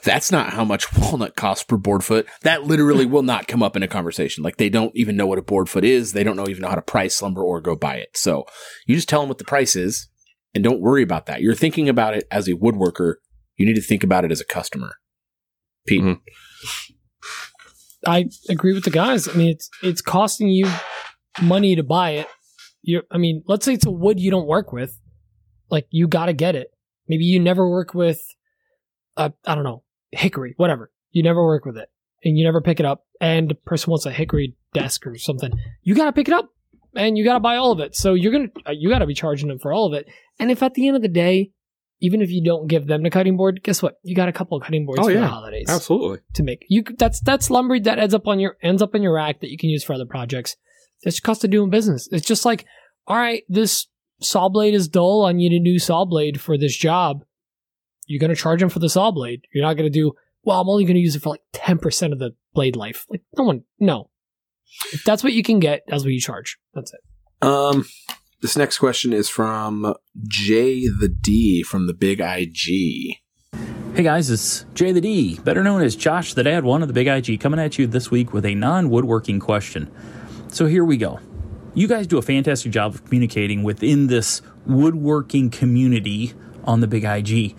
that's 0.03 0.31
not 0.31 0.51
how 0.53 0.63
much 0.63 0.93
walnut 0.97 1.35
costs 1.35 1.63
per 1.63 1.77
board 1.77 2.03
foot. 2.03 2.27
That 2.43 2.63
literally 2.63 3.05
will 3.05 3.23
not 3.23 3.47
come 3.47 3.63
up 3.63 3.75
in 3.75 3.83
a 3.83 3.87
conversation. 3.87 4.43
Like 4.43 4.57
they 4.57 4.69
don't 4.69 4.91
even 4.95 5.15
know 5.17 5.25
what 5.25 5.39
a 5.39 5.41
board 5.41 5.69
foot 5.69 5.83
is. 5.83 6.13
They 6.13 6.23
don't 6.23 6.35
know 6.35 6.47
even 6.47 6.61
know 6.61 6.69
how 6.69 6.75
to 6.75 6.81
price 6.83 7.21
lumber 7.21 7.41
or 7.41 7.61
go 7.61 7.75
buy 7.75 7.95
it. 7.95 8.15
So 8.15 8.45
you 8.85 8.95
just 8.95 9.09
tell 9.09 9.21
them 9.21 9.29
what 9.29 9.37
the 9.39 9.43
price 9.43 9.75
is 9.75 10.07
and 10.53 10.63
don't 10.63 10.81
worry 10.81 11.01
about 11.03 11.25
that. 11.25 11.41
You're 11.41 11.55
thinking 11.55 11.89
about 11.89 12.13
it 12.15 12.27
as 12.29 12.47
a 12.47 12.53
woodworker. 12.53 13.15
You 13.57 13.65
need 13.65 13.75
to 13.75 13.81
think 13.81 14.03
about 14.03 14.23
it 14.25 14.31
as 14.31 14.41
a 14.41 14.45
customer. 14.45 14.95
Pete. 15.87 16.01
Mhm. 16.01 16.19
I 18.05 18.29
agree 18.49 18.73
with 18.73 18.83
the 18.83 18.91
guys. 18.91 19.27
I 19.27 19.33
mean, 19.33 19.49
it's 19.49 19.69
it's 19.83 20.01
costing 20.01 20.47
you 20.47 20.67
money 21.41 21.75
to 21.75 21.83
buy 21.83 22.11
it. 22.11 22.27
You, 22.81 23.03
I 23.11 23.17
mean, 23.17 23.43
let's 23.45 23.63
say 23.63 23.73
it's 23.73 23.85
a 23.85 23.91
wood 23.91 24.19
you 24.19 24.31
don't 24.31 24.47
work 24.47 24.73
with, 24.73 24.99
like 25.69 25.85
you 25.91 26.07
got 26.07 26.25
to 26.25 26.33
get 26.33 26.55
it. 26.55 26.69
Maybe 27.07 27.25
you 27.25 27.39
never 27.39 27.69
work 27.69 27.93
with, 27.93 28.23
uh, 29.17 29.29
I 29.45 29.53
don't 29.53 29.63
know, 29.63 29.83
hickory, 30.11 30.55
whatever. 30.57 30.91
You 31.11 31.21
never 31.21 31.43
work 31.43 31.65
with 31.65 31.77
it, 31.77 31.89
and 32.23 32.37
you 32.37 32.43
never 32.43 32.61
pick 32.61 32.79
it 32.79 32.85
up. 32.85 33.05
And 33.19 33.49
the 33.49 33.55
person 33.55 33.91
wants 33.91 34.05
a 34.05 34.11
hickory 34.11 34.55
desk 34.73 35.05
or 35.05 35.17
something. 35.17 35.51
You 35.83 35.93
got 35.93 36.05
to 36.05 36.13
pick 36.13 36.27
it 36.27 36.33
up, 36.33 36.49
and 36.95 37.17
you 37.17 37.23
got 37.23 37.35
to 37.35 37.39
buy 37.39 37.57
all 37.57 37.71
of 37.71 37.79
it. 37.79 37.95
So 37.95 38.15
you're 38.15 38.31
gonna, 38.31 38.49
uh, 38.65 38.71
you 38.71 38.89
got 38.89 38.99
to 38.99 39.05
be 39.05 39.13
charging 39.13 39.49
them 39.49 39.59
for 39.59 39.71
all 39.71 39.85
of 39.85 39.93
it. 39.93 40.07
And 40.39 40.49
if 40.49 40.63
at 40.63 40.73
the 40.73 40.87
end 40.87 40.95
of 40.95 41.03
the 41.03 41.07
day, 41.07 41.51
even 42.01 42.21
if 42.21 42.29
you 42.31 42.43
don't 42.43 42.67
give 42.67 42.87
them 42.87 43.03
the 43.03 43.09
cutting 43.09 43.37
board, 43.37 43.61
guess 43.63 43.81
what? 43.81 43.99
You 44.03 44.15
got 44.15 44.27
a 44.27 44.33
couple 44.33 44.57
of 44.57 44.63
cutting 44.63 44.85
boards 44.85 44.99
Oh, 44.99 45.05
for 45.05 45.11
yeah. 45.11 45.21
the 45.21 45.27
holidays 45.27 45.67
Absolutely. 45.69 46.19
to 46.33 46.43
make. 46.43 46.65
You 46.67 46.83
that's 46.97 47.21
that's 47.21 47.49
lumber 47.49 47.79
that 47.79 47.99
ends 47.99 48.13
up 48.13 48.27
on 48.27 48.39
your 48.39 48.57
ends 48.61 48.81
up 48.81 48.93
in 48.95 49.01
your 49.01 49.13
rack 49.13 49.39
that 49.41 49.49
you 49.51 49.57
can 49.57 49.69
use 49.69 49.83
for 49.83 49.93
other 49.93 50.05
projects. 50.05 50.57
It's 51.03 51.19
cost 51.19 51.43
of 51.43 51.49
doing 51.51 51.69
business. 51.69 52.07
It's 52.11 52.25
just 52.27 52.43
like, 52.45 52.65
all 53.07 53.17
right, 53.17 53.43
this 53.49 53.87
saw 54.21 54.49
blade 54.49 54.73
is 54.73 54.87
dull. 54.87 55.25
I 55.25 55.31
need 55.31 55.51
a 55.53 55.59
new 55.59 55.79
saw 55.79 56.05
blade 56.05 56.39
for 56.41 56.57
this 56.57 56.75
job. 56.75 57.23
You're 58.07 58.19
gonna 58.19 58.35
charge 58.35 58.59
them 58.59 58.69
for 58.69 58.79
the 58.79 58.89
saw 58.89 59.11
blade. 59.11 59.41
You're 59.53 59.63
not 59.65 59.77
gonna 59.77 59.89
do. 59.89 60.13
Well, 60.43 60.59
I'm 60.59 60.69
only 60.69 60.85
gonna 60.85 60.99
use 60.99 61.15
it 61.15 61.21
for 61.21 61.29
like 61.29 61.41
ten 61.53 61.77
percent 61.77 62.13
of 62.13 62.19
the 62.19 62.31
blade 62.53 62.75
life. 62.75 63.05
Like 63.09 63.21
no 63.37 63.43
one, 63.45 63.63
no. 63.79 64.09
If 64.93 65.03
that's 65.03 65.23
what 65.23 65.33
you 65.33 65.43
can 65.43 65.59
get, 65.59 65.83
that's 65.87 66.03
what 66.03 66.13
you 66.13 66.19
charge. 66.21 66.57
That's 66.73 66.93
it. 66.93 66.99
Um, 67.45 67.85
this 68.41 68.57
next 68.57 68.79
question 68.79 69.13
is 69.13 69.29
from 69.29 69.93
Jay 70.27 70.87
the 70.87 71.07
D 71.07 71.61
from 71.61 71.85
the 71.85 71.93
Big 71.93 72.19
IG. 72.19 73.17
Hey 73.93 74.03
guys, 74.03 74.31
it's 74.31 74.65
Jay 74.73 74.91
the 74.91 75.01
D, 75.01 75.39
better 75.43 75.63
known 75.63 75.83
as 75.83 75.95
Josh 75.95 76.33
the 76.33 76.43
Dad 76.43 76.63
One 76.63 76.81
of 76.81 76.87
the 76.87 76.93
Big 76.93 77.07
IG, 77.07 77.39
coming 77.39 77.59
at 77.59 77.77
you 77.77 77.85
this 77.85 78.09
week 78.09 78.33
with 78.33 78.45
a 78.45 78.55
non 78.55 78.89
woodworking 78.89 79.39
question. 79.39 79.91
So 80.47 80.65
here 80.65 80.83
we 80.83 80.97
go. 80.97 81.19
You 81.75 81.87
guys 81.87 82.07
do 82.07 82.17
a 82.17 82.21
fantastic 82.23 82.71
job 82.71 82.95
of 82.95 83.05
communicating 83.05 83.61
within 83.61 84.07
this 84.07 84.41
woodworking 84.65 85.51
community 85.51 86.33
on 86.63 86.81
the 86.81 86.87
Big 86.87 87.03
IG. 87.03 87.55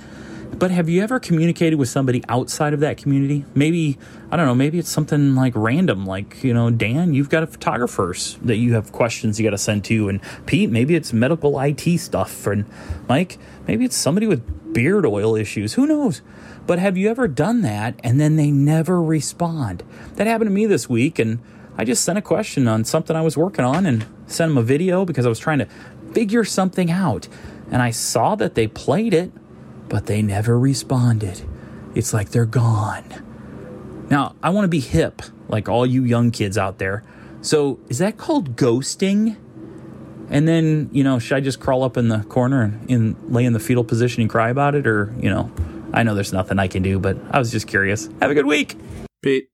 But 0.54 0.70
have 0.70 0.88
you 0.88 1.02
ever 1.02 1.18
communicated 1.18 1.76
with 1.76 1.88
somebody 1.88 2.22
outside 2.28 2.72
of 2.74 2.80
that 2.80 2.96
community? 2.96 3.44
Maybe, 3.54 3.98
I 4.30 4.36
don't 4.36 4.46
know, 4.46 4.54
maybe 4.54 4.78
it's 4.78 4.90
something 4.90 5.34
like 5.34 5.54
random, 5.56 6.04
like, 6.04 6.44
you 6.44 6.52
know, 6.54 6.70
Dan, 6.70 7.14
you've 7.14 7.30
got 7.30 7.42
a 7.42 7.46
photographers 7.46 8.38
that 8.42 8.56
you 8.56 8.74
have 8.74 8.92
questions 8.92 9.40
you 9.40 9.46
got 9.46 9.50
to 9.50 9.58
send 9.58 9.84
to. 9.86 10.08
And 10.08 10.20
Pete, 10.46 10.70
maybe 10.70 10.94
it's 10.94 11.12
medical 11.12 11.58
IT 11.58 11.98
stuff. 11.98 12.46
And 12.46 12.66
Mike, 13.08 13.38
maybe 13.66 13.84
it's 13.84 13.96
somebody 13.96 14.26
with 14.26 14.72
beard 14.72 15.06
oil 15.06 15.34
issues. 15.34 15.74
Who 15.74 15.86
knows? 15.86 16.22
But 16.66 16.78
have 16.78 16.96
you 16.96 17.08
ever 17.08 17.26
done 17.26 17.62
that 17.62 17.98
and 18.04 18.20
then 18.20 18.36
they 18.36 18.50
never 18.50 19.02
respond? 19.02 19.82
That 20.14 20.26
happened 20.26 20.48
to 20.48 20.54
me 20.54 20.66
this 20.66 20.88
week. 20.88 21.18
And 21.18 21.40
I 21.76 21.84
just 21.84 22.04
sent 22.04 22.18
a 22.18 22.22
question 22.22 22.68
on 22.68 22.84
something 22.84 23.16
I 23.16 23.22
was 23.22 23.36
working 23.36 23.64
on 23.64 23.86
and 23.86 24.06
sent 24.26 24.50
them 24.50 24.58
a 24.58 24.62
video 24.62 25.04
because 25.04 25.26
I 25.26 25.28
was 25.30 25.38
trying 25.38 25.58
to 25.58 25.68
figure 26.12 26.44
something 26.44 26.90
out. 26.90 27.26
And 27.70 27.80
I 27.80 27.90
saw 27.90 28.34
that 28.36 28.54
they 28.54 28.66
played 28.66 29.14
it 29.14 29.32
but 29.92 30.06
they 30.06 30.22
never 30.22 30.58
responded. 30.58 31.42
It's 31.94 32.14
like 32.14 32.30
they're 32.30 32.46
gone. 32.46 33.04
Now, 34.08 34.34
I 34.42 34.48
want 34.48 34.64
to 34.64 34.68
be 34.68 34.80
hip, 34.80 35.20
like 35.48 35.68
all 35.68 35.84
you 35.84 36.02
young 36.02 36.30
kids 36.30 36.56
out 36.56 36.78
there. 36.78 37.04
So, 37.42 37.78
is 37.90 37.98
that 37.98 38.16
called 38.16 38.56
ghosting? 38.56 39.36
And 40.30 40.48
then, 40.48 40.88
you 40.92 41.04
know, 41.04 41.18
should 41.18 41.36
I 41.36 41.40
just 41.40 41.60
crawl 41.60 41.82
up 41.82 41.98
in 41.98 42.08
the 42.08 42.20
corner 42.20 42.62
and 42.62 42.90
in, 42.90 43.16
lay 43.30 43.44
in 43.44 43.52
the 43.52 43.60
fetal 43.60 43.84
position 43.84 44.22
and 44.22 44.30
cry 44.30 44.48
about 44.48 44.74
it? 44.74 44.86
Or, 44.86 45.14
you 45.20 45.28
know, 45.28 45.52
I 45.92 46.04
know 46.04 46.14
there's 46.14 46.32
nothing 46.32 46.58
I 46.58 46.68
can 46.68 46.82
do, 46.82 46.98
but 46.98 47.18
I 47.30 47.38
was 47.38 47.50
just 47.50 47.66
curious. 47.66 48.08
Have 48.22 48.30
a 48.30 48.34
good 48.34 48.46
week. 48.46 48.76
Pete. 49.20 49.48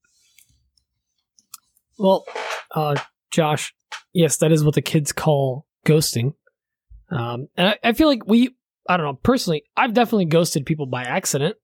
Well, 1.99 2.24
uh, 2.76 2.95
Josh, 3.32 3.74
yes, 4.12 4.36
that 4.36 4.53
is 4.53 4.62
what 4.62 4.76
the 4.76 4.82
kids 4.82 5.11
call 5.11 5.66
ghosting. 5.84 6.34
Um, 7.11 7.49
and 7.57 7.70
I, 7.70 7.78
I 7.82 7.93
feel 7.93 8.07
like 8.07 8.24
we, 8.24 8.55
I 8.89 8.97
don't 8.97 9.07
know, 9.07 9.14
personally, 9.22 9.64
I've 9.76 9.93
definitely 9.95 10.24
ghosted 10.24 10.64
people 10.66 10.86
by 10.86 11.03
accident. 11.03 11.57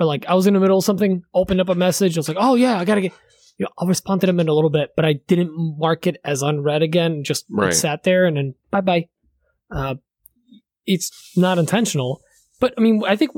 Or 0.00 0.06
like 0.06 0.26
I 0.26 0.34
was 0.34 0.46
in 0.46 0.54
the 0.54 0.60
middle 0.60 0.78
of 0.78 0.84
something, 0.84 1.22
opened 1.34 1.60
up 1.60 1.68
a 1.68 1.74
message, 1.74 2.16
I 2.16 2.20
was 2.20 2.28
like, 2.28 2.36
oh 2.40 2.54
yeah, 2.54 2.78
I 2.78 2.84
gotta 2.84 3.00
get, 3.02 3.12
you 3.58 3.64
know, 3.64 3.70
I'll 3.78 3.88
respond 3.88 4.20
to 4.22 4.26
them 4.28 4.40
in 4.40 4.48
a 4.48 4.52
little 4.54 4.70
bit, 4.70 4.90
but 4.96 5.04
I 5.04 5.14
didn't 5.26 5.50
mark 5.54 6.06
it 6.06 6.16
as 6.24 6.42
unread 6.42 6.82
again, 6.82 7.24
just 7.24 7.44
Right. 7.50 7.74
sat 7.74 8.04
there 8.04 8.24
and 8.24 8.36
then 8.36 8.54
bye 8.70 8.80
bye. 8.80 9.08
Uh, 9.70 9.96
it's 10.86 11.32
not 11.36 11.58
intentional, 11.58 12.22
but 12.60 12.74
I 12.78 12.80
mean, 12.80 13.02
I 13.06 13.16
think 13.16 13.32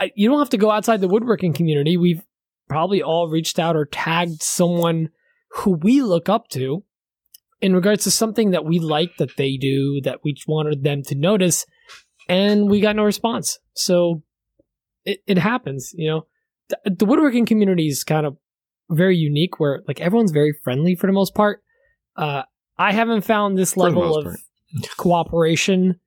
I, 0.00 0.12
you 0.14 0.28
don't 0.28 0.38
have 0.38 0.50
to 0.50 0.56
go 0.56 0.70
outside 0.70 1.00
the 1.00 1.08
woodworking 1.08 1.52
community. 1.52 1.96
We've 1.96 2.22
probably 2.68 3.02
all 3.02 3.28
reached 3.28 3.58
out 3.58 3.76
or 3.76 3.84
tagged 3.84 4.42
someone 4.42 5.10
who 5.50 5.72
we 5.72 6.00
look 6.02 6.28
up 6.28 6.48
to 6.50 6.84
in 7.60 7.74
regards 7.74 8.04
to 8.04 8.10
something 8.10 8.52
that 8.52 8.64
we 8.64 8.78
like 8.78 9.16
that 9.18 9.36
they 9.36 9.56
do 9.56 10.00
that 10.02 10.20
we 10.22 10.36
wanted 10.46 10.84
them 10.84 11.02
to 11.02 11.14
notice, 11.16 11.66
and 12.28 12.70
we 12.70 12.80
got 12.80 12.96
no 12.96 13.04
response. 13.04 13.58
So 13.74 14.22
it, 15.04 15.20
it 15.26 15.38
happens, 15.38 15.92
you 15.96 16.08
know. 16.08 16.26
The, 16.68 16.96
the 16.98 17.04
woodworking 17.06 17.46
community 17.46 17.88
is 17.88 18.04
kind 18.04 18.26
of 18.26 18.36
very 18.90 19.16
unique, 19.16 19.58
where 19.58 19.82
like 19.88 20.00
everyone's 20.00 20.32
very 20.32 20.52
friendly 20.62 20.94
for 20.94 21.06
the 21.06 21.12
most 21.12 21.34
part. 21.34 21.62
Uh, 22.16 22.42
I 22.76 22.92
haven't 22.92 23.22
found 23.22 23.56
this 23.56 23.72
the 23.72 23.80
level 23.80 24.16
of 24.16 24.24
part. 24.24 24.38
cooperation 24.96 26.00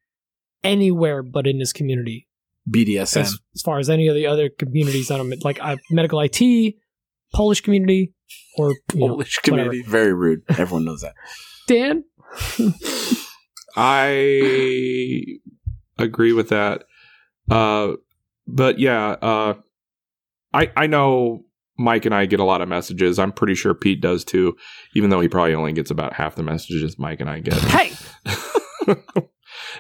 anywhere 0.64 1.24
but 1.24 1.48
in 1.48 1.58
this 1.58 1.74
community 1.74 2.28
BDSM. 2.70 3.22
as, 3.22 3.40
as 3.56 3.62
far 3.62 3.80
as 3.80 3.90
any 3.90 4.08
of 4.08 4.16
the 4.16 4.28
other 4.28 4.50
communities 4.50 5.10
on 5.10 5.20
a, 5.20 5.36
like 5.44 5.60
uh, 5.62 5.78
medical 5.90 6.20
IT, 6.20 6.76
Polish 7.34 7.62
community, 7.62 8.14
or 8.58 8.70
you 8.94 9.00
know, 9.00 9.08
Polish 9.10 9.38
whatever. 9.38 9.70
community. 9.70 9.90
Very 9.90 10.14
rude. 10.14 10.44
Everyone 10.50 10.86
knows 10.86 11.02
that. 11.02 11.16
Dan, 11.68 12.04
I 13.76 15.26
agree 16.04 16.34
with 16.34 16.50
that. 16.50 16.84
Uh, 17.50 17.94
but 18.48 18.80
yeah, 18.80 19.12
uh, 19.22 19.54
I 20.54 20.72
I 20.76 20.88
know 20.88 21.44
Mike 21.78 22.06
and 22.06 22.16
I 22.16 22.26
get 22.26 22.40
a 22.40 22.46
lot 22.46 22.62
of 22.62 22.70
messages. 22.70 23.20
I'm 23.20 23.32
pretty 23.32 23.56
sure 23.56 23.74
Pete 23.74 24.02
does 24.02 24.24
too, 24.24 24.56
even 24.96 25.10
though 25.10 25.20
he 25.20 25.28
probably 25.28 25.56
only 25.56 25.74
gets 25.74 25.92
about 25.92 26.14
half 26.14 26.36
the 26.36 26.44
messages 26.44 26.98
Mike 27.00 27.22
and 27.22 27.30
I 27.30 27.40
get. 27.40 27.54
hey, 27.54 27.94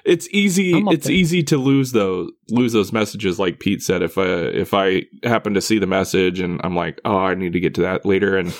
it's 0.06 0.28
easy. 0.32 0.74
It's 0.90 1.08
there. 1.08 1.16
easy 1.16 1.44
to 1.44 1.58
lose 1.58 1.92
those 1.92 2.32
lose 2.50 2.74
those 2.74 2.92
messages, 2.92 3.40
like 3.40 3.60
Pete 3.60 3.82
said. 3.82 4.02
If 4.02 4.18
uh, 4.18 4.52
if 4.54 4.74
I 4.74 5.04
happen 5.24 5.54
to 5.54 5.62
see 5.62 5.80
the 5.80 5.88
message 5.88 6.40
and 6.40 6.60
I'm 6.64 6.76
like, 6.76 7.00
oh, 7.06 7.18
I 7.18 7.36
need 7.36 7.54
to 7.54 7.60
get 7.60 7.76
to 7.76 7.82
that 7.82 8.06
later, 8.06 8.38
and 8.38 8.54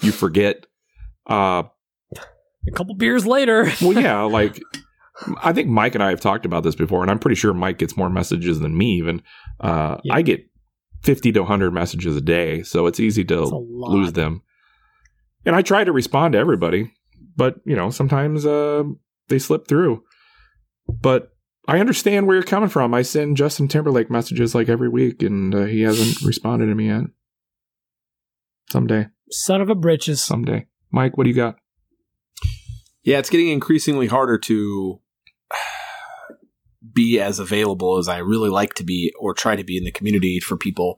you 0.00 0.12
forget. 0.12 0.66
Uh, 1.28 1.64
a 2.68 2.72
couple 2.72 2.94
beers 2.94 3.26
later, 3.26 3.70
well, 3.80 3.92
yeah, 3.92 4.22
like 4.22 4.60
I 5.42 5.52
think 5.52 5.68
Mike 5.68 5.94
and 5.94 6.04
I 6.04 6.10
have 6.10 6.20
talked 6.20 6.44
about 6.44 6.62
this 6.62 6.74
before, 6.74 7.02
and 7.02 7.10
I'm 7.10 7.18
pretty 7.18 7.36
sure 7.36 7.54
Mike 7.54 7.78
gets 7.78 7.96
more 7.96 8.10
messages 8.10 8.60
than 8.60 8.76
me. 8.76 8.96
Even 8.98 9.22
uh, 9.60 9.96
Yeah. 10.04 10.14
I 10.14 10.22
get 10.22 10.44
fifty 11.02 11.32
to 11.32 11.44
hundred 11.44 11.72
messages 11.72 12.16
a 12.16 12.20
day, 12.20 12.62
so 12.62 12.86
it's 12.86 13.00
easy 13.00 13.24
to 13.24 13.44
lose 13.44 14.12
them. 14.12 14.42
And 15.44 15.54
I 15.56 15.62
try 15.62 15.84
to 15.84 15.92
respond 15.92 16.32
to 16.32 16.38
everybody, 16.38 16.92
but 17.36 17.56
you 17.64 17.76
know 17.76 17.90
sometimes 17.90 18.44
uh, 18.44 18.82
they 19.28 19.38
slip 19.38 19.68
through. 19.68 20.02
But 20.88 21.30
I 21.66 21.80
understand 21.80 22.26
where 22.26 22.36
you're 22.36 22.42
coming 22.44 22.68
from. 22.68 22.92
I 22.94 23.02
send 23.02 23.36
Justin 23.36 23.68
Timberlake 23.68 24.10
messages 24.10 24.54
like 24.54 24.68
every 24.68 24.88
week, 24.88 25.22
and 25.22 25.54
uh, 25.54 25.64
he 25.64 25.82
hasn't 25.82 26.20
responded 26.26 26.66
to 26.66 26.74
me 26.74 26.88
yet. 26.88 27.04
Someday, 28.70 29.06
son 29.30 29.60
of 29.60 29.70
a 29.70 29.74
britches. 29.74 30.22
someday, 30.22 30.66
Mike, 30.90 31.16
what 31.16 31.24
do 31.24 31.30
you 31.30 31.36
got? 31.36 31.56
Yeah, 33.02 33.18
it's 33.18 33.30
getting 33.30 33.48
increasingly 33.48 34.08
harder 34.08 34.36
to 34.38 35.00
be 36.92 37.20
as 37.20 37.38
available 37.38 37.98
as 37.98 38.08
I 38.08 38.18
really 38.18 38.50
like 38.50 38.74
to 38.74 38.84
be 38.84 39.12
or 39.18 39.34
try 39.34 39.56
to 39.56 39.64
be 39.64 39.76
in 39.76 39.84
the 39.84 39.90
community 39.92 40.40
for 40.40 40.56
people. 40.56 40.96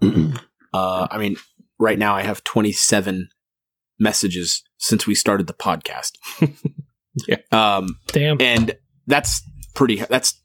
uh, 0.73 1.07
I 1.11 1.19
mean, 1.19 1.37
right 1.79 1.99
now 1.99 2.15
I 2.15 2.23
have 2.23 2.43
27 2.45 3.29
messages 3.99 4.63
since 4.79 5.07
we 5.07 5.15
started 5.15 5.47
the 5.47 5.55
podcast. 5.55 6.13
Yeah. 7.27 7.39
Um, 7.51 7.99
Damn. 8.09 8.41
and 8.41 8.77
that's 9.09 9.43
pretty, 9.75 9.97
that's 9.97 10.41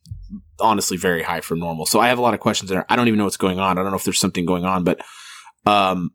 honestly 0.60 0.98
very 0.98 1.22
high 1.22 1.42
for 1.42 1.56
normal. 1.56 1.86
So 1.86 2.00
I 2.00 2.08
have 2.08 2.18
a 2.18 2.22
lot 2.22 2.34
of 2.34 2.40
questions 2.40 2.72
there. 2.72 2.84
I 2.90 2.96
don't 2.96 3.08
even 3.08 3.20
know 3.20 3.26
what's 3.26 3.38
going 3.38 3.60
on. 3.60 3.78
I 3.78 3.84
don't 3.84 3.92
know 3.92 3.98
if 3.98 4.04
there's 4.06 4.20
something 4.20 4.44
going 4.44 4.66
on, 4.66 4.84
but, 4.84 5.00
um, 5.68 6.10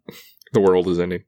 The 0.53 0.61
world 0.61 0.89
is 0.89 0.99
ending. 0.99 1.23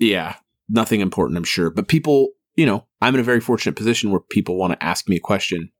yeah, 0.00 0.34
nothing 0.68 1.00
important, 1.00 1.36
I'm 1.38 1.44
sure. 1.44 1.70
But 1.70 1.86
people, 1.86 2.30
you 2.56 2.66
know, 2.66 2.86
I'm 3.00 3.14
in 3.14 3.20
a 3.20 3.24
very 3.24 3.40
fortunate 3.40 3.76
position 3.76 4.10
where 4.10 4.18
people 4.18 4.58
want 4.58 4.72
to 4.72 4.82
ask 4.84 5.08
me 5.08 5.14
a 5.14 5.20
question, 5.20 5.70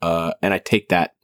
uh, 0.00 0.32
and 0.40 0.54
I 0.54 0.58
take 0.58 0.88
that 0.88 1.14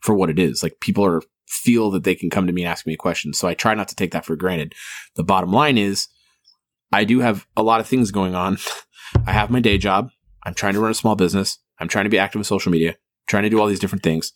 for 0.00 0.14
what 0.14 0.30
it 0.30 0.38
is. 0.38 0.62
Like 0.62 0.80
people 0.80 1.04
are 1.04 1.22
feel 1.46 1.90
that 1.90 2.04
they 2.04 2.14
can 2.14 2.28
come 2.28 2.46
to 2.46 2.52
me 2.52 2.62
and 2.62 2.70
ask 2.70 2.86
me 2.86 2.92
a 2.92 2.98
question, 2.98 3.32
so 3.32 3.48
I 3.48 3.54
try 3.54 3.74
not 3.74 3.88
to 3.88 3.94
take 3.94 4.10
that 4.12 4.26
for 4.26 4.36
granted. 4.36 4.74
The 5.16 5.24
bottom 5.24 5.50
line 5.50 5.78
is, 5.78 6.08
I 6.92 7.04
do 7.04 7.20
have 7.20 7.46
a 7.56 7.62
lot 7.62 7.80
of 7.80 7.86
things 7.86 8.10
going 8.10 8.34
on. 8.34 8.58
I 9.26 9.32
have 9.32 9.50
my 9.50 9.60
day 9.60 9.78
job. 9.78 10.10
I'm 10.44 10.54
trying 10.54 10.74
to 10.74 10.80
run 10.80 10.90
a 10.90 10.94
small 10.94 11.16
business. 11.16 11.58
I'm 11.78 11.88
trying 11.88 12.04
to 12.04 12.10
be 12.10 12.18
active 12.18 12.40
in 12.40 12.44
social 12.44 12.70
media. 12.70 12.96
trying 13.28 13.44
to 13.44 13.50
do 13.50 13.60
all 13.60 13.66
these 13.66 13.80
different 13.80 14.02
things, 14.02 14.32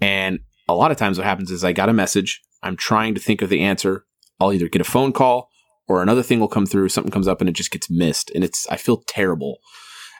and 0.00 0.40
a 0.68 0.74
lot 0.74 0.90
of 0.90 0.96
times 0.96 1.18
what 1.18 1.26
happens 1.26 1.50
is 1.50 1.64
I 1.64 1.72
got 1.72 1.88
a 1.88 1.94
message. 1.94 2.40
I'm 2.62 2.76
trying 2.76 3.14
to 3.14 3.20
think 3.20 3.40
of 3.40 3.48
the 3.48 3.60
answer. 3.60 4.04
I'll 4.40 4.52
either 4.52 4.68
get 4.68 4.80
a 4.80 4.84
phone 4.84 5.12
call 5.12 5.48
or 5.88 6.02
another 6.02 6.22
thing 6.22 6.38
will 6.38 6.48
come 6.48 6.66
through, 6.66 6.90
something 6.90 7.10
comes 7.10 7.26
up 7.26 7.40
and 7.40 7.48
it 7.48 7.54
just 7.54 7.70
gets 7.70 7.90
missed. 7.90 8.30
And 8.34 8.44
it's, 8.44 8.66
I 8.68 8.76
feel 8.76 9.02
terrible. 9.06 9.58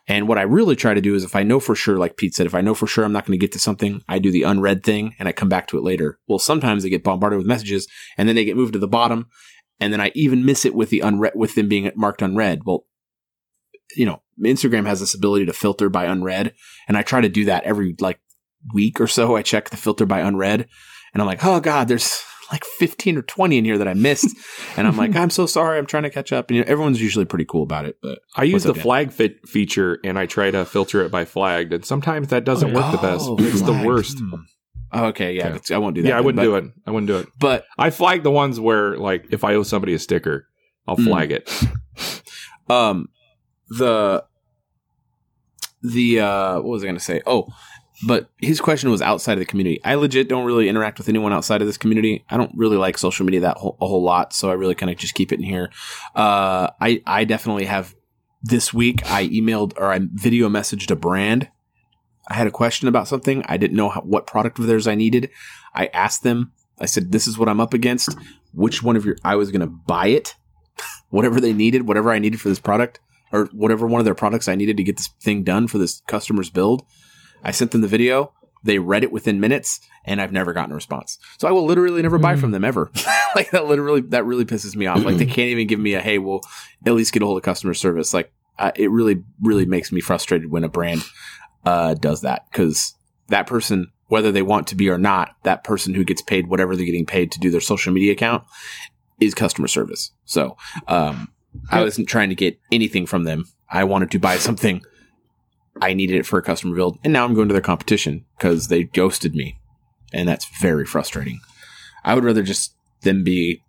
And 0.09 0.27
what 0.27 0.39
I 0.39 0.43
really 0.43 0.75
try 0.75 0.95
to 0.95 1.03
do 1.03 1.15
is 1.15 1.23
if 1.23 1.37
I 1.37 1.43
know 1.43 1.61
for 1.61 1.75
sure, 1.75 1.99
like 1.99 2.17
Pete 2.17 2.35
said, 2.35 2.47
if 2.47 2.55
I 2.55 2.63
know 2.63 2.75
for 2.75 2.87
sure 2.87 3.05
I'm 3.05 3.13
not 3.13 3.27
going 3.27 3.39
to 3.39 3.45
get 3.45 3.53
to 3.53 3.59
something, 3.59 4.03
I 4.09 4.19
do 4.19 4.33
the 4.33 4.43
unread 4.43 4.83
thing 4.83 5.15
and 5.19 5.29
I 5.29 5.33
come 5.33 5.51
back 5.51 5.69
to 5.69 5.79
it 5.79 5.85
later. 5.85 6.19
Well, 6.27 6.39
sometimes 6.39 6.83
they 6.83 6.89
get 6.89 7.05
bombarded 7.05 7.37
with 7.37 7.47
messages 7.47 7.87
and 8.17 8.27
then 8.27 8.35
they 8.35 8.47
get 8.47 8.57
moved 8.57 8.73
to 8.73 8.79
the 8.79 8.89
bottom 8.89 9.29
and 9.79 9.93
then 9.93 10.01
I 10.01 10.11
even 10.15 10.47
miss 10.47 10.65
it 10.65 10.75
with 10.75 10.89
the 10.89 11.01
unread, 11.01 11.35
with 11.37 11.55
them 11.55 11.69
being 11.69 11.91
marked 11.95 12.23
unread. 12.23 12.63
Well, 12.65 12.87
you 13.95 14.07
know, 14.07 14.23
Instagram 14.43 14.87
has 14.87 15.01
this 15.01 15.15
ability 15.15 15.45
to 15.47 15.53
filter 15.53 15.91
by 15.91 16.07
unread 16.07 16.55
and 16.89 16.97
I 16.97 17.03
try 17.03 17.21
to 17.21 17.29
do 17.29 17.45
that 17.45 17.65
every 17.65 17.95
like 18.01 18.19
week 18.73 19.03
or 19.03 19.09
so. 19.09 19.37
I 19.37 19.43
check 19.43 19.69
the 19.69 19.77
filter 19.77 20.07
by 20.07 20.21
unread 20.21 20.69
and 21.13 21.21
I'm 21.21 21.27
like, 21.27 21.45
oh 21.45 21.61
God, 21.61 21.87
there's 21.87 22.23
like 22.51 22.65
15 22.65 23.19
or 23.19 23.23
20 23.23 23.59
in 23.59 23.65
here 23.65 23.79
that 23.79 23.89
I 23.89 23.95
missed. 23.95 24.37
And 24.77 24.87
I'm 24.87 24.97
like, 24.97 25.15
I'm 25.17 25.31
so 25.31 25.47
sorry. 25.47 25.79
I'm 25.79 25.87
trying 25.87 26.05
to 26.05 26.11
catch 26.11 26.33
up. 26.33 26.49
And 26.49 26.57
you 26.57 26.65
know, 26.65 26.71
everyone's 26.71 27.01
usually 27.01 27.25
pretty 27.25 27.45
cool 27.45 27.63
about 27.63 27.85
it. 27.85 27.97
But 28.03 28.21
I 28.37 28.45
use 28.45 28.65
the 28.65 28.75
flag 28.75 29.13
fit 29.13 29.47
feature 29.49 29.99
and 30.05 30.19
I 30.19 30.27
try 30.27 30.51
to 30.51 30.65
filter 30.65 31.03
it 31.03 31.11
by 31.11 31.25
flagged, 31.25 31.73
and 31.73 31.85
sometimes 31.85 32.29
that 32.29 32.45
doesn't 32.45 32.73
work 32.73 32.91
the 32.93 32.99
best. 32.99 33.27
Oh, 33.29 33.37
it's 33.39 33.63
the 33.63 33.83
worst. 33.87 34.19
Hmm. 34.19 34.35
Oh, 34.91 35.05
okay. 35.07 35.35
Yeah. 35.35 35.59
I 35.71 35.79
won't 35.79 35.95
do 35.95 36.03
that. 36.03 36.09
Yeah, 36.09 36.17
I 36.17 36.21
wouldn't 36.21 36.37
but, 36.37 36.45
do 36.45 36.55
it. 36.57 36.73
I 36.87 36.91
wouldn't 36.91 37.09
do 37.09 37.19
it. 37.19 37.29
But 37.39 37.67
I 37.77 37.91
flag 37.91 38.23
the 38.23 38.31
ones 38.31 38.59
where, 38.59 38.97
like, 38.97 39.27
if 39.31 39.45
I 39.45 39.55
owe 39.55 39.63
somebody 39.63 39.93
a 39.93 39.99
sticker, 39.99 40.49
I'll 40.87 40.97
Mm. 40.97 41.05
flag 41.05 41.31
it. 41.33 41.51
um, 42.71 43.09
the, 43.69 44.25
the, 45.83 46.21
uh, 46.21 46.55
what 46.57 46.65
was 46.65 46.83
I 46.83 46.87
going 46.87 46.97
to 46.97 47.05
say? 47.05 47.21
Oh, 47.27 47.49
but 48.07 48.31
his 48.39 48.61
question 48.61 48.91
was 48.91 49.03
outside 49.03 49.35
of 49.35 49.39
the 49.41 49.45
community. 49.45 49.81
I 49.85 49.95
legit 49.95 50.29
don't 50.29 50.45
really 50.45 50.69
interact 50.69 50.99
with 50.99 51.09
anyone 51.09 51.33
outside 51.33 51.61
of 51.61 51.67
this 51.67 51.77
community. 51.77 52.25
I 52.31 52.37
don't 52.37 52.53
really 52.55 52.77
like 52.77 52.97
social 52.97 53.27
media 53.27 53.41
that 53.41 53.57
whole, 53.57 53.77
a 53.81 53.87
whole 53.87 54.03
lot, 54.03 54.33
so 54.33 54.51
I 54.51 54.55
really 54.55 54.77
kind 54.77 54.91
of 54.91 54.99
just 54.99 55.15
keep 55.15 55.33
it 55.33 55.41
in 55.41 55.45
here. 55.45 55.71
Uh, 56.15 56.71
I 56.81 57.03
I 57.07 57.25
definitely 57.25 57.65
have 57.65 57.97
this 58.43 58.73
week. 58.73 59.05
I 59.11 59.27
emailed 59.29 59.73
or 59.77 59.93
I 59.93 60.01
video 60.01 60.49
messaged 60.49 60.91
a 60.91 60.97
brand. 60.97 61.49
I 62.29 62.35
had 62.35 62.47
a 62.47 62.53
question 62.53 62.87
about 62.89 63.09
something. 63.09 63.43
I 63.49 63.57
didn't 63.57 63.77
know 63.77 63.89
how, 63.89 64.03
what 64.03 64.27
product 64.27 64.59
of 64.59 64.67
theirs 64.67 64.87
I 64.87 64.95
needed. 64.95 65.31
I 65.75 65.87
asked 65.87 66.23
them. 66.23 66.53
I 66.79 66.87
said, 66.87 67.11
"This 67.11 67.27
is 67.27 67.37
what 67.37 67.49
I'm 67.49 67.61
up 67.61 67.75
against. 67.75 68.17
Which 68.53 68.83
one 68.83 68.97
of 68.97 69.05
your? 69.05 69.17
I 69.25 69.35
was 69.35 69.51
going 69.51 69.61
to 69.61 69.67
buy 69.67 70.09
it, 70.09 70.37
whatever 71.11 71.41
they 71.41 71.53
needed, 71.53 71.89
whatever 71.89 72.13
I 72.13 72.21
needed 72.21 72.41
for 72.41 72.49
this 72.49 72.61
product, 72.61 73.01
or 73.33 73.47
whatever 73.47 73.89
one 73.89 74.01
of 74.01 74.05
their 74.05 74.15
products 74.15 74.47
I 74.47 74.55
needed 74.55 74.77
to 74.77 74.85
get 74.85 74.99
this 74.99 75.09
thing 75.21 75.43
done 75.43 75.67
for 75.67 75.79
this 75.79 76.01
customer's 76.07 76.49
build." 76.51 76.85
I 77.45 77.51
sent 77.51 77.71
them 77.71 77.81
the 77.81 77.89
video. 77.89 78.33
They 78.65 78.79
read 78.79 79.05
it 79.05 79.13
within 79.13 79.39
minutes, 79.41 79.81
and 80.05 80.21
I've 80.21 80.33
never 80.33 80.53
gotten 80.53 80.73
a 80.73 80.75
response. 80.75 81.17
So 81.39 81.47
I 81.47 81.53
will 81.53 81.65
literally 81.65 82.03
never 82.03 82.19
buy 82.19 82.35
Mm. 82.35 82.41
from 82.41 82.51
them 82.51 82.65
ever. 82.65 82.91
like 83.37 83.51
that, 83.53 83.67
literally, 83.67 84.01
that 84.03 84.25
really 84.25 84.45
pisses 84.45 84.75
me 84.75 84.87
off. 84.87 85.05
Like 85.05 85.17
they 85.17 85.27
can't 85.27 85.49
even 85.51 85.67
give 85.69 85.79
me 85.79 85.95
a 85.95 86.01
hey, 86.01 86.19
we'll 86.19 86.41
at 86.85 86.93
least 86.95 87.13
get 87.13 87.23
a 87.23 87.27
hold 87.27 87.39
of 87.39 87.45
customer 87.45 87.75
service. 87.75 88.13
Like 88.13 88.33
uh, 88.59 88.73
it 88.75 88.91
really, 88.91 89.23
really 89.41 89.65
makes 89.67 89.93
me 89.93 90.01
frustrated 90.01 90.51
when 90.51 90.65
a 90.65 90.69
brand 90.69 91.03
uh, 91.65 91.95
does 91.95 92.23
that 92.23 92.47
because 92.51 92.95
that 93.29 93.47
person, 93.47 93.93
whether 94.09 94.33
they 94.33 94.43
want 94.43 94.67
to 94.69 94.75
be 94.75 94.89
or 94.89 94.99
not, 94.99 95.37
that 95.45 95.63
person 95.63 95.95
who 95.95 96.03
gets 96.03 96.21
paid 96.23 96.49
whatever 96.49 96.75
they're 96.75 96.85
getting 96.87 97.07
paid 97.07 97.31
to 97.33 97.39
do 97.39 97.51
their 97.51 97.61
social 97.61 97.93
media 97.93 98.13
account 98.13 98.43
is 99.21 99.35
customer 99.35 99.69
service. 99.69 100.11
So 100.25 100.57
um, 100.89 101.29
I 101.71 101.83
wasn't 101.83 102.09
trying 102.09 102.31
to 102.31 102.35
get 102.35 102.59
anything 102.73 103.07
from 103.07 103.23
them. 103.25 103.45
I 103.71 103.85
wanted 103.85 104.11
to 104.13 104.19
buy 104.19 104.37
something. 104.39 104.83
I 105.81 105.95
needed 105.95 106.17
it 106.17 106.27
for 106.27 106.39
a 106.39 106.43
customer 106.43 106.75
build, 106.75 106.99
and 107.05 107.13
now 107.13 107.25
I'm 107.25 107.35
going 107.35 107.49
to 107.49 107.53
their 107.53 107.61
competition 107.61 108.25
because 108.37 108.69
they 108.69 108.85
ghosted 108.85 109.35
me, 109.35 109.59
and 110.13 110.29
that's 110.29 110.47
very 110.61 110.85
frustrating. 110.85 111.41
I 112.05 112.15
would 112.15 112.25
rather 112.25 112.43
just 112.43 112.75
them 113.03 113.25
be 113.25 113.63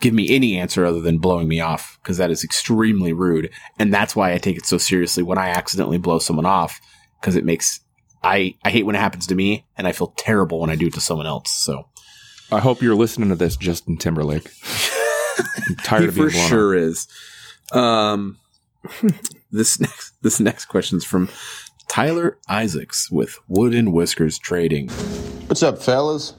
give 0.00 0.14
me 0.14 0.34
any 0.34 0.58
answer 0.58 0.84
other 0.84 1.00
than 1.00 1.18
blowing 1.18 1.48
me 1.48 1.60
off 1.60 1.98
because 2.02 2.18
that 2.18 2.30
is 2.30 2.44
extremely 2.44 3.12
rude, 3.12 3.50
and 3.78 3.92
that's 3.92 4.16
why 4.16 4.32
I 4.32 4.38
take 4.38 4.56
it 4.56 4.66
so 4.66 4.78
seriously 4.78 5.22
when 5.22 5.38
I 5.38 5.48
accidentally 5.48 5.98
blow 5.98 6.18
someone 6.18 6.46
off 6.46 6.80
because 7.20 7.36
it 7.36 7.44
makes 7.44 7.80
I 8.22 8.54
I 8.64 8.70
hate 8.70 8.86
when 8.86 8.96
it 8.96 9.00
happens 9.00 9.26
to 9.28 9.34
me, 9.34 9.66
and 9.76 9.86
I 9.86 9.92
feel 9.92 10.14
terrible 10.16 10.60
when 10.60 10.70
I 10.70 10.76
do 10.76 10.86
it 10.86 10.94
to 10.94 11.00
someone 11.00 11.26
else. 11.26 11.50
So 11.52 11.88
I 12.50 12.60
hope 12.60 12.82
you're 12.82 12.94
listening 12.94 13.28
to 13.28 13.36
this, 13.36 13.56
Justin 13.56 13.96
Timberlake. 13.96 14.50
I'm 15.38 15.76
tired 15.76 16.08
of 16.08 16.14
being 16.14 16.30
for 16.30 16.36
sure 16.36 16.74
is. 16.74 17.08
Um, 17.72 18.38
this 19.52 19.80
next 19.80 20.12
this 20.22 20.40
next 20.40 20.66
question's 20.66 21.04
from 21.04 21.28
Tyler 21.88 22.38
Isaacs 22.48 23.10
with 23.10 23.38
Wood 23.48 23.74
and 23.74 23.92
Whiskers 23.92 24.38
Trading. 24.38 24.88
What's 25.46 25.62
up, 25.62 25.78
fellas? 25.78 26.34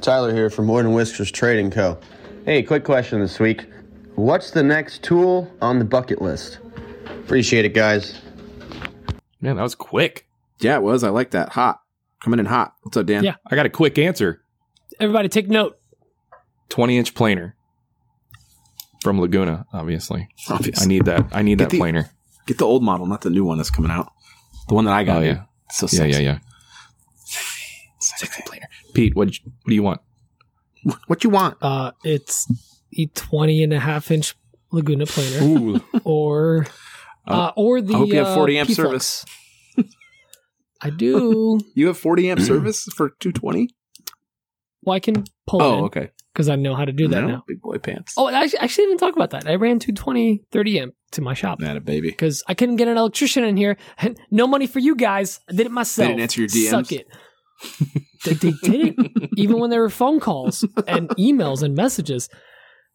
Tyler 0.00 0.34
here 0.34 0.50
from 0.50 0.68
Wood 0.68 0.84
and 0.84 0.94
Whiskers 0.94 1.30
Trading 1.30 1.70
Co. 1.70 1.98
Hey, 2.44 2.62
quick 2.62 2.84
question 2.84 3.20
this 3.20 3.40
week. 3.40 3.66
What's 4.14 4.50
the 4.50 4.62
next 4.62 5.02
tool 5.02 5.50
on 5.60 5.78
the 5.78 5.84
bucket 5.84 6.22
list? 6.22 6.58
Appreciate 7.06 7.64
it, 7.64 7.74
guys. 7.74 8.20
Man, 9.40 9.56
that 9.56 9.62
was 9.62 9.74
quick. 9.74 10.26
Yeah, 10.60 10.76
it 10.76 10.82
was. 10.82 11.04
I 11.04 11.10
like 11.10 11.30
that. 11.32 11.50
Hot. 11.50 11.80
Coming 12.22 12.40
in 12.40 12.46
hot. 12.46 12.74
What's 12.82 12.96
up, 12.96 13.06
Dan? 13.06 13.22
Yeah. 13.22 13.34
I 13.46 13.54
got 13.54 13.66
a 13.66 13.70
quick 13.70 13.98
answer. 13.98 14.42
Everybody 14.98 15.28
take 15.28 15.48
note. 15.48 15.78
20 16.70 16.98
inch 16.98 17.14
planer 17.14 17.54
from 19.02 19.20
Laguna, 19.20 19.66
obviously. 19.72 20.28
Obvious. 20.50 20.82
I 20.82 20.86
need 20.86 21.04
that. 21.06 21.26
I 21.32 21.42
need 21.42 21.58
Get 21.58 21.64
that 21.66 21.70
the- 21.70 21.78
planer. 21.78 22.10
Get 22.46 22.58
the 22.58 22.64
old 22.66 22.82
model, 22.82 23.06
not 23.06 23.20
the 23.20 23.30
new 23.30 23.44
one 23.44 23.58
that's 23.58 23.70
coming 23.70 23.90
out. 23.90 24.10
The 24.68 24.74
one 24.74 24.86
that 24.86 24.94
I 24.94 25.04
got. 25.04 25.18
Oh, 25.18 25.20
yeah. 25.20 25.42
It's 25.66 25.78
so 25.78 25.84
Yeah, 25.84 26.10
sexy. 26.10 26.22
yeah, 26.24 26.30
yeah. 26.32 26.38
Sexy 28.00 28.42
planer. 28.46 28.68
Pete, 28.94 29.14
what 29.14 29.28
what 29.28 29.68
do 29.68 29.74
you 29.74 29.82
want? 29.82 30.00
What 31.08 31.24
you 31.24 31.30
want? 31.30 31.56
Uh, 31.60 31.90
it's 32.04 32.50
a 32.96 33.06
20 33.06 33.62
and 33.64 33.72
a 33.74 33.80
half 33.80 34.10
inch 34.10 34.34
Laguna 34.70 35.04
planer 35.06 35.44
Ooh, 35.44 35.80
or 36.04 36.66
uh, 37.26 37.50
or 37.56 37.80
the 37.80 37.94
I 37.94 37.98
hope 37.98 38.08
you 38.08 38.16
have 38.18 38.28
uh, 38.28 38.34
40 38.34 38.58
amp 38.58 38.68
P-Flux. 38.68 38.88
service. 38.88 39.24
I 40.80 40.90
do. 40.90 41.60
You 41.74 41.88
have 41.88 41.98
40 41.98 42.30
amp 42.30 42.40
service 42.40 42.84
for 42.96 43.10
220? 43.20 43.68
Well, 44.82 44.94
I 44.94 45.00
can 45.00 45.24
pull 45.46 45.60
it. 45.60 45.64
Oh, 45.64 45.78
in 45.78 45.84
okay. 45.84 46.10
Because 46.38 46.48
I 46.48 46.54
know 46.54 46.76
how 46.76 46.84
to 46.84 46.92
do 46.92 47.08
that 47.08 47.20
No, 47.22 47.26
now. 47.26 47.44
Big 47.48 47.60
boy 47.60 47.78
pants. 47.78 48.14
Oh, 48.16 48.26
I 48.28 48.44
actually, 48.44 48.60
actually 48.60 48.84
didn't 48.86 49.00
talk 49.00 49.16
about 49.16 49.30
that. 49.30 49.48
I 49.48 49.56
ran 49.56 49.80
220 49.80 50.44
30 50.52 50.78
amp 50.80 50.94
to 51.10 51.20
my 51.20 51.34
shop 51.34 51.58
Not 51.58 51.76
a 51.76 51.80
baby. 51.80 52.10
because 52.10 52.44
I 52.46 52.54
couldn't 52.54 52.76
get 52.76 52.86
an 52.86 52.96
electrician 52.96 53.42
in 53.42 53.56
here. 53.56 53.76
No 54.30 54.46
money 54.46 54.68
for 54.68 54.78
you 54.78 54.94
guys. 54.94 55.40
I 55.48 55.52
did 55.54 55.66
it 55.66 55.72
myself. 55.72 56.06
didn't 56.08 56.20
answer 56.20 56.40
your 56.42 56.48
DMs? 56.48 56.70
Suck 56.70 56.92
it. 56.92 57.08
they, 58.24 58.34
they 58.34 58.52
didn't, 58.62 59.12
even 59.36 59.58
when 59.58 59.70
there 59.70 59.80
were 59.80 59.90
phone 59.90 60.20
calls 60.20 60.64
and 60.86 61.08
emails 61.10 61.62
and 61.62 61.74
messages. 61.74 62.28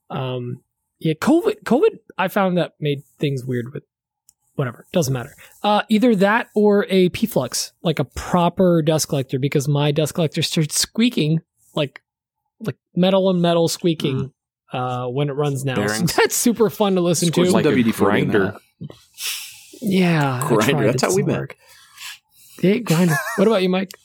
Um, 0.09 0.61
yeah, 0.99 1.13
COVID, 1.15 1.63
COVID, 1.63 1.99
I 2.17 2.29
found 2.29 2.57
that 2.57 2.73
made 2.79 2.99
things 3.19 3.43
weird 3.43 3.73
with 3.73 3.83
whatever. 4.55 4.85
Doesn't 4.93 5.13
matter. 5.13 5.35
Uh, 5.63 5.81
either 5.89 6.15
that 6.15 6.47
or 6.55 6.85
a 6.89 7.09
P 7.09 7.25
Flux, 7.25 7.73
like 7.81 7.99
a 7.99 8.05
proper 8.05 8.81
dust 8.81 9.09
collector, 9.09 9.37
because 9.39 9.67
my 9.67 9.91
dust 9.91 10.13
collector 10.13 10.41
starts 10.41 10.79
squeaking 10.79 11.41
like 11.75 12.01
like 12.66 12.78
metal 12.95 13.30
and 13.30 13.41
metal 13.41 13.68
squeaking 13.68 14.32
uh, 14.72 15.07
when 15.07 15.30
it 15.30 15.34
runs 15.34 15.64
now. 15.66 15.86
So 15.88 16.03
that's 16.18 16.36
super 16.36 16.70
fun 16.70 16.95
to 16.95 17.01
listen 17.01 17.28
Squirt 17.30 17.47
to. 17.47 17.53
like 17.53 17.66
WD-40 17.66 17.93
grinder. 17.95 18.55
that. 18.80 18.89
Yeah, 19.82 20.43
Grinder, 20.47 20.86
that's 20.88 21.01
how 21.01 21.09
we 21.09 21.24
doesn't 21.24 21.28
met. 21.28 21.39
work. 21.39 21.57
Yeah, 22.61 22.78
grinder. 22.78 23.16
What 23.36 23.47
about 23.47 23.61
you, 23.64 23.70
Mike? 23.70 23.91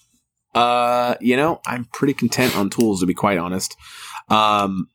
Uh, 0.55 1.15
you 1.21 1.37
know, 1.37 1.61
I'm 1.67 1.85
pretty 1.93 2.15
content 2.15 2.57
on 2.57 2.69
tools 2.71 3.01
to 3.01 3.07
be 3.07 3.15
quite 3.15 3.39
honest. 3.39 3.77
Um, 4.29 4.89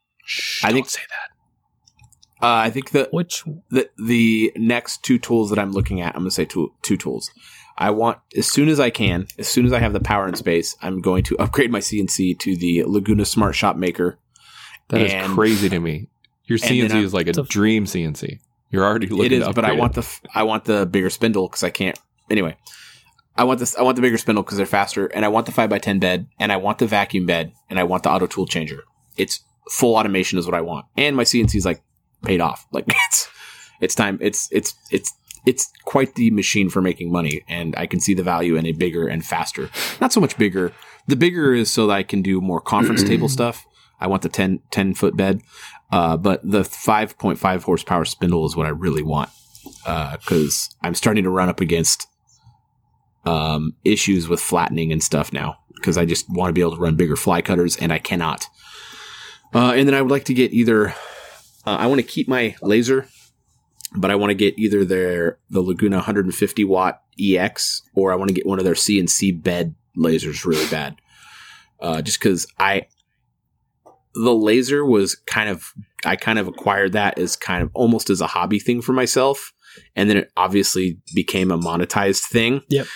I 0.63 0.73
think 0.73 0.89
say 0.89 0.99
that. 1.07 2.45
uh, 2.45 2.55
I 2.55 2.69
think 2.71 2.89
that 2.91 3.13
Which 3.13 3.43
the 3.69 3.87
the 3.97 4.51
next 4.57 5.03
two 5.03 5.19
tools 5.19 5.51
that 5.51 5.59
I'm 5.59 5.71
looking 5.71 6.01
at, 6.01 6.15
I'm 6.15 6.21
going 6.23 6.29
to 6.31 6.35
say 6.35 6.43
two 6.43 6.73
two 6.81 6.97
tools. 6.97 7.29
I 7.77 7.89
want 7.89 8.19
as 8.37 8.51
soon 8.51 8.69
as 8.69 8.79
I 8.79 8.89
can, 8.89 9.27
as 9.39 9.47
soon 9.47 9.65
as 9.65 9.73
I 9.73 9.79
have 9.79 9.93
the 9.93 9.99
power 9.99 10.25
and 10.27 10.37
space, 10.37 10.75
I'm 10.81 11.01
going 11.01 11.23
to 11.25 11.37
upgrade 11.37 11.71
my 11.71 11.79
CNC 11.79 12.37
to 12.39 12.55
the 12.55 12.83
Laguna 12.83 13.25
Smart 13.25 13.55
Shop 13.55 13.75
Maker. 13.75 14.19
That 14.89 15.01
is 15.01 15.13
And- 15.13 15.33
crazy 15.33 15.69
to 15.69 15.79
me. 15.79 16.07
Your 16.45 16.57
CNC 16.59 17.01
is 17.03 17.13
like 17.13 17.27
a 17.27 17.39
a- 17.39 17.43
dream 17.43 17.85
CNC. 17.85 18.39
You're 18.69 18.83
already 18.83 19.07
looking. 19.07 19.25
it 19.25 19.31
is, 19.33 19.47
to 19.47 19.53
but 19.53 19.65
I 19.65 19.73
want 19.73 19.93
the 19.93 20.01
f- 20.01 20.21
I 20.33 20.43
want 20.43 20.65
the 20.65 20.85
bigger 20.85 21.09
spindle 21.09 21.47
because 21.47 21.63
I 21.63 21.69
can't. 21.69 21.97
Anyway, 22.29 22.57
I 23.37 23.43
want 23.45 23.59
this. 23.59 23.75
I 23.77 23.81
want 23.83 23.95
the 23.95 24.01
bigger 24.01 24.17
spindle 24.17 24.43
because 24.43 24.57
they're 24.57 24.65
faster, 24.65 25.05
and 25.07 25.23
I 25.23 25.27
want 25.29 25.45
the 25.45 25.51
five 25.51 25.71
x 25.71 25.83
ten 25.85 25.99
bed, 25.99 26.27
and 26.39 26.51
I 26.51 26.57
want 26.57 26.79
the 26.79 26.87
vacuum 26.87 27.25
bed, 27.25 27.53
and 27.69 27.79
I 27.79 27.83
want 27.83 28.03
the 28.03 28.09
auto 28.11 28.25
tool 28.27 28.45
changer. 28.47 28.83
It's 29.15 29.41
full 29.69 29.95
automation 29.95 30.37
is 30.39 30.45
what 30.45 30.55
I 30.55 30.61
want, 30.61 30.85
and 30.97 31.15
my 31.15 31.23
CNC 31.23 31.55
is 31.55 31.65
like 31.65 31.81
paid 32.23 32.41
off. 32.41 32.65
Like 32.71 32.85
it's 33.07 33.29
it's 33.79 33.95
time. 33.95 34.17
It's 34.21 34.49
it's 34.51 34.73
it's 34.91 35.13
it's 35.45 35.71
quite 35.85 36.15
the 36.15 36.31
machine 36.31 36.69
for 36.69 36.81
making 36.81 37.11
money, 37.11 37.43
and 37.47 37.75
I 37.77 37.85
can 37.85 37.99
see 37.99 38.13
the 38.13 38.23
value 38.23 38.55
in 38.55 38.65
a 38.65 38.71
bigger 38.71 39.07
and 39.07 39.25
faster. 39.25 39.69
Not 39.99 40.13
so 40.13 40.21
much 40.21 40.37
bigger. 40.37 40.71
The 41.07 41.15
bigger 41.15 41.53
is 41.53 41.71
so 41.71 41.87
that 41.87 41.93
I 41.93 42.03
can 42.03 42.21
do 42.21 42.41
more 42.41 42.61
conference 42.61 43.03
table 43.03 43.29
stuff. 43.29 43.65
I 43.99 44.07
want 44.07 44.21
the 44.21 44.29
10, 44.29 44.59
10 44.71 44.93
foot 44.95 45.15
bed, 45.15 45.41
uh, 45.91 46.17
but 46.17 46.41
the 46.43 46.63
five 46.63 47.17
point 47.17 47.39
five 47.39 47.63
horsepower 47.63 48.05
spindle 48.05 48.45
is 48.45 48.55
what 48.55 48.65
I 48.65 48.69
really 48.69 49.03
want 49.03 49.29
because 49.83 50.75
I'm 50.81 50.95
starting 50.95 51.23
to 51.23 51.29
run 51.29 51.49
up 51.49 51.61
against 51.61 52.07
um, 53.25 53.75
issues 53.85 54.27
with 54.27 54.41
flattening 54.41 54.91
and 54.91 55.01
stuff 55.01 55.31
now 55.31 55.57
because 55.75 55.97
I 55.97 56.05
just 56.05 56.29
want 56.29 56.49
to 56.49 56.53
be 56.53 56.61
able 56.61 56.75
to 56.75 56.81
run 56.81 56.95
bigger 56.95 57.15
fly 57.15 57.41
cutters 57.41 57.77
and 57.77 57.91
I 57.91 57.99
cannot. 57.99 58.47
Uh, 59.53 59.73
and 59.75 59.87
then 59.87 59.93
I 59.93 60.01
would 60.01 60.11
like 60.11 60.25
to 60.25 60.33
get 60.33 60.51
either 60.51 60.89
uh, 61.65 61.77
I 61.79 61.87
want 61.87 61.99
to 61.99 62.07
keep 62.07 62.27
my 62.27 62.55
laser, 62.61 63.07
but 63.95 64.11
I 64.11 64.15
want 64.15 64.31
to 64.31 64.35
get 64.35 64.57
either 64.57 64.85
their 64.85 65.39
the 65.49 65.61
Laguna 65.61 65.97
150 65.97 66.63
watt 66.65 67.01
EX 67.19 67.81
or 67.95 68.11
I 68.11 68.15
want 68.15 68.29
to 68.29 68.33
get 68.33 68.45
one 68.45 68.59
of 68.59 68.65
their 68.65 68.73
CNC 68.73 69.43
bed 69.43 69.75
lasers 69.97 70.45
really 70.45 70.67
bad. 70.69 70.95
Uh, 71.79 72.01
just 72.01 72.19
because 72.19 72.47
I 72.59 72.87
the 74.15 74.33
laser 74.33 74.85
was 74.85 75.15
kind 75.15 75.49
of 75.49 75.73
I 76.05 76.15
kind 76.15 76.39
of 76.39 76.47
acquired 76.47 76.93
that 76.93 77.17
as 77.17 77.35
kind 77.35 77.63
of 77.63 77.69
almost 77.73 78.09
as 78.09 78.21
a 78.21 78.27
hobby 78.27 78.59
thing 78.59 78.81
for 78.81 78.93
myself 78.93 79.53
and 79.95 80.09
then 80.09 80.17
it 80.17 80.31
obviously 80.37 80.99
became 81.13 81.51
a 81.51 81.57
monetized 81.57 82.25
thing. 82.25 82.61
Yep. 82.69 82.87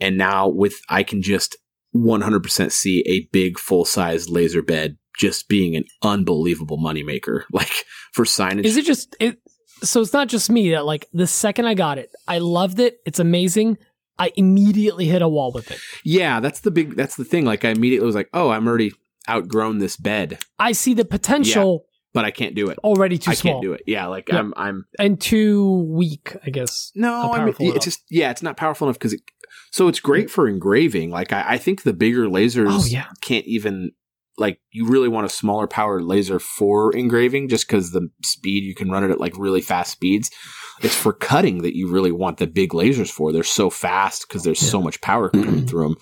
And 0.00 0.18
now 0.18 0.48
with 0.48 0.80
I 0.88 1.02
can 1.02 1.22
just 1.22 1.56
100% 1.94 2.72
see 2.72 3.02
a 3.06 3.26
big 3.32 3.58
full 3.58 3.84
size 3.84 4.28
laser 4.28 4.62
bed 4.62 4.98
just 5.16 5.48
being 5.48 5.74
an 5.76 5.84
unbelievable 6.02 6.78
moneymaker. 6.78 7.44
Like 7.52 7.84
for 8.12 8.24
signage. 8.24 8.64
is 8.64 8.76
it? 8.76 8.84
Just 8.84 9.16
it? 9.20 9.38
So 9.82 10.00
it's 10.00 10.12
not 10.12 10.28
just 10.28 10.50
me 10.50 10.70
that 10.70 10.86
like 10.86 11.06
the 11.12 11.26
second 11.26 11.66
I 11.66 11.74
got 11.74 11.98
it, 11.98 12.10
I 12.26 12.38
loved 12.38 12.80
it. 12.80 12.98
It's 13.04 13.18
amazing. 13.18 13.78
I 14.18 14.32
immediately 14.36 15.06
hit 15.06 15.20
a 15.20 15.28
wall 15.28 15.52
with 15.52 15.70
it. 15.70 15.78
yeah, 16.04 16.40
that's 16.40 16.60
the 16.60 16.70
big 16.70 16.96
that's 16.96 17.16
the 17.16 17.24
thing. 17.24 17.44
Like 17.44 17.64
I 17.64 17.70
immediately 17.70 18.06
was 18.06 18.14
like, 18.14 18.30
"Oh, 18.32 18.50
I'm 18.50 18.66
already 18.66 18.92
outgrown 19.28 19.78
this 19.78 19.96
bed, 19.96 20.38
I 20.58 20.72
see 20.72 20.94
the 20.94 21.04
potential 21.04 21.84
but 22.14 22.24
I 22.24 22.30
can't 22.30 22.54
do 22.54 22.70
it. 22.70 22.78
already 22.78 23.18
too 23.18 23.24
small. 23.24 23.32
I 23.32 23.34
small 23.34 23.52
can't 23.54 23.62
do 23.62 23.72
it." 23.74 23.82
Yeah, 23.86 24.06
like 24.06 24.28
Yeah. 24.30 24.38
I'm 24.38 24.54
I'm 24.56 24.86
and 24.98 25.20
too 25.20 25.86
weak. 25.90 26.34
I 26.44 26.50
guess. 26.50 26.92
No, 26.94 27.32
I 27.32 27.44
mean, 27.44 27.54
enough. 27.58 27.76
it's 27.76 27.84
just 27.84 28.04
yeah, 28.10 28.30
it's 28.30 28.42
not 28.42 28.56
powerful 28.56 28.88
enough 28.88 28.98
because 28.98 29.12
it. 29.12 29.20
So 29.70 29.88
it's 29.88 30.00
great 30.00 30.28
mm. 30.28 30.30
for 30.30 30.48
engraving. 30.48 31.10
Like 31.10 31.32
I, 31.32 31.44
I 31.46 31.58
think 31.58 31.82
the 31.82 31.92
bigger 31.92 32.26
lasers 32.26 32.68
Oh, 32.70 32.86
yeah. 32.86 33.08
can't 33.20 33.44
even 33.44 33.90
like 34.38 34.60
you 34.70 34.86
really 34.86 35.08
want 35.08 35.26
a 35.26 35.30
smaller 35.30 35.66
power 35.66 36.02
laser 36.02 36.38
for 36.38 36.94
engraving 36.94 37.48
just 37.48 37.66
because 37.66 37.92
the 37.92 38.10
speed 38.22 38.64
you 38.64 38.74
can 38.74 38.90
run 38.90 39.04
it 39.04 39.10
at 39.10 39.20
like 39.20 39.36
really 39.38 39.60
fast 39.60 39.92
speeds. 39.92 40.30
It's 40.82 40.94
for 40.94 41.12
cutting 41.12 41.62
that 41.62 41.74
you 41.74 41.90
really 41.90 42.12
want 42.12 42.36
the 42.36 42.46
big 42.46 42.70
lasers 42.70 43.10
for. 43.10 43.32
They're 43.32 43.42
so 43.42 43.70
fast 43.70 44.28
because 44.28 44.42
there's 44.42 44.60
so 44.60 44.82
much 44.82 45.00
power 45.00 45.30
coming 45.30 45.46
mm-hmm. 45.48 45.66
through 45.66 45.88
them. 45.88 45.96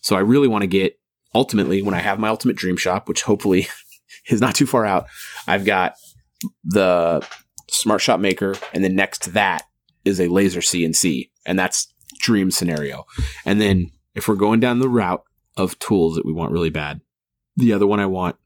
So 0.00 0.16
I 0.16 0.20
really 0.20 0.48
want 0.48 0.62
to 0.62 0.66
get 0.66 0.98
ultimately 1.34 1.82
when 1.82 1.94
I 1.94 1.98
have 1.98 2.18
my 2.18 2.28
ultimate 2.28 2.56
dream 2.56 2.76
shop, 2.76 3.08
which 3.08 3.22
hopefully 3.22 3.66
is 4.30 4.40
not 4.40 4.54
too 4.54 4.66
far 4.66 4.86
out. 4.86 5.06
I've 5.46 5.66
got 5.66 5.94
the 6.64 7.26
smart 7.70 8.00
shop 8.00 8.20
maker, 8.20 8.54
and 8.72 8.82
then 8.82 8.94
next 8.94 9.22
to 9.24 9.30
that 9.32 9.64
is 10.04 10.20
a 10.20 10.28
laser 10.28 10.60
CNC, 10.60 11.30
and 11.44 11.58
that's 11.58 11.92
dream 12.20 12.50
scenario. 12.50 13.04
And 13.44 13.60
then 13.60 13.90
if 14.14 14.28
we're 14.28 14.34
going 14.36 14.60
down 14.60 14.78
the 14.78 14.88
route 14.88 15.24
of 15.56 15.78
tools 15.78 16.14
that 16.14 16.26
we 16.26 16.32
want 16.32 16.52
really 16.52 16.70
bad, 16.70 17.00
the 17.56 17.72
other 17.72 17.86
one 17.86 18.00
I 18.00 18.06
want 18.06 18.36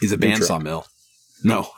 is 0.00 0.12
a 0.12 0.18
bandsaw 0.18 0.62
mill. 0.62 0.86
No, 1.44 1.68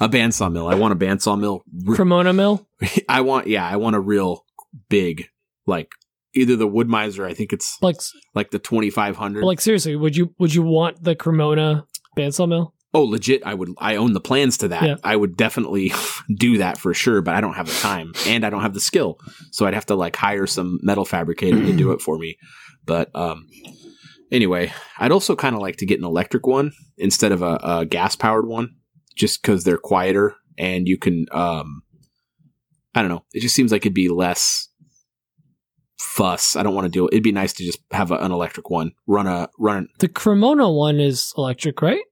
a 0.00 0.08
bandsaw 0.08 0.52
mill. 0.52 0.68
I 0.68 0.74
want 0.74 0.92
a 0.92 0.96
bandsaw 0.96 1.38
mill. 1.40 1.64
Cremona 1.94 2.32
mill. 2.34 2.66
I 3.08 3.22
want, 3.22 3.46
yeah, 3.46 3.66
I 3.66 3.76
want 3.76 3.96
a 3.96 4.00
real 4.00 4.44
big, 4.90 5.28
like 5.66 5.92
either 6.34 6.56
the 6.56 6.66
Wood-Mizer. 6.66 7.24
I 7.24 7.32
think 7.32 7.52
it's 7.52 7.78
Like, 7.80 7.96
like 8.34 8.50
the 8.50 8.58
twenty 8.58 8.90
five 8.90 9.16
hundred. 9.16 9.44
like 9.44 9.60
seriously, 9.62 9.96
would 9.96 10.14
you 10.16 10.34
would 10.38 10.54
you 10.54 10.62
want 10.62 11.02
the 11.02 11.14
Cremona 11.14 11.86
bandsaw 12.18 12.46
mill? 12.48 12.74
Oh, 12.96 13.02
legit! 13.02 13.42
I 13.44 13.54
would. 13.54 13.70
I 13.78 13.96
own 13.96 14.12
the 14.12 14.20
plans 14.20 14.58
to 14.58 14.68
that. 14.68 14.82
Yeah. 14.84 14.94
I 15.02 15.16
would 15.16 15.36
definitely 15.36 15.92
do 16.36 16.58
that 16.58 16.76
for 16.78 16.92
sure, 16.94 17.22
but 17.22 17.34
I 17.34 17.40
don't 17.40 17.54
have 17.54 17.66
the 17.66 17.72
time 17.80 18.12
and 18.26 18.44
I 18.44 18.50
don't 18.50 18.62
have 18.62 18.74
the 18.74 18.78
skill, 18.80 19.18
so 19.52 19.64
I'd 19.66 19.74
have 19.74 19.86
to 19.86 19.94
like 19.96 20.14
hire 20.16 20.46
some 20.46 20.78
metal 20.82 21.04
fabricator 21.06 21.58
to 21.64 21.72
do 21.74 21.92
it 21.92 22.00
for 22.02 22.18
me. 22.18 22.36
But 22.84 23.10
um, 23.16 23.48
anyway, 24.34 24.72
I'd 24.98 25.12
also 25.12 25.36
kind 25.36 25.54
of 25.54 25.62
like 25.62 25.76
to 25.76 25.86
get 25.86 25.98
an 25.98 26.04
electric 26.04 26.46
one 26.46 26.72
instead 26.98 27.32
of 27.32 27.40
a, 27.40 27.58
a 27.62 27.86
gas 27.86 28.16
powered 28.16 28.46
one, 28.46 28.74
just 29.16 29.40
because 29.40 29.64
they're 29.64 29.78
quieter 29.78 30.34
and 30.58 30.86
you 30.86 30.98
can. 30.98 31.26
Um, 31.32 31.82
I 32.94 33.00
don't 33.00 33.10
know. 33.10 33.24
It 33.32 33.40
just 33.40 33.54
seems 33.54 33.72
like 33.72 33.82
it'd 33.82 33.94
be 33.94 34.08
less 34.08 34.68
fuss. 35.98 36.54
I 36.54 36.62
don't 36.62 36.74
want 36.74 36.84
to 36.84 36.90
do 36.90 37.06
it. 37.06 37.14
It'd 37.14 37.24
be 37.24 37.32
nice 37.32 37.52
to 37.54 37.64
just 37.64 37.80
have 37.90 38.10
a, 38.10 38.16
an 38.16 38.30
electric 38.30 38.70
one 38.70 38.92
run 39.06 39.26
a 39.26 39.48
run. 39.58 39.88
The 39.98 40.08
Cremona 40.08 40.70
one 40.70 41.00
is 41.00 41.32
electric, 41.36 41.80
right? 41.80 42.02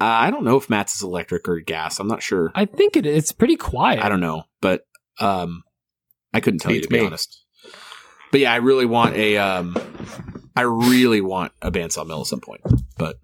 Uh, 0.00 0.04
I 0.04 0.30
don't 0.30 0.44
know 0.44 0.56
if 0.56 0.68
Matt's 0.68 0.96
is 0.96 1.02
electric 1.02 1.48
or 1.48 1.60
gas. 1.60 2.00
I'm 2.00 2.08
not 2.08 2.22
sure. 2.22 2.50
I 2.54 2.64
think 2.64 2.96
it. 2.96 3.06
It's 3.06 3.32
pretty 3.32 3.56
quiet. 3.56 4.04
I 4.04 4.08
don't 4.08 4.20
know, 4.20 4.44
but 4.60 4.82
um, 5.20 5.62
I 6.34 6.40
couldn't 6.40 6.60
tell 6.60 6.72
you 6.72 6.78
Beats 6.78 6.88
to 6.88 6.92
be 6.92 7.06
honest. 7.06 7.44
But 8.30 8.40
yeah, 8.40 8.52
I 8.52 8.56
really 8.56 8.84
want 8.84 9.14
a 9.14 9.38
um, 9.38 9.76
I 10.56 10.62
really 10.62 11.20
want 11.20 11.52
a 11.62 11.70
bandsaw 11.70 12.06
mill 12.06 12.20
at 12.22 12.26
some 12.26 12.40
point. 12.40 12.62
But 12.98 13.20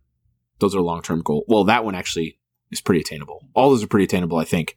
those 0.58 0.74
are 0.76 0.80
long 0.80 1.02
term 1.02 1.22
goal. 1.22 1.44
Well, 1.48 1.64
that 1.64 1.84
one 1.84 1.94
actually 1.94 2.38
is 2.70 2.80
pretty 2.80 3.00
attainable. 3.00 3.48
All 3.54 3.70
those 3.70 3.82
are 3.82 3.86
pretty 3.88 4.04
attainable, 4.04 4.38
I 4.38 4.44
think. 4.44 4.76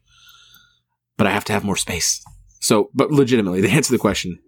But 1.17 1.27
I 1.27 1.31
have 1.31 1.45
to 1.45 1.53
have 1.53 1.63
more 1.63 1.77
space. 1.77 2.23
So, 2.61 2.89
but 2.93 3.11
legitimately, 3.11 3.61
to 3.61 3.69
answer 3.69 3.91
the 3.93 3.99
question, 3.99 4.39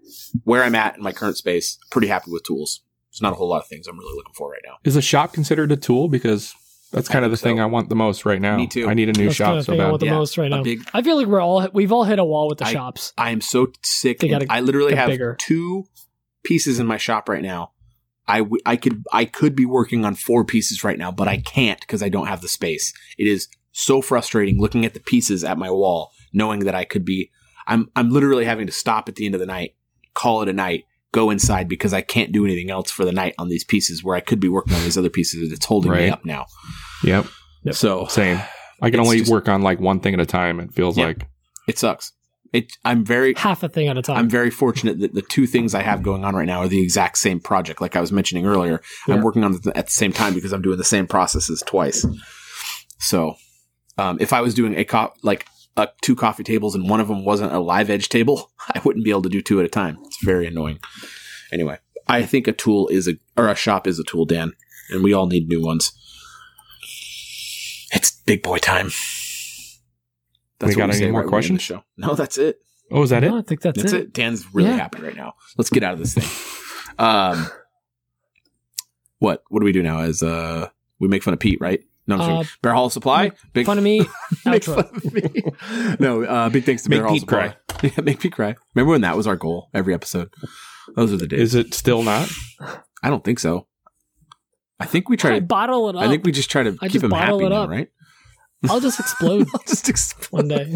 where 0.43 0.63
I'm 0.63 0.75
at 0.75 0.97
in 0.97 1.03
my 1.03 1.11
current 1.11 1.37
space, 1.37 1.77
pretty 1.91 2.07
happy 2.07 2.31
with 2.31 2.43
tools. 2.43 2.81
There's 3.11 3.21
not 3.21 3.33
a 3.33 3.35
whole 3.35 3.47
lot 3.49 3.61
of 3.61 3.67
things 3.67 3.87
I'm 3.87 3.97
really 3.97 4.15
looking 4.15 4.33
for 4.33 4.49
right 4.51 4.61
now. 4.65 4.73
Is 4.83 4.95
a 4.95 5.01
shop 5.01 5.33
considered 5.33 5.71
a 5.71 5.77
tool? 5.77 6.07
Because 6.07 6.53
that's 6.91 7.07
kind 7.09 7.25
of 7.25 7.31
the 7.31 7.37
think 7.37 7.57
thing. 7.57 7.61
I 7.61 7.65
want 7.65 7.89
the 7.89 7.95
most 7.95 8.25
right 8.25 8.41
now. 8.41 8.57
Me 8.57 8.67
too. 8.67 8.87
I 8.89 8.93
need 8.93 9.09
a 9.09 9.13
new 9.13 9.25
That's 9.25 9.35
shop 9.35 9.47
kind 9.47 9.59
of 9.59 9.65
so 9.65 9.71
thing 9.73 9.81
I 9.81 9.87
want 9.89 9.99
the 9.99 10.05
Yeah, 10.07 10.13
most 10.13 10.37
right 10.37 10.49
now. 10.49 10.63
big- 10.63 10.87
I 10.93 11.01
feel 11.01 11.15
like 11.17 11.27
we're 11.27 11.41
all 11.41 11.67
we've 11.73 11.91
all 11.91 12.03
hit 12.05 12.19
a 12.19 12.25
wall 12.25 12.47
with 12.49 12.57
the 12.59 12.65
I- 12.65 12.73
shops. 12.73 13.13
I 13.17 13.31
am 13.31 13.41
so 13.41 13.67
sick. 13.83 14.19
Gotta 14.19 14.45
I 14.49 14.61
literally 14.61 14.95
have 14.95 15.09
bigger. 15.09 15.35
two 15.39 15.85
pieces 16.43 16.79
in 16.79 16.85
my 16.87 16.97
shop 16.97 17.29
right 17.29 17.41
now. 17.43 17.71
I, 18.27 18.39
w- 18.39 18.61
I 18.65 18.75
could 18.75 19.03
I 19.13 19.25
could 19.25 19.55
be 19.55 19.65
working 19.65 20.03
on 20.05 20.15
four 20.15 20.43
pieces 20.43 20.83
right 20.83 20.97
now, 20.97 21.11
but 21.11 21.27
I 21.27 21.37
can't 21.37 21.79
because 21.79 22.03
I 22.03 22.09
don't 22.09 22.27
have 22.27 22.41
the 22.41 22.47
space. 22.47 22.93
It 23.17 23.27
is 23.27 23.47
so 23.71 24.01
frustrating 24.01 24.59
looking 24.59 24.85
at 24.85 24.93
the 24.93 24.99
pieces 24.99 25.43
at 25.43 25.57
my 25.57 25.69
wall, 25.71 26.11
knowing 26.33 26.61
that 26.61 26.75
I 26.75 26.83
could 26.85 27.05
be. 27.05 27.31
I'm 27.67 27.89
I'm 27.95 28.09
literally 28.09 28.45
having 28.45 28.65
to 28.67 28.73
stop 28.73 29.07
at 29.09 29.15
the 29.15 29.25
end 29.25 29.35
of 29.35 29.39
the 29.39 29.45
night, 29.45 29.75
call 30.13 30.41
it 30.41 30.49
a 30.49 30.53
night, 30.53 30.83
go 31.11 31.29
inside 31.29 31.67
because 31.69 31.93
I 31.93 32.01
can't 32.01 32.31
do 32.31 32.43
anything 32.45 32.69
else 32.71 32.91
for 32.91 33.05
the 33.05 33.11
night 33.11 33.33
on 33.37 33.49
these 33.49 33.63
pieces 33.63 34.03
where 34.03 34.15
I 34.15 34.21
could 34.21 34.39
be 34.39 34.49
working 34.49 34.73
on 34.73 34.83
these 34.83 34.97
other 34.97 35.09
pieces. 35.09 35.51
It's 35.51 35.65
holding 35.65 35.91
me 35.91 36.09
up 36.09 36.25
now. 36.25 36.45
Yep. 37.03 37.27
So 37.71 38.07
Same. 38.07 38.39
I 38.81 38.89
can 38.89 38.99
only 38.99 39.19
just- 39.19 39.31
work 39.31 39.47
on 39.49 39.61
like 39.61 39.79
one 39.79 39.99
thing 39.99 40.13
at 40.13 40.19
a 40.19 40.25
time. 40.25 40.59
It 40.59 40.73
feels 40.73 40.97
Yeah. 40.97 41.07
like. 41.07 41.27
it 41.67 41.77
sucks. 41.77 42.11
It 42.53 42.73
I'm 42.85 43.03
very 43.03 43.33
Half 43.35 43.63
a 43.63 43.69
thing 43.69 43.87
at 43.87 43.97
a 43.97 44.01
time. 44.01 44.17
I'm 44.17 44.29
very 44.29 44.49
fortunate 44.49 44.99
that 44.99 45.13
the 45.13 45.21
two 45.21 45.45
things 45.47 45.75
I 45.75 45.81
have 45.81 46.01
going 46.01 46.23
on 46.23 46.35
right 46.35 46.45
now 46.45 46.59
are 46.59 46.67
the 46.67 46.81
exact 46.81 47.17
same 47.17 47.39
project. 47.39 47.81
Like 47.81 47.95
I 47.95 48.01
was 48.01 48.11
mentioning 48.11 48.45
earlier, 48.45 48.81
Yeah. 49.07 49.15
I'm 49.15 49.21
working 49.21 49.43
on 49.43 49.55
it 49.55 49.67
at 49.67 49.85
the 49.87 49.91
same 49.91 50.13
time 50.13 50.33
because 50.33 50.53
I'm 50.53 50.61
doing 50.61 50.77
the 50.77 50.83
same 50.83 51.07
processes 51.07 51.63
twice. 51.65 52.05
So, 52.99 53.35
um, 53.97 54.17
if 54.19 54.33
I 54.33 54.41
was 54.41 54.53
doing 54.53 54.75
a 54.77 54.85
co- 54.85 55.13
like 55.23 55.45
uh, 55.75 55.87
two 56.01 56.15
coffee 56.15 56.43
tables 56.43 56.73
and 56.73 56.89
one 56.89 56.99
of 56.99 57.07
them 57.07 57.25
wasn't 57.25 57.53
a 57.53 57.59
live 57.59 57.89
edge 57.89 58.09
table, 58.09 58.51
I 58.73 58.79
wouldn't 58.83 59.05
be 59.05 59.11
able 59.11 59.23
to 59.23 59.29
do 59.29 59.41
two 59.41 59.59
at 59.59 59.65
a 59.65 59.69
time. 59.69 59.97
It's 60.05 60.23
very 60.23 60.47
annoying. 60.47 60.79
Anyway, 61.51 61.79
I 62.07 62.23
think 62.23 62.47
a 62.47 62.53
tool 62.53 62.87
is 62.87 63.07
a 63.07 63.13
or 63.35 63.49
a 63.49 63.55
shop 63.55 63.87
is 63.87 63.99
a 63.99 64.03
tool, 64.03 64.25
Dan, 64.25 64.53
and 64.89 65.03
we 65.03 65.13
all 65.13 65.27
need 65.27 65.47
new 65.47 65.61
ones. 65.61 65.91
It's 67.91 68.11
big 68.25 68.43
boy 68.43 68.57
time. 68.57 68.91
We 70.61 70.75
got 70.75 70.89
any 70.89 70.93
say 70.93 71.11
more 71.11 71.21
right 71.21 71.25
when 71.25 71.25
the 71.25 71.29
questions? 71.29 71.61
Show. 71.61 71.83
No, 71.97 72.15
that's 72.15 72.37
it. 72.37 72.59
Oh, 72.91 73.03
is 73.03 73.09
that 73.11 73.21
No, 73.23 73.35
it? 73.35 73.39
I 73.39 73.41
think 73.43 73.61
that's, 73.61 73.81
That's 73.81 73.93
it. 73.93 74.01
it. 74.01 74.13
Dan's 74.13 74.53
really 74.53 74.69
Yeah. 74.69 74.77
happy 74.77 75.01
right 75.01 75.15
now. 75.15 75.33
Let's 75.57 75.69
get 75.69 75.83
out 75.83 75.93
of 75.93 75.99
this 75.99 76.13
thing. 76.13 76.23
Um, 76.99 77.45
what 79.19 79.43
what 79.49 79.59
do 79.59 79.65
we 79.65 79.71
do 79.71 79.83
now? 79.83 79.99
As 79.99 80.23
uh, 80.23 80.69
we 80.99 81.07
make 81.07 81.21
fun 81.23 81.33
of 81.33 81.39
Pete, 81.39 81.59
right? 81.61 81.81
No, 82.07 82.15
I'm 82.15 82.21
Uh, 82.21 82.25
sorry. 82.25 82.47
Bear 82.63 82.73
Hollow 82.73 82.89
Supply. 82.89 83.23
make 83.25 83.33
Big 83.53 83.65
Fun 83.65 83.77
of 83.77 83.83
me. 83.83 84.01
make 84.45 84.63
fun 84.63 84.79
of 84.79 85.13
me. 85.13 85.21
no, 85.99 86.23
uh, 86.23 86.49
big 86.49 86.63
thanks 86.63 86.83
to 86.83 86.89
Make 86.89 86.99
Bear 86.99 87.03
Hollow 87.07 87.13
Pete 87.15 87.21
Supply. 87.21 87.55
Yeah, 87.83 88.01
make 88.01 88.19
Pete 88.19 88.31
cry. 88.33 88.55
Remember 88.73 88.91
when 88.93 89.01
that 89.01 89.15
was 89.15 89.27
our 89.27 89.35
goal 89.35 89.69
every 89.75 89.93
episode? 89.93 90.33
Those 90.95 91.13
are 91.13 91.17
the 91.17 91.27
days. 91.27 91.39
Is 91.41 91.55
it 91.55 91.75
still 91.75 92.01
not? 92.01 92.27
I 93.03 93.09
don't 93.11 93.23
think 93.23 93.37
so. 93.39 93.67
I 94.79 94.85
think 94.87 95.09
we 95.09 95.17
try 95.17 95.33
I 95.35 95.39
to. 95.39 95.45
bottle 95.45 95.89
it 95.89 95.95
up. 95.95 96.01
I 96.01 96.07
think 96.07 96.23
we 96.25 96.31
just 96.31 96.49
try 96.49 96.63
to 96.63 96.71
I 96.81 96.87
keep 96.87 96.93
just 96.93 97.03
him 97.05 97.11
happy 97.11 97.43
it 97.45 97.49
now, 97.49 97.67
right? 97.67 97.89
I'll 98.69 98.79
just 98.79 98.99
explode 98.99 99.47
I'll 99.53 99.61
just 99.67 99.87
explode. 99.89 100.31
one 100.31 100.47
day. 100.47 100.75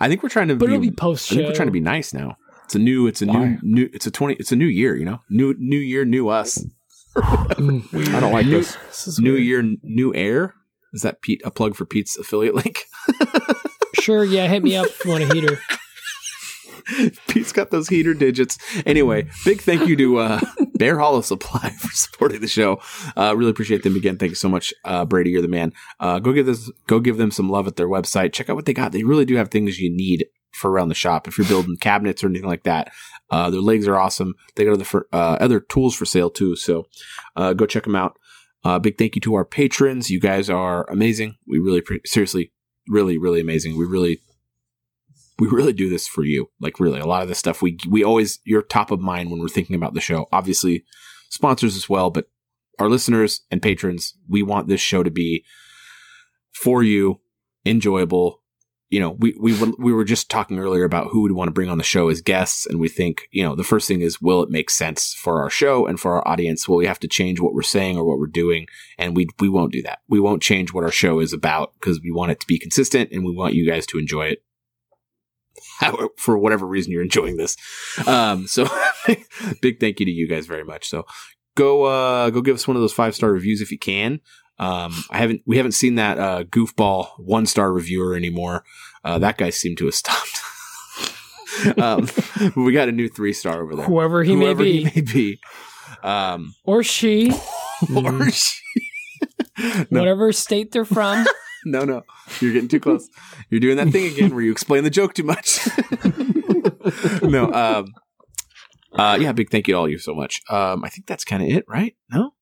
I 0.00 0.08
think 0.08 0.22
we're 0.22 0.28
trying 0.28 0.48
to 0.48 0.56
But 0.56 0.66
be. 0.66 0.72
it'll 0.74 0.82
be 0.82 0.90
post 0.90 1.30
I 1.32 1.36
think 1.36 1.48
we're 1.48 1.54
trying 1.54 1.68
to 1.68 1.72
be 1.72 1.80
nice 1.80 2.12
now. 2.12 2.36
It's 2.64 2.74
a 2.74 2.78
new. 2.78 3.06
It's 3.06 3.22
a 3.22 3.26
Why? 3.26 3.34
new. 3.44 3.58
New. 3.62 3.90
It's 3.92 4.06
a 4.06 4.10
twenty. 4.10 4.34
It's 4.34 4.52
a 4.52 4.56
new 4.56 4.66
year. 4.66 4.96
You 4.96 5.04
know, 5.04 5.20
new 5.30 5.54
new 5.58 5.78
year, 5.78 6.04
new 6.04 6.28
us. 6.28 6.64
I 7.16 7.54
don't 7.58 8.32
like 8.32 8.46
New- 8.46 8.58
this. 8.58 8.76
This 9.04 9.18
New 9.18 9.32
weird. 9.32 9.44
year, 9.44 9.76
new 9.82 10.14
air. 10.14 10.54
Is 10.92 11.02
that 11.02 11.22
Pete 11.22 11.40
a 11.44 11.50
plug 11.50 11.74
for 11.76 11.84
Pete's 11.84 12.16
affiliate 12.16 12.54
link? 12.54 12.84
Sure, 13.94 14.24
yeah, 14.24 14.46
hit 14.46 14.62
me 14.62 14.76
up 14.76 14.86
if 14.86 15.04
you 15.04 15.10
want 15.10 15.24
a 15.24 15.34
heater. 15.34 15.58
Pete's 17.28 17.52
got 17.52 17.70
those 17.70 17.88
heater 17.88 18.14
digits. 18.14 18.56
Anyway, 18.86 19.28
big 19.44 19.60
thank 19.60 19.86
you 19.86 19.94
to 19.96 20.16
uh, 20.18 20.40
Bear 20.80 20.98
Hollow 20.98 21.20
Supply 21.20 21.68
for 21.78 21.90
supporting 21.92 22.40
the 22.40 22.48
show. 22.48 22.80
Uh, 23.14 23.34
really 23.36 23.50
appreciate 23.50 23.82
them 23.82 23.96
again. 23.96 24.16
Thank 24.16 24.30
you 24.30 24.36
so 24.36 24.48
much, 24.48 24.72
uh, 24.86 25.04
Brady. 25.04 25.30
You're 25.30 25.42
the 25.42 25.48
man. 25.48 25.74
Uh, 26.00 26.18
go 26.18 26.32
give 26.32 26.46
this, 26.46 26.70
go 26.86 27.00
give 27.00 27.18
them 27.18 27.30
some 27.30 27.50
love 27.50 27.66
at 27.66 27.76
their 27.76 27.86
website. 27.86 28.32
Check 28.32 28.48
out 28.48 28.56
what 28.56 28.64
they 28.64 28.72
got. 28.72 28.92
They 28.92 29.04
really 29.04 29.26
do 29.26 29.36
have 29.36 29.50
things 29.50 29.78
you 29.78 29.94
need 29.94 30.26
for 30.52 30.70
around 30.70 30.88
the 30.88 30.94
shop. 30.94 31.28
If 31.28 31.36
you're 31.36 31.46
building 31.46 31.76
cabinets 31.80 32.24
or 32.24 32.28
anything 32.28 32.48
like 32.48 32.62
that, 32.62 32.90
uh, 33.30 33.50
their 33.50 33.60
legs 33.60 33.86
are 33.86 33.98
awesome. 33.98 34.34
They 34.56 34.64
got 34.64 34.72
other 34.72 35.06
uh, 35.12 35.36
other 35.38 35.60
tools 35.60 35.94
for 35.94 36.06
sale 36.06 36.30
too. 36.30 36.56
So 36.56 36.86
uh, 37.36 37.52
go 37.52 37.66
check 37.66 37.84
them 37.84 37.94
out. 37.94 38.18
Uh, 38.64 38.78
big 38.78 38.96
thank 38.96 39.14
you 39.14 39.20
to 39.20 39.34
our 39.34 39.44
patrons. 39.44 40.10
You 40.10 40.18
guys 40.18 40.48
are 40.48 40.88
amazing. 40.90 41.36
We 41.46 41.58
really, 41.58 41.82
pre- 41.82 42.00
seriously, 42.06 42.52
really, 42.88 43.18
really 43.18 43.40
amazing. 43.40 43.76
We 43.76 43.84
really 43.84 44.20
we 45.40 45.48
really 45.48 45.72
do 45.72 45.88
this 45.88 46.06
for 46.06 46.22
you. 46.22 46.50
Like 46.60 46.78
really, 46.78 47.00
a 47.00 47.06
lot 47.06 47.22
of 47.22 47.28
this 47.28 47.38
stuff 47.38 47.62
we 47.62 47.78
we 47.88 48.04
always 48.04 48.38
you're 48.44 48.62
top 48.62 48.90
of 48.90 49.00
mind 49.00 49.30
when 49.30 49.40
we're 49.40 49.48
thinking 49.48 49.74
about 49.74 49.94
the 49.94 50.00
show. 50.00 50.28
Obviously, 50.30 50.84
sponsors 51.30 51.74
as 51.74 51.88
well, 51.88 52.10
but 52.10 52.26
our 52.78 52.88
listeners 52.88 53.42
and 53.50 53.62
patrons, 53.62 54.14
we 54.28 54.42
want 54.42 54.68
this 54.68 54.80
show 54.80 55.02
to 55.02 55.10
be 55.10 55.44
for 56.52 56.82
you, 56.82 57.20
enjoyable. 57.64 58.42
You 58.90 59.00
know, 59.00 59.10
we 59.10 59.34
we 59.40 59.54
we 59.78 59.92
were 59.92 60.04
just 60.04 60.30
talking 60.30 60.58
earlier 60.58 60.84
about 60.84 61.08
who 61.08 61.22
we 61.22 61.32
want 61.32 61.48
to 61.48 61.52
bring 61.52 61.70
on 61.70 61.78
the 61.78 61.84
show 61.84 62.08
as 62.08 62.20
guests, 62.20 62.66
and 62.66 62.78
we 62.78 62.88
think 62.88 63.28
you 63.30 63.42
know 63.42 63.54
the 63.54 63.64
first 63.64 63.88
thing 63.88 64.02
is 64.02 64.20
will 64.20 64.42
it 64.42 64.50
make 64.50 64.68
sense 64.68 65.14
for 65.14 65.40
our 65.40 65.48
show 65.48 65.86
and 65.86 65.98
for 65.98 66.16
our 66.16 66.28
audience? 66.28 66.68
Will 66.68 66.76
we 66.76 66.86
have 66.86 67.00
to 67.00 67.08
change 67.08 67.40
what 67.40 67.54
we're 67.54 67.62
saying 67.62 67.96
or 67.96 68.04
what 68.04 68.18
we're 68.18 68.26
doing? 68.26 68.66
And 68.98 69.16
we 69.16 69.28
we 69.38 69.48
won't 69.48 69.72
do 69.72 69.80
that. 69.82 70.00
We 70.06 70.20
won't 70.20 70.42
change 70.42 70.74
what 70.74 70.84
our 70.84 70.90
show 70.90 71.20
is 71.20 71.32
about 71.32 71.72
because 71.80 72.00
we 72.02 72.10
want 72.10 72.32
it 72.32 72.40
to 72.40 72.46
be 72.46 72.58
consistent 72.58 73.10
and 73.12 73.24
we 73.24 73.32
want 73.32 73.54
you 73.54 73.64
guys 73.64 73.86
to 73.86 73.98
enjoy 73.98 74.26
it 74.26 74.42
how- 75.80 76.10
for 76.16 76.38
whatever 76.38 76.66
reason 76.66 76.92
you're 76.92 77.02
enjoying 77.02 77.36
this. 77.36 77.56
Um, 78.06 78.46
so 78.46 78.66
big 79.62 79.80
thank 79.80 80.00
you 80.00 80.06
to 80.06 80.12
you 80.12 80.28
guys 80.28 80.46
very 80.46 80.64
much. 80.64 80.88
So 80.88 81.04
go, 81.56 81.84
uh, 81.84 82.30
go 82.30 82.40
give 82.40 82.54
us 82.54 82.66
one 82.68 82.76
of 82.76 82.82
those 82.82 82.92
five 82.92 83.14
star 83.14 83.32
reviews 83.32 83.60
if 83.60 83.70
you 83.70 83.78
can. 83.78 84.20
Um, 84.58 84.92
I 85.10 85.18
haven't, 85.18 85.42
we 85.46 85.56
haven't 85.56 85.72
seen 85.72 85.94
that, 85.94 86.18
uh, 86.18 86.44
goofball 86.44 87.08
one 87.18 87.46
star 87.46 87.72
reviewer 87.72 88.14
anymore. 88.14 88.62
Uh, 89.04 89.18
that 89.18 89.38
guy 89.38 89.48
seemed 89.50 89.78
to 89.78 89.86
have 89.86 89.94
stopped. 89.94 90.42
um, 91.78 92.06
we 92.56 92.72
got 92.72 92.88
a 92.88 92.92
new 92.92 93.08
three 93.08 93.32
star 93.32 93.62
over 93.62 93.74
there. 93.76 93.86
Whoever 93.86 94.22
he 94.22 94.34
Whoever 94.34 94.62
may 94.62 94.72
he 94.72 94.84
be. 94.84 94.90
may 94.94 95.00
be. 95.00 95.40
Um, 96.02 96.54
Or 96.64 96.82
she, 96.82 97.32
or 97.94 98.30
she. 98.30 98.60
no, 99.90 100.00
whatever 100.00 100.32
state 100.32 100.72
they're 100.72 100.84
from. 100.84 101.26
no, 101.64 101.84
no. 101.84 102.02
You're 102.40 102.52
getting 102.52 102.68
too 102.68 102.80
close. 102.80 103.08
You're 103.50 103.60
doing 103.60 103.76
that 103.76 103.88
thing 103.90 104.12
again 104.12 104.34
where 104.34 104.42
you 104.42 104.52
explain 104.52 104.84
the 104.84 104.90
joke 104.90 105.14
too 105.14 105.22
much. 105.24 105.60
no, 107.22 107.52
um, 107.52 107.86
uh, 108.92 109.18
yeah, 109.20 109.32
big 109.32 109.50
thank 109.50 109.68
you 109.68 109.74
to 109.74 109.78
all 109.78 109.88
you 109.88 109.98
so 109.98 110.14
much. 110.14 110.40
Um, 110.50 110.84
I 110.84 110.88
think 110.88 111.06
that's 111.06 111.24
kind 111.24 111.42
of 111.42 111.48
it, 111.48 111.64
right? 111.68 111.94
No? 112.10 112.32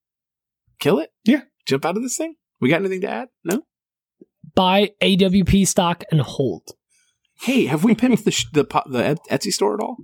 Kill 0.78 0.98
it? 0.98 1.10
Yeah. 1.24 1.42
Jump 1.66 1.84
out 1.84 1.96
of 1.96 2.02
this 2.02 2.16
thing? 2.16 2.34
We 2.60 2.68
got 2.68 2.80
anything 2.80 3.00
to 3.02 3.08
add? 3.10 3.28
No? 3.44 3.62
Buy 4.54 4.92
AWP 5.02 5.66
stock 5.66 6.04
and 6.10 6.20
hold. 6.20 6.70
Hey, 7.42 7.66
have 7.66 7.84
we 7.84 7.94
pimped 7.94 8.24
the, 8.24 8.30
sh- 8.32 8.46
the, 8.52 8.64
po- 8.64 8.82
the 8.90 9.16
Etsy 9.30 9.52
store 9.52 9.74
at 9.74 9.80
all? 9.80 9.96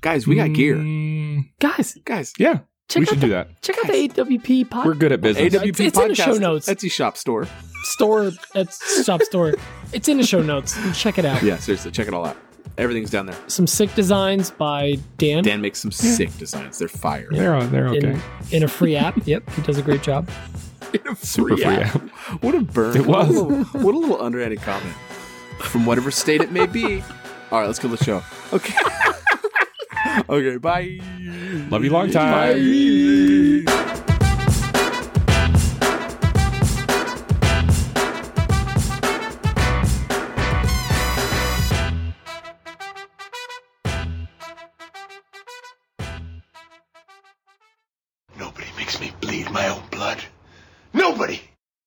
Guys, 0.00 0.26
we 0.26 0.36
got 0.36 0.52
gear. 0.52 0.76
Mm, 0.76 1.50
Guys, 1.60 1.98
Guys, 2.04 2.32
yeah, 2.38 2.60
check 2.88 3.00
we 3.00 3.02
out 3.06 3.08
should 3.08 3.18
the, 3.20 3.26
do 3.26 3.30
that. 3.30 3.62
Check 3.62 3.76
out 3.78 3.86
the 3.86 4.08
AWP 4.08 4.70
pod 4.70 4.86
We're 4.86 4.94
good 4.94 5.12
at 5.12 5.20
business. 5.20 5.54
AWP 5.54 5.68
It's- 5.68 5.80
it's 5.80 5.98
podcast 5.98 6.02
in 6.02 6.08
the 6.08 6.14
show 6.14 6.32
notes. 6.34 6.68
Etsy 6.68 6.90
shop 6.90 7.16
store. 7.16 7.46
store. 7.84 8.32
It's 8.54 9.04
shop 9.04 9.22
store. 9.22 9.54
It's 9.92 10.08
in 10.08 10.16
the 10.18 10.26
show 10.26 10.42
notes. 10.42 10.76
Check 11.00 11.18
it 11.18 11.24
out. 11.24 11.42
Yeah, 11.42 11.56
seriously, 11.58 11.90
check 11.90 12.08
it 12.08 12.14
all 12.14 12.24
out. 12.26 12.36
Everything's 12.78 13.08
down 13.10 13.24
there. 13.26 13.36
Some 13.46 13.66
sick 13.66 13.94
designs 13.94 14.50
by 14.50 14.98
Dan, 15.16 15.42
Dan 15.44 15.62
makes 15.62 15.78
some 15.78 15.90
sick 15.90 16.36
designs. 16.36 16.78
They're 16.78 16.88
fire. 16.88 17.26
They're 17.30 17.62
they're 17.68 17.88
okay. 17.88 18.08
in, 18.10 18.22
in 18.50 18.62
a 18.64 18.68
free 18.68 18.96
app. 18.96 19.16
Yep, 19.26 19.48
he 19.50 19.62
does 19.62 19.78
a 19.78 19.82
great 19.82 20.02
job. 20.02 20.28
In 20.92 21.16
Super 21.16 21.56
free 21.56 21.64
app. 21.64 22.00
What 22.42 22.54
a 22.54 22.60
burn. 22.60 22.96
It 22.96 23.06
What 23.06 23.24
a 23.24 23.32
was. 23.32 23.36
little, 23.36 23.64
what 23.82 23.94
a 23.94 23.98
little 23.98 24.20
underhanded 24.22 24.60
comment. 24.60 24.94
From 25.60 25.86
whatever 25.86 26.10
state 26.10 26.42
it 26.42 26.52
may 26.52 26.66
be. 26.66 27.02
All 27.50 27.60
right, 27.60 27.66
let's 27.66 27.78
kill 27.78 27.90
the 27.90 27.96
show. 28.04 28.22
Okay. 28.52 28.74
okay, 30.28 30.56
bye. 30.58 30.98
Love 31.70 31.84
you 31.84 31.90
long 31.90 32.10
time. 32.10 32.30
Nobody 32.30 33.35